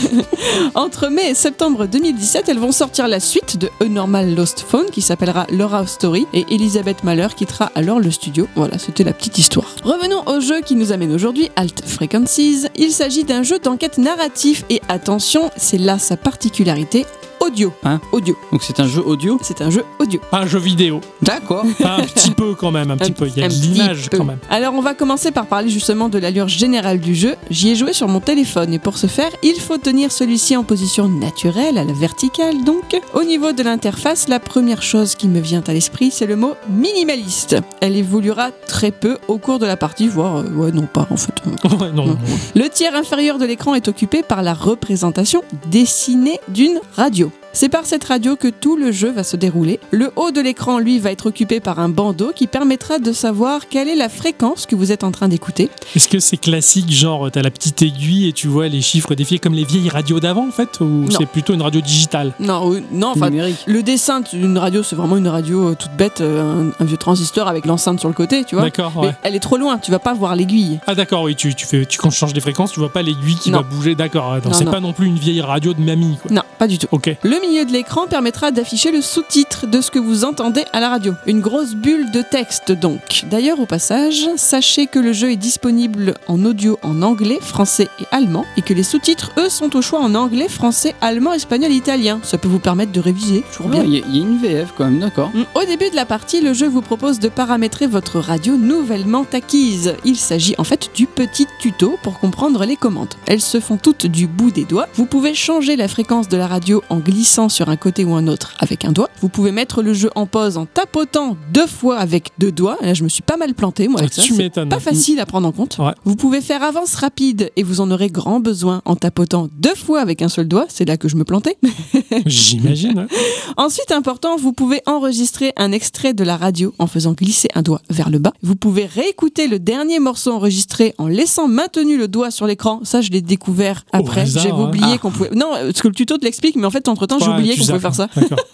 Entre 0.75 1.09
mai 1.09 1.29
et 1.29 1.35
septembre 1.35 1.85
2017, 1.85 2.49
elles 2.49 2.59
vont 2.59 2.73
sortir 2.73 3.07
la 3.07 3.21
suite 3.21 3.59
de 3.59 3.69
A 3.81 3.85
Normal 3.85 4.35
Lost 4.35 4.65
Phone 4.67 4.87
qui 4.91 5.03
s'appellera 5.03 5.47
Laura 5.51 5.87
Story 5.87 6.27
et 6.33 6.47
Elisabeth 6.49 7.05
Mahler 7.05 7.27
quittera 7.37 7.71
alors 7.75 8.01
le 8.01 8.11
studio. 8.11 8.49
Voilà, 8.57 8.79
c'était 8.79 9.05
la 9.05 9.13
petite 9.13 9.37
histoire. 9.37 9.67
Revenons 9.83 10.23
au 10.27 10.41
jeu 10.41 10.63
qui 10.63 10.75
nous 10.75 10.91
amène 10.91 11.13
aujourd'hui, 11.13 11.51
Alt 11.57 11.83
Frequencies. 11.85 12.65
Il 12.77 12.93
s'agit 12.93 13.25
d'un 13.25 13.43
jeu 13.43 13.59
d'enquête 13.59 13.99
narratif 13.99 14.65
et 14.71 14.81
attention, 14.89 15.51
c'est 15.59 15.77
là 15.77 15.99
sa 15.99 16.17
particularité, 16.17 17.05
audio. 17.45 17.73
Hein 17.85 18.01
Audio. 18.13 18.37
donc 18.53 18.63
c'est 18.63 18.81
un 18.81 18.87
jeu 18.87 19.03
audio 19.05 19.39
C'est 19.43 19.61
un 19.63 19.71
jeu 19.71 19.85
audio. 19.99 20.21
Pas 20.31 20.39
un 20.41 20.47
jeu 20.47 20.59
vidéo. 20.59 21.01
D'accord. 21.23 21.65
Pas 21.81 21.97
un 21.97 22.03
petit 22.05 22.31
peu 22.31 22.55
quand 22.55 22.71
même, 22.71 22.91
un 22.93 22.97
petit 22.97 23.13
peu. 23.13 23.27
Il 23.29 23.37
y 23.37 23.43
a 23.43 23.47
Un 23.47 23.49
de 23.49 23.55
petit 23.55 23.61
l'image 23.69 24.11
peu. 24.11 24.19
quand 24.19 24.25
même. 24.25 24.39
Alors 24.51 24.75
on 24.75 24.81
va 24.81 24.95
commencer 24.95 25.31
par 25.31 25.47
parler 25.47 25.69
justement 25.69 26.09
de 26.09 26.19
l'allure 26.19 26.49
générale 26.49 26.99
du 27.01 27.15
jeu. 27.15 27.37
J'y 27.51 27.71
ai 27.71 27.77
joué 27.77 27.93
sur 27.93 28.09
mon 28.09 28.21
téléphone 28.21 28.73
et 28.73 28.79
pour 28.79 28.99
ce 28.99 29.07
faire, 29.07 29.31
il 29.43 29.61
faut 29.61 29.79
tenir 29.79 30.11
celui-ci 30.13 30.57
en 30.57 30.65
position 30.65 31.09
naturelle, 31.09 31.79
à 31.79 31.85
la 31.85 31.93
verticale 31.93 32.65
donc. 32.65 33.01
Au 33.15 33.23
niveau 33.25 33.53
de 33.53 33.63
l'interface, 33.63 34.29
la 34.29 34.41
première 34.41 34.83
chose 34.83 35.15
qui 35.15 35.29
me 35.29 35.41
vient 35.41 35.63
à 35.67 35.73
l'esprit, 35.73 36.11
c'est 36.11 36.27
le 36.27 36.37
mot 36.37 36.55
minimaliste. 36.71 37.57
Elle 37.81 37.97
évoluera 37.97 38.51
très 38.67 38.91
peu 38.91 39.19
au 39.29 39.39
cours 39.39 39.59
de 39.59 39.67
la 39.67 39.77
partie, 39.77 40.09
voire 40.09 40.39
euh, 40.39 40.49
ouais 40.51 40.73
non 40.73 40.87
pas 40.87 41.07
en 41.11 41.17
fait. 41.17 41.35
Ouais, 41.65 41.91
non, 41.93 42.07
Non. 42.07 42.13
non. 42.13 42.19
Le 42.55 42.69
tiers 42.69 42.95
inférieur 42.95 43.39
de 43.39 43.45
l'écran 43.45 43.75
est 43.75 43.89
occupé 43.89 44.23
par 44.23 44.43
la 44.43 44.55
représentation 44.55 45.43
dessinée 45.71 46.39
d'une 46.49 46.79
radio. 46.97 47.31
C'est 47.57 47.69
par 47.69 47.87
cette 47.87 48.03
radio 48.03 48.35
que 48.35 48.49
tout 48.49 48.77
le 48.77 48.91
jeu 48.91 49.13
va 49.13 49.23
se 49.23 49.37
dérouler. 49.37 49.79
Le 49.93 50.11
haut 50.17 50.33
de 50.33 50.41
l'écran, 50.41 50.81
lui, 50.81 50.99
va 50.99 51.13
être 51.13 51.27
occupé 51.27 51.61
par 51.61 51.79
un 51.79 51.89
bandeau 51.89 52.33
qui 52.35 52.49
permettra 52.49 52.99
de 52.99 53.13
savoir 53.13 53.69
quelle 53.69 53.89
est 53.89 53.95
la 53.95 54.09
fréquence 54.09 54.67
que 54.67 54.75
vous 54.75 54.91
êtes 54.91 55.05
en 55.05 55.13
train 55.13 55.29
d'écouter. 55.29 55.71
Est-ce 55.95 56.09
que 56.09 56.19
c'est 56.19 56.37
classique, 56.37 56.91
genre 56.91 57.31
t'as 57.31 57.43
la 57.43 57.53
petite 57.53 57.81
aiguille 57.83 58.27
et 58.27 58.33
tu 58.33 58.49
vois 58.49 58.67
les 58.67 58.81
chiffres 58.83 59.15
défiler 59.15 59.39
comme 59.39 59.55
les 59.55 59.63
vieilles 59.65 59.89
radios 59.89 60.19
d'avant 60.19 60.49
en 60.49 60.51
fait 60.51 60.81
Ou 60.81 61.05
c'est 61.17 61.27
plutôt 61.27 61.55
une 61.55 61.63
radio 61.63 61.81
digitale? 61.81 62.33
Non, 62.41 62.73
euh, 62.75 62.81
non, 62.91 63.13
enfin, 63.15 63.31
le 63.31 63.83
dessin 63.85 64.21
d'une 64.33 64.59
radio, 64.59 64.83
c'est 64.83 64.97
vraiment 64.97 65.17
une 65.17 65.29
radio 65.29 65.69
euh, 65.69 65.75
toute 65.77 65.93
bête, 65.97 66.23
euh, 66.23 66.71
un, 66.81 66.83
un 66.83 66.85
vieux 66.85 66.97
transistor 66.97 67.47
avec 67.47 67.67
l'enceinte 67.67 68.01
sur 68.01 68.09
le 68.09 68.15
côté, 68.17 68.43
tu 68.43 68.57
vois. 68.57 68.65
D'accord, 68.65 68.93
Mais 69.01 69.15
elle 69.23 69.37
est 69.37 69.41
trop 69.41 69.59
loin, 69.59 69.79
tu 69.79 69.93
vas 69.93 70.01
pas 70.01 70.13
voir 70.13 70.35
l'aiguille. 70.35 70.81
Ah 70.89 70.97
d'accord, 70.97 71.23
oui, 71.23 71.37
tu, 71.37 71.55
tu 71.55 71.67
fais, 71.67 71.87
tu, 71.87 71.99
quand 71.99 72.09
tu 72.09 72.17
changes 72.17 72.35
les 72.35 72.41
fréquences, 72.41 72.73
tu 72.73 72.81
vois 72.81 72.93
pas 72.93 73.03
l'aiguille 73.03 73.37
qui 73.37 73.53
Non. 73.53 73.59
va 73.59 73.63
bouger, 73.63 73.95
d'accord. 73.95 74.39
C'est 74.51 74.65
non. 74.65 74.73
pas 74.73 74.81
non 74.81 74.93
plus 74.93 75.07
une 75.07 75.19
vieille 75.21 75.41
radio 75.41 75.73
de 75.73 75.81
mamie, 75.81 76.19
quoi. 76.21 76.33
Non, 76.33 76.43
pas 76.59 76.67
du 76.67 76.79
tout. 76.79 76.89
Ok. 76.91 77.15
Le 77.23 77.44
milieu 77.47 77.65
de 77.65 77.73
l'écran 77.73 78.07
permettra 78.07 78.51
d'afficher 78.51 78.91
le 78.91 79.01
sous-titre 79.03 79.67
de 79.67 79.81
ce 79.81 79.91
que 79.91 79.99
vous 79.99 80.25
entendez 80.25 80.65
à 80.73 80.81
la 80.81 80.89
radio. 80.89 81.15
Une 81.27 81.41
grosse 81.41 81.75
bulle 81.75 82.11
de 82.11 82.23
texte 82.23 82.73
donc. 82.73 83.25
D'ailleurs 83.31 83.61
au 83.61 83.67
passage, 83.67 84.27
sachez 84.37 84.87
que 84.87 84.99
le 84.99 85.13
jeu 85.13 85.31
est 85.33 85.37
disponible 85.37 86.15
en 86.29 86.45
audio 86.45 86.79
en 86.83 87.03
anglais, 87.03 87.39
français 87.41 87.89
et 88.01 88.05
allemand 88.11 88.45
et 88.57 88.63
que 88.63 88.73
les 88.75 88.83
sous-titres 88.83 89.33
eux 89.39 89.49
sont 89.49 89.75
au 89.77 89.83
choix 89.83 90.01
en 90.01 90.15
anglais, 90.15 90.49
français, 90.49 90.95
allemand, 91.01 91.33
espagnol, 91.33 91.73
italien. 91.73 92.21
Ça 92.23 92.39
peut 92.39 92.49
vous 92.49 92.59
permettre 92.59 92.93
de 92.93 93.01
réviser, 93.01 93.45
toujours 93.53 93.69
bien. 93.69 93.81
Ah, 93.83 93.87
Il 93.87 93.95
y, 93.95 93.99
a- 94.01 94.05
il 94.09 94.17
y 94.17 94.21
a 94.21 94.23
une 94.23 94.39
VF 94.39 94.73
quand 94.77 94.85
même, 94.85 94.99
d'accord. 95.01 95.31
Mm. 95.35 95.45
Au 95.55 95.65
début 95.65 95.91
de 95.91 95.97
la 95.97 96.07
partie, 96.07 96.41
le 96.41 96.53
jeu 96.55 96.69
vous 96.69 96.83
propose 96.83 97.19
de 97.19 97.29
paramétrer 97.29 97.87
votre 97.87 98.19
radio 98.21 98.57
nouvellement 98.57 99.27
acquise. 99.33 99.95
Il 100.05 100.17
s'agit 100.17 100.55
en 100.59 100.65
fait 100.65 100.91
du 100.95 101.07
petit 101.07 101.47
tuto 101.59 101.99
pour 102.03 102.19
comprendre 102.21 102.65
les 102.65 102.77
commandes. 102.77 103.15
Elles 103.27 103.41
se 103.41 103.61
font 103.61 103.77
toutes 103.77 104.07
du 104.07 104.27
bout 104.27 104.51
des 104.51 104.65
doigts. 104.65 104.89
Vous 104.95 105.07
pouvez 105.07 105.35
changer 105.35 105.77
la 105.77 105.89
fréquence 105.89 106.29
de 106.29 106.37
la 106.37 106.47
radio 106.47 106.83
en 106.89 106.99
glissant 106.99 107.34
sur 107.35 107.69
un 107.69 107.77
côté 107.77 108.05
ou 108.05 108.15
un 108.15 108.29
autre 108.29 108.55
avec 108.61 108.85
un 108.85 108.93
doigt. 108.93 109.09
Vous 109.21 109.29
pouvez 109.29 109.51
mettre 109.51 109.83
le 109.83 109.93
jeu 109.93 110.09
en 110.15 110.27
pause 110.27 110.57
en 110.57 110.67
tapotant 110.67 111.37
deux 111.53 111.67
fois 111.67 111.99
avec 111.99 112.31
deux 112.39 112.53
doigts. 112.53 112.79
Là, 112.81 112.95
je 112.95 113.03
me 113.03 113.09
suis 113.09 113.23
pas 113.23 113.37
mal 113.37 113.55
planté 113.55 113.89
moi 113.89 114.01
avec 114.01 114.13
ça. 114.13 114.23
tu 114.23 114.35
C'est 114.35 114.51
pas 114.69 114.79
facile 114.79 115.19
à 115.19 115.27
prendre 115.27 115.49
en 115.49 115.53
compte. 115.53 115.77
Ouais. 115.79 115.93
Vous 116.05 116.15
pouvez 116.15 116.41
faire 116.41 116.63
avance 116.63 116.95
rapide 116.95 117.51
et 117.57 117.65
vous 117.65 117.81
en 117.81 117.91
aurez 117.91 118.09
grand 118.09 118.39
besoin 118.39 118.83
en 118.85 118.95
tapotant 118.95 119.49
deux 119.59 119.75
fois 119.75 120.01
avec 120.01 120.23
un 120.23 120.29
seul 120.29 120.47
doigt. 120.47 120.67
C'est 120.69 120.85
là 120.85 120.97
que 120.97 121.09
je 121.09 121.17
me 121.17 121.25
plantais. 121.25 121.57
J'imagine. 122.27 123.09
Ensuite, 123.57 123.91
important, 123.91 124.37
vous 124.37 124.53
pouvez 124.53 124.81
enregistrer 124.87 125.53
un 125.57 125.73
extrait 125.73 126.15
de 126.15 126.23
la 126.23 126.37
radio 126.37 126.73
en 126.79 126.87
faisant 126.87 127.13
glisser 127.13 127.49
un 127.57 127.63
doigt 127.63 127.83
vers 127.91 128.11
le 128.11 128.19
bas. 128.21 128.33
Vous 128.43 128.55
pouvez 128.55 128.87
réécouter 128.87 129.49
le 129.49 129.59
dernier 129.59 129.99
morceau 129.99 130.33
enregistré 130.33 130.95
en 130.99 131.09
laissant 131.09 131.49
maintenu 131.49 131.97
le 131.97 132.07
doigt 132.07 132.31
sur 132.31 132.47
l'écran. 132.47 132.81
Ça, 132.85 133.01
je 133.01 133.11
l'ai 133.11 133.23
découvert 133.23 133.85
après. 133.93 134.25
J'avais 134.27 134.51
hein. 134.51 134.69
oublié 134.69 134.95
Ah. 134.95 134.99
qu'on 134.99 135.11
pouvait. 135.11 135.31
Non, 135.35 135.51
parce 135.53 135.83
que 135.83 135.89
le 135.89 135.95
tuto 135.95 136.17
te 136.17 136.25
l'explique, 136.25 136.55
mais 136.57 136.67
en 136.67 136.71
fait, 136.71 136.87
entre 136.89 137.07
temps, 137.07 137.19
j'ai 137.25 137.31
Ouais, 137.31 137.37
oublié 137.39 137.55
tu 137.55 137.61
qu'on 137.61 137.67
pouvait 137.67 137.79
faire 137.81 137.95
ça. 137.95 138.09
D'accord. 138.15 138.39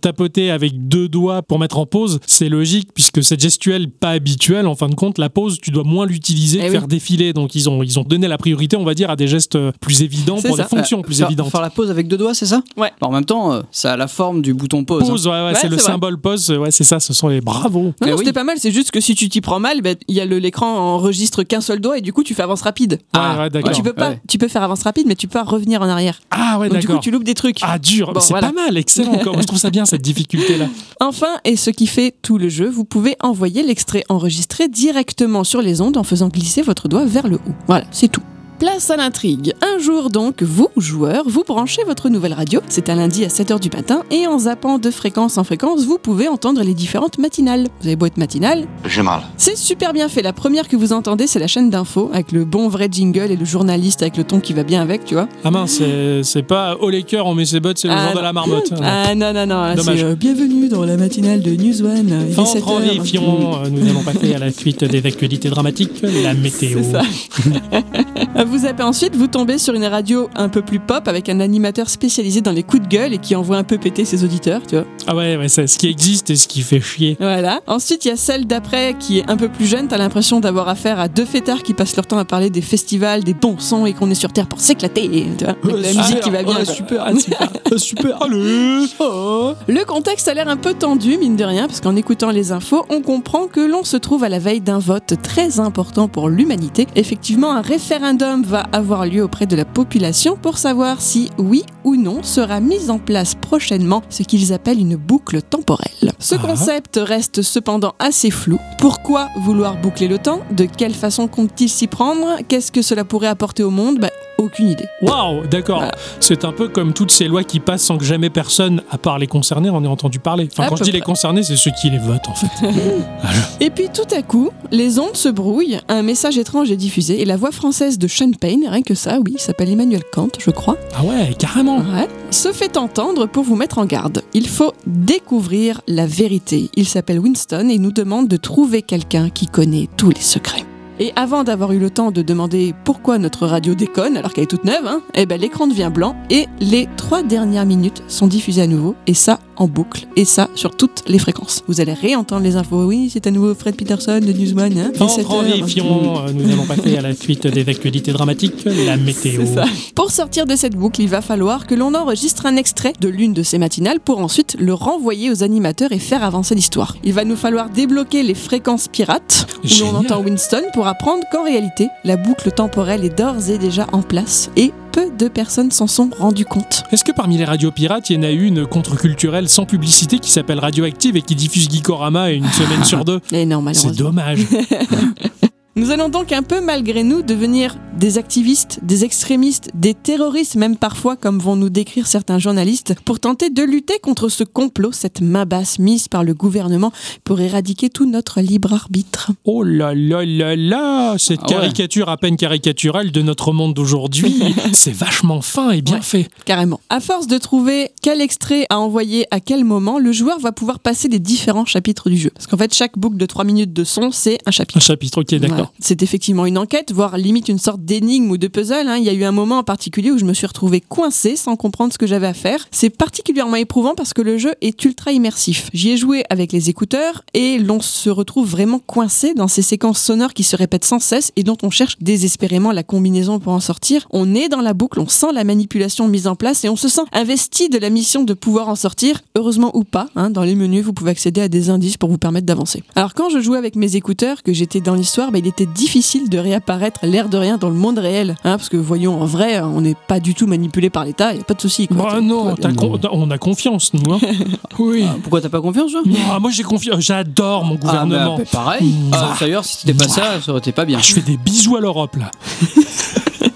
Tapoter 0.00 0.50
avec 0.50 0.88
deux 0.88 1.08
doigts 1.08 1.42
pour 1.42 1.58
mettre 1.58 1.78
en 1.78 1.86
pause, 1.86 2.18
c'est 2.26 2.48
logique 2.48 2.90
puisque 2.94 3.22
cette 3.22 3.40
gestuelle 3.40 3.90
pas 3.90 4.10
habituelle, 4.10 4.66
en 4.66 4.74
fin 4.74 4.88
de 4.88 4.94
compte, 4.94 5.18
la 5.18 5.28
pause, 5.30 5.58
tu 5.60 5.70
dois 5.70 5.84
moins 5.84 6.06
l'utiliser 6.06 6.58
Eh 6.60 6.64
oui. 6.66 6.70
faire 6.70 6.88
défiler. 6.88 7.32
Donc 7.32 7.54
ils 7.54 7.68
ont, 7.70 7.82
ils 7.82 7.98
ont 7.98 8.02
donné 8.02 8.28
la 8.28 8.38
priorité, 8.38 8.76
on 8.76 8.84
va 8.84 8.94
dire, 8.94 9.10
à 9.10 9.16
des 9.16 9.26
gestes 9.28 9.56
euh, 9.56 9.72
plus 9.80 10.02
évidents 10.02 10.36
C'est 10.40 10.48
pour 10.48 10.56
ça. 10.56 10.64
des 10.64 10.68
fonctions 10.68 11.02
plus 11.02 11.16
faire, 11.18 11.26
évidentes. 11.28 11.50
faire 11.50 11.60
la 11.60 11.70
pause 11.70 11.90
avec 11.90 12.08
deux 12.08 12.16
doigts, 12.16 12.34
c'est 12.34 12.46
ça 12.46 12.62
Ouais. 12.76 12.90
Alors, 13.00 13.10
en 13.10 13.14
même 13.14 13.24
temps, 13.24 13.52
euh, 13.52 13.62
ça 13.70 13.92
a 13.92 13.96
la 13.96 14.08
forme 14.08 14.42
du 14.42 14.54
bouton 14.54 14.84
pause. 14.84 15.04
hein. 15.04 15.08
Pause, 15.08 15.26
ouais, 15.26 15.32
ouais, 15.32 15.42
Ouais, 15.52 15.54
c'est 15.54 15.68
le 15.68 15.76
vrai. 15.76 15.84
symbole 15.84 16.18
pause, 16.18 16.50
ouais, 16.50 16.70
c'est 16.70 16.84
ça, 16.84 17.00
ce 17.00 17.12
sont 17.12 17.28
les 17.28 17.40
bravos. 17.40 17.82
Non, 17.84 17.94
Eh 18.02 18.06
non, 18.06 18.12
oui. 18.12 18.18
c'était 18.18 18.32
pas 18.32 18.44
mal. 18.44 18.56
C'est 18.58 18.72
juste 18.72 18.90
que 18.90 19.00
si 19.00 19.14
tu 19.14 19.28
t'y 19.28 19.40
prends 19.40 19.60
mal, 19.60 19.82
ben, 19.82 19.96
il 20.08 20.14
y 20.16 20.20
a 20.20 20.24
le 20.24 20.38
l'écran 20.38 20.66
enregistre 20.94 21.42
qu'un 21.44 21.60
seul 21.60 21.80
doigt 21.80 21.98
et 21.98 22.00
du 22.00 22.12
coup, 22.12 22.22
tu 22.22 22.34
fais 22.34 22.42
avance 22.42 22.62
rapide. 22.62 22.98
Ah, 23.12 23.38
ouais, 23.42 23.50
d'accord. 23.50 23.72
Tu 23.72 23.82
peux 23.82 23.92
pas. 23.92 24.14
Tu 24.28 24.38
peux 24.38 24.48
faire 24.48 24.62
avance 24.62 24.82
rapide, 24.82 25.06
mais 25.06 25.14
tu 25.16 25.28
peux 25.28 25.38
pas 25.38 25.44
revenir 25.44 25.80
en 25.82 25.88
arrière. 25.88 26.20
Ah 26.30 26.58
ouais, 26.58 26.68
Donc 26.68 26.78
du 26.78 26.86
coup, 26.86 26.92
d'accord. 26.92 27.02
tu 27.02 27.10
loupes 27.10 27.24
des 27.24 27.34
trucs. 27.34 27.58
Ah 27.62 27.78
dur, 27.78 28.01
Bon, 28.12 28.20
c'est 28.20 28.32
voilà. 28.32 28.48
pas 28.48 28.64
mal, 28.64 28.76
excellent. 28.76 29.12
encore. 29.12 29.40
Je 29.40 29.46
trouve 29.46 29.58
ça 29.58 29.70
bien 29.70 29.84
cette 29.84 30.02
difficulté 30.02 30.56
là. 30.56 30.66
Enfin, 31.00 31.38
et 31.44 31.56
ce 31.56 31.70
qui 31.70 31.86
fait 31.86 32.14
tout 32.22 32.38
le 32.38 32.48
jeu, 32.48 32.68
vous 32.68 32.84
pouvez 32.84 33.16
envoyer 33.20 33.62
l'extrait 33.62 34.04
enregistré 34.08 34.68
directement 34.68 35.44
sur 35.44 35.60
les 35.60 35.80
ondes 35.80 35.96
en 35.96 36.04
faisant 36.04 36.28
glisser 36.28 36.62
votre 36.62 36.88
doigt 36.88 37.04
vers 37.04 37.28
le 37.28 37.36
haut. 37.36 37.54
Voilà, 37.66 37.84
c'est 37.90 38.08
tout. 38.08 38.22
Place 38.62 38.90
à 38.90 38.96
l'intrigue. 38.96 39.54
Un 39.60 39.80
jour 39.80 40.08
donc, 40.08 40.40
vous, 40.44 40.68
joueurs, 40.76 41.24
vous 41.26 41.42
branchez 41.42 41.82
votre 41.82 42.08
nouvelle 42.08 42.32
radio. 42.32 42.60
C'est 42.68 42.90
un 42.90 42.94
lundi 42.94 43.24
à 43.24 43.26
7h 43.26 43.58
du 43.58 43.68
matin 43.76 44.04
et 44.12 44.28
en 44.28 44.38
zappant 44.38 44.78
de 44.78 44.88
fréquence 44.92 45.36
en 45.36 45.42
fréquence, 45.42 45.84
vous 45.84 45.98
pouvez 45.98 46.28
entendre 46.28 46.62
les 46.62 46.72
différentes 46.72 47.18
matinales. 47.18 47.66
Vous 47.80 47.88
avez 47.88 47.96
beau 47.96 48.06
être 48.06 48.18
matinale, 48.18 48.68
J'ai 48.86 49.02
mal. 49.02 49.22
c'est 49.36 49.56
super 49.56 49.92
bien 49.92 50.08
fait. 50.08 50.22
La 50.22 50.32
première 50.32 50.68
que 50.68 50.76
vous 50.76 50.92
entendez, 50.92 51.26
c'est 51.26 51.40
la 51.40 51.48
chaîne 51.48 51.70
d'info 51.70 52.08
avec 52.14 52.30
le 52.30 52.44
bon 52.44 52.68
vrai 52.68 52.86
jingle 52.88 53.32
et 53.32 53.36
le 53.36 53.44
journaliste 53.44 54.00
avec 54.02 54.16
le 54.16 54.22
ton 54.22 54.38
qui 54.38 54.52
va 54.52 54.62
bien 54.62 54.80
avec, 54.80 55.04
tu 55.06 55.14
vois. 55.14 55.26
Ah 55.42 55.50
mince, 55.50 55.82
c'est- 56.22 56.42
pas 56.44 56.76
oh 56.80 56.88
les 56.88 57.02
cœurs, 57.02 57.26
on 57.26 57.34
met 57.34 57.44
ses 57.46 57.58
bottes, 57.58 57.78
c'est 57.78 57.88
le 57.88 57.94
Ah, 57.96 58.04
genre 58.06 58.14
de 58.16 58.20
la 58.20 58.32
marmotte. 58.32 58.72
Ah 58.80 59.12
non, 59.16 59.32
non, 59.32 59.44
non, 59.44 59.74
c'est 59.76 60.04
euh, 60.04 60.14
bienvenue 60.14 60.68
dans 60.68 60.84
la 60.84 60.96
matinale 60.96 61.42
de 61.42 61.50
News 61.50 61.82
One. 61.82 62.26
Il 62.28 62.32
est 62.34 62.38
Entre 62.38 62.48
7 62.52 62.62
en 62.68 62.80
heures. 62.80 63.04
Fion, 63.04 63.54
euh, 63.64 63.68
nous 63.70 63.88
allons 63.90 64.02
passer 64.04 64.34
à 64.34 64.38
la 64.38 64.52
suite 64.52 64.84
des 64.84 65.04
actualités 65.04 65.48
dramatiques, 65.50 66.00
la 66.22 66.34
météo. 66.34 66.78
Vous 68.52 68.58
zappez 68.58 68.82
ensuite, 68.82 69.16
vous 69.16 69.28
tombez 69.28 69.56
sur 69.56 69.72
une 69.72 69.86
radio 69.86 70.28
un 70.34 70.50
peu 70.50 70.60
plus 70.60 70.78
pop 70.78 71.08
avec 71.08 71.30
un 71.30 71.40
animateur 71.40 71.88
spécialisé 71.88 72.42
dans 72.42 72.52
les 72.52 72.62
coups 72.62 72.82
de 72.82 72.86
gueule 72.86 73.14
et 73.14 73.18
qui 73.18 73.34
envoie 73.34 73.56
un 73.56 73.64
peu 73.64 73.78
péter 73.78 74.04
ses 74.04 74.24
auditeurs, 74.24 74.60
tu 74.68 74.74
vois. 74.74 74.84
Ah 75.06 75.16
ouais, 75.16 75.38
ouais, 75.38 75.48
c'est 75.48 75.66
ce 75.66 75.78
qui 75.78 75.88
existe 75.88 76.28
et 76.28 76.36
ce 76.36 76.46
qui 76.46 76.60
fait 76.60 76.82
chier. 76.82 77.16
Voilà. 77.18 77.62
Ensuite, 77.66 78.04
il 78.04 78.08
y 78.08 78.10
a 78.10 78.16
celle 78.18 78.46
d'après 78.46 78.94
qui 78.98 79.20
est 79.20 79.30
un 79.30 79.38
peu 79.38 79.48
plus 79.48 79.64
jeune. 79.64 79.88
T'as 79.88 79.96
l'impression 79.96 80.38
d'avoir 80.38 80.68
affaire 80.68 81.00
à 81.00 81.08
deux 81.08 81.24
fêtards 81.24 81.62
qui 81.62 81.72
passent 81.72 81.96
leur 81.96 82.06
temps 82.06 82.18
à 82.18 82.26
parler 82.26 82.50
des 82.50 82.60
festivals, 82.60 83.24
des 83.24 83.32
bons 83.32 83.58
sons 83.58 83.86
et 83.86 83.94
qu'on 83.94 84.10
est 84.10 84.14
sur 84.14 84.34
Terre 84.34 84.46
pour 84.46 84.60
s'éclater, 84.60 85.08
tu 85.38 85.44
vois. 85.44 85.54
Avec 85.64 85.86
la 85.86 86.02
musique 86.02 86.20
qui 86.20 86.28
va 86.28 86.42
bien. 86.42 86.62
Super, 86.66 87.04
ah, 87.06 87.16
super, 87.18 87.48
ah, 87.72 87.78
super. 87.78 88.22
Allez 88.22 88.84
Oh. 89.00 89.54
Le 89.66 89.82
contexte 89.86 90.28
a 90.28 90.34
l'air 90.34 90.48
un 90.48 90.58
peu 90.58 90.74
tendu, 90.74 91.16
mine 91.16 91.36
de 91.36 91.44
rien, 91.44 91.68
parce 91.68 91.80
qu'en 91.80 91.96
écoutant 91.96 92.30
les 92.30 92.52
infos, 92.52 92.84
on 92.90 93.00
comprend 93.00 93.46
que 93.46 93.60
l'on 93.60 93.82
se 93.82 93.96
trouve 93.96 94.24
à 94.24 94.28
la 94.28 94.38
veille 94.38 94.60
d'un 94.60 94.78
vote 94.78 95.14
très 95.22 95.58
important 95.58 96.06
pour 96.06 96.28
l'humanité. 96.28 96.86
Effectivement, 96.96 97.52
un 97.52 97.62
référendum 97.62 98.31
référendum 98.32 98.42
va 98.44 98.60
avoir 98.72 99.04
lieu 99.06 99.22
auprès 99.22 99.46
de 99.46 99.56
la 99.56 99.64
population 99.64 100.36
pour 100.40 100.58
savoir 100.58 101.00
si 101.00 101.30
oui 101.38 101.64
ou 101.84 101.96
non 101.96 102.22
sera 102.22 102.60
mise 102.60 102.90
en 102.90 102.98
place 102.98 103.34
prochainement 103.34 104.02
ce 104.08 104.22
qu'ils 104.22 104.52
appellent 104.52 104.78
une 104.80 104.96
boucle 104.96 105.42
temporelle. 105.42 106.12
Ce 106.18 106.34
Ah. 106.36 106.38
concept 106.38 106.98
reste 107.02 107.42
cependant 107.42 107.94
assez 107.98 108.30
flou. 108.30 108.58
Pourquoi 108.78 109.28
vouloir 109.40 109.76
boucler 109.80 110.08
le 110.08 110.18
temps? 110.18 110.40
De 110.50 110.64
quelle 110.64 110.94
façon 110.94 111.28
compte-t-il 111.28 111.68
s'y 111.68 111.86
prendre? 111.86 112.38
Qu'est-ce 112.48 112.72
que 112.72 112.82
cela 112.82 113.04
pourrait 113.04 113.28
apporter 113.28 113.62
au 113.62 113.70
monde? 113.70 113.98
Bah, 113.98 114.10
Aucune 114.42 114.68
idée. 114.70 114.86
Waouh, 115.02 115.46
d'accord. 115.46 115.78
Voilà. 115.78 115.94
C'est 116.20 116.44
un 116.44 116.52
peu 116.52 116.68
comme 116.68 116.92
toutes 116.92 117.10
ces 117.12 117.28
lois 117.28 117.44
qui 117.44 117.60
passent 117.60 117.82
sans 117.84 117.96
que 117.98 118.04
jamais 118.04 118.28
personne, 118.30 118.82
à 118.90 118.98
part 118.98 119.18
les 119.18 119.26
concernés, 119.26 119.70
en 119.70 119.82
ait 119.84 119.88
entendu 119.88 120.18
parler. 120.18 120.48
Enfin, 120.52 120.64
À 120.64 120.68
quand 120.68 120.76
je 120.76 120.84
dis 120.84 120.92
les 120.92 121.00
concernés, 121.00 121.42
c'est 121.42 121.56
ceux 121.56 121.70
qui 121.70 121.90
les 121.90 121.98
votent, 121.98 122.28
en 122.28 122.34
fait. 122.34 122.48
Et 123.60 123.70
puis 123.70 123.88
tout 123.92 124.12
à 124.16 124.22
coup, 124.22 124.50
les 124.70 124.98
ondes 124.98 125.16
se 125.16 125.28
brouillent, 125.28 125.78
un 125.88 126.02
message 126.02 126.38
étrange 126.38 126.70
est 126.72 126.76
diffusé 126.76 127.20
et 127.22 127.24
la 127.24 127.36
voix 127.36 127.52
française 127.52 127.98
de 127.98 128.08
Sean 128.08 128.32
Payne, 128.32 128.64
rien 128.68 128.82
que 128.82 128.94
ça, 128.94 129.18
oui, 129.24 129.34
il 129.36 129.40
s'appelle 129.40 129.70
Emmanuel 129.70 130.02
Kant, 130.12 130.28
je 130.38 130.50
crois, 130.50 130.76
Ah 130.96 131.04
ouais, 131.04 131.34
carrément. 131.38 131.78
ouais, 131.78 132.08
se 132.30 132.52
fait 132.52 132.76
entendre 132.76 133.26
pour 133.26 133.44
vous 133.44 133.56
mettre 133.56 133.78
en 133.78 133.84
garde. 133.84 134.22
Il 134.34 134.48
faut 134.48 134.72
découvrir 134.86 135.80
la 135.86 136.06
vérité. 136.06 136.70
Il 136.74 136.88
s'appelle 136.88 137.18
Winston 137.20 137.68
et 137.68 137.78
nous 137.78 137.92
demande 137.92 138.28
de 138.28 138.36
trouver 138.36 138.82
quelqu'un 138.82 139.30
qui 139.30 139.46
connaît 139.46 139.88
tous 139.96 140.10
les 140.10 140.20
secrets. 140.20 140.64
Et 141.02 141.12
avant 141.16 141.42
d'avoir 141.42 141.72
eu 141.72 141.80
le 141.80 141.90
temps 141.90 142.12
de 142.12 142.22
demander 142.22 142.76
pourquoi 142.84 143.18
notre 143.18 143.48
radio 143.48 143.74
déconne 143.74 144.16
alors 144.16 144.32
qu'elle 144.32 144.44
est 144.44 144.46
toute 144.46 144.62
neuve, 144.62 144.86
hein, 144.86 145.00
eh 145.14 145.26
ben 145.26 145.40
l'écran 145.40 145.66
devient 145.66 145.90
blanc 145.92 146.14
et 146.30 146.46
les 146.60 146.88
trois 146.96 147.24
dernières 147.24 147.66
minutes 147.66 148.04
sont 148.06 148.28
diffusées 148.28 148.62
à 148.62 148.68
nouveau 148.68 148.94
et 149.08 149.14
ça 149.14 149.40
en 149.56 149.66
boucle 149.66 150.06
et 150.14 150.24
ça 150.24 150.48
sur 150.54 150.76
toutes 150.76 151.02
les 151.08 151.18
fréquences. 151.18 151.64
Vous 151.66 151.80
allez 151.80 151.92
réentendre 151.92 152.42
les 152.42 152.54
infos. 152.54 152.84
Oui, 152.84 153.10
c'est 153.12 153.26
à 153.26 153.32
nouveau 153.32 153.52
Fred 153.54 153.74
Peterson 153.74 154.20
de 154.20 154.32
Newsman. 154.32 154.78
Hein, 154.78 154.92
En 155.00 155.06
17 155.06 155.26
heures. 155.30 155.42
vérifiant, 155.42 156.24
euh, 156.26 156.32
nous 156.32 156.52
allons 156.52 156.66
passer 156.66 156.96
à 156.96 157.02
la 157.02 157.14
suite 157.14 157.48
des 157.48 157.68
actualités 157.68 158.12
dramatiques, 158.12 158.64
la 158.64 158.96
météo. 158.96 159.42
Ça. 159.44 159.64
Pour 159.96 160.12
sortir 160.12 160.46
de 160.46 160.54
cette 160.54 160.76
boucle, 160.76 161.02
il 161.02 161.08
va 161.08 161.20
falloir 161.20 161.66
que 161.66 161.74
l'on 161.74 161.94
enregistre 161.94 162.46
un 162.46 162.54
extrait 162.54 162.92
de 163.00 163.08
l'une 163.08 163.32
de 163.32 163.42
ces 163.42 163.58
matinales 163.58 163.98
pour 163.98 164.20
ensuite 164.20 164.56
le 164.60 164.72
renvoyer 164.72 165.30
aux 165.32 165.42
animateurs 165.42 165.90
et 165.90 165.98
faire 165.98 166.22
avancer 166.22 166.54
l'histoire. 166.54 166.96
Il 167.02 167.12
va 167.12 167.24
nous 167.24 167.36
falloir 167.36 167.70
débloquer 167.70 168.22
les 168.22 168.34
fréquences 168.34 168.86
pirates 168.86 169.46
où 169.64 169.68
l'on 169.80 169.96
entend 169.96 170.22
Winston 170.22 170.62
pour 170.72 170.86
apprendre 170.92 171.24
qu'en 171.32 171.42
réalité, 171.42 171.88
la 172.04 172.18
boucle 172.18 172.52
temporelle 172.52 173.02
est 173.02 173.16
d'ores 173.18 173.48
et 173.48 173.56
déjà 173.56 173.86
en 173.92 174.02
place 174.02 174.50
et 174.56 174.74
peu 174.92 175.10
de 175.10 175.26
personnes 175.28 175.70
s'en 175.70 175.86
sont 175.86 176.10
rendues 176.18 176.44
compte. 176.44 176.84
Est-ce 176.92 177.02
que 177.02 177.12
parmi 177.12 177.38
les 177.38 177.46
radios 177.46 177.70
pirates, 177.70 178.10
il 178.10 178.16
y 178.16 178.18
en 178.18 178.22
a 178.24 178.30
une 178.30 178.66
contre-culturelle 178.66 179.48
sans 179.48 179.64
publicité 179.64 180.18
qui 180.18 180.30
s'appelle 180.30 180.58
Radioactive 180.58 181.16
et 181.16 181.22
qui 181.22 181.34
diffuse 181.34 181.70
Geekorama 181.70 182.30
une 182.30 182.46
semaine 182.48 182.84
sur 182.84 183.06
deux? 183.06 183.20
Non, 183.32 183.64
C'est 183.72 183.96
dommage. 183.96 184.40
Nous 185.74 185.90
allons 185.90 186.10
donc 186.10 186.32
un 186.32 186.42
peu 186.42 186.60
malgré 186.60 187.02
nous 187.02 187.22
devenir 187.22 187.76
des 187.98 188.18
activistes, 188.18 188.80
des 188.82 189.04
extrémistes, 189.04 189.70
des 189.72 189.94
terroristes 189.94 190.54
même 190.56 190.76
parfois 190.76 191.16
comme 191.16 191.38
vont 191.38 191.56
nous 191.56 191.70
décrire 191.70 192.06
certains 192.06 192.38
journalistes 192.38 192.94
pour 193.06 193.20
tenter 193.20 193.48
de 193.48 193.62
lutter 193.62 193.94
contre 194.02 194.28
ce 194.28 194.44
complot, 194.44 194.92
cette 194.92 195.22
main 195.22 195.46
basse 195.46 195.78
mise 195.78 196.08
par 196.08 196.24
le 196.24 196.34
gouvernement 196.34 196.92
pour 197.24 197.40
éradiquer 197.40 197.88
tout 197.88 198.04
notre 198.04 198.42
libre 198.42 198.74
arbitre. 198.74 199.30
Oh 199.44 199.62
là 199.62 199.94
là 199.94 200.26
là 200.26 200.56
là 200.56 201.14
Cette 201.16 201.40
Ah 201.44 201.46
ouais. 201.46 201.54
caricature 201.54 202.10
à 202.10 202.18
peine 202.18 202.36
caricaturale 202.36 203.10
de 203.10 203.22
notre 203.22 203.52
monde 203.52 203.72
d'aujourd'hui, 203.72 204.54
c'est 204.74 204.92
vachement 204.94 205.40
fin 205.40 205.70
et 205.70 205.80
bien 205.80 205.96
Ouais. 205.96 206.02
fait. 206.02 206.28
Carrément. 206.44 206.80
À 206.90 207.00
force 207.00 207.26
de 207.28 207.38
trouver 207.38 207.92
quel 208.02 208.20
extrait 208.20 208.66
à 208.68 208.78
envoyer 208.78 209.24
à 209.30 209.40
quel 209.40 209.64
moment, 209.64 209.98
le 209.98 210.12
joueur 210.12 210.38
va 210.38 210.52
pouvoir 210.52 210.80
passer 210.80 211.08
les 211.08 211.18
différents 211.18 211.64
chapitres 211.64 212.10
du 212.10 212.18
jeu. 212.18 212.30
Parce 212.34 212.46
qu'en 212.46 212.58
fait, 212.58 212.74
chaque 212.74 212.98
boucle 212.98 213.16
de 213.16 213.24
3 213.26 213.44
minutes 213.44 213.72
de 213.72 213.84
son, 213.84 214.10
c'est 214.10 214.36
un 214.44 214.50
chapitre. 214.50 214.76
Un 214.76 214.80
chapitre, 214.80 215.20
ok, 215.22 215.34
d'accord. 215.36 215.61
C'est 215.78 216.02
effectivement 216.02 216.46
une 216.46 216.58
enquête, 216.58 216.92
voire 216.92 217.16
limite 217.16 217.48
une 217.48 217.58
sorte 217.58 217.84
d'énigme 217.84 218.30
ou 218.30 218.36
de 218.36 218.48
puzzle. 218.48 218.88
hein. 218.88 218.96
Il 218.96 219.04
y 219.04 219.08
a 219.08 219.12
eu 219.12 219.24
un 219.24 219.32
moment 219.32 219.58
en 219.58 219.62
particulier 219.62 220.10
où 220.10 220.18
je 220.18 220.24
me 220.24 220.34
suis 220.34 220.46
retrouvée 220.46 220.80
coincée 220.80 221.36
sans 221.36 221.56
comprendre 221.56 221.92
ce 221.92 221.98
que 221.98 222.06
j'avais 222.06 222.26
à 222.26 222.34
faire. 222.34 222.66
C'est 222.70 222.90
particulièrement 222.90 223.56
éprouvant 223.56 223.94
parce 223.94 224.12
que 224.14 224.22
le 224.22 224.38
jeu 224.38 224.54
est 224.60 224.84
ultra 224.84 225.12
immersif. 225.12 225.70
J'y 225.72 225.90
ai 225.90 225.96
joué 225.96 226.24
avec 226.30 226.52
les 226.52 226.70
écouteurs 226.70 227.24
et 227.34 227.58
l'on 227.58 227.80
se 227.80 228.10
retrouve 228.10 228.48
vraiment 228.48 228.78
coincé 228.78 229.34
dans 229.34 229.48
ces 229.48 229.62
séquences 229.62 230.00
sonores 230.00 230.34
qui 230.34 230.42
se 230.42 230.56
répètent 230.56 230.84
sans 230.84 230.98
cesse 230.98 231.32
et 231.36 231.42
dont 231.42 231.56
on 231.62 231.70
cherche 231.70 231.96
désespérément 232.00 232.72
la 232.72 232.82
combinaison 232.82 233.38
pour 233.38 233.52
en 233.52 233.60
sortir. 233.60 234.06
On 234.10 234.34
est 234.34 234.48
dans 234.48 234.60
la 234.60 234.74
boucle, 234.74 235.00
on 235.00 235.08
sent 235.08 235.32
la 235.32 235.44
manipulation 235.44 236.08
mise 236.08 236.26
en 236.26 236.34
place 236.36 236.64
et 236.64 236.68
on 236.68 236.76
se 236.76 236.88
sent 236.88 237.02
investi 237.12 237.68
de 237.68 237.78
la 237.78 237.90
mission 237.90 238.24
de 238.24 238.34
pouvoir 238.34 238.68
en 238.68 238.76
sortir. 238.76 239.20
Heureusement 239.34 239.70
ou 239.76 239.84
pas, 239.84 240.08
hein, 240.16 240.30
dans 240.30 240.42
les 240.42 240.54
menus, 240.54 240.84
vous 240.84 240.92
pouvez 240.92 241.10
accéder 241.10 241.40
à 241.40 241.48
des 241.48 241.70
indices 241.70 241.96
pour 241.96 242.10
vous 242.10 242.18
permettre 242.18 242.46
d'avancer. 242.46 242.82
Alors 242.94 243.14
quand 243.14 243.30
je 243.30 243.40
jouais 243.40 243.58
avec 243.58 243.76
mes 243.76 243.96
écouteurs, 243.96 244.42
que 244.42 244.52
j'étais 244.52 244.80
dans 244.80 244.94
l'histoire, 244.94 245.30
bah, 245.32 245.38
il 245.38 245.46
était 245.52 245.66
difficile 245.66 246.28
de 246.28 246.38
réapparaître 246.38 247.00
l'air 247.04 247.28
de 247.28 247.36
rien 247.36 247.58
dans 247.58 247.68
le 247.68 247.74
monde 247.76 247.98
réel. 247.98 248.30
hein, 248.44 248.56
parce 248.56 248.68
que 248.68 248.76
voyons, 248.76 249.20
en 249.20 249.26
vrai, 249.26 249.60
on 249.60 249.80
n'est 249.80 249.94
pas 250.08 250.18
du 250.20 250.34
tout 250.34 250.46
manipulé 250.46 250.90
par 250.90 251.04
l'État, 251.04 251.32
il 251.32 251.36
n'y 251.36 251.40
a 251.42 251.44
pas 251.44 251.54
de 251.54 251.60
souci. 251.60 251.86
Bah 251.90 252.20
non, 252.20 252.54
con- 252.76 252.98
on 253.12 253.30
a 253.30 253.38
confiance, 253.38 253.92
nous. 253.94 254.12
hein. 254.14 254.18
oui. 254.78 255.04
Ah, 255.08 255.16
Pourquoi 255.22 255.40
t'as 255.40 255.48
pas 255.48 255.60
confiance, 255.60 255.92
toi? 255.92 256.02
Ah, 256.32 256.38
moi 256.40 256.50
j'ai 256.50 256.62
confiance, 256.62 257.00
j'adore 257.00 257.64
mon 257.64 257.74
Ah, 257.74 257.78
gouvernement. 257.78 258.36
bah, 258.38 258.42
bah, 258.44 258.48
pareil. 258.50 258.94
Ah, 259.12 259.34
D'ailleurs, 259.38 259.64
si 259.64 259.76
c'était 259.78 259.94
pas 259.94 260.08
ça, 260.08 260.40
ça 260.40 260.50
aurait 260.50 260.58
été 260.60 260.72
pas 260.72 260.84
bien. 260.84 260.98
Ah, 261.00 261.04
je 261.04 261.14
fais 261.14 261.20
des 261.20 261.36
bisous 261.36 261.76
à 261.76 261.80
l'Europe 261.80 262.16
là. 262.16 262.30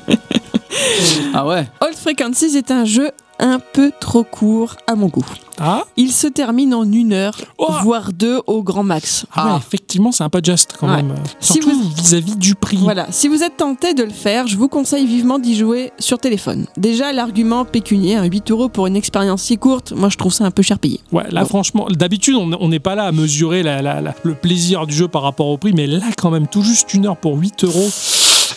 Ah 1.34 1.46
ouais. 1.46 1.66
Old 1.80 1.94
Frequencies 1.96 2.56
est 2.56 2.70
un 2.70 2.84
jeu 2.84 3.10
un 3.38 3.58
peu 3.58 3.90
trop 4.00 4.24
court 4.24 4.76
à 4.86 4.94
mon 4.94 5.08
goût. 5.08 5.24
Ah, 5.58 5.84
Il 5.98 6.10
se 6.12 6.26
termine 6.26 6.72
en 6.74 6.90
une 6.90 7.12
heure, 7.12 7.34
Oh 7.58 7.66
voire 7.82 8.12
deux 8.12 8.40
au 8.46 8.62
grand 8.62 8.82
max. 8.82 9.26
Ah 9.34 9.52
ouais, 9.52 9.58
effectivement, 9.58 10.10
c'est 10.12 10.24
un 10.24 10.30
peu 10.30 10.40
juste 10.42 10.74
quand 10.78 10.88
Ouais. 10.88 10.96
même. 11.02 11.14
Si 11.40 11.54
Surtout 11.54 11.70
vous- 11.70 11.90
vis-à-vis 11.96 12.36
du 12.36 12.54
prix. 12.54 12.76
Voilà, 12.78 13.06
si 13.10 13.28
vous 13.28 13.42
êtes 13.42 13.58
tenté 13.58 13.92
de 13.92 14.02
le 14.02 14.10
faire, 14.10 14.46
je 14.46 14.56
vous 14.56 14.68
conseille 14.68 15.06
vivement 15.06 15.38
d'y 15.38 15.54
jouer 15.56 15.92
sur 15.98 16.18
téléphone. 16.18 16.66
Déjà, 16.78 17.12
l'argument 17.12 17.64
pécunier, 17.66 18.16
hein, 18.16 18.24
8 18.24 18.50
euros 18.50 18.68
pour 18.70 18.86
une 18.86 18.96
expérience 18.96 19.42
si 19.42 19.58
courte, 19.58 19.92
moi 19.92 20.08
je 20.10 20.16
trouve 20.16 20.32
ça 20.32 20.44
un 20.44 20.50
peu 20.50 20.62
cher 20.62 20.78
payé. 20.78 21.00
Ouais, 21.12 21.24
là 21.30 21.44
franchement, 21.44 21.86
d'habitude 21.90 22.36
on 22.36 22.50
on 22.58 22.68
n'est 22.68 22.80
pas 22.80 22.94
là 22.94 23.04
à 23.04 23.12
mesurer 23.12 23.62
la- 23.62 23.82
la- 23.82 24.00
la- 24.00 24.14
le 24.22 24.34
plaisir 24.34 24.86
du 24.86 24.94
jeu 24.94 25.08
par 25.08 25.22
rapport 25.22 25.48
au 25.48 25.58
prix, 25.58 25.72
mais 25.74 25.86
là 25.86 26.04
quand 26.16 26.30
même, 26.30 26.46
tout 26.46 26.62
juste 26.62 26.92
une 26.94 27.06
heure 27.06 27.16
pour 27.18 27.36
8 27.38 27.64
euros. 27.64 27.88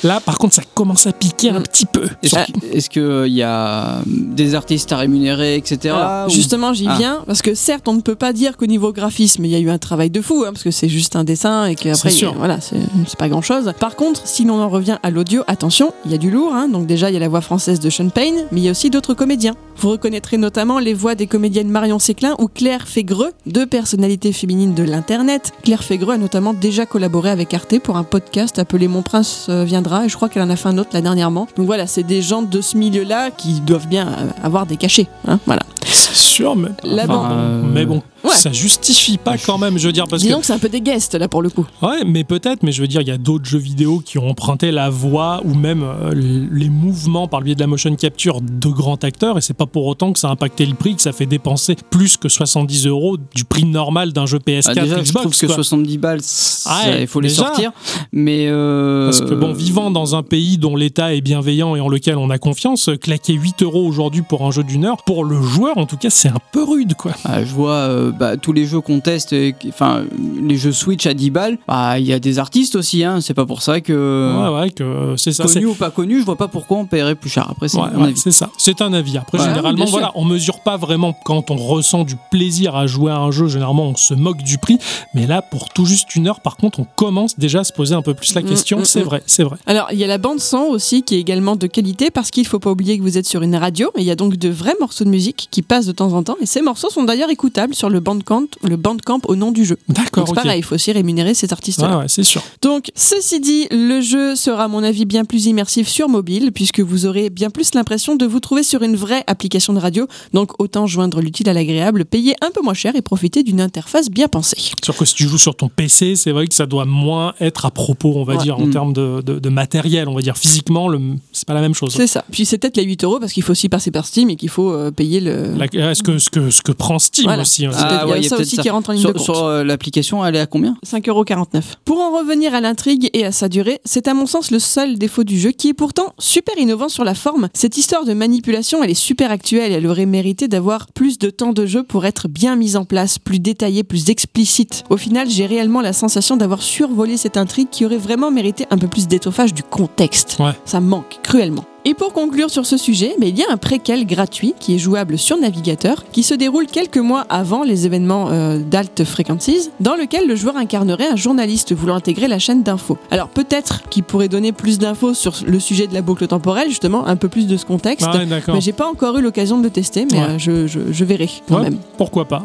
Là 0.03 0.19
par 0.19 0.37
contre, 0.37 0.55
ça 0.55 0.61
commence 0.73 1.07
à 1.07 1.11
piquer 1.13 1.49
un 1.49 1.59
Mm. 1.59 1.63
petit 1.63 1.85
peu. 1.85 2.07
Est-ce 2.23 2.35
Ah. 2.37 2.45
qu'il 2.89 3.33
y 3.33 3.43
a 3.43 4.01
des 4.05 4.55
artistes 4.55 4.91
à 4.91 4.97
rémunérer, 4.97 5.55
etc. 5.55 5.95
Ou- 6.27 6.29
justement, 6.29 6.73
j'y 6.73 6.87
Ah. 6.87 6.95
viens, 6.97 7.23
parce 7.27 7.41
que 7.41 7.53
certes, 7.55 7.87
on 7.87 7.93
ne 7.93 8.01
peut 8.01 8.15
pas 8.15 8.33
dire 8.33 8.55
qu'au 8.57 8.65
niveau 8.65 8.91
graphisme, 8.93 9.43
il 9.45 9.51
y 9.51 9.55
a 9.55 9.59
eu 9.59 9.69
un 9.69 9.77
travail 9.77 10.09
de 10.09 10.21
fou, 10.21 10.43
hein, 10.45 10.51
parce 10.53 10.63
que 10.63 10.71
c'est 10.71 10.89
juste 10.89 11.15
un 11.15 11.23
dessin 11.23 11.65
et 11.65 11.75
qu'après, 11.75 12.11
voilà, 12.37 12.59
c'est 12.61 12.79
pas 13.17 13.29
grand 13.29 13.41
chose. 13.41 13.71
Par 13.79 13.95
contre, 13.95 14.21
si 14.25 14.45
l'on 14.45 14.61
en 14.61 14.69
revient 14.69 14.97
à 15.03 15.09
l'audio, 15.09 15.43
attention, 15.47 15.93
il 16.05 16.11
y 16.11 16.13
a 16.13 16.17
du 16.17 16.29
lourd, 16.31 16.53
hein, 16.53 16.67
donc 16.69 16.85
déjà, 16.87 17.09
il 17.09 17.13
y 17.13 17.17
a 17.17 17.19
la 17.19 17.27
voix 17.29 17.41
française 17.41 17.79
de 17.79 17.89
Sean 17.89 18.09
Payne, 18.09 18.35
mais 18.51 18.61
il 18.61 18.63
y 18.63 18.67
a 18.67 18.71
aussi 18.71 18.89
d'autres 18.89 19.13
comédiens. 19.13 19.55
Vous 19.77 19.89
reconnaîtrez 19.89 20.37
notamment 20.37 20.79
les 20.79 20.93
voix 20.93 21.15
des 21.15 21.27
comédiennes 21.27 21.69
Marion 21.69 21.99
Séclin 21.99 22.35
ou 22.39 22.47
Claire 22.47 22.87
Fégreux, 22.87 23.31
deux 23.45 23.65
personnalités 23.65 24.33
féminines 24.33 24.73
de 24.73 24.83
l'internet. 24.83 25.51
Claire 25.63 25.83
Fégreux 25.83 26.15
a 26.15 26.17
notamment 26.17 26.53
déjà 26.53 26.85
collaboré 26.85 27.29
avec 27.29 27.53
Arte 27.53 27.79
pour 27.79 27.95
un 27.97 28.03
podcast 28.03 28.59
appelé 28.59 28.87
Mon 28.87 29.01
Prince 29.01 29.45
euh, 29.49 29.63
et 30.03 30.09
je 30.09 30.15
crois 30.15 30.29
qu'elle 30.29 30.43
en 30.43 30.49
a 30.49 30.55
fait 30.55 30.69
un 30.69 30.77
autre 30.77 30.89
là 30.93 31.01
dernièrement. 31.01 31.47
Donc 31.57 31.65
voilà, 31.65 31.87
c'est 31.87 32.03
des 32.03 32.21
gens 32.21 32.41
de 32.41 32.61
ce 32.61 32.77
milieu-là 32.77 33.31
qui 33.31 33.59
doivent 33.61 33.87
bien 33.87 34.07
avoir 34.43 34.65
des 34.65 34.77
cachets, 34.77 35.07
hein, 35.27 35.39
voilà. 35.45 35.61
C'est 35.85 36.13
sûr, 36.15 36.55
mais, 36.55 36.69
La 36.83 37.03
enfin, 37.03 37.07
bande- 37.13 37.31
euh, 37.31 37.61
mais 37.73 37.85
bon, 37.85 38.01
Ouais. 38.24 38.32
ça 38.32 38.51
justifie 38.51 39.17
pas 39.17 39.38
quand 39.38 39.57
même, 39.57 39.78
je 39.78 39.88
veux 39.88 39.93
dire, 39.93 40.07
parce 40.07 40.22
que 40.22 40.28
Disons 40.28 40.39
que 40.41 40.45
c'est 40.45 40.53
un 40.53 40.59
peu 40.59 40.67
des 40.70 40.82
guests 40.82 41.15
là 41.15 41.28
pour 41.28 41.41
le 41.41 41.49
coup. 41.49 41.65
Ouais, 41.82 42.03
mais 42.05 42.24
peut-être, 42.24 42.63
mais 42.63 42.72
je 42.72 42.82
veux 42.82 42.88
dire, 42.88 43.01
il 43.01 43.07
y 43.07 43.11
a 43.11 43.17
d'autres 43.17 43.45
jeux 43.45 43.57
vidéo 43.59 44.01
qui 44.03 44.17
ont 44.17 44.30
emprunté 44.30 44.72
la 44.72 44.89
voix 44.89 45.41
ou 45.45 45.53
même 45.53 45.84
euh, 45.84 46.13
les 46.51 46.70
mouvements 46.70 47.28
par 47.28 47.39
le 47.39 47.45
biais 47.45 47.55
de 47.55 47.59
la 47.61 47.67
motion 47.67 47.95
capture 47.95 48.41
de 48.41 48.67
grands 48.70 48.95
acteurs, 49.03 49.38
et 49.38 49.41
c'est 49.41 49.53
pas 49.53 49.65
pour 49.65 49.86
autant 49.86 50.11
que 50.13 50.20
ça 50.20 50.28
a 50.28 50.32
impacté 50.32 50.65
le 50.65 50.76
prix, 50.76 50.95
que 50.95 51.01
ça 51.01 51.11
fait 51.13 51.26
dépenser 51.26 51.76
plus 51.89 52.17
que 52.17 52.28
70 52.30 52.88
euros 52.88 53.17
du 53.36 53.45
prix 53.45 53.63
normal 53.65 54.11
d'un 54.13 54.26
jeu 54.26 54.39
PS4 54.39 54.63
Ah, 54.67 54.74
déjà, 54.76 54.95
je 54.97 55.01
Xbox. 55.03 55.22
trouve 55.22 55.38
que 55.39 55.45
quoi. 55.47 55.55
70 55.55 55.97
balles, 55.97 56.20
ça, 56.22 56.70
Ah 56.74 56.99
il 56.99 57.07
faut 57.07 57.22
les 57.22 57.30
déjà. 57.30 57.43
sortir. 57.45 57.72
Mais 58.11 58.47
euh, 58.47 59.05
Parce 59.05 59.22
que 59.22 59.34
bon, 59.34 59.53
vivant 59.53 59.91
dans 59.91 60.15
un 60.15 60.24
pays 60.24 60.57
dont 60.57 60.76
l'État 60.76 61.13
est 61.15 61.22
bienveillant 61.22 61.76
et 61.76 61.80
en 61.80 61.88
lequel 61.89 62.17
on 62.17 62.30
a 62.30 62.38
confiance, 62.38 62.89
claquer 63.01 63.34
8 63.34 63.63
euros 63.63 63.86
aujourd'hui 63.88 64.22
pour 64.22 64.45
un 64.45 64.51
jeu 64.51 64.63
d'une 64.63 64.86
heure, 64.86 64.97
pour 65.05 65.24
le 65.24 65.41
joueur 65.41 65.78
en 65.78 65.86
tout 65.86 65.97
cas, 65.97 66.09
c'est 66.09 66.30
un 66.30 66.39
peu 66.51 66.63
rude 66.63 66.95
quoi. 66.95 67.11
Ah, 67.26 67.43
je 67.43 67.53
vois 67.53 67.72
euh, 67.72 68.09
bah, 68.12 68.38
tous 68.38 68.53
les 68.53 68.66
jeux 68.66 68.82
qu'on 68.82 68.99
teste, 68.99 69.34
euh, 69.34 69.51
enfin 69.68 70.03
les 70.41 70.55
jeux 70.57 70.72
Switch 70.72 71.05
à 71.05 71.14
10 71.14 71.30
balles, 71.30 71.57
bah, 71.68 71.99
il 71.99 72.05
y 72.05 72.14
a 72.14 72.20
des 72.20 72.39
artistes 72.39 72.76
aussi, 72.76 73.03
hein, 73.03 73.22
c'est 73.22 73.34
pas 73.34 73.45
pour 73.45 73.62
ça 73.62 73.82
que 73.82 74.53
Ouais, 74.53 74.60
ouais, 74.62 74.70
que 74.72 75.16
c'est 75.18 75.32
ça. 75.32 75.45
connu 75.45 75.66
ou 75.68 75.74
pas 75.74 75.89
connu, 75.89 76.20
je 76.20 76.26
vois 76.26 76.36
pas 76.38 76.47
pourquoi 76.47 76.78
on 76.78 76.86
paierait 76.86 77.16
plus 77.16 77.30
cher. 77.30 77.47
Après, 77.49 77.68
c'est 77.68 77.78
Ouais, 77.80 77.88
mon 77.93 78.01
ouais, 78.01 78.07
avis. 78.10 78.18
c'est 78.18 78.32
ça. 78.32 78.49
C'est 78.57 78.82
un 78.82 78.93
avis. 78.93 79.18
Après, 79.18 79.38
Ouais, 79.39 79.45
généralement, 79.45 79.86
voilà, 79.86 80.12
on 80.16 80.26
mesure 80.26 80.60
pas 80.62 80.78
vraiment 80.78 81.14
quand 81.26 81.51
on 81.51 81.55
ressent 81.55 82.03
du 82.03 82.16
plaisir 82.32 82.76
à 82.76 82.88
jouer 82.88 83.12
à 83.12 83.18
un 83.18 83.32
jeu. 83.32 83.47
Généralement, 83.47 83.88
on 83.89 83.95
se 83.95 84.14
moque 84.14 84.43
du 84.43 84.57
prix. 84.57 84.78
Mais 85.14 85.26
là, 85.28 85.41
pour 85.41 85.70
tout 85.70 85.86
juste 85.86 86.16
une 86.16 86.28
heure, 86.28 86.41
par 86.41 86.57
contre, 86.57 86.80
on 86.80 86.86
commence 86.95 87.38
déjà 87.38 87.60
à 87.62 87.64
se 87.64 87.74
poser 87.74 87.95
un 87.95 88.01
peu 88.01 88.14
plus 88.14 88.34
la 88.36 88.41
Mm, 88.41 88.45
question. 88.45 88.80
mm, 88.80 88.86
c'est 88.86 89.01
mm. 89.01 89.03
vrai, 89.03 89.24
c'est 89.26 89.43
vrai. 89.43 89.57
Alors, 89.66 89.88
il 89.91 89.97
y 89.99 90.03
a 90.03 90.07
la 90.07 90.18
bande 90.18 90.39
son 90.39 90.60
aussi 90.70 91.03
qui 91.03 91.16
est 91.16 91.20
également 91.20 91.55
de 91.55 91.68
qualité 91.68 92.10
parce 92.12 92.32
qu'il 92.32 92.45
faut 92.47 92.60
pas 92.60 92.72
oublier 92.72 92.97
que 92.97 93.03
vous 93.03 93.18
êtes 93.18 93.28
sur 93.28 93.41
une 93.41 93.55
radio 93.55 93.89
et 93.95 94.01
il 94.01 94.05
y 94.05 94.12
a 94.12 94.16
donc 94.16 94.38
de 94.38 94.49
vrais 94.49 94.76
morceaux 94.80 95.03
de 95.03 95.10
musique 95.10 95.47
qui 95.51 95.62
passent 95.62 95.86
de 95.86 95.91
temps 95.91 96.14
en 96.14 96.24
temps 96.24 96.38
et 96.41 96.45
ces 96.45 96.62
morceaux 96.62 96.89
sont 96.89 97.03
d'ailleurs 97.03 97.30
écoutables 97.30 97.74
sur 97.76 97.89
le 97.89 97.98
le 97.99 98.03
Bandcamp, 98.03 98.47
le 98.63 98.77
Bandcamp 98.77 99.19
au 99.27 99.35
nom 99.35 99.51
du 99.51 99.65
jeu. 99.65 99.77
D'accord, 99.89 100.25
c'est 100.27 100.33
pareil, 100.33 100.59
il 100.59 100.63
faut 100.63 100.75
aussi 100.75 100.91
rémunérer. 100.93 101.33
Ouais, 101.33 101.85
ouais, 101.95 102.05
c'est 102.07 102.23
sûr. 102.23 102.41
Donc, 102.61 102.91
ceci 102.95 103.39
dit, 103.41 103.67
le 103.71 103.99
jeu 104.01 104.35
sera, 104.35 104.63
à 104.63 104.67
mon 104.69 104.83
avis, 104.83 105.03
bien 105.05 105.25
plus 105.25 105.45
immersif 105.47 105.87
sur 105.87 106.07
mobile, 106.07 106.51
puisque 106.53 106.79
vous 106.79 107.05
aurez 107.05 107.29
bien 107.29 107.49
plus 107.49 107.73
l'impression 107.75 108.15
de 108.15 108.25
vous 108.25 108.39
trouver 108.39 108.63
sur 108.63 108.83
une 108.83 108.95
vraie 108.95 109.23
application 109.27 109.73
de 109.73 109.79
radio. 109.79 110.07
Donc, 110.33 110.59
autant 110.61 110.87
joindre 110.87 111.19
l'utile 111.21 111.49
à 111.49 111.53
l'agréable, 111.53 112.05
payer 112.05 112.35
un 112.41 112.51
peu 112.51 112.61
moins 112.61 112.73
cher 112.73 112.95
et 112.95 113.01
profiter 113.01 113.43
d'une 113.43 113.59
interface 113.61 114.09
bien 114.09 114.27
pensée. 114.29 114.57
Sûr 114.83 114.95
que 114.95 115.05
si 115.05 115.13
tu 115.15 115.27
joues 115.27 115.37
sur 115.37 115.55
ton 115.55 115.67
PC, 115.67 116.15
c'est 116.15 116.31
vrai 116.31 116.47
que 116.47 116.55
ça 116.55 116.65
doit 116.65 116.85
moins 116.85 117.33
être 117.41 117.65
à 117.65 117.71
propos, 117.71 118.13
on 118.15 118.23
va 118.23 118.35
Ouais. 118.35 118.43
dire, 118.43 118.57
en 118.59 118.67
Mm. 118.67 118.71
termes 118.71 118.93
de, 118.93 119.21
de- 119.21 119.39
de 119.39 119.49
matériel. 119.49 120.07
On 120.07 120.15
va 120.15 120.21
dire 120.21 120.37
physiquement, 120.37 120.87
le- 120.87 120.99
c'est 121.33 121.45
pas 121.47 121.53
la 121.53 121.61
même 121.61 121.73
chose. 121.73 121.93
C'est 121.93 122.07
ça. 122.07 122.23
Puis 122.31 122.45
c'est 122.45 122.57
peut-être 122.57 122.77
les 122.77 122.83
8 122.83 123.03
euros 123.03 123.19
parce 123.19 123.33
qu'il 123.33 123.43
faut 123.43 123.51
aussi 123.51 123.67
passer 123.69 123.91
par 123.91 124.05
Steam 124.05 124.29
et 124.29 124.35
qu'il 124.35 124.49
faut 124.49 124.71
euh, 124.71 124.91
payer 124.91 125.19
le. 125.19 125.53
La- 125.57 125.91
Est-ce 125.91 126.03
que, 126.03 126.17
ce 126.17 126.29
que, 126.29 126.49
ce 126.49 126.61
que 126.61 126.71
prend 126.71 126.97
Steam 126.99 127.25
Voilà. 127.25 127.41
aussi 127.41 127.65
hein, 127.65 127.71
Ah, 127.73 127.88
peut-être- 127.89 128.17
il 128.17 128.23
y 128.23 128.25
a 128.25 128.29
ça 128.29 128.37
aussi 128.37 128.57
qui 128.57 128.69
rentre 128.69 128.89
en 128.89 128.93
ligne 128.93 129.01
de 129.03 129.11
compte. 129.13 129.21
sur, 129.23 129.43
euh, 129.45 129.63
l'application, 129.63 130.25
elle 130.25 130.35
est 130.35 130.39
à 130.39 130.45
combien 130.45 130.75
5,49€. 130.83 131.77
Pour 131.85 131.99
en 131.99 132.11
revenir 132.17 132.53
à 132.53 132.61
l'intrigue 132.61 133.09
et 133.13 133.25
à 133.25 133.31
sa 133.31 133.49
durée, 133.49 133.79
c'est 133.85 134.07
à 134.07 134.13
mon 134.13 134.25
sens 134.25 134.51
le 134.51 134.59
seul 134.59 134.97
défaut 134.97 135.23
du 135.23 135.39
jeu 135.39 135.51
qui 135.51 135.69
est 135.69 135.73
pourtant 135.73 136.13
super 136.19 136.57
innovant 136.57 136.89
sur 136.89 137.03
la 137.03 137.13
forme. 137.15 137.49
Cette 137.53 137.77
histoire 137.77 138.05
de 138.05 138.13
manipulation, 138.13 138.83
elle 138.83 138.91
est 138.91 138.93
super 138.93 139.31
actuelle 139.31 139.71
et 139.71 139.75
elle 139.75 139.87
aurait 139.87 140.05
mérité 140.05 140.47
d'avoir 140.47 140.87
plus 140.93 141.17
de 141.17 141.29
temps 141.29 141.53
de 141.53 141.65
jeu 141.65 141.83
pour 141.83 142.05
être 142.05 142.27
bien 142.27 142.55
mise 142.55 142.75
en 142.75 142.85
place, 142.85 143.19
plus 143.19 143.39
détaillée, 143.39 143.83
plus 143.83 144.09
explicite. 144.09 144.83
Au 144.89 144.97
final, 144.97 145.29
j'ai 145.29 145.45
réellement 145.45 145.81
la 145.81 145.93
sensation 145.93 146.37
d'avoir 146.37 146.61
survolé 146.61 147.17
cette 147.17 147.37
intrigue 147.37 147.69
qui 147.71 147.85
aurait 147.85 147.97
vraiment 147.97 148.31
mérité 148.31 148.65
un 148.71 148.77
peu 148.77 148.87
plus 148.87 149.07
d'étoffage 149.07 149.53
du 149.53 149.63
contexte. 149.63 150.37
Ouais. 150.39 150.51
Ça 150.65 150.79
manque 150.79 151.19
cruellement. 151.23 151.65
Et 151.86 151.93
pour 151.93 152.11
conclure 152.11 152.49
sur 152.49 152.65
ce 152.65 152.75
sujet, 152.75 153.15
mais 153.19 153.30
il 153.30 153.38
y 153.38 153.41
a 153.43 153.45
un 153.51 153.55
préquel 153.57 154.05
gratuit 154.05 154.53
qui 154.59 154.75
est 154.75 154.77
jouable 154.77 155.17
sur 155.17 155.38
navigateur, 155.38 156.03
qui 156.11 156.23
se 156.23 156.34
déroule 156.34 156.67
quelques 156.67 156.97
mois 156.97 157.25
avant 157.30 157.63
les 157.63 157.86
événements 157.86 158.27
euh, 158.32 158.59
d'Alt 158.59 159.05
Frequencies, 159.05 159.69
dans 159.80 159.95
lequel 159.95 160.27
le 160.27 160.36
joueur 160.36 160.57
incarnerait 160.57 161.07
un 161.07 161.15
journaliste 161.15 161.73
voulant 161.73 161.95
intégrer 161.95 162.27
la 162.27 162.38
chaîne 162.38 162.63
d'infos. 162.63 162.97
Alors 163.11 163.30
peut-être 163.30 163.84
qu'il 163.89 164.03
pourrait 164.03 164.27
donner 164.27 164.51
plus 164.51 164.77
d'infos 164.77 165.13
sur 165.13 165.34
le 165.47 165.57
sujet 165.59 165.88
de 165.88 165.93
la 165.93 166.01
boucle 166.01 166.27
temporelle, 166.27 166.67
justement, 166.67 167.07
un 167.07 167.15
peu 167.15 167.30
plus 167.30 167.47
de 167.47 167.55
ce 167.55 167.65
contexte. 167.65 168.07
Ah 168.11 168.17
ouais, 168.17 168.25
d'accord. 168.25 168.55
mais 168.55 168.61
j'ai 168.61 168.73
pas 168.73 168.88
encore 168.88 169.17
eu 169.17 169.21
l'occasion 169.21 169.57
de 169.57 169.63
le 169.63 169.69
tester, 169.69 170.05
mais 170.11 170.17
Ouais. 170.19 170.23
euh, 170.32 170.38
je, 170.38 170.67
je- 170.67 170.91
je 170.91 171.05
verrai 171.05 171.30
quand 171.47 171.55
Ouais, 171.55 171.61
même. 171.63 171.77
Pourquoi 171.97 172.25
pas 172.25 172.43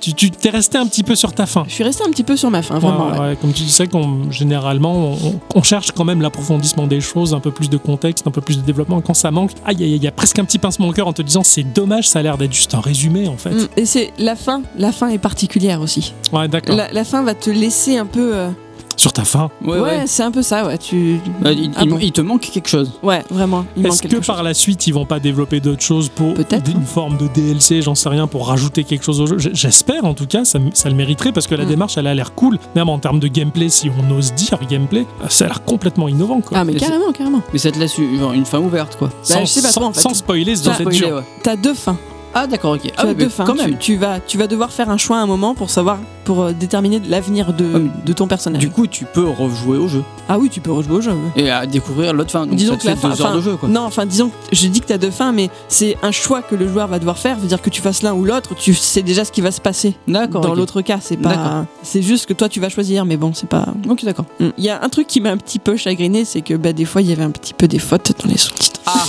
Tu 0.00 0.14
tu 0.14 0.30
t'es 0.30 0.50
resté 0.50 0.78
un 0.78 0.86
petit 0.86 1.02
peu 1.02 1.14
sur 1.16 1.32
ta 1.34 1.44
fin. 1.44 1.64
Je 1.68 1.74
suis 1.74 1.84
resté 1.84 2.02
un 2.06 2.10
petit 2.10 2.24
peu 2.24 2.36
sur 2.36 2.50
ma 2.50 2.62
fin, 2.62 2.78
vraiment. 2.78 3.10
Comme 3.42 3.52
tu 3.52 3.62
disais, 3.64 3.86
qu'on, 3.88 4.30
généralement, 4.30 5.12
on, 5.22 5.40
on 5.54 5.62
cherche 5.62 5.92
quand 5.92 6.04
même 6.04 6.22
l'approfondissement 6.22 6.86
des 6.86 7.02
choses, 7.02 7.34
un 7.34 7.40
peu 7.40 7.50
plus 7.50 7.68
de 7.68 7.76
contexte, 7.76 8.26
un 8.26 8.30
peu 8.30 8.40
plus 8.40 8.56
de 8.56 8.62
développement. 8.72 9.00
Quand 9.00 9.14
ça 9.14 9.30
manque, 9.30 9.50
aïe, 9.64 9.76
aïe, 9.78 9.84
aïe, 9.84 9.96
il 9.96 10.02
y 10.02 10.06
a 10.08 10.12
presque 10.12 10.38
un 10.38 10.44
petit 10.44 10.58
pincement 10.58 10.88
au 10.88 10.92
cœur 10.92 11.06
en 11.08 11.12
te 11.12 11.22
disant 11.22 11.42
c'est 11.42 11.62
dommage, 11.62 12.08
ça 12.08 12.18
a 12.18 12.22
l'air 12.22 12.38
d'être 12.38 12.52
juste 12.52 12.74
un 12.74 12.80
résumé 12.80 13.28
en 13.28 13.36
fait. 13.36 13.50
Mm, 13.50 13.68
Et 13.76 13.86
c'est 13.86 14.10
la 14.18 14.36
fin, 14.36 14.62
la 14.78 14.92
fin 14.92 15.08
est 15.08 15.18
particulière 15.18 15.80
aussi. 15.80 16.12
Ouais, 16.32 16.48
d'accord. 16.48 16.76
La, 16.76 16.92
la 16.92 17.04
fin 17.04 17.22
va 17.22 17.34
te 17.34 17.50
laisser 17.50 17.96
un 17.96 18.06
peu. 18.06 18.34
euh, 18.34 18.50
Sur 19.00 19.12
ta 19.14 19.24
fin. 19.24 19.48
Ouais, 19.64 20.02
c'est 20.06 20.22
un 20.22 20.30
peu 20.30 20.42
ça, 20.42 20.66
ouais. 20.66 20.76
Tu... 20.76 21.20
Bah, 21.40 21.52
il, 21.52 21.70
Ah 21.74 21.84
il- 21.84 21.88
bon 21.88 21.98
il 22.00 22.12
te 22.12 22.20
manque 22.20 22.42
quelque 22.42 22.68
chose. 22.68 22.92
Ouais, 23.02 23.24
vraiment. 23.30 23.64
Est-ce 23.82 24.02
que 24.02 24.16
par 24.26 24.42
la 24.42 24.52
suite 24.52 24.86
ils 24.86 24.92
vont 24.92 25.06
pas 25.06 25.18
développer 25.20 25.60
d'autres 25.60 25.80
choses 25.82 26.10
pour 26.10 26.34
Peut-être. 26.34 26.70
une 26.70 26.84
forme 26.84 27.16
de 27.16 27.26
DLC, 27.28 27.80
j'en 27.80 27.94
sais 27.94 28.10
rien, 28.10 28.26
pour 28.26 28.48
rajouter 28.48 28.84
quelque 28.84 29.02
chose 29.04 29.20
au 29.22 29.26
jeu? 29.26 29.36
J'espère 29.38 30.04
en 30.04 30.12
tout 30.12 30.26
cas, 30.26 30.44
ça, 30.44 30.58
ça 30.74 30.90
le 30.90 30.94
mériterait 30.94 31.32
parce 31.32 31.46
que 31.46 31.54
la 31.54 31.64
Mm. 31.64 31.68
démarche 31.68 31.96
elle 31.96 32.06
a 32.08 32.14
l'air 32.14 32.34
cool. 32.34 32.58
Même 32.76 32.88
en 32.90 32.98
termes 32.98 33.20
de 33.20 33.28
gameplay, 33.28 33.70
si 33.70 33.88
on 33.90 34.10
ose 34.14 34.34
dire 34.34 34.58
gameplay, 34.68 35.06
euh, 35.22 35.28
ça 35.30 35.46
a 35.46 35.48
l'air 35.48 35.64
complètement 35.64 36.06
innovant 36.08 36.40
quoi. 36.42 36.58
Ah, 36.58 36.64
mais 36.64 36.74
carrément, 36.74 37.10
carrément. 37.12 37.40
Mais 37.54 37.58
ça 37.58 37.70
te 37.70 37.78
laisse 37.78 37.96
genre, 37.96 38.32
une 38.34 38.44
fin 38.44 38.58
ouverte, 38.58 38.96
quoi. 38.98 39.08
Bah, 39.08 39.36
je 39.40 39.46
sais 39.46 39.62
pas 39.62 39.68
trop, 39.70 39.84
en 39.84 39.92
fait. 39.94 40.00
sans 40.00 40.12
spoiler, 40.12 40.56
Ça. 40.56 40.76
T'as 41.42 41.56
deux 41.56 41.74
fins. 41.74 41.96
Ah, 42.34 42.46
d'accord, 42.46 42.72
ok. 42.74 42.82
Tu 42.82 42.90
Ah, 42.96 43.06
as 43.08 43.14
deux 43.14 43.28
fins. 43.28 43.44
quand 43.44 43.54
Tu, 43.56 43.62
même. 43.70 43.78
tu 43.78 43.96
vas, 43.96 44.20
tu 44.20 44.38
vas 44.38 44.46
devoir 44.46 44.70
faire 44.70 44.88
un 44.90 44.96
choix 44.98 45.16
à 45.16 45.20
un 45.20 45.26
moment 45.26 45.54
pour 45.54 45.68
savoir, 45.70 45.98
pour 46.30 46.44
euh, 46.44 46.52
déterminer 46.52 47.02
l'avenir 47.08 47.52
de, 47.52 47.88
Ah, 48.08 48.12
ton 48.12 48.28
personnage. 48.28 48.60
Du 48.60 48.70
coup, 48.70 48.86
tu 48.86 49.04
peux 49.04 49.28
rejouer 49.28 49.78
au 49.78 49.88
jeu 49.88 50.04
ah 50.32 50.38
oui, 50.38 50.48
tu 50.48 50.60
peux 50.60 50.70
rejouer 50.70 50.94
au 50.94 51.00
jeu. 51.00 51.10
ouais. 51.10 51.42
et 51.42 51.50
à 51.50 51.66
découvrir 51.66 52.12
l'autre 52.12 52.30
fin. 52.30 52.46
Donc 52.46 52.54
disons 52.54 52.74
ça 52.74 52.78
te 52.78 52.82
que 52.84 52.86
la 52.86 52.94
fait 52.94 53.00
fin, 53.00 53.08
deux 53.08 53.20
heures 53.20 53.26
enfin, 53.26 53.36
de 53.36 53.40
jeu, 53.40 53.56
quoi. 53.56 53.68
non, 53.68 53.80
enfin, 53.80 54.06
disons 54.06 54.28
que 54.28 54.34
je 54.52 54.68
dis 54.68 54.80
que 54.80 54.86
t'as 54.86 54.96
deux 54.96 55.10
fins, 55.10 55.32
mais 55.32 55.50
c'est 55.66 55.96
un 56.04 56.12
choix 56.12 56.40
que 56.40 56.54
le 56.54 56.68
joueur 56.68 56.86
va 56.86 57.00
devoir 57.00 57.18
faire. 57.18 57.36
C'est-à-dire 57.36 57.60
que 57.60 57.68
tu 57.68 57.82
fasses 57.82 58.02
l'un 58.02 58.14
ou 58.14 58.24
l'autre, 58.24 58.54
tu 58.54 58.72
sais 58.72 59.02
déjà 59.02 59.24
ce 59.24 59.32
qui 59.32 59.40
va 59.40 59.50
se 59.50 59.60
passer. 59.60 59.96
D'accord. 60.06 60.42
Dans 60.42 60.54
l'autre 60.54 60.82
cas, 60.82 60.98
c'est 61.00 61.20
D'accord. 61.20 61.42
pas, 61.42 61.66
c'est 61.82 62.00
juste 62.00 62.26
que 62.26 62.32
toi 62.32 62.48
tu 62.48 62.60
vas 62.60 62.68
choisir, 62.68 63.04
mais 63.04 63.16
bon, 63.16 63.32
c'est 63.34 63.48
pas. 63.48 63.66
Ok, 63.88 64.04
d'accord. 64.04 64.26
Mm. 64.38 64.50
Il 64.56 64.62
y 64.62 64.70
a 64.70 64.80
un 64.80 64.88
truc 64.88 65.08
qui 65.08 65.20
m'a 65.20 65.30
un 65.32 65.36
petit 65.36 65.58
peu 65.58 65.76
chagriné, 65.76 66.24
c'est 66.24 66.42
que 66.42 66.54
bah, 66.54 66.72
des 66.72 66.84
fois 66.84 67.02
il 67.02 67.08
y 67.08 67.12
avait 67.12 67.24
un 67.24 67.32
petit 67.32 67.54
peu 67.54 67.66
des 67.66 67.80
fautes 67.80 68.12
dans 68.22 68.30
les 68.30 68.38
sous-titres. 68.38 68.80
Ah, 68.86 69.04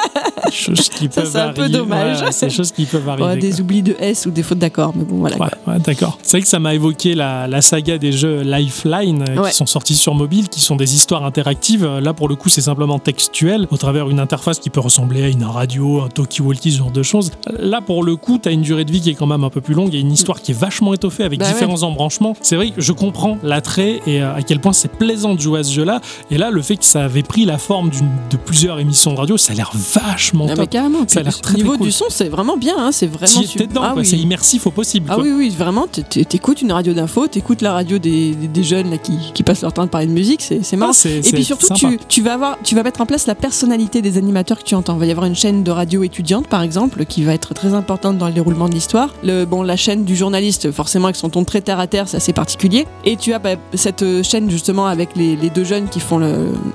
Choses 0.50 0.88
qui 0.88 1.08
Ça, 1.10 1.24
c'est 1.26 1.38
un 1.38 1.52
peu 1.52 1.68
dommage. 1.68 2.24
C'est 2.30 2.46
des 2.46 2.52
choses 2.52 2.72
qui 2.72 2.86
peuvent 2.86 3.08
arriver. 3.08 3.24
Ouais, 3.26 3.32
quoi. 3.32 3.40
des 3.40 3.60
oublis 3.60 3.82
de 3.82 3.94
S 3.98 4.24
ou 4.26 4.30
des 4.30 4.42
fautes 4.42 4.58
d'accord, 4.58 4.92
mais 4.96 5.04
bon 5.04 5.16
voilà. 5.16 5.36
Ouais, 5.36 5.48
ouais, 5.66 5.78
d'accord. 5.80 6.18
C'est 6.22 6.38
vrai 6.38 6.42
que 6.42 6.48
ça 6.48 6.58
m'a 6.62 6.74
évoqué 6.74 7.14
la, 7.14 7.46
la 7.46 7.60
saga 7.60 7.98
des 7.98 8.12
jeux 8.12 8.40
Lifeline 8.42 9.24
euh, 9.28 9.42
Ouais. 9.42 9.50
qui 9.50 9.56
sont 9.56 9.66
sortis 9.66 9.94
sur 9.94 10.14
mobile, 10.14 10.48
qui 10.48 10.60
sont 10.60 10.76
des 10.76 10.94
histoires 10.94 11.24
interactives. 11.24 11.84
Euh, 11.84 12.00
Là, 12.00 12.14
pour 12.14 12.28
le 12.28 12.34
coup, 12.36 12.48
c'est 12.48 12.60
simplement 12.62 12.98
textuel 12.98 13.66
au 13.70 13.76
travers 13.76 14.08
une 14.08 14.18
interface 14.20 14.58
qui 14.58 14.70
peut 14.70 14.80
ressembler 14.80 15.22
à 15.24 15.28
une 15.28 15.44
radio, 15.44 16.00
un 16.02 16.08
talkie-walkie, 16.08 16.72
ce 16.72 16.78
genre 16.78 16.90
de 16.90 17.02
choses. 17.02 17.30
Là, 17.58 17.80
pour 17.80 18.02
le 18.02 18.16
coup, 18.16 18.38
tu 18.42 18.48
as 18.48 18.52
une 18.52 18.62
durée 18.62 18.84
de 18.84 18.90
vie 18.92 19.00
qui 19.00 19.10
est 19.10 19.14
quand 19.14 19.26
même 19.26 19.44
un 19.44 19.50
peu 19.50 19.60
plus 19.60 19.74
longue. 19.74 19.94
A 19.94 19.98
une 19.98 20.12
histoire 20.12 20.40
qui 20.40 20.52
est 20.52 20.58
vachement 20.58 20.94
étoffée 20.94 21.24
avec 21.24 21.38
Bah 21.38 21.46
ouais. 21.46 21.52
différents 21.52 21.82
embranchements. 21.82 22.34
C'est 22.40 22.56
vrai 22.56 22.70
que 22.70 22.80
je 22.80 22.92
comprends 22.92 23.38
l'attrait 23.42 24.00
et 24.06 24.22
euh, 24.22 24.34
à 24.34 24.42
quel 24.42 24.60
point 24.60 24.72
c'est 24.72 24.90
plaisant 24.92 25.34
de 25.34 25.40
jouer 25.40 25.60
à 25.60 25.64
ce 25.64 25.72
jeu-là. 25.72 26.00
Et 26.30 26.38
là, 26.38 26.50
le 26.50 26.62
fait 26.62 26.76
que 26.76 26.84
ça 26.84 27.04
avait 27.04 27.22
pris 27.22 27.44
la 27.44 27.58
forme 27.58 27.90
de 28.30 28.36
plusieurs 28.36 28.78
émissions 28.80 29.12
de 29.12 29.18
radio, 29.18 29.36
ça 29.36 29.52
a 29.52 29.56
l'air 29.56 29.70
vachement 29.74 30.46
mais 30.46 30.54
top. 30.54 30.70
carrément. 30.70 31.00
Ça 31.06 31.20
a 31.20 31.22
l'air 31.24 31.32
Puis, 31.32 31.40
très, 31.42 31.54
au 31.54 31.56
niveau 31.58 31.68
très 31.70 31.78
cool. 31.78 31.86
du 31.86 31.92
son, 31.92 32.04
c'est 32.08 32.28
vraiment 32.28 32.56
bien, 32.56 32.74
hein, 32.78 32.90
c'est 32.92 33.06
vraiment 33.06 33.40
super. 33.42 33.56
étais 33.56 33.66
dedans, 33.66 33.82
ah, 33.84 33.94
oui. 33.96 34.06
c'est 34.06 34.18
immersif 34.18 34.66
au 34.66 34.70
possible. 34.70 35.06
Ah 35.10 35.14
quoi. 35.16 35.24
oui, 35.24 35.30
oui, 35.36 35.50
vraiment, 35.50 35.86
t- 35.86 36.02
t- 36.02 36.24
t'écoutes 36.42 36.60
une 36.62 36.72
radio 36.72 36.92
d'info, 36.92 37.28
t'écoutes 37.28 37.62
la 37.62 37.72
radio 37.72 37.98
des, 37.98 38.34
des- 38.34 38.48
des 38.48 38.64
jeunes 38.64 38.90
là, 38.90 38.98
qui, 38.98 39.16
qui 39.32 39.44
passent 39.44 39.62
leur 39.62 39.72
temps 39.72 39.84
de 39.84 39.88
parler 39.88 40.08
de 40.08 40.12
musique, 40.12 40.40
c'est 40.42 40.76
marrant. 40.76 40.90
Ah, 40.92 41.08
Et 41.08 41.20
puis 41.20 41.44
surtout, 41.44 41.68
tu, 41.72 41.98
tu 42.08 42.20
vas 42.20 42.34
avoir, 42.34 42.58
tu 42.64 42.74
vas 42.74 42.82
mettre 42.82 43.00
en 43.00 43.06
place 43.06 43.28
la 43.28 43.36
personnalité 43.36 44.02
des 44.02 44.18
animateurs 44.18 44.58
que 44.58 44.64
tu 44.64 44.74
entends. 44.74 44.94
Il 44.94 44.98
va 44.98 45.06
y 45.06 45.10
avoir 45.12 45.26
une 45.26 45.36
chaîne 45.36 45.62
de 45.62 45.70
radio 45.70 46.02
étudiante, 46.02 46.48
par 46.48 46.62
exemple, 46.62 47.04
qui 47.04 47.22
va 47.22 47.32
être 47.32 47.54
très 47.54 47.74
importante 47.74 48.18
dans 48.18 48.26
le 48.26 48.32
déroulement 48.32 48.68
de 48.68 48.74
l'histoire. 48.74 49.14
Bon, 49.48 49.62
la 49.62 49.76
chaîne 49.76 50.02
du 50.04 50.16
journaliste, 50.16 50.72
forcément, 50.72 51.04
avec 51.06 51.16
son 51.16 51.28
ton 51.28 51.44
très 51.44 51.60
terre 51.60 51.78
à 51.78 51.86
terre, 51.86 52.08
c'est 52.08 52.16
assez 52.16 52.32
particulier. 52.32 52.88
Et 53.04 53.14
tu 53.16 53.32
as 53.34 53.38
bah, 53.38 53.50
cette 53.74 54.02
euh, 54.02 54.24
chaîne, 54.24 54.50
justement, 54.50 54.86
avec 54.88 55.14
les, 55.14 55.36
les 55.36 55.48
deux 55.48 55.62
jeunes 55.64 55.88
qui 55.88 56.00
font 56.00 56.18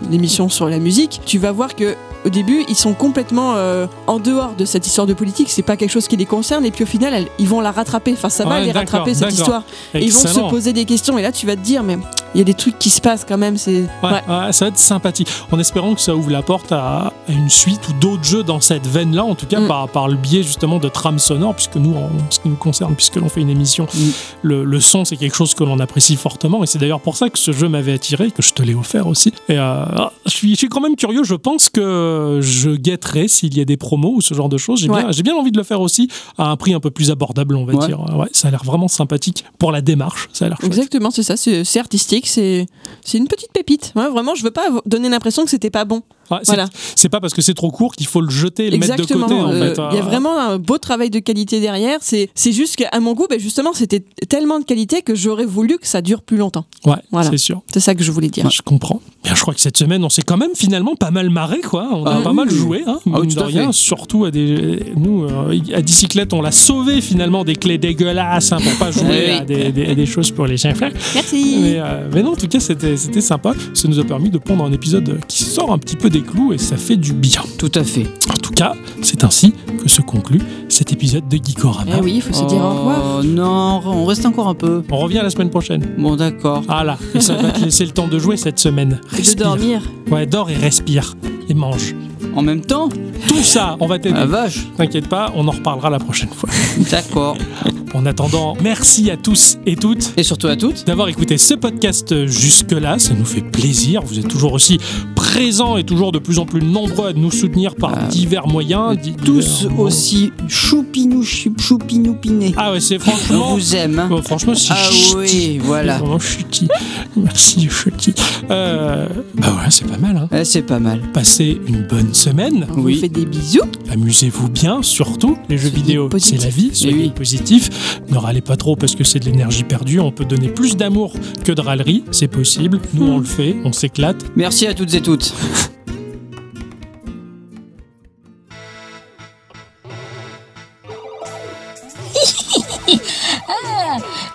l'émission 0.10 0.48
sur 0.48 0.70
la 0.70 0.80
musique. 0.80 1.20
Tu 1.26 1.40
vas 1.40 1.52
voir 1.52 1.76
que 1.76 1.96
au 2.26 2.30
début, 2.30 2.64
ils 2.68 2.76
sont 2.76 2.94
complètement 2.94 3.54
euh, 3.56 3.86
en 4.08 4.20
dehors 4.20 4.54
de 4.58 4.66
cette 4.66 4.86
histoire 4.88 5.08
de 5.08 5.14
politique. 5.14 5.50
C'est 5.50 5.62
pas 5.62 5.78
quelque 5.78 5.92
chose 5.92 6.08
qui 6.08 6.18
les 6.18 6.26
concerne. 6.26 6.66
Et 6.66 6.72
puis 6.72 6.84
au 6.84 6.88
final, 6.88 7.14
elles- 7.14 7.28
ils 7.40 7.48
vont 7.48 7.62
la 7.62 7.72
rattraper. 7.72 8.12
Enfin, 8.14 8.30
ça 8.30 8.44
va 8.46 8.56
Ouais, 8.60 8.66
les 8.66 8.72
rattraper 8.72 9.14
cette 9.14 9.30
d'accord. 9.36 9.57
Et 9.94 10.04
ils 10.04 10.12
vont 10.12 10.20
se 10.20 10.40
poser 10.50 10.74
des 10.74 10.86
questions. 10.86 11.18
Et 11.18 11.22
là, 11.22 11.32
tu 11.32 11.46
vas 11.46 11.56
te 11.56 11.62
dire, 11.62 11.84
mais 11.84 11.98
il 12.36 12.40
y 12.40 12.42
a 12.42 12.44
des 12.44 12.54
trucs 12.54 12.78
qui 12.80 12.90
se 12.90 13.02
passent 13.02 13.26
quand 13.28 13.38
même. 13.38 13.58
C'est 13.58 13.82
Ouais, 14.04 14.10
ouais. 14.28 14.46
ouais, 14.46 14.54
ça 14.54 14.66
va 14.66 14.70
être 14.70 14.78
sympathique. 14.78 15.28
En 15.52 15.60
espérant 15.60 15.96
que 15.96 16.02
ça 16.02 16.16
ouvre 16.16 16.30
la 16.32 16.42
porte 16.42 16.72
à, 16.72 17.14
une 17.30 17.50
suite 17.50 17.88
ou 17.90 17.94
d'autres 17.94 18.24
jeux 18.24 18.44
dans 18.44 18.60
cette 18.62 18.86
veine-là, 18.88 19.24
en 19.24 19.36
tout 19.36 19.46
cas 19.46 19.60
Mm. 19.60 19.68
par, 19.68 19.90
par 19.90 20.08
le 20.08 20.16
biais 20.16 20.44
justement 20.44 20.78
de 20.80 20.88
trames 20.90 21.20
sonores, 21.20 21.56
puisque 21.56 21.76
nous, 21.78 21.96
en 21.96 22.10
ce 22.30 22.40
qui 22.40 22.50
nous 22.50 22.56
concerne, 22.56 22.96
puisque 22.96 23.16
l'on 23.16 23.30
fait 23.30 23.42
une 23.42 23.50
émission, 23.50 23.86
Mm. 23.94 24.00
le, 24.44 24.64
le 24.64 24.80
son 24.80 25.06
c'est 25.06 25.18
quelque 25.18 25.36
chose 25.36 25.54
que 25.54 25.64
l'on 25.64 25.80
apprécie 25.80 26.16
fortement, 26.16 26.64
et 26.64 26.68
c'est 26.68 26.78
d'ailleurs 26.80 27.00
pour 27.02 27.16
ça 27.18 27.30
que 27.30 27.40
ce 27.40 27.52
jeu 27.52 27.68
m'avait 27.70 27.94
attiré, 27.94 28.32
que 28.32 28.42
je 28.42 28.54
te 28.54 28.62
l'ai 28.62 28.76
offert 28.76 29.08
aussi. 29.08 29.34
Et 29.50 29.58
euh, 29.58 29.86
je, 30.26 30.32
suis, 30.32 30.52
je 30.52 30.56
suis 30.58 30.70
quand 30.70 30.82
même 30.82 30.96
curieux, 30.96 31.24
je 31.24 31.36
pense 31.36 31.70
que 31.70 32.40
je 32.42 32.70
guetterai 32.72 33.28
s'il 33.28 33.58
y 33.58 33.62
a 33.62 33.66
des 33.66 33.78
promos 33.78 34.14
ou 34.16 34.22
ce 34.22 34.34
genre 34.34 34.50
de 34.50 34.58
choses. 34.58 34.80
J'ai 34.80 34.88
bien, 34.90 35.10
bien 35.24 35.36
envie 35.36 35.52
de 35.52 35.58
le 35.58 35.64
faire 35.64 35.82
aussi 35.82 36.10
à 36.38 36.50
un 36.50 36.56
prix 36.58 36.74
un 36.74 36.80
peu 36.80 36.92
plus 36.92 37.12
abordable, 37.12 37.56
on 37.56 37.66
va 37.66 37.74
dire. 37.88 38.00
Ouais, 38.16 38.28
ça 38.32 38.48
a 38.50 38.52
l'air 38.52 38.64
vraiment 38.64 38.88
sympathique 38.88 39.46
pour 39.60 39.72
la 39.72 39.82
démarche, 39.82 40.30
ça 40.34 40.46
a 40.46 40.50
l'air. 40.50 40.58
Exactement, 40.64 41.12
c'est 41.12 41.24
ça. 41.24 41.36
C'est 41.38 41.80
artistique. 41.80 42.28
C'est 42.28 42.66
c'est 43.04 43.18
une 43.18 43.28
petite 43.28 43.52
pépite. 43.54 43.94
Ouais, 43.96 44.10
vraiment, 44.10 44.36
je 44.36 44.44
veux 44.44 44.52
pas 44.52 44.68
donner 44.86 45.10
l'impression 45.10 45.44
que 45.44 45.50
c'était 45.50 45.70
pas 45.70 45.86
bon. 45.86 46.04
Ouais, 46.30 46.40
c'est- 46.44 46.52
Voilà. 46.56 46.68
C'est 46.96 47.08
pas 47.08 47.22
parce 47.22 47.34
que 47.34 47.42
c'est 47.42 47.54
trop 47.54 47.72
court 47.72 47.96
qu'il 47.96 48.06
faut 48.06 48.20
le 48.20 48.30
jeter 48.30 48.66
et 48.68 48.70
le 48.70 48.78
mettre 48.78 48.96
de 48.98 49.02
Exactement. 49.02 49.28
côté 49.28 49.40
en 49.40 49.50
euh, 49.50 49.74
fait. 49.74 49.82
Il 49.92 49.96
y 49.96 50.00
a 50.00 50.04
vraiment 50.04 50.38
un 50.38 50.58
beau 50.58 50.78
travail 50.78 51.10
de 51.10 51.20
qualité 51.20 51.62
derrière. 51.62 52.00
C'est 52.02 52.30
c'est 52.36 52.52
juste 52.52 52.76
qu'à 52.76 53.00
mon 53.00 53.14
goût, 53.14 53.28
ben, 53.30 53.40
justement, 53.40 53.72
c'était 53.74 54.04
tellement 54.28 54.60
de 54.60 54.66
qualité 54.66 55.02
que 55.02 55.16
j'aurais 55.16 55.46
voulu 55.46 55.78
que 55.78 55.88
ça 55.88 56.02
dure 56.02 56.22
plus 56.22 56.36
longtemps. 56.36 56.66
Ouais, 56.86 56.96
Voilà. 57.12 57.30
c'est 57.30 57.38
sûr. 57.38 57.62
C'est 57.74 57.80
ça 57.80 57.96
que 57.96 58.04
je 58.04 58.12
voulais 58.12 58.28
dire. 58.30 58.50
Je 58.50 58.62
comprends. 58.62 59.00
Bien, 59.24 59.36
je 59.36 59.42
crois 59.42 59.54
que 59.54 59.62
cette 59.62 59.78
semaine, 59.78 60.04
on 60.04 60.10
s'est 60.10 60.22
quand 60.22 60.36
même 60.38 60.52
finalement 60.54 60.96
pas 60.96 61.12
mal 61.12 61.30
marré, 61.30 61.62
quoi. 61.62 61.88
On 61.94 62.06
a 62.06 62.18
Ah 62.18 62.22
pas 62.22 62.30
oui. 62.32 62.36
mal 62.36 62.50
joué, 62.52 62.84
hein, 62.86 63.00
Ah 63.06 63.10
oui, 63.20 63.22
mine 63.22 63.30
tout 63.30 63.40
de 63.40 63.44
rien. 63.46 63.68
fait. 63.68 63.74
Surtout 63.74 64.26
à 64.26 64.32
des, 64.32 64.84
nous, 64.98 65.24
euh, 65.24 65.58
à 65.74 65.82
bicyclette, 65.82 66.34
on 66.34 66.42
l'a 66.42 66.52
sauvé 66.52 67.00
finalement 67.00 67.46
des 67.46 67.56
clés 67.56 67.78
dégueulasses 67.78 68.52
hein, 68.52 68.58
pour 68.62 68.74
pas 68.78 68.92
jouer 68.92 69.37
Des, 69.46 69.72
des- 69.72 69.96
des 69.96 70.06
choses 70.06 70.32
pour 70.32 70.48
les 70.48 70.58
chiens 70.58 70.74
frères. 70.74 70.92
Merci. 71.14 71.58
Mais, 71.62 71.80
euh, 71.80 72.08
mais 72.14 72.24
non, 72.24 72.32
en 72.32 72.36
tout 72.36 72.48
cas, 72.48 72.60
c'était 72.60 72.96
sympa. 73.22 73.54
Ça 73.74 73.88
nous 73.88 74.00
a 74.00 74.04
permis 74.04 74.30
de 74.30 74.38
prendre 74.38 74.64
un 74.66 74.72
épisode 74.72 75.20
qui 75.28 75.44
sort 75.44 75.72
un 75.72 75.78
petit 75.78 75.96
peu 75.96 76.10
des 76.10 76.22
clous 76.22 76.54
et 76.54 76.58
ça 76.58 76.78
fait 76.78 76.96
du 76.98 77.14
bien. 77.14 77.42
Tout 77.58 77.72
à 77.76 77.84
fait. 77.84 78.06
En 78.30 78.34
tout 78.42 78.52
cas, 78.54 78.74
c'est 79.02 79.24
ainsi 79.24 79.54
que 79.82 79.90
se 79.90 80.02
conclut 80.02 80.42
cet 80.70 80.92
épisode 80.94 81.28
de 81.28 81.38
Geekorama. 81.38 81.92
Eh 81.98 82.02
oui, 82.02 82.14
il 82.16 82.22
faut 82.22 82.34
se 82.34 82.46
dire 82.46 82.62
au 82.64 82.70
revoir. 82.70 83.20
Oh, 83.20 83.24
non, 83.24 83.82
on 83.86 84.06
reste 84.06 84.26
encore 84.26 84.48
un 84.48 84.56
peu. 84.56 84.84
On 84.92 84.98
revient 84.98 85.20
la 85.24 85.30
semaine 85.30 85.50
prochaine. 85.50 85.84
Bon, 85.98 86.16
d'accord. 86.16 86.64
Ah 86.68 86.84
là, 86.84 86.98
et 87.16 87.20
ça 87.20 87.36
va 87.36 87.52
te 87.52 87.64
laisser 87.64 87.86
le 87.86 87.92
temps 87.92 88.08
de 88.08 88.20
jouer 88.20 88.38
cette 88.38 88.60
semaine. 88.60 89.00
Et 89.12 89.12
de 89.12 89.18
Respire. 89.18 89.36
dormir. 89.46 89.82
Ouais, 90.12 90.26
dors 90.26 90.50
et 90.50 90.56
respire. 90.56 91.16
Et 91.50 91.54
mange. 91.54 91.96
En 92.36 92.42
même 92.42 92.62
temps, 92.62 92.90
Tout 93.28 93.42
ça, 93.42 93.78
on 93.80 93.88
va 93.88 93.98
t'aider. 94.00 94.16
la 94.16 94.26
vache. 94.26 94.68
T'inquiète 94.78 95.08
pas, 95.08 95.32
on 95.36 95.48
en 95.48 95.52
reparlera 95.52 95.90
la 95.90 96.00
prochaine 96.00 96.30
fois. 96.30 96.50
D'accord. 96.92 97.38
En 97.94 98.06
attendant, 98.06 98.56
merci 98.62 99.10
à 99.10 99.18
tous 99.18 99.58
et 99.66 99.76
toutes 99.76 100.14
Et 100.18 100.24
surtout 100.24 100.48
à 100.48 100.56
toutes. 100.56 100.86
d'avoir 100.86 101.08
écouté 101.08 101.38
ce 101.38 101.54
podcast 101.56 102.28
jusque-là. 102.28 103.00
Ça 103.00 103.14
nous 103.16 103.26
fait 103.26 103.42
plaisir. 103.42 104.02
Vous 104.04 104.20
êtes 104.20 104.28
toujours 104.28 104.54
aussi 104.54 104.78
présents 105.16 105.78
et 105.78 105.84
toujours 105.84 106.12
de 106.12 106.20
plus 106.20 106.38
en 106.38 106.46
plus 106.46 106.62
nombreux 106.62 107.08
à 107.08 107.14
nous 107.14 107.32
soutenir 107.32 107.76
par 107.76 107.94
Ah. 107.96 108.04
divers 108.08 108.48
moyens. 108.48 108.98
divers 109.00 109.24
Tous 109.24 109.68
aussi 109.78 110.32
choupinou 110.48 111.24
choup- 111.24 111.60
choupinou-pinés. 111.60 112.54
Ah 112.58 112.72
ouais, 112.74 112.80
c'est 112.82 112.98
On 112.98 113.00
franchement. 113.00 113.56
vous 113.56 113.76
aime. 113.76 114.00
hein. 114.00 114.08
Bon, 114.10 114.22
franchement, 114.22 114.54
c'est 114.54 114.74
Ah 114.74 114.92
ch'ti. 114.92 115.16
oui, 115.18 115.58
voilà. 115.64 115.98
Vraiment 115.98 116.20
ch'ti. 116.20 116.68
Merci, 117.16 117.68
ch'ti. 117.70 118.14
Euh, 118.52 119.08
bah 119.36 119.48
ouais, 119.56 119.70
c'est 119.72 119.88
pas 119.88 119.98
mal. 119.98 120.28
Hein. 120.32 120.44
C'est 120.44 120.62
pas 120.62 120.80
mal. 120.80 121.02
Passez 121.14 121.60
une 121.68 121.82
bonne 121.88 122.14
semaine. 122.14 122.68
On 122.76 122.82
Oui. 122.82 122.96
vous 122.96 123.02
fait 123.02 123.10
des 123.10 123.26
bisous. 123.26 123.62
Amusez-vous 123.92 124.50
bien, 124.50 124.84
surtout. 124.84 125.38
Les 125.50 125.58
jeux 125.58 125.70
vidéo, 125.70 126.10
c'est 126.20 126.38
la 126.44 126.50
vie. 126.50 126.70
Soyez 126.74 126.96
oui. 126.96 127.12
positifs. 127.16 127.70
Ne 128.10 128.18
râlez 128.18 128.42
pas 128.42 128.58
trop 128.58 128.76
parce 128.76 128.96
que 128.96 129.04
c'est 129.04 129.20
de 129.20 129.26
l'énergie 129.26 129.64
perdue. 129.64 130.00
On 130.00 130.12
peut 130.12 130.26
donner 130.26 130.50
plus 130.50 130.76
d'amour 130.76 131.14
que 131.44 131.52
de 131.52 131.62
râlerie. 131.62 132.04
C'est 132.12 132.28
possible. 132.28 132.80
Nous, 132.94 133.08
on 133.08 133.20
le 133.20 133.26
fait. 133.26 133.56
On 133.64 133.72
s'éclate. 133.72 134.18
Merci 134.36 134.68
à 134.68 134.74
toutes 134.74 134.94
et 134.94 135.02
toutes. 135.02 135.34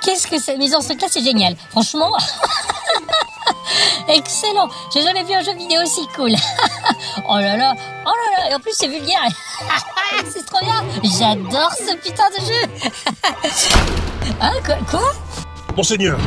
Qu'est-ce 0.05 0.27
que 0.27 0.39
c'est 0.39 0.59
mise 0.59 0.75
en 0.75 0.81
ce 0.81 0.95
classe, 0.95 1.13
c'est 1.13 1.23
génial. 1.23 1.55
Franchement, 1.71 2.11
excellent. 4.09 4.69
J'ai 4.93 5.03
jamais 5.03 5.25
vu 5.25 5.35
un 5.35 5.43
jeu 5.43 5.55
vidéo 5.55 5.81
aussi 5.83 6.07
cool. 6.15 6.33
oh 7.29 7.39
là 7.39 7.57
là, 7.57 7.75
oh 8.07 8.11
là 8.11 8.39
là, 8.39 8.51
et 8.51 8.55
en 8.55 8.61
plus 8.61 8.73
c'est 8.75 8.89
vulgaire. 8.89 9.29
c'est 10.33 10.45
trop 10.47 10.61
bien. 10.61 10.85
J'adore 11.03 11.73
ce 11.73 11.95
putain 11.97 12.29
de 12.31 12.45
jeu. 12.45 12.89
ah 14.41 14.53
quoi, 14.65 14.77
quoi? 14.91 15.13
Monseigneur 15.77 16.19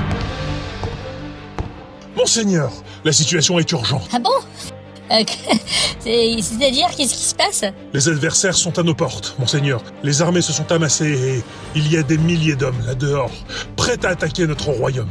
Monseigneur, 2.16 2.72
la 3.04 3.12
situation 3.12 3.60
est 3.60 3.72
urgente. 3.72 4.08
Ah 4.14 4.20
bon? 4.20 4.32
C'est-à-dire 6.00 6.88
qu'est-ce 6.96 7.14
qui 7.14 7.24
se 7.24 7.36
passe 7.36 7.64
Les 7.94 8.10
adversaires 8.10 8.56
sont 8.56 8.78
à 8.80 8.84
nos 8.84 8.96
portes, 8.96 9.36
Monseigneur. 9.40 9.82
Les 10.04 10.22
armées 10.22 10.42
se 10.42 10.54
sont 10.54 10.72
amassées 10.72 11.38
et 11.38 11.44
il 11.76 11.92
y 11.92 11.98
a 11.98 12.04
des 12.04 12.18
milliers 12.18 12.56
d'hommes 12.56 12.80
là 12.86 12.96
dehors, 12.96 13.32
prêts 13.76 14.04
à 14.06 14.10
attaquer 14.10 14.48
notre 14.48 14.70
royaume. 14.70 15.10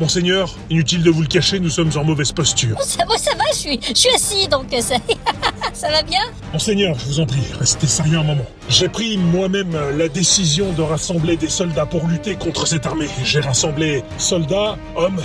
Monseigneur, 0.00 0.54
inutile 0.70 1.02
de 1.02 1.10
vous 1.10 1.22
le 1.22 1.28
cacher, 1.28 1.60
nous 1.60 1.70
sommes 1.70 1.90
en 1.96 2.04
mauvaise 2.04 2.32
posture. 2.32 2.80
ça, 2.82 3.04
moi, 3.06 3.18
ça 3.18 3.34
va, 3.34 3.44
je 3.52 3.58
suis, 3.58 3.80
je 3.88 3.94
suis 3.98 4.14
assis 4.14 4.48
donc 4.48 4.72
euh, 4.72 4.80
ça, 4.80 4.96
ça 5.72 5.90
va 5.90 6.02
bien. 6.02 6.20
Monseigneur, 6.52 6.98
je 6.98 7.06
vous 7.06 7.20
en 7.20 7.26
prie, 7.26 7.42
restez 7.58 7.86
sérieux 7.86 8.18
un 8.18 8.24
moment. 8.24 8.46
J'ai 8.68 8.88
pris 8.88 9.16
moi-même 9.18 9.74
euh, 9.74 9.96
la 9.96 10.08
décision 10.08 10.72
de 10.72 10.82
rassembler 10.82 11.36
des 11.36 11.48
soldats 11.48 11.86
pour 11.86 12.06
lutter 12.06 12.36
contre 12.36 12.66
cette 12.66 12.86
armée. 12.86 13.08
J'ai 13.24 13.40
rassemblé 13.40 14.02
soldats, 14.18 14.76
hommes 14.96 15.20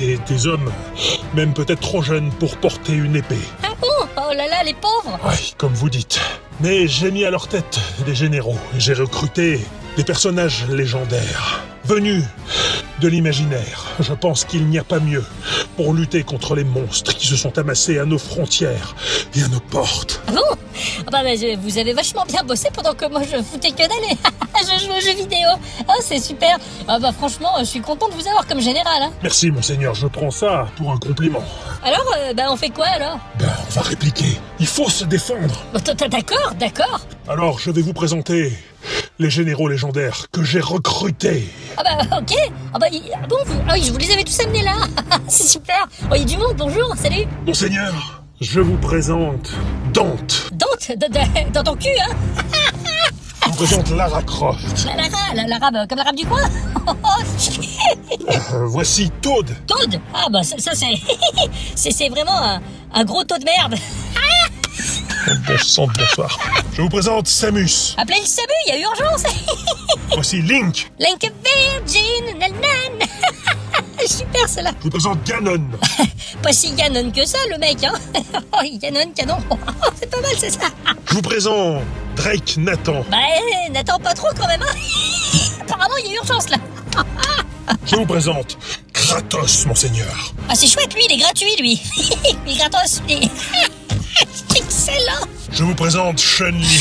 et 0.00 0.18
des 0.28 0.46
hommes, 0.46 0.70
même 1.34 1.52
peut-être 1.52 1.80
trop 1.80 2.02
jeunes 2.02 2.30
pour 2.32 2.56
porter 2.56 2.94
une 2.94 3.16
épée. 3.16 3.38
Ah 3.62 3.68
bon 3.80 3.86
Oh 4.16 4.32
là 4.34 4.46
là, 4.48 4.62
les 4.64 4.74
pauvres. 4.74 5.18
Oui, 5.24 5.54
comme 5.56 5.72
vous 5.72 5.90
dites. 5.90 6.20
Mais 6.60 6.86
j'ai 6.86 7.10
mis 7.10 7.24
à 7.24 7.30
leur 7.30 7.48
tête 7.48 7.78
des 8.04 8.14
généraux. 8.14 8.58
J'ai 8.76 8.92
recruté 8.94 9.60
des 9.96 10.04
personnages 10.04 10.66
légendaires, 10.68 11.62
venus 11.84 12.24
de 13.00 13.08
l'imaginaire. 13.08 13.86
Je 14.00 14.12
pense 14.12 14.44
qu'il 14.44 14.66
n'y 14.66 14.78
a 14.78 14.84
pas 14.84 15.00
mieux 15.00 15.24
pour 15.76 15.94
lutter 15.94 16.22
contre 16.22 16.54
les 16.54 16.64
monstres 16.64 17.14
qui 17.14 17.26
se 17.26 17.36
sont 17.36 17.56
amassés 17.58 17.98
à 17.98 18.04
nos 18.04 18.18
frontières 18.18 18.94
et 19.34 19.42
à 19.42 19.48
nos 19.48 19.60
portes. 19.60 20.20
Ah 20.28 20.32
bon 20.32 20.40
Ah 21.06 21.10
bah, 21.10 21.22
bah, 21.22 21.34
je- 21.34 21.56
vous 21.58 21.78
avez 21.78 21.92
vachement 21.92 22.24
bien 22.26 22.42
bossé 22.44 22.68
pendant 22.72 22.94
que 22.94 23.06
moi 23.10 23.22
je 23.22 23.42
foutais 23.42 23.70
que 23.70 23.78
d'aller. 23.88 24.16
je 24.60 24.84
joue 24.84 24.92
aux 24.92 25.00
jeux 25.00 25.14
vidéo. 25.16 25.48
Ah 25.88 25.94
c'est 26.02 26.20
super. 26.20 26.58
Ah 26.86 26.98
bah 26.98 27.12
franchement, 27.12 27.50
je 27.60 27.64
suis 27.64 27.80
content 27.80 28.08
de 28.08 28.14
vous 28.14 28.28
avoir 28.28 28.46
comme 28.46 28.60
général. 28.60 29.02
Hein. 29.02 29.12
Merci, 29.22 29.50
monseigneur, 29.50 29.94
je 29.94 30.06
prends 30.06 30.30
ça 30.30 30.68
pour 30.76 30.92
un 30.92 30.98
compliment. 30.98 31.42
Alors, 31.82 32.04
euh, 32.18 32.34
bah 32.34 32.44
on 32.50 32.56
fait 32.56 32.70
quoi 32.70 32.86
alors? 32.86 33.18
Ben, 33.38 33.48
on 33.68 33.74
va 33.74 33.80
répliquer. 33.82 34.38
Il 34.58 34.66
faut 34.66 34.88
se 34.90 35.04
défendre. 35.04 35.62
Bah, 35.72 35.80
D'accord, 36.08 36.52
d'accord. 36.58 37.00
Alors, 37.28 37.58
je 37.58 37.70
vais 37.70 37.82
vous 37.82 37.92
présenter 37.94 38.52
les 39.18 39.30
généraux 39.30 39.68
légendaires 39.68 40.26
que 40.32 40.42
j'ai 40.42 40.60
recrutés. 40.60 41.48
Ah 41.76 41.82
bah 41.84 42.18
ok. 42.18 42.34
Ah 42.74 42.78
bah 42.78 42.86
ah 42.92 43.26
bon, 43.28 43.36
vous... 43.46 43.60
ah 43.68 43.72
oui, 43.74 43.82
je 43.84 43.92
vous 43.92 43.98
les 43.98 44.10
avais 44.12 44.24
tous 44.24 44.40
amenés 44.40 44.62
là. 44.62 44.74
c'est 45.28 45.48
super. 45.48 45.88
Oh, 46.10 46.14
il 46.14 46.20
y 46.20 46.22
a 46.22 46.24
du 46.24 46.36
monde. 46.36 46.54
Bonjour, 46.56 46.94
salut. 46.96 47.26
Monseigneur, 47.46 48.22
je 48.40 48.60
vous 48.60 48.76
présente 48.78 49.50
Dante. 49.92 50.48
Dante, 50.52 50.92
dans 51.52 51.62
ton 51.62 51.76
cul, 51.76 51.88
hein 52.00 52.14
Je 53.44 53.48
vous 53.50 53.56
présente 53.56 53.90
Lara 53.90 54.22
Croft. 54.22 54.86
La- 54.86 54.96
Lara, 54.96 55.34
la- 55.34 55.46
l'arabe, 55.46 55.88
comme 55.88 55.98
l'arabe 55.98 56.16
du 56.16 56.26
coin. 56.26 56.42
Euh, 58.52 58.66
voici 58.66 59.10
Toad. 59.22 59.46
Toad? 59.66 60.00
Ah 60.14 60.26
bah 60.30 60.42
ça, 60.42 60.56
ça, 60.58 60.72
c'est... 60.74 60.86
c'est 61.74 61.90
c'est 61.90 62.08
vraiment 62.08 62.36
un, 62.38 62.60
un 62.94 63.04
gros 63.04 63.24
taux 63.24 63.38
de 63.38 63.44
merde. 63.44 63.74
Bon 65.46 65.58
sang 65.58 65.86
de 65.86 65.92
bonsoir. 65.98 66.38
Je 66.72 66.82
vous 66.82 66.88
présente 66.88 67.28
Samus. 67.28 67.94
Appelez 67.96 68.20
le 68.20 68.26
SAMU, 68.26 68.48
il 68.66 68.74
y 68.74 68.76
a 68.76 68.80
urgence. 68.80 69.22
Voici 70.14 70.40
Link. 70.42 70.90
A 71.00 71.04
virgin, 71.04 72.38
nanan. 72.38 73.08
Super 74.06 74.48
celle-là. 74.48 74.72
Je 74.78 74.84
vous 74.84 74.90
présente 74.90 75.22
Ganon. 75.24 75.62
Pas 76.42 76.52
si 76.52 76.74
canon 76.74 77.10
que 77.10 77.26
ça 77.26 77.38
le 77.50 77.58
mec, 77.58 77.84
hein. 77.84 77.92
Oh, 78.52 78.62
il 78.64 78.78
canon, 78.78 79.12
canon. 79.14 79.36
c'est 79.98 80.10
pas 80.10 80.20
mal, 80.20 80.30
c'est 80.38 80.50
ça. 80.50 80.68
Je 81.08 81.14
vous 81.14 81.22
présente 81.22 81.82
Drake 82.16 82.56
Nathan. 82.56 83.04
Bah, 83.10 83.18
eh, 83.66 83.70
n'attends 83.70 83.98
pas 83.98 84.14
trop 84.14 84.28
quand 84.38 84.46
même, 84.46 84.62
hein. 84.62 84.74
Apparemment, 85.60 85.96
il 85.98 86.12
y 86.12 86.14
a 86.14 86.16
urgence 86.16 86.48
là. 86.48 86.56
Je 87.84 87.96
vous 87.96 88.06
présente 88.06 88.56
Kratos, 88.92 89.66
monseigneur. 89.66 90.32
Ah, 90.48 90.54
c'est 90.54 90.66
chouette, 90.66 90.94
lui, 90.94 91.02
il 91.08 91.12
est 91.12 91.18
gratuit, 91.18 91.56
lui. 91.58 91.80
il 92.46 92.52
est 92.52 92.56
gratos, 92.56 93.02
lui. 93.06 93.30
Excellent. 94.80 95.26
Je 95.52 95.62
vous 95.62 95.74
présente 95.74 96.18
Chun-Li. 96.18 96.80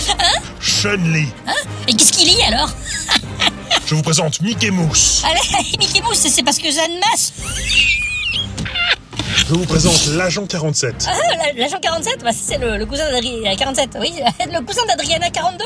Chun-Li. 0.62 1.28
Et 1.86 1.92
qu'est-ce 1.94 2.12
qu'il 2.14 2.26
lit 2.26 2.42
alors 2.48 2.70
Je 3.86 3.94
vous 3.94 4.00
présente 4.00 4.40
Mickey 4.40 4.70
Mouse. 4.70 5.22
Allez, 5.26 5.68
Mickey 5.78 6.00
Mouse, 6.00 6.16
c'est 6.26 6.42
parce 6.42 6.56
que 6.56 6.70
Jeanne 6.70 6.98
Masse. 7.00 7.34
Je 9.46 9.52
vous 9.52 9.66
présente 9.66 10.06
l'agent 10.14 10.46
47. 10.46 11.06
Ah, 11.06 11.12
la- 11.36 11.52
l'agent 11.60 11.76
47, 11.82 12.24
bah, 12.24 12.30
c'est 12.32 12.56
le, 12.56 12.78
le 12.78 12.86
cousin 12.86 13.10
d'Adriana 13.10 13.54
47. 13.56 13.90
Oui, 14.00 14.14
le 14.50 14.60
cousin 14.64 14.86
d'Adriana 14.86 15.28
42. 15.28 15.64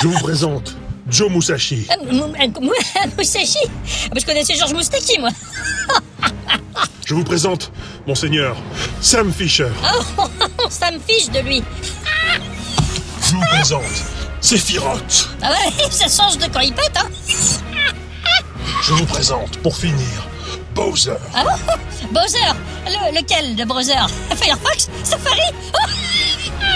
Je 0.00 0.06
vous 0.06 0.18
présente 0.20 0.76
Joe 1.08 1.28
Musashi. 1.28 1.88
Ah, 1.90 1.96
Musashi. 3.16 3.58
Ah, 3.64 4.08
bah, 4.12 4.20
je 4.20 4.24
connaissais 4.26 4.54
Georges 4.54 4.74
Moustaki, 4.74 5.18
moi. 5.18 5.30
Je 7.04 7.14
vous 7.14 7.24
présente, 7.24 7.72
monseigneur, 8.08 8.56
Sam 9.02 9.30
Fisher. 9.30 9.68
Ça 10.70 10.90
me 10.90 10.98
fiche 10.98 11.28
de 11.30 11.40
lui. 11.40 11.62
Je 13.22 13.34
vous 13.34 13.40
présente 13.40 13.82
Sephiroth. 14.40 15.28
Ah 15.42 15.50
ouais, 15.50 15.84
ça 15.90 16.08
change 16.08 16.38
de 16.38 16.46
quand 16.46 16.60
il 16.60 16.72
pète, 16.72 16.96
hein. 16.96 17.08
Je 18.82 18.92
vous 18.94 19.04
présente, 19.04 19.58
pour 19.58 19.76
finir, 19.76 20.26
Bowser. 20.74 21.18
Ah 21.34 21.44
bon? 21.44 22.10
Bowser. 22.12 22.38
Le, 22.86 23.20
lequel 23.20 23.56
de 23.56 23.64
Bowser? 23.64 24.06
Firefox? 24.40 24.88
Safari? 25.04 25.40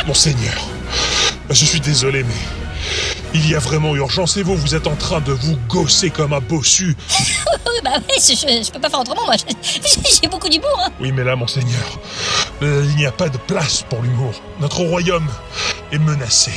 Monseigneur, 0.06 0.68
je 1.48 1.64
suis 1.64 1.80
désolé, 1.80 2.24
mais 2.24 2.61
il 3.34 3.48
y 3.48 3.54
a 3.54 3.58
vraiment 3.58 3.94
urgence 3.96 4.36
et 4.36 4.42
vous, 4.42 4.56
vous 4.56 4.74
êtes 4.74 4.86
en 4.86 4.96
train 4.96 5.20
de 5.20 5.32
vous 5.32 5.56
gosser 5.68 6.10
comme 6.10 6.32
un 6.32 6.40
bossu. 6.40 6.96
Oui, 7.18 7.80
bah 7.84 7.90
oui, 7.96 8.14
je, 8.18 8.34
je 8.34 8.70
peux 8.70 8.80
pas 8.80 8.90
faire 8.90 9.00
autrement, 9.00 9.24
moi. 9.24 9.34
J'ai 9.62 10.20
j'ai 10.22 10.28
beaucoup 10.28 10.48
d'humour, 10.48 10.78
hein. 10.84 10.90
Oui, 11.00 11.12
mais 11.12 11.24
là, 11.24 11.36
monseigneur, 11.36 11.98
euh, 12.62 12.84
il 12.90 12.96
n'y 12.96 13.06
a 13.06 13.12
pas 13.12 13.28
de 13.28 13.38
place 13.38 13.84
pour 13.88 14.02
l'humour. 14.02 14.34
Notre 14.60 14.82
royaume 14.82 15.26
est 15.92 15.98
menacé. 15.98 16.52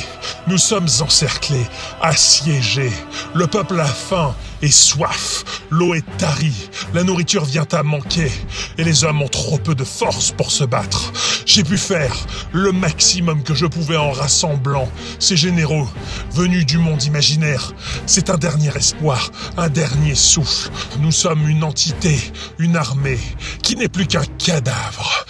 Nous 0.48 0.58
sommes 0.58 0.88
encerclés, 1.02 1.66
assiégés. 2.02 2.92
Le 3.34 3.48
peuple 3.48 3.80
a 3.80 3.86
faim 3.86 4.36
et 4.62 4.72
soif. 4.72 5.44
L'eau 5.70 5.94
est 5.94 6.06
tarie. 6.18 6.70
La 6.94 7.04
nourriture 7.04 7.46
vient 7.46 7.68
à 7.72 7.84
manquer. 7.84 8.32
Et 8.78 8.84
les 8.84 9.04
hommes 9.04 9.22
ont 9.22 9.28
trop 9.28 9.58
peu 9.58 9.76
de 9.76 9.84
force 9.84 10.32
pour 10.32 10.52
se 10.52 10.64
battre. 10.64 11.12
J'ai 11.46 11.64
pu 11.64 11.78
faire 11.78 12.16
le 12.52 12.72
maximum 12.72 13.44
que 13.44 13.54
je 13.54 13.66
pouvais 13.66 13.98
en 13.98 14.12
rassemblant 14.12 14.90
ces 15.20 15.38
généraux 15.38 15.88
venus 16.34 16.66
du 16.66 16.78
monde 16.78 17.04
imaginaire. 17.04 17.74
C'est 18.06 18.30
un 18.30 18.38
dernier 18.38 18.76
espoir, 18.76 19.32
un 19.58 19.70
dernier 19.70 20.16
souffle. 20.16 20.70
Nous 21.00 21.12
sommes 21.12 21.48
une 21.48 21.64
entité, 21.64 22.20
une 22.58 22.76
armée, 22.76 23.20
qui 23.62 23.76
n'est 23.76 23.90
plus 23.90 24.08
qu'un 24.08 24.26
cadavre. 24.38 25.26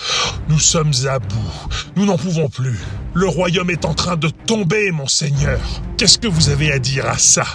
Nous 0.48 0.60
sommes 0.60 0.94
à 1.08 1.20
bout. 1.20 1.68
Nous 1.96 2.06
n'en 2.06 2.18
pouvons 2.18 2.50
plus. 2.50 2.80
Le 3.14 3.28
royaume 3.28 3.70
est 3.70 3.86
en 3.86 3.94
train 3.94 4.16
de 4.16 4.30
tomber, 4.30 4.92
monseigneur. 4.92 5.60
Qu'est-ce 5.98 6.18
que 6.18 6.28
vous 6.28 6.50
avez 6.50 6.72
à 6.72 6.80
dire 6.80 7.08
à 7.08 7.18
ça? 7.18 7.46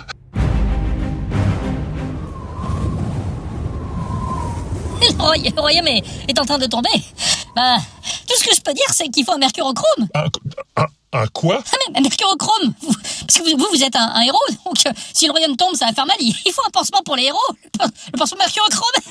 Le 5.01 5.23
roy- 5.23 5.37
le 5.39 5.61
royaume 5.61 5.87
est, 5.89 6.03
est 6.29 6.39
en 6.39 6.45
train 6.45 6.59
de 6.59 6.67
tomber. 6.67 6.89
Bah, 7.57 7.77
tout 8.29 8.37
ce 8.39 8.45
que 8.45 8.55
je 8.55 8.61
peux 8.61 8.73
dire, 8.75 8.85
c'est 8.93 9.09
qu'il 9.09 9.25
faut 9.25 9.33
un 9.33 9.39
mercurochrome. 9.39 10.09
un, 10.15 10.27
un- 10.83 10.87
Un 11.13 11.27
quoi? 11.29 11.59
Ah, 11.65 11.77
mais 11.95 12.01
mercurochrome 12.03 12.73
vous- 12.83 12.95
Parce 13.27 13.39
que 13.39 13.43
vous, 13.51 13.57
vous, 13.59 13.67
vous 13.73 13.83
êtes 13.83 13.97
un, 13.97 14.13
un 14.15 14.21
héros, 14.21 14.39
donc 14.65 14.77
euh, 14.87 14.93
si 15.13 15.27
le 15.27 15.33
royaume 15.33 15.57
tombe, 15.57 15.75
ça 15.75 15.87
va 15.87 15.93
faire 15.93 16.07
mal. 16.07 16.17
Il 16.21 16.35
il 16.47 16.53
faut 16.53 16.63
un 16.67 16.71
pansement 16.71 17.01
pour 17.05 17.17
les 17.17 17.25
héros. 17.25 17.39
Le, 17.81 17.87
le 18.13 18.19
pansement 18.19 18.39
mercurochrome 18.39 19.03